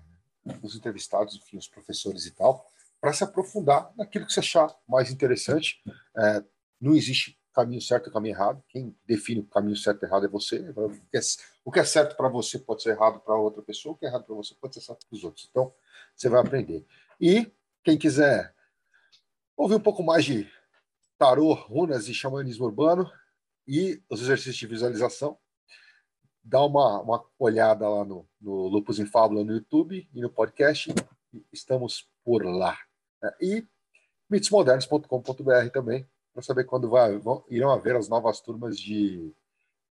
os 0.62 0.74
entrevistados, 0.74 1.36
enfim, 1.36 1.58
os 1.58 1.68
professores 1.68 2.24
e 2.24 2.30
tal, 2.30 2.66
para 3.02 3.12
se 3.12 3.22
aprofundar 3.22 3.92
naquilo 3.98 4.24
que 4.24 4.32
você 4.32 4.40
achar 4.40 4.74
mais 4.88 5.10
interessante. 5.10 5.82
É, 6.16 6.42
não 6.80 6.94
existe 6.96 7.38
caminho 7.52 7.82
certo 7.82 8.08
e 8.08 8.12
caminho 8.14 8.34
errado. 8.34 8.64
Quem 8.66 8.96
define 9.06 9.40
o 9.40 9.44
caminho 9.44 9.76
certo 9.76 10.02
e 10.02 10.06
errado 10.06 10.24
é 10.24 10.28
você. 10.28 10.72
O 11.62 11.70
que 11.70 11.78
é, 11.78 11.82
é 11.82 11.84
certo 11.84 12.16
para 12.16 12.30
você 12.30 12.58
pode 12.58 12.82
ser 12.82 12.96
errado 12.96 13.20
para 13.20 13.36
outra 13.36 13.60
pessoa, 13.60 13.92
o 13.92 13.98
que 13.98 14.06
é 14.06 14.08
errado 14.08 14.24
para 14.24 14.34
você 14.34 14.54
pode 14.54 14.72
ser 14.72 14.80
certo 14.80 15.06
para 15.06 15.16
os 15.16 15.22
outros. 15.22 15.46
Então, 15.50 15.70
você 16.16 16.30
vai 16.30 16.40
aprender. 16.40 16.82
E 17.20 17.52
quem 17.84 17.98
quiser 17.98 18.54
ouvir 19.60 19.74
um 19.74 19.80
pouco 19.80 20.02
mais 20.02 20.24
de 20.24 20.50
tarô, 21.18 21.52
runas 21.52 22.08
e 22.08 22.14
xamanismo 22.14 22.64
urbano 22.64 23.10
e 23.68 24.02
os 24.08 24.22
exercícios 24.22 24.56
de 24.56 24.66
visualização, 24.66 25.38
dá 26.42 26.64
uma, 26.64 27.00
uma 27.02 27.26
olhada 27.38 27.86
lá 27.88 28.04
no, 28.04 28.26
no 28.40 28.68
Lupus 28.68 28.98
em 28.98 29.04
Fábula 29.04 29.44
no 29.44 29.52
YouTube 29.52 30.08
e 30.12 30.20
no 30.20 30.30
podcast. 30.30 30.92
Estamos 31.52 32.10
por 32.24 32.44
lá. 32.44 32.78
E 33.40 33.66
mitosmodernos.com.br 34.30 35.70
também, 35.72 36.08
para 36.32 36.42
saber 36.42 36.64
quando 36.64 36.88
vai, 36.88 37.18
vão, 37.18 37.44
irão 37.50 37.70
haver 37.70 37.96
as 37.96 38.08
novas 38.08 38.40
turmas 38.40 38.78
de, 38.78 39.34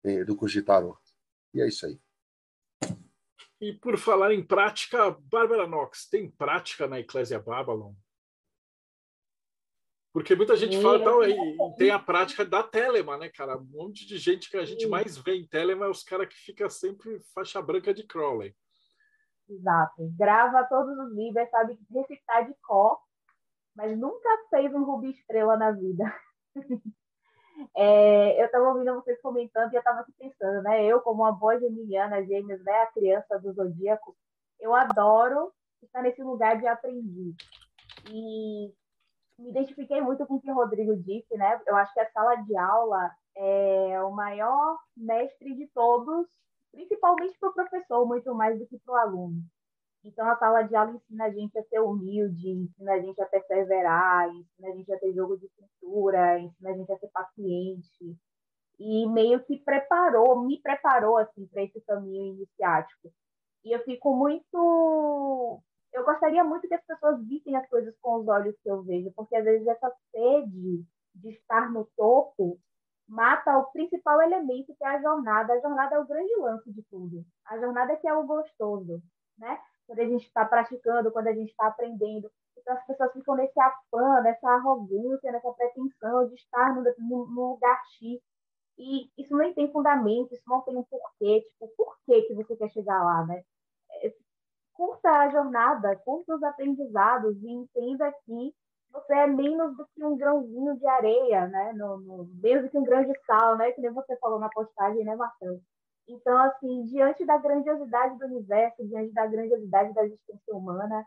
eh, 0.04 0.24
do 0.24 0.36
curso 0.36 0.56
de 0.56 0.64
tarô. 0.64 0.98
E 1.54 1.62
é 1.62 1.68
isso 1.68 1.86
aí. 1.86 2.00
E 3.62 3.74
por 3.74 3.98
falar 4.00 4.34
em 4.34 4.44
prática, 4.44 5.12
Bárbara 5.12 5.68
Knox, 5.68 6.08
tem 6.10 6.30
prática 6.30 6.88
na 6.88 7.00
Eclésia 7.00 7.40
Babylon? 7.40 7.94
Porque 10.12 10.36
muita 10.36 10.56
gente 10.56 10.82
fala, 10.82 11.04
tal, 11.04 11.24
e, 11.24 11.38
tem 11.78 11.92
a 11.92 12.00
prática 12.00 12.44
da 12.44 12.64
Telema, 12.64 13.18
né, 13.18 13.30
cara? 13.30 13.58
Um 13.58 13.66
monte 13.66 14.08
de 14.08 14.18
gente 14.18 14.50
que 14.50 14.58
a 14.58 14.66
gente 14.66 14.88
mais 14.88 15.18
vê 15.18 15.36
em 15.36 15.48
Telema 15.48 15.86
é 15.86 15.90
os 15.90 16.04
caras 16.04 16.28
que 16.28 16.36
fica 16.36 16.70
sempre 16.70 17.20
faixa 17.34 17.62
branca 17.62 17.94
de 17.94 18.04
Crowley. 18.04 18.56
Exato. 19.48 20.12
Grava 20.18 20.64
todos 20.66 20.98
os 20.98 21.16
livros, 21.16 21.50
sabe 21.50 21.78
recitar 21.92 22.48
de 22.48 22.56
cor, 22.62 23.00
mas 23.76 23.98
nunca 23.98 24.30
fez 24.50 24.74
um 24.74 24.84
Rubi 24.84 25.12
Estrela 25.12 25.58
na 25.58 25.72
vida. 25.72 26.04
É, 27.76 28.42
eu 28.42 28.46
estava 28.46 28.70
ouvindo 28.70 28.96
vocês 28.96 29.20
comentando 29.22 29.74
e 29.74 29.76
eu 29.76 29.80
estava 29.80 30.00
aqui 30.00 30.14
pensando, 30.18 30.62
né? 30.64 30.86
Eu, 30.86 31.02
como 31.02 31.24
uma 31.24 31.32
boa 31.34 31.60
geminiana, 31.60 32.24
gêmeos, 32.24 32.64
né? 32.64 32.72
A 32.84 32.88
criança 32.88 33.38
do 33.38 33.52
zodíaco, 33.52 34.16
eu 34.62 34.74
adoro 34.74 35.52
estar 35.84 36.02
nesse 36.02 36.24
lugar 36.24 36.58
de 36.58 36.68
aprendiz. 36.68 37.36
E 38.10 38.74
me 39.40 39.50
identifiquei 39.50 40.02
muito 40.02 40.26
com 40.28 40.36
o 40.36 40.42
que 40.42 40.52
o 40.52 40.56
Rodrigo 40.56 40.96
disse, 40.98 41.36
né? 41.38 41.60
Eu 41.66 41.76
acho 41.76 41.94
que 41.94 42.00
a 42.00 42.12
sala 42.12 42.36
de 42.36 42.56
aula 42.58 43.12
é 43.36 44.02
o 44.04 44.12
maior 44.12 44.78
mestre 44.96 45.56
de 45.56 45.68
todos, 45.68 46.28
principalmente 46.72 47.38
para 47.40 47.50
o 47.50 47.54
professor, 47.54 48.06
muito 48.06 48.36
mais 48.36 48.60
do 48.60 48.68
que 48.68 48.78
para 48.80 48.94
o 48.94 48.98
aluno. 48.98 49.42
Então, 50.04 50.28
a 50.30 50.38
sala 50.38 50.64
de 50.64 50.76
aula 50.76 50.92
ensina 50.92 51.26
a 51.26 51.32
gente 51.32 51.58
a 51.58 51.64
ser 51.64 51.80
humilde, 51.80 52.50
ensina 52.50 52.94
a 52.94 53.00
gente 53.00 53.22
a 53.22 53.26
perseverar, 53.26 54.30
ensina 54.30 54.70
a 54.70 54.76
gente 54.76 54.94
a 54.94 55.00
ter 55.00 55.14
jogo 55.14 55.38
de 55.38 55.50
cintura, 55.50 56.40
ensina 56.40 56.70
a 56.70 56.74
gente 56.74 56.92
a 56.92 56.98
ser 56.98 57.10
paciente. 57.10 58.18
E 58.80 59.08
meio 59.10 59.44
que 59.44 59.58
preparou, 59.58 60.42
me 60.46 60.62
preparou 60.62 61.18
assim 61.18 61.46
para 61.48 61.64
esse 61.64 61.82
caminho 61.82 62.34
iniciático. 62.36 63.12
E 63.66 63.76
eu 63.76 63.84
fico 63.84 64.16
muito. 64.16 65.62
Eu 65.94 66.06
gostaria 66.06 66.44
muito 66.44 66.68
que 66.68 66.74
as 66.74 66.86
pessoas 66.86 67.22
vissem 67.28 67.56
as 67.56 67.68
coisas 67.68 67.96
com 68.00 68.18
os 68.18 68.28
olhos 68.28 68.56
que 68.62 68.70
eu 68.70 68.84
vejo, 68.84 69.12
porque 69.16 69.36
às 69.36 69.44
vezes 69.44 69.68
essa 69.68 69.92
sede 70.12 70.86
de 71.16 71.30
estar 71.30 71.72
no 71.72 71.86
topo 71.98 72.60
mata 73.08 73.58
o 73.58 73.72
principal 73.72 74.22
elemento 74.22 74.76
que 74.76 74.84
é 74.84 74.88
a 74.88 75.02
jornada. 75.02 75.54
A 75.54 75.60
jornada 75.60 75.96
é 75.96 76.00
o 76.00 76.08
grande 76.08 76.36
lance 76.36 76.72
de 76.72 76.84
tudo. 76.84 77.26
A 77.46 77.58
jornada 77.58 77.94
é 77.94 77.96
que 77.96 78.08
é 78.08 78.14
o 78.14 78.26
gostoso, 78.26 79.02
né? 79.38 79.60
quando 79.90 80.00
a 80.02 80.06
gente 80.06 80.28
está 80.28 80.46
praticando, 80.46 81.12
quando 81.12 81.28
a 81.28 81.34
gente 81.34 81.50
está 81.50 81.66
aprendendo. 81.66 82.32
Então 82.56 82.76
as 82.76 82.86
pessoas 82.86 83.12
ficam 83.12 83.36
nesse 83.36 83.60
afã, 83.60 84.22
nessa 84.22 84.48
arrogância, 84.48 85.32
nessa 85.32 85.52
pretensão 85.52 86.28
de 86.28 86.36
estar 86.36 86.76
no, 86.76 86.84
no, 87.00 87.26
no 87.26 87.50
lugar 87.54 87.82
X. 87.98 88.22
E 88.78 89.10
isso 89.18 89.36
não 89.36 89.52
tem 89.52 89.72
fundamento, 89.72 90.32
isso 90.32 90.44
não 90.48 90.62
tem 90.62 90.78
um 90.78 90.84
porquê. 90.84 91.42
Tipo, 91.42 91.68
por 91.76 91.98
que, 92.06 92.22
que 92.22 92.36
você 92.36 92.56
quer 92.56 92.70
chegar 92.70 93.04
lá, 93.04 93.26
né? 93.26 93.44
Curta 94.80 95.10
a 95.10 95.30
jornada, 95.30 95.94
curta 96.06 96.36
os 96.36 96.42
aprendizados 96.42 97.36
e 97.44 97.52
entenda 97.52 98.14
que 98.26 98.56
você 98.90 99.14
é 99.14 99.28
menos 99.28 99.76
do 99.76 99.86
que 99.88 100.02
um 100.02 100.16
grãozinho 100.16 100.78
de 100.78 100.88
areia, 100.88 101.48
né? 101.48 101.74
No, 101.74 101.98
no, 101.98 102.30
menos 102.42 102.64
do 102.64 102.70
que 102.70 102.78
um 102.78 102.86
grão 102.86 103.04
de 103.04 103.14
sal, 103.26 103.58
né? 103.58 103.74
Que 103.74 103.82
nem 103.82 103.92
você 103.92 104.16
falou 104.16 104.40
na 104.40 104.48
postagem, 104.48 105.04
né, 105.04 105.18
Marcelo? 105.18 105.60
Então, 106.08 106.38
assim, 106.44 106.86
diante 106.86 107.26
da 107.26 107.38
grandiosidade 107.38 108.18
do 108.18 108.26
universo, 108.28 108.88
diante 108.88 109.12
da 109.12 109.28
grandiosidade 109.28 109.94
da 109.94 110.06
existência 110.06 110.56
humana, 110.56 111.06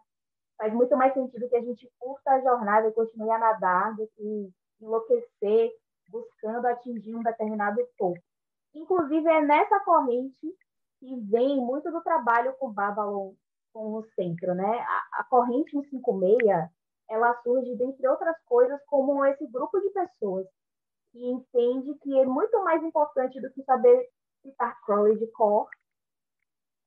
faz 0.58 0.70
muito 0.74 0.94
mais 0.94 1.14
sentido 1.14 1.48
que 1.48 1.56
a 1.56 1.62
gente 1.62 1.90
curta 1.98 2.30
a 2.30 2.40
jornada 2.42 2.88
e 2.88 2.92
continue 2.92 3.30
a 3.30 3.38
nadar 3.38 3.96
do 3.96 4.06
que 4.14 4.50
enlouquecer 4.82 5.70
buscando 6.10 6.66
atingir 6.66 7.14
um 7.14 7.22
determinado 7.22 7.80
topo. 7.96 8.20
Inclusive, 8.74 9.26
é 9.30 9.40
nessa 9.40 9.80
corrente 9.80 10.46
que 11.00 11.16
vem 11.30 11.56
muito 11.56 11.90
do 11.90 12.02
trabalho 12.02 12.54
com 12.58 12.70
Babylon, 12.70 13.32
com 13.72 13.94
o 13.94 14.04
centro, 14.14 14.54
né? 14.54 14.78
A, 14.80 15.20
a 15.20 15.24
corrente 15.24 15.70
156, 15.70 16.70
ela 17.10 17.34
surge, 17.42 17.76
dentre 17.76 18.06
outras 18.08 18.36
coisas, 18.44 18.80
como 18.86 19.24
esse 19.26 19.46
grupo 19.48 19.80
de 19.80 19.90
pessoas 19.90 20.46
que 21.10 21.26
entende 21.26 21.94
que 21.98 22.18
é 22.18 22.24
muito 22.24 22.62
mais 22.64 22.82
importante 22.82 23.40
do 23.40 23.50
que 23.52 23.62
saber 23.64 24.08
citar 24.42 24.80
Crowley 24.84 25.18
de 25.18 25.26
cor, 25.28 25.68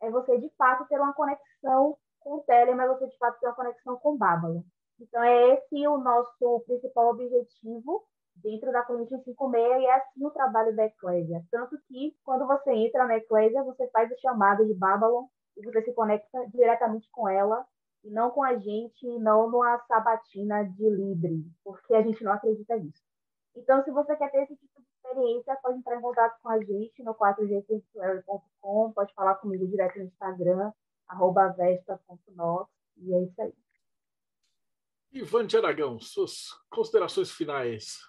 é 0.02 0.10
você 0.10 0.38
de 0.40 0.50
fato 0.58 0.88
ter 0.88 1.00
uma 1.00 1.14
conexão 1.14 1.98
com 2.20 2.36
o 2.36 2.42
Telemann, 2.42 2.86
é 2.86 2.88
você 2.88 3.08
de 3.08 3.18
fato 3.18 3.40
ter 3.40 3.48
uma 3.48 3.56
conexão 3.56 3.98
com 3.98 4.18
Babylon. 4.18 4.62
Então, 5.00 5.22
é 5.24 5.54
esse 5.54 5.88
o 5.88 5.98
nosso 5.98 6.64
principal 6.66 7.10
objetivo 7.10 8.04
dentro 8.36 8.72
da 8.72 8.84
corrente 8.84 9.10
156 9.10 9.82
e 9.82 9.86
é 9.86 9.94
assim 9.94 10.26
o 10.26 10.32
trabalho 10.32 10.76
da 10.76 10.86
Eclésia. 10.86 11.44
Tanto 11.52 11.78
que, 11.88 12.18
quando 12.24 12.48
você 12.48 12.72
entra 12.72 13.06
na 13.06 13.18
Eclésia, 13.18 13.64
você 13.64 13.88
faz 13.90 14.12
o 14.12 14.20
chamado 14.20 14.66
de 14.66 14.74
Babylon 14.74 15.26
e 15.58 15.62
você 15.64 15.82
se 15.84 15.94
conecta 15.94 16.48
diretamente 16.48 17.10
com 17.12 17.28
ela 17.28 17.66
e 18.04 18.10
não 18.10 18.30
com 18.30 18.44
a 18.44 18.58
gente, 18.58 19.08
não 19.20 19.50
numa 19.50 19.80
sabatina 19.88 20.64
de 20.64 20.90
Libre, 20.90 21.44
porque 21.64 21.96
a 21.96 22.02
gente 22.04 22.24
não 22.24 22.34
acredita 22.34 22.78
nisso. 22.78 23.02
Então, 23.56 23.84
se 23.84 23.92
você 23.92 24.16
quer 24.16 24.30
ter 24.32 24.44
esse 24.44 24.56
tipo 24.56 24.82
de 24.82 24.88
experiência, 24.88 25.56
pode 25.62 25.80
entrar 25.80 25.98
em 25.98 26.02
contato 26.02 26.40
com 26.42 26.50
a 26.50 26.60
gente 26.60 27.02
no 27.04 27.16
4gsanctuary.com, 27.16 28.92
pode 28.94 29.14
falar 29.14 29.36
comigo 29.36 29.66
direto 29.68 29.98
no 29.98 30.06
Instagram, 30.06 30.72
arroba 31.08 31.48
vesta.nox, 31.50 32.70
e 32.98 33.14
é 33.14 33.24
isso 33.24 33.42
aí. 33.42 33.54
Ivan 35.12 35.48
de 35.48 35.58
Aragão, 35.58 36.00
suas 36.00 36.50
considerações 36.70 37.32
finais. 37.32 38.00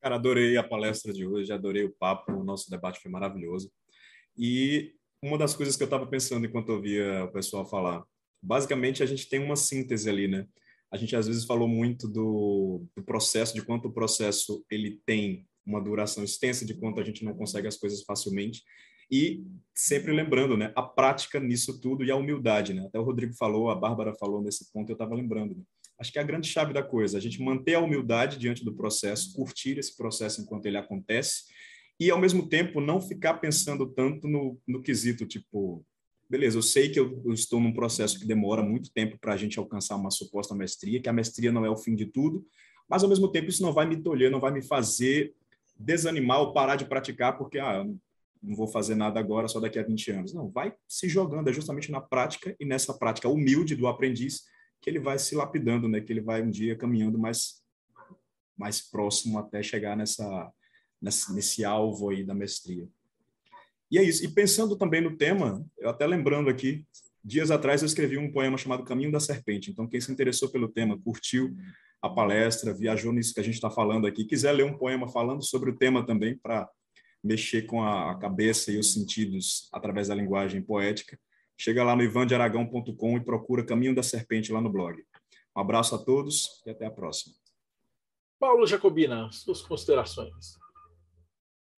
Cara, 0.00 0.16
adorei 0.16 0.56
a 0.56 0.68
palestra 0.68 1.12
de 1.12 1.26
hoje, 1.26 1.52
adorei 1.52 1.84
o 1.84 1.94
papo, 1.94 2.32
o 2.32 2.44
nosso 2.44 2.68
debate 2.68 3.00
foi 3.00 3.10
maravilhoso. 3.10 3.72
E 4.36 4.95
uma 5.22 5.38
das 5.38 5.54
coisas 5.54 5.76
que 5.76 5.82
eu 5.82 5.86
estava 5.86 6.06
pensando 6.06 6.46
enquanto 6.46 6.68
eu 6.68 6.76
ouvia 6.76 7.24
o 7.24 7.32
pessoal 7.32 7.68
falar, 7.68 8.04
basicamente 8.42 9.02
a 9.02 9.06
gente 9.06 9.28
tem 9.28 9.42
uma 9.42 9.56
síntese 9.56 10.08
ali, 10.08 10.28
né? 10.28 10.46
A 10.90 10.96
gente 10.96 11.16
às 11.16 11.26
vezes 11.26 11.44
falou 11.44 11.66
muito 11.66 12.08
do, 12.08 12.84
do 12.96 13.02
processo, 13.02 13.54
de 13.54 13.62
quanto 13.62 13.88
o 13.88 13.92
processo 13.92 14.64
ele 14.70 15.00
tem 15.04 15.46
uma 15.66 15.80
duração 15.80 16.22
extensa, 16.22 16.64
de 16.64 16.74
quanto 16.74 17.00
a 17.00 17.04
gente 17.04 17.24
não 17.24 17.34
consegue 17.34 17.66
as 17.66 17.76
coisas 17.76 18.02
facilmente. 18.04 18.62
E 19.10 19.44
sempre 19.74 20.12
lembrando, 20.12 20.56
né, 20.56 20.72
a 20.74 20.82
prática 20.82 21.38
nisso 21.40 21.80
tudo 21.80 22.04
e 22.04 22.10
a 22.10 22.16
humildade, 22.16 22.72
né? 22.74 22.86
Até 22.86 22.98
o 22.98 23.04
Rodrigo 23.04 23.34
falou, 23.34 23.70
a 23.70 23.74
Bárbara 23.74 24.14
falou 24.14 24.42
nesse 24.42 24.72
ponto, 24.72 24.90
eu 24.90 24.94
estava 24.94 25.14
lembrando. 25.14 25.56
Né? 25.56 25.62
Acho 25.98 26.12
que 26.12 26.18
é 26.18 26.22
a 26.22 26.26
grande 26.26 26.48
chave 26.48 26.72
da 26.72 26.82
coisa, 26.82 27.18
a 27.18 27.20
gente 27.20 27.40
manter 27.42 27.74
a 27.74 27.80
humildade 27.80 28.38
diante 28.38 28.64
do 28.64 28.74
processo, 28.74 29.32
curtir 29.32 29.78
esse 29.78 29.96
processo 29.96 30.40
enquanto 30.40 30.66
ele 30.66 30.76
acontece 30.76 31.44
e, 31.98 32.10
ao 32.10 32.20
mesmo 32.20 32.48
tempo, 32.48 32.80
não 32.80 33.00
ficar 33.00 33.34
pensando 33.34 33.86
tanto 33.86 34.28
no, 34.28 34.58
no 34.66 34.82
quesito, 34.82 35.26
tipo, 35.26 35.84
beleza, 36.28 36.58
eu 36.58 36.62
sei 36.62 36.88
que 36.90 37.00
eu, 37.00 37.22
eu 37.24 37.32
estou 37.32 37.60
num 37.60 37.72
processo 37.72 38.18
que 38.18 38.26
demora 38.26 38.62
muito 38.62 38.92
tempo 38.92 39.18
para 39.18 39.32
a 39.32 39.36
gente 39.36 39.58
alcançar 39.58 39.96
uma 39.96 40.10
suposta 40.10 40.54
mestria, 40.54 41.00
que 41.00 41.08
a 41.08 41.12
mestria 41.12 41.52
não 41.52 41.64
é 41.64 41.70
o 41.70 41.76
fim 41.76 41.94
de 41.94 42.06
tudo, 42.06 42.46
mas, 42.88 43.02
ao 43.02 43.08
mesmo 43.08 43.28
tempo, 43.28 43.48
isso 43.48 43.62
não 43.62 43.72
vai 43.72 43.86
me 43.86 43.96
tolher, 43.96 44.30
não 44.30 44.40
vai 44.40 44.52
me 44.52 44.62
fazer 44.62 45.34
desanimar 45.78 46.40
ou 46.40 46.52
parar 46.52 46.76
de 46.76 46.86
praticar 46.86 47.36
porque 47.36 47.58
ah, 47.58 47.84
não 48.42 48.54
vou 48.54 48.68
fazer 48.68 48.94
nada 48.94 49.18
agora, 49.18 49.48
só 49.48 49.58
daqui 49.58 49.78
a 49.78 49.82
20 49.82 50.10
anos. 50.12 50.34
Não, 50.34 50.48
vai 50.48 50.72
se 50.88 51.08
jogando, 51.08 51.48
é 51.48 51.52
justamente 51.52 51.90
na 51.90 52.00
prática 52.00 52.54
e 52.58 52.64
nessa 52.64 52.94
prática 52.94 53.28
humilde 53.28 53.74
do 53.74 53.86
aprendiz 53.86 54.44
que 54.80 54.88
ele 54.88 55.00
vai 55.00 55.18
se 55.18 55.34
lapidando, 55.34 55.88
né? 55.88 56.00
que 56.00 56.12
ele 56.12 56.20
vai 56.20 56.42
um 56.42 56.50
dia 56.50 56.76
caminhando 56.76 57.18
mais, 57.18 57.62
mais 58.56 58.80
próximo 58.80 59.38
até 59.38 59.62
chegar 59.62 59.96
nessa, 59.96 60.52
nessa, 61.00 61.32
nesse 61.32 61.64
alvo 61.64 62.10
aí 62.10 62.24
da 62.24 62.34
mestria. 62.34 62.88
E 63.90 63.98
é 63.98 64.02
isso. 64.02 64.24
E 64.24 64.28
pensando 64.28 64.76
também 64.76 65.00
no 65.00 65.16
tema, 65.16 65.64
eu 65.78 65.88
até 65.90 66.06
lembrando 66.06 66.50
aqui, 66.50 66.84
dias 67.24 67.50
atrás 67.50 67.82
eu 67.82 67.86
escrevi 67.86 68.18
um 68.18 68.32
poema 68.32 68.58
chamado 68.58 68.84
Caminho 68.84 69.12
da 69.12 69.20
Serpente. 69.20 69.70
Então, 69.70 69.86
quem 69.86 70.00
se 70.00 70.10
interessou 70.10 70.48
pelo 70.48 70.68
tema, 70.68 70.98
curtiu, 70.98 71.56
a 72.02 72.08
palestra, 72.08 72.72
viajou 72.72 73.12
nisso 73.12 73.34
que 73.34 73.40
a 73.40 73.42
gente 73.42 73.54
está 73.54 73.70
falando 73.70 74.06
aqui, 74.06 74.24
quiser 74.24 74.52
ler 74.52 74.64
um 74.64 74.76
poema 74.76 75.08
falando 75.08 75.42
sobre 75.42 75.70
o 75.70 75.76
tema 75.76 76.04
também, 76.04 76.36
para 76.36 76.68
mexer 77.22 77.62
com 77.62 77.82
a 77.82 78.16
cabeça 78.18 78.70
e 78.70 78.78
os 78.78 78.92
sentidos 78.92 79.68
através 79.72 80.08
da 80.08 80.14
linguagem 80.14 80.62
poética, 80.62 81.18
chega 81.58 81.82
lá 81.82 81.96
no 81.96 82.02
ivandearagão.com 82.02 83.16
e 83.16 83.24
procura 83.24 83.64
Caminho 83.64 83.94
da 83.94 84.02
Serpente 84.02 84.52
lá 84.52 84.60
no 84.60 84.70
blog. 84.70 85.02
Um 85.56 85.60
abraço 85.60 85.94
a 85.94 85.98
todos 85.98 86.62
e 86.66 86.70
até 86.70 86.86
a 86.86 86.90
próxima. 86.90 87.34
Paulo 88.38 88.66
Jacobina, 88.66 89.30
suas 89.32 89.62
considerações. 89.62 90.58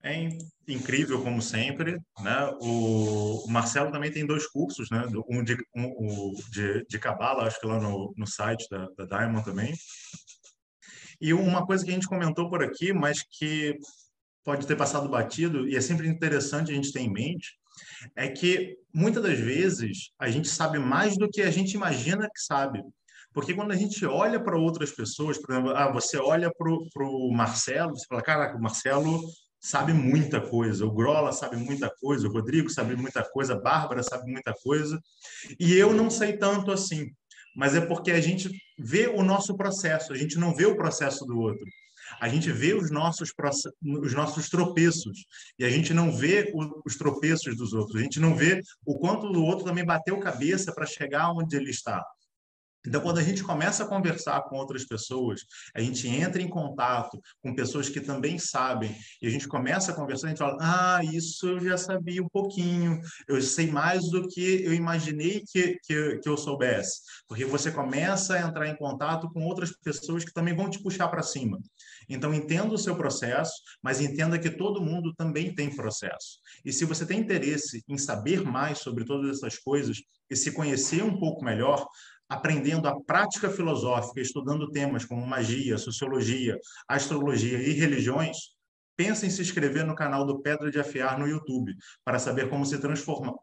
É 0.02 0.28
incrível, 0.68 1.22
como 1.22 1.42
sempre. 1.42 1.98
Né? 2.20 2.56
O, 2.60 3.44
Marcelo 3.48 3.90
também 3.90 4.12
tem 4.12 4.26
dois 4.26 4.46
cursos, 4.46 4.88
né? 4.90 5.04
um 5.28 5.42
de, 5.42 5.56
um, 5.74 6.34
de, 6.50 6.84
de 6.86 6.98
Cabala, 6.98 7.44
acho 7.44 7.60
que 7.60 7.66
lá 7.66 7.80
no, 7.80 8.14
no 8.16 8.26
site 8.26 8.66
da, 8.70 8.88
da 8.96 9.18
Diamond 9.18 9.44
também. 9.44 9.74
E 11.20 11.32
uma 11.32 11.66
coisa 11.66 11.84
que 11.84 11.90
a 11.90 11.94
gente 11.94 12.06
comentou 12.06 12.48
por 12.48 12.62
aqui, 12.62 12.92
mas 12.92 13.22
que 13.22 13.76
pode 14.44 14.66
ter 14.66 14.76
passado 14.76 15.08
batido, 15.08 15.68
e 15.68 15.76
é 15.76 15.80
sempre 15.80 16.08
interessante 16.08 16.70
a 16.70 16.74
gente 16.74 16.92
ter 16.92 17.00
em 17.00 17.12
mente, 17.12 17.58
é 18.16 18.28
que 18.28 18.76
muitas 18.94 19.22
das 19.22 19.38
vezes 19.38 20.10
a 20.18 20.30
gente 20.30 20.48
sabe 20.48 20.78
mais 20.78 21.16
do 21.18 21.28
que 21.28 21.42
a 21.42 21.50
gente 21.50 21.74
imagina 21.74 22.30
que 22.32 22.40
sabe. 22.40 22.82
Porque 23.32 23.52
quando 23.52 23.72
a 23.72 23.76
gente 23.76 24.04
olha 24.06 24.42
para 24.42 24.58
outras 24.58 24.90
pessoas, 24.92 25.38
por 25.38 25.52
exemplo, 25.52 25.70
ah, 25.70 25.92
você 25.92 26.16
olha 26.16 26.50
para 26.50 27.04
o 27.04 27.30
Marcelo, 27.32 27.90
você 27.90 28.06
fala, 28.08 28.22
caraca, 28.22 28.56
o 28.56 28.62
Marcelo 28.62 29.20
sabe 29.60 29.92
muita 29.92 30.40
coisa, 30.40 30.86
o 30.86 30.90
Grola 30.90 31.32
sabe 31.32 31.56
muita 31.56 31.90
coisa, 32.00 32.28
o 32.28 32.32
Rodrigo 32.32 32.70
sabe 32.70 32.96
muita 32.96 33.22
coisa, 33.22 33.54
a 33.54 33.60
Bárbara 33.60 34.02
sabe 34.02 34.30
muita 34.30 34.52
coisa, 34.52 35.00
e 35.58 35.74
eu 35.74 35.92
não 35.92 36.10
sei 36.10 36.36
tanto 36.36 36.70
assim. 36.70 37.10
Mas 37.56 37.74
é 37.74 37.80
porque 37.80 38.12
a 38.12 38.20
gente 38.20 38.50
vê 38.78 39.08
o 39.08 39.22
nosso 39.22 39.56
processo, 39.56 40.12
a 40.12 40.16
gente 40.16 40.38
não 40.38 40.54
vê 40.54 40.66
o 40.66 40.76
processo 40.76 41.24
do 41.24 41.38
outro. 41.40 41.66
A 42.20 42.28
gente 42.28 42.50
vê 42.50 42.72
os 42.72 42.90
nossos, 42.90 43.32
os 43.82 44.14
nossos 44.14 44.48
tropeços 44.48 45.26
e 45.58 45.64
a 45.64 45.70
gente 45.70 45.92
não 45.92 46.10
vê 46.10 46.52
os 46.86 46.96
tropeços 46.96 47.56
dos 47.56 47.72
outros. 47.72 48.00
A 48.00 48.02
gente 48.02 48.20
não 48.20 48.34
vê 48.34 48.62
o 48.86 48.98
quanto 48.98 49.26
o 49.26 49.44
outro 49.44 49.64
também 49.64 49.84
bateu 49.84 50.18
cabeça 50.18 50.72
para 50.72 50.86
chegar 50.86 51.32
onde 51.32 51.56
ele 51.56 51.70
está. 51.70 52.02
Então, 52.88 53.02
quando 53.02 53.18
a 53.18 53.22
gente 53.22 53.44
começa 53.44 53.84
a 53.84 53.86
conversar 53.86 54.40
com 54.44 54.56
outras 54.56 54.82
pessoas, 54.82 55.42
a 55.74 55.80
gente 55.80 56.08
entra 56.08 56.40
em 56.40 56.48
contato 56.48 57.20
com 57.42 57.54
pessoas 57.54 57.90
que 57.90 58.00
também 58.00 58.38
sabem, 58.38 58.96
e 59.20 59.26
a 59.26 59.30
gente 59.30 59.46
começa 59.46 59.92
a 59.92 59.94
conversar, 59.94 60.28
a 60.28 60.30
gente 60.30 60.38
fala: 60.38 60.56
Ah, 60.58 61.00
isso 61.04 61.46
eu 61.46 61.60
já 61.60 61.76
sabia 61.76 62.22
um 62.22 62.28
pouquinho, 62.30 62.98
eu 63.28 63.42
sei 63.42 63.70
mais 63.70 64.08
do 64.08 64.26
que 64.26 64.64
eu 64.64 64.72
imaginei 64.72 65.44
que, 65.52 65.78
que, 65.84 66.18
que 66.18 66.28
eu 66.28 66.38
soubesse. 66.38 67.02
Porque 67.28 67.44
você 67.44 67.70
começa 67.70 68.34
a 68.34 68.40
entrar 68.40 68.66
em 68.66 68.76
contato 68.76 69.30
com 69.34 69.44
outras 69.44 69.70
pessoas 69.84 70.24
que 70.24 70.32
também 70.32 70.56
vão 70.56 70.70
te 70.70 70.82
puxar 70.82 71.08
para 71.08 71.22
cima. 71.22 71.58
Então, 72.08 72.32
entenda 72.32 72.72
o 72.72 72.78
seu 72.78 72.96
processo, 72.96 73.52
mas 73.82 74.00
entenda 74.00 74.38
que 74.38 74.48
todo 74.48 74.80
mundo 74.80 75.12
também 75.14 75.54
tem 75.54 75.76
processo. 75.76 76.38
E 76.64 76.72
se 76.72 76.86
você 76.86 77.04
tem 77.04 77.20
interesse 77.20 77.84
em 77.86 77.98
saber 77.98 78.42
mais 78.42 78.78
sobre 78.78 79.04
todas 79.04 79.36
essas 79.36 79.58
coisas 79.58 79.98
e 80.30 80.36
se 80.36 80.52
conhecer 80.52 81.02
um 81.02 81.18
pouco 81.18 81.44
melhor, 81.44 81.86
aprendendo 82.28 82.86
a 82.86 83.00
prática 83.00 83.48
filosófica, 83.48 84.20
estudando 84.20 84.70
temas 84.70 85.04
como 85.04 85.26
magia, 85.26 85.78
sociologia, 85.78 86.58
astrologia 86.86 87.58
e 87.58 87.72
religiões, 87.72 88.36
pense 88.96 89.24
em 89.24 89.30
se 89.30 89.40
inscrever 89.40 89.86
no 89.86 89.94
canal 89.94 90.26
do 90.26 90.40
Pedra 90.40 90.70
de 90.70 90.78
Afiar 90.78 91.18
no 91.18 91.26
YouTube 91.26 91.74
para 92.04 92.18
saber 92.18 92.50
como 92.50 92.66
se 92.66 92.80
transformar, 92.80 93.34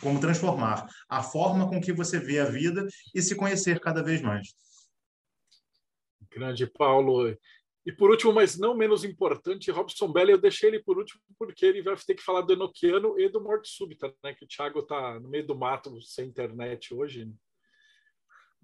como 0.00 0.20
transformar 0.20 0.86
a 1.08 1.22
forma 1.22 1.68
com 1.68 1.80
que 1.80 1.92
você 1.92 2.18
vê 2.18 2.40
a 2.40 2.44
vida 2.44 2.86
e 3.14 3.22
se 3.22 3.34
conhecer 3.34 3.80
cada 3.80 4.02
vez 4.02 4.20
mais. 4.20 4.48
Grande 6.30 6.66
Paulo. 6.66 7.34
E 7.86 7.92
por 7.92 8.10
último, 8.10 8.32
mas 8.32 8.58
não 8.58 8.74
menos 8.74 9.04
importante, 9.04 9.70
Robson 9.70 10.10
Belli, 10.10 10.32
eu 10.32 10.40
deixei 10.40 10.70
ele 10.70 10.82
por 10.82 10.98
último 10.98 11.20
porque 11.38 11.66
ele 11.66 11.82
vai 11.82 11.94
ter 11.96 12.14
que 12.14 12.22
falar 12.22 12.40
do 12.40 12.54
Enoquiano 12.54 13.18
e 13.20 13.28
do 13.28 13.40
Morte 13.40 13.68
Súbita, 13.68 14.12
né? 14.22 14.34
Que 14.34 14.44
o 14.44 14.48
Thiago 14.48 14.80
está 14.80 15.20
no 15.20 15.28
meio 15.28 15.46
do 15.46 15.54
mato 15.54 16.00
sem 16.00 16.26
internet 16.26 16.94
hoje. 16.94 17.30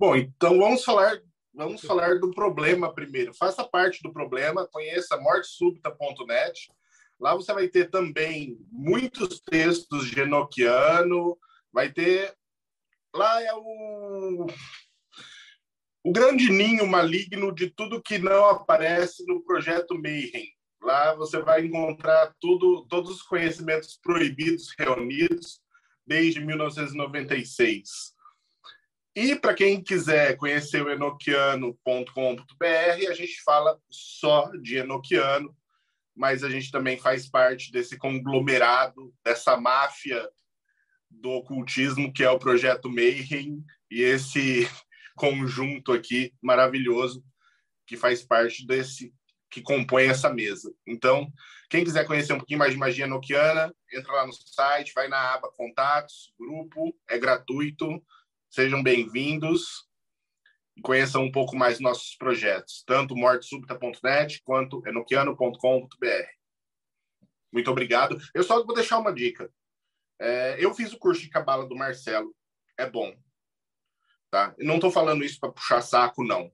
Bom, 0.01 0.17
então 0.17 0.59
vamos 0.59 0.83
falar, 0.83 1.21
vamos 1.53 1.83
falar 1.83 2.19
do 2.19 2.31
problema 2.31 2.91
primeiro. 2.91 3.35
Faça 3.35 3.63
parte 3.63 4.03
do 4.03 4.11
problema, 4.11 4.67
conheça 4.67 5.19
mortesúbita.net. 5.19 6.73
Lá 7.21 7.35
você 7.35 7.53
vai 7.53 7.69
ter 7.69 7.91
também 7.91 8.57
muitos 8.73 9.43
textos 9.43 10.07
de 10.07 10.21
Enochiano, 10.21 11.37
vai 11.71 11.93
ter 11.93 12.35
lá 13.15 13.43
é 13.43 13.53
o 13.53 14.47
o 16.03 16.11
grande 16.11 16.51
ninho 16.51 16.87
maligno 16.87 17.55
de 17.55 17.69
tudo 17.69 18.01
que 18.01 18.17
não 18.17 18.47
aparece 18.47 19.23
no 19.27 19.45
projeto 19.45 20.01
Mayhem. 20.01 20.49
Lá 20.83 21.15
você 21.15 21.43
vai 21.43 21.67
encontrar 21.67 22.35
tudo, 22.41 22.87
todos 22.89 23.17
os 23.17 23.23
conhecimentos 23.23 24.01
proibidos 24.03 24.75
reunidos 24.79 25.61
desde 26.07 26.41
1996. 26.41 28.19
E 29.15 29.35
para 29.35 29.55
quem 29.55 29.83
quiser 29.83 30.37
conhecer 30.37 30.83
o 30.83 30.91
enoquiano.com.br, 30.91 33.09
a 33.09 33.15
gente 33.15 33.43
fala 33.43 33.77
só 33.91 34.51
de 34.63 34.77
enoquiano, 34.77 35.55
mas 36.15 36.45
a 36.45 36.49
gente 36.49 36.71
também 36.71 36.97
faz 36.97 37.29
parte 37.29 37.73
desse 37.73 37.99
conglomerado, 37.99 39.13
dessa 39.25 39.57
máfia 39.57 40.29
do 41.11 41.31
ocultismo 41.31 42.13
que 42.13 42.23
é 42.23 42.31
o 42.31 42.39
projeto 42.39 42.89
Mayhem 42.89 43.65
e 43.91 44.01
esse 44.01 44.69
conjunto 45.17 45.93
aqui 45.93 46.33
maravilhoso 46.41 47.25
que 47.87 47.97
faz 47.97 48.23
parte 48.23 48.65
desse 48.65 49.13
que 49.51 49.61
compõe 49.61 50.05
essa 50.05 50.33
mesa. 50.33 50.73
Então, 50.87 51.29
quem 51.69 51.83
quiser 51.83 52.07
conhecer 52.07 52.33
um 52.33 52.39
pouquinho 52.39 52.61
mais 52.61 52.73
de 52.73 52.79
magia 52.79 53.09
noquiana, 53.09 53.75
entra 53.93 54.13
lá 54.13 54.25
no 54.25 54.33
site, 54.33 54.93
vai 54.95 55.09
na 55.09 55.35
aba 55.35 55.51
contatos, 55.51 56.33
grupo, 56.39 56.97
é 57.09 57.19
gratuito 57.19 58.01
Sejam 58.51 58.83
bem-vindos 58.83 59.89
e 60.77 60.81
conheçam 60.81 61.23
um 61.23 61.31
pouco 61.31 61.55
mais 61.55 61.79
nossos 61.79 62.17
projetos, 62.17 62.83
tanto 62.85 63.15
mortesubita.net 63.15 64.43
quanto 64.43 64.85
enoquiano.com.br. 64.89 66.27
Muito 67.53 67.71
obrigado. 67.71 68.19
Eu 68.35 68.43
só 68.43 68.65
vou 68.65 68.75
deixar 68.75 68.99
uma 68.99 69.15
dica. 69.15 69.49
É, 70.19 70.57
eu 70.59 70.75
fiz 70.75 70.93
o 70.93 70.99
curso 70.99 71.23
de 71.23 71.31
cabala 71.31 71.65
do 71.65 71.77
Marcelo. 71.77 72.35
É 72.77 72.91
bom. 72.91 73.17
Tá? 74.33 74.53
não 74.59 74.77
estou 74.77 74.91
falando 74.91 75.25
isso 75.25 75.39
para 75.39 75.53
puxar 75.53 75.81
saco, 75.81 76.25
não. 76.25 76.53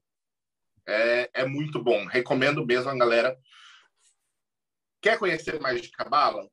É, 0.87 1.31
é 1.33 1.47
muito 1.47 1.83
bom. 1.83 2.05
Recomendo 2.05 2.67
mesmo 2.67 2.91
a 2.91 2.95
galera. 2.95 3.41
Quer 5.01 5.19
conhecer 5.19 5.59
mais 5.61 5.81
de 5.81 5.91
cabala? 5.91 6.47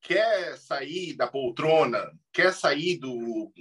Quer 0.00 0.56
sair 0.58 1.14
da 1.14 1.28
poltrona? 1.28 2.10
Quer 2.32 2.52
sair 2.52 2.98
do 2.98 3.52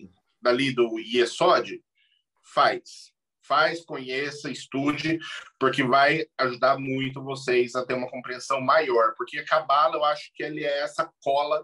dali 0.46 0.72
do 0.72 1.00
IESOD, 1.00 1.82
faz. 2.54 3.14
Faz, 3.48 3.86
conheça, 3.86 4.50
estude, 4.50 5.20
porque 5.60 5.84
vai 5.84 6.26
ajudar 6.38 6.80
muito 6.80 7.24
vocês 7.24 7.76
a 7.76 7.86
ter 7.86 7.94
uma 7.94 8.10
compreensão 8.10 8.60
maior. 8.60 9.14
Porque 9.16 9.38
a 9.38 9.46
Cabala, 9.46 9.98
eu 9.98 10.04
acho 10.04 10.32
que 10.34 10.42
ele 10.42 10.64
é 10.64 10.82
essa 10.82 11.12
cola 11.22 11.64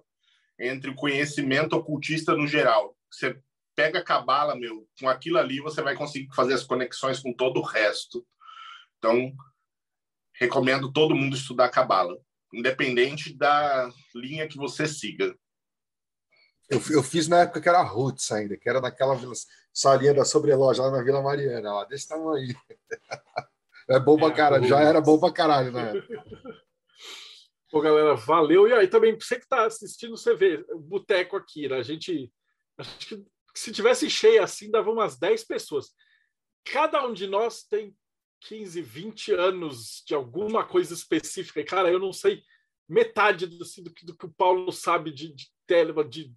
entre 0.60 0.92
o 0.92 0.96
conhecimento 0.96 1.76
ocultista 1.76 2.36
no 2.36 2.46
geral. 2.46 2.96
Você 3.10 3.36
pega 3.76 4.00
a 4.00 4.04
Cabala, 4.04 4.56
meu, 4.56 4.88
com 5.00 5.10
aquilo 5.10 5.40
ali 5.40 5.60
você 5.60 5.82
vai 5.82 5.96
conseguir 5.96 6.34
fazer 6.36 6.54
as 6.54 6.64
conexões 6.64 7.20
com 7.20 7.34
todo 7.34 7.60
o 7.60 7.66
resto. 7.66 8.24
Então, 9.00 9.34
recomendo 10.36 10.92
todo 10.92 11.16
mundo 11.16 11.36
estudar 11.36 11.70
Cabala, 11.70 12.16
independente 12.54 13.34
da 13.34 13.90
linha 14.14 14.48
que 14.48 14.58
você 14.58 14.88
siga. 14.88 15.36
Eu, 16.72 16.80
eu 16.90 17.04
fiz 17.04 17.28
na 17.28 17.42
época 17.42 17.60
que 17.60 17.68
era 17.68 17.82
Roots 17.82 18.32
ainda, 18.32 18.56
que 18.56 18.70
era 18.70 18.80
naquela 18.80 19.20
salinha 19.74 20.14
da 20.14 20.24
sobreloja 20.24 20.84
lá 20.84 20.92
na 20.92 21.04
Vila 21.04 21.22
Mariana, 21.22 21.74
lá, 21.74 21.84
desse 21.84 22.08
tamanho. 22.08 22.56
É 23.90 24.00
bom 24.00 24.18
pra 24.18 24.28
é, 24.28 24.32
caralho, 24.34 24.68
já 24.68 24.80
era 24.80 25.02
bom 25.02 25.20
pra 25.20 25.34
caralho 25.34 25.70
na 25.72 25.82
época. 25.90 26.24
Pô, 27.70 27.82
galera, 27.82 28.16
valeu. 28.16 28.68
E 28.68 28.74
aí 28.74 28.88
também, 28.88 29.18
você 29.20 29.36
que 29.36 29.44
está 29.44 29.66
assistindo, 29.66 30.16
você 30.16 30.34
vê 30.34 30.66
o 30.70 30.80
boteco 30.80 31.36
aqui, 31.36 31.68
né? 31.68 31.78
A 31.78 31.84
gente. 31.84 32.32
Acho 32.78 32.98
que 33.00 33.26
se 33.54 33.72
tivesse 33.72 34.10
cheio 34.10 34.42
assim, 34.42 34.72
dava 34.72 34.90
umas 34.90 35.18
10 35.18 35.44
pessoas. 35.44 35.92
Cada 36.64 37.06
um 37.06 37.12
de 37.12 37.28
nós 37.28 37.64
tem 37.64 37.94
15, 38.42 38.82
20 38.82 39.34
anos 39.34 40.04
de 40.06 40.16
alguma 40.16 40.66
coisa 40.66 40.94
específica. 40.94 41.60
E, 41.60 41.66
cara, 41.66 41.92
eu 41.92 42.00
não 42.00 42.14
sei 42.14 42.44
metade 42.88 43.46
do, 43.46 43.64
assim, 43.64 43.84
do, 43.84 43.94
que, 43.94 44.06
do 44.06 44.16
que 44.16 44.26
o 44.26 44.34
Paulo 44.34 44.72
sabe 44.72 45.12
de, 45.12 45.34
de, 45.34 45.50
de 46.10 46.34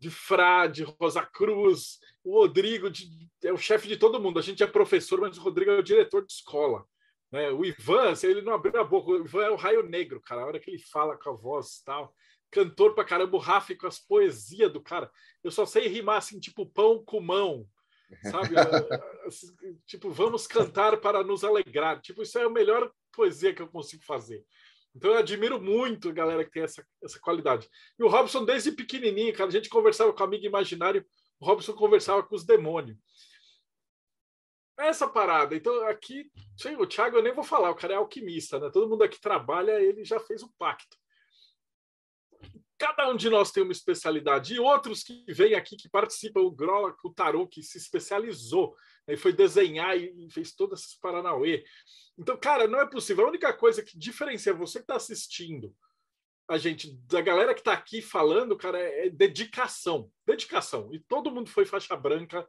de 0.00 0.10
Frade, 0.10 0.82
Rosa 0.82 1.24
Cruz, 1.24 1.98
o 2.24 2.40
Rodrigo 2.40 2.90
de, 2.90 3.06
é 3.44 3.52
o 3.52 3.58
chefe 3.58 3.86
de 3.86 3.98
todo 3.98 4.20
mundo. 4.20 4.38
A 4.38 4.42
gente 4.42 4.62
é 4.62 4.66
professor, 4.66 5.20
mas 5.20 5.36
o 5.36 5.42
Rodrigo 5.42 5.70
é 5.70 5.78
o 5.78 5.82
diretor 5.82 6.24
de 6.24 6.32
escola. 6.32 6.86
Né? 7.30 7.50
O 7.50 7.64
Ivan, 7.64 8.14
ele 8.22 8.40
não 8.40 8.54
abriu 8.54 8.80
a 8.80 8.84
boca, 8.84 9.10
o 9.10 9.24
Ivan 9.24 9.44
é 9.44 9.50
o 9.50 9.56
raio 9.56 9.82
negro, 9.82 10.20
cara. 10.20 10.40
A 10.40 10.46
hora 10.46 10.58
que 10.58 10.70
ele 10.70 10.78
fala 10.78 11.18
com 11.18 11.30
a 11.30 11.34
voz 11.34 11.76
e 11.76 11.84
tal. 11.84 12.14
Cantor 12.50 12.94
pra 12.94 13.04
caramba, 13.04 13.36
o 13.36 13.40
Rafa 13.40 13.76
com 13.76 13.86
as 13.86 13.98
poesias 13.98 14.72
do 14.72 14.80
cara. 14.80 15.10
Eu 15.44 15.50
só 15.50 15.66
sei 15.66 15.86
rimar 15.86 16.16
assim, 16.16 16.40
tipo 16.40 16.66
pão 16.66 17.04
com 17.04 17.20
mão, 17.20 17.64
sabe? 18.22 18.54
assim, 19.26 19.54
tipo, 19.86 20.10
vamos 20.10 20.46
cantar 20.46 20.96
para 20.96 21.22
nos 21.22 21.44
alegrar. 21.44 22.00
Tipo, 22.00 22.22
isso 22.22 22.38
é 22.38 22.42
a 22.42 22.50
melhor 22.50 22.90
poesia 23.12 23.54
que 23.54 23.62
eu 23.62 23.68
consigo 23.68 24.02
fazer. 24.02 24.44
Então 24.94 25.12
eu 25.12 25.18
admiro 25.18 25.60
muito 25.60 26.08
a 26.08 26.12
galera 26.12 26.44
que 26.44 26.50
tem 26.50 26.62
essa, 26.62 26.84
essa 27.02 27.20
qualidade. 27.20 27.68
E 27.98 28.02
o 28.02 28.08
Robson, 28.08 28.44
desde 28.44 28.72
pequenininho, 28.72 29.32
cara, 29.32 29.48
a 29.48 29.52
gente 29.52 29.68
conversava 29.68 30.12
com 30.12 30.24
amigo 30.24 30.44
imaginário, 30.44 31.06
o 31.38 31.46
Robson 31.46 31.72
conversava 31.74 32.22
com 32.22 32.34
os 32.34 32.44
demônios. 32.44 32.98
Essa 34.78 35.06
parada. 35.06 35.54
Então, 35.54 35.86
aqui, 35.86 36.30
o 36.78 36.86
Thiago 36.86 37.18
eu 37.18 37.22
nem 37.22 37.34
vou 37.34 37.44
falar, 37.44 37.70
o 37.70 37.74
cara 37.74 37.92
é 37.92 37.96
alquimista, 37.96 38.58
né? 38.58 38.70
Todo 38.72 38.88
mundo 38.88 39.04
aqui 39.04 39.20
trabalha, 39.20 39.80
ele 39.80 40.04
já 40.04 40.18
fez 40.18 40.42
o 40.42 40.50
pacto. 40.58 40.96
Cada 42.78 43.10
um 43.10 43.14
de 43.14 43.28
nós 43.28 43.52
tem 43.52 43.62
uma 43.62 43.72
especialidade. 43.72 44.54
E 44.54 44.58
outros 44.58 45.02
que 45.02 45.22
vêm 45.28 45.54
aqui, 45.54 45.76
que 45.76 45.90
participam, 45.90 46.40
o 46.40 46.50
Grola, 46.50 46.96
o 47.04 47.12
Tarô, 47.12 47.46
que 47.46 47.62
se 47.62 47.76
especializou, 47.76 48.74
né? 49.06 49.12
e 49.12 49.16
foi 49.18 49.34
desenhar 49.34 49.98
e, 49.98 50.26
e 50.26 50.30
fez 50.30 50.54
todas 50.54 50.80
essas 50.80 50.94
Paranauê. 50.94 51.62
Então, 52.20 52.36
cara, 52.36 52.68
não 52.68 52.78
é 52.78 52.86
possível. 52.86 53.24
A 53.24 53.30
única 53.30 53.50
coisa 53.50 53.82
que 53.82 53.98
diferencia 53.98 54.52
você 54.52 54.78
que 54.78 54.84
está 54.84 54.96
assistindo, 54.96 55.74
a 56.46 56.58
gente, 56.58 56.92
da 57.06 57.22
galera 57.22 57.54
que 57.54 57.62
está 57.62 57.72
aqui 57.72 58.02
falando, 58.02 58.58
cara, 58.58 58.78
é, 58.78 59.06
é 59.06 59.10
dedicação. 59.10 60.12
Dedicação. 60.26 60.92
E 60.92 61.00
todo 61.00 61.30
mundo 61.30 61.48
foi 61.48 61.64
faixa 61.64 61.96
branca 61.96 62.46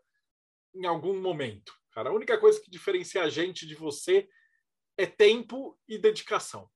em 0.76 0.86
algum 0.86 1.18
momento. 1.22 1.74
Cara, 1.94 2.10
a 2.10 2.14
única 2.14 2.38
coisa 2.38 2.60
que 2.60 2.70
diferencia 2.70 3.24
a 3.24 3.30
gente 3.30 3.66
de 3.66 3.74
você 3.74 4.28
é 4.98 5.06
tempo 5.06 5.80
e 5.88 5.98
dedicação. 5.98 6.70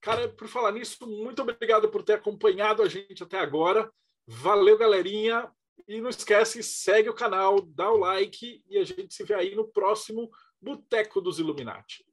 Cara, 0.00 0.28
por 0.28 0.48
falar 0.48 0.72
nisso, 0.72 1.06
muito 1.06 1.42
obrigado 1.42 1.90
por 1.90 2.02
ter 2.02 2.14
acompanhado 2.14 2.82
a 2.82 2.88
gente 2.88 3.22
até 3.22 3.38
agora. 3.38 3.88
Valeu, 4.26 4.76
galerinha. 4.76 5.48
E 5.86 6.00
não 6.00 6.10
esquece, 6.10 6.60
segue 6.60 7.08
o 7.08 7.14
canal, 7.14 7.60
dá 7.60 7.88
o 7.88 7.98
like 7.98 8.64
e 8.68 8.78
a 8.78 8.84
gente 8.84 9.14
se 9.14 9.22
vê 9.22 9.34
aí 9.34 9.54
no 9.54 9.68
próximo 9.68 10.28
Boteco 10.60 11.20
dos 11.20 11.38
Illuminati. 11.38 12.04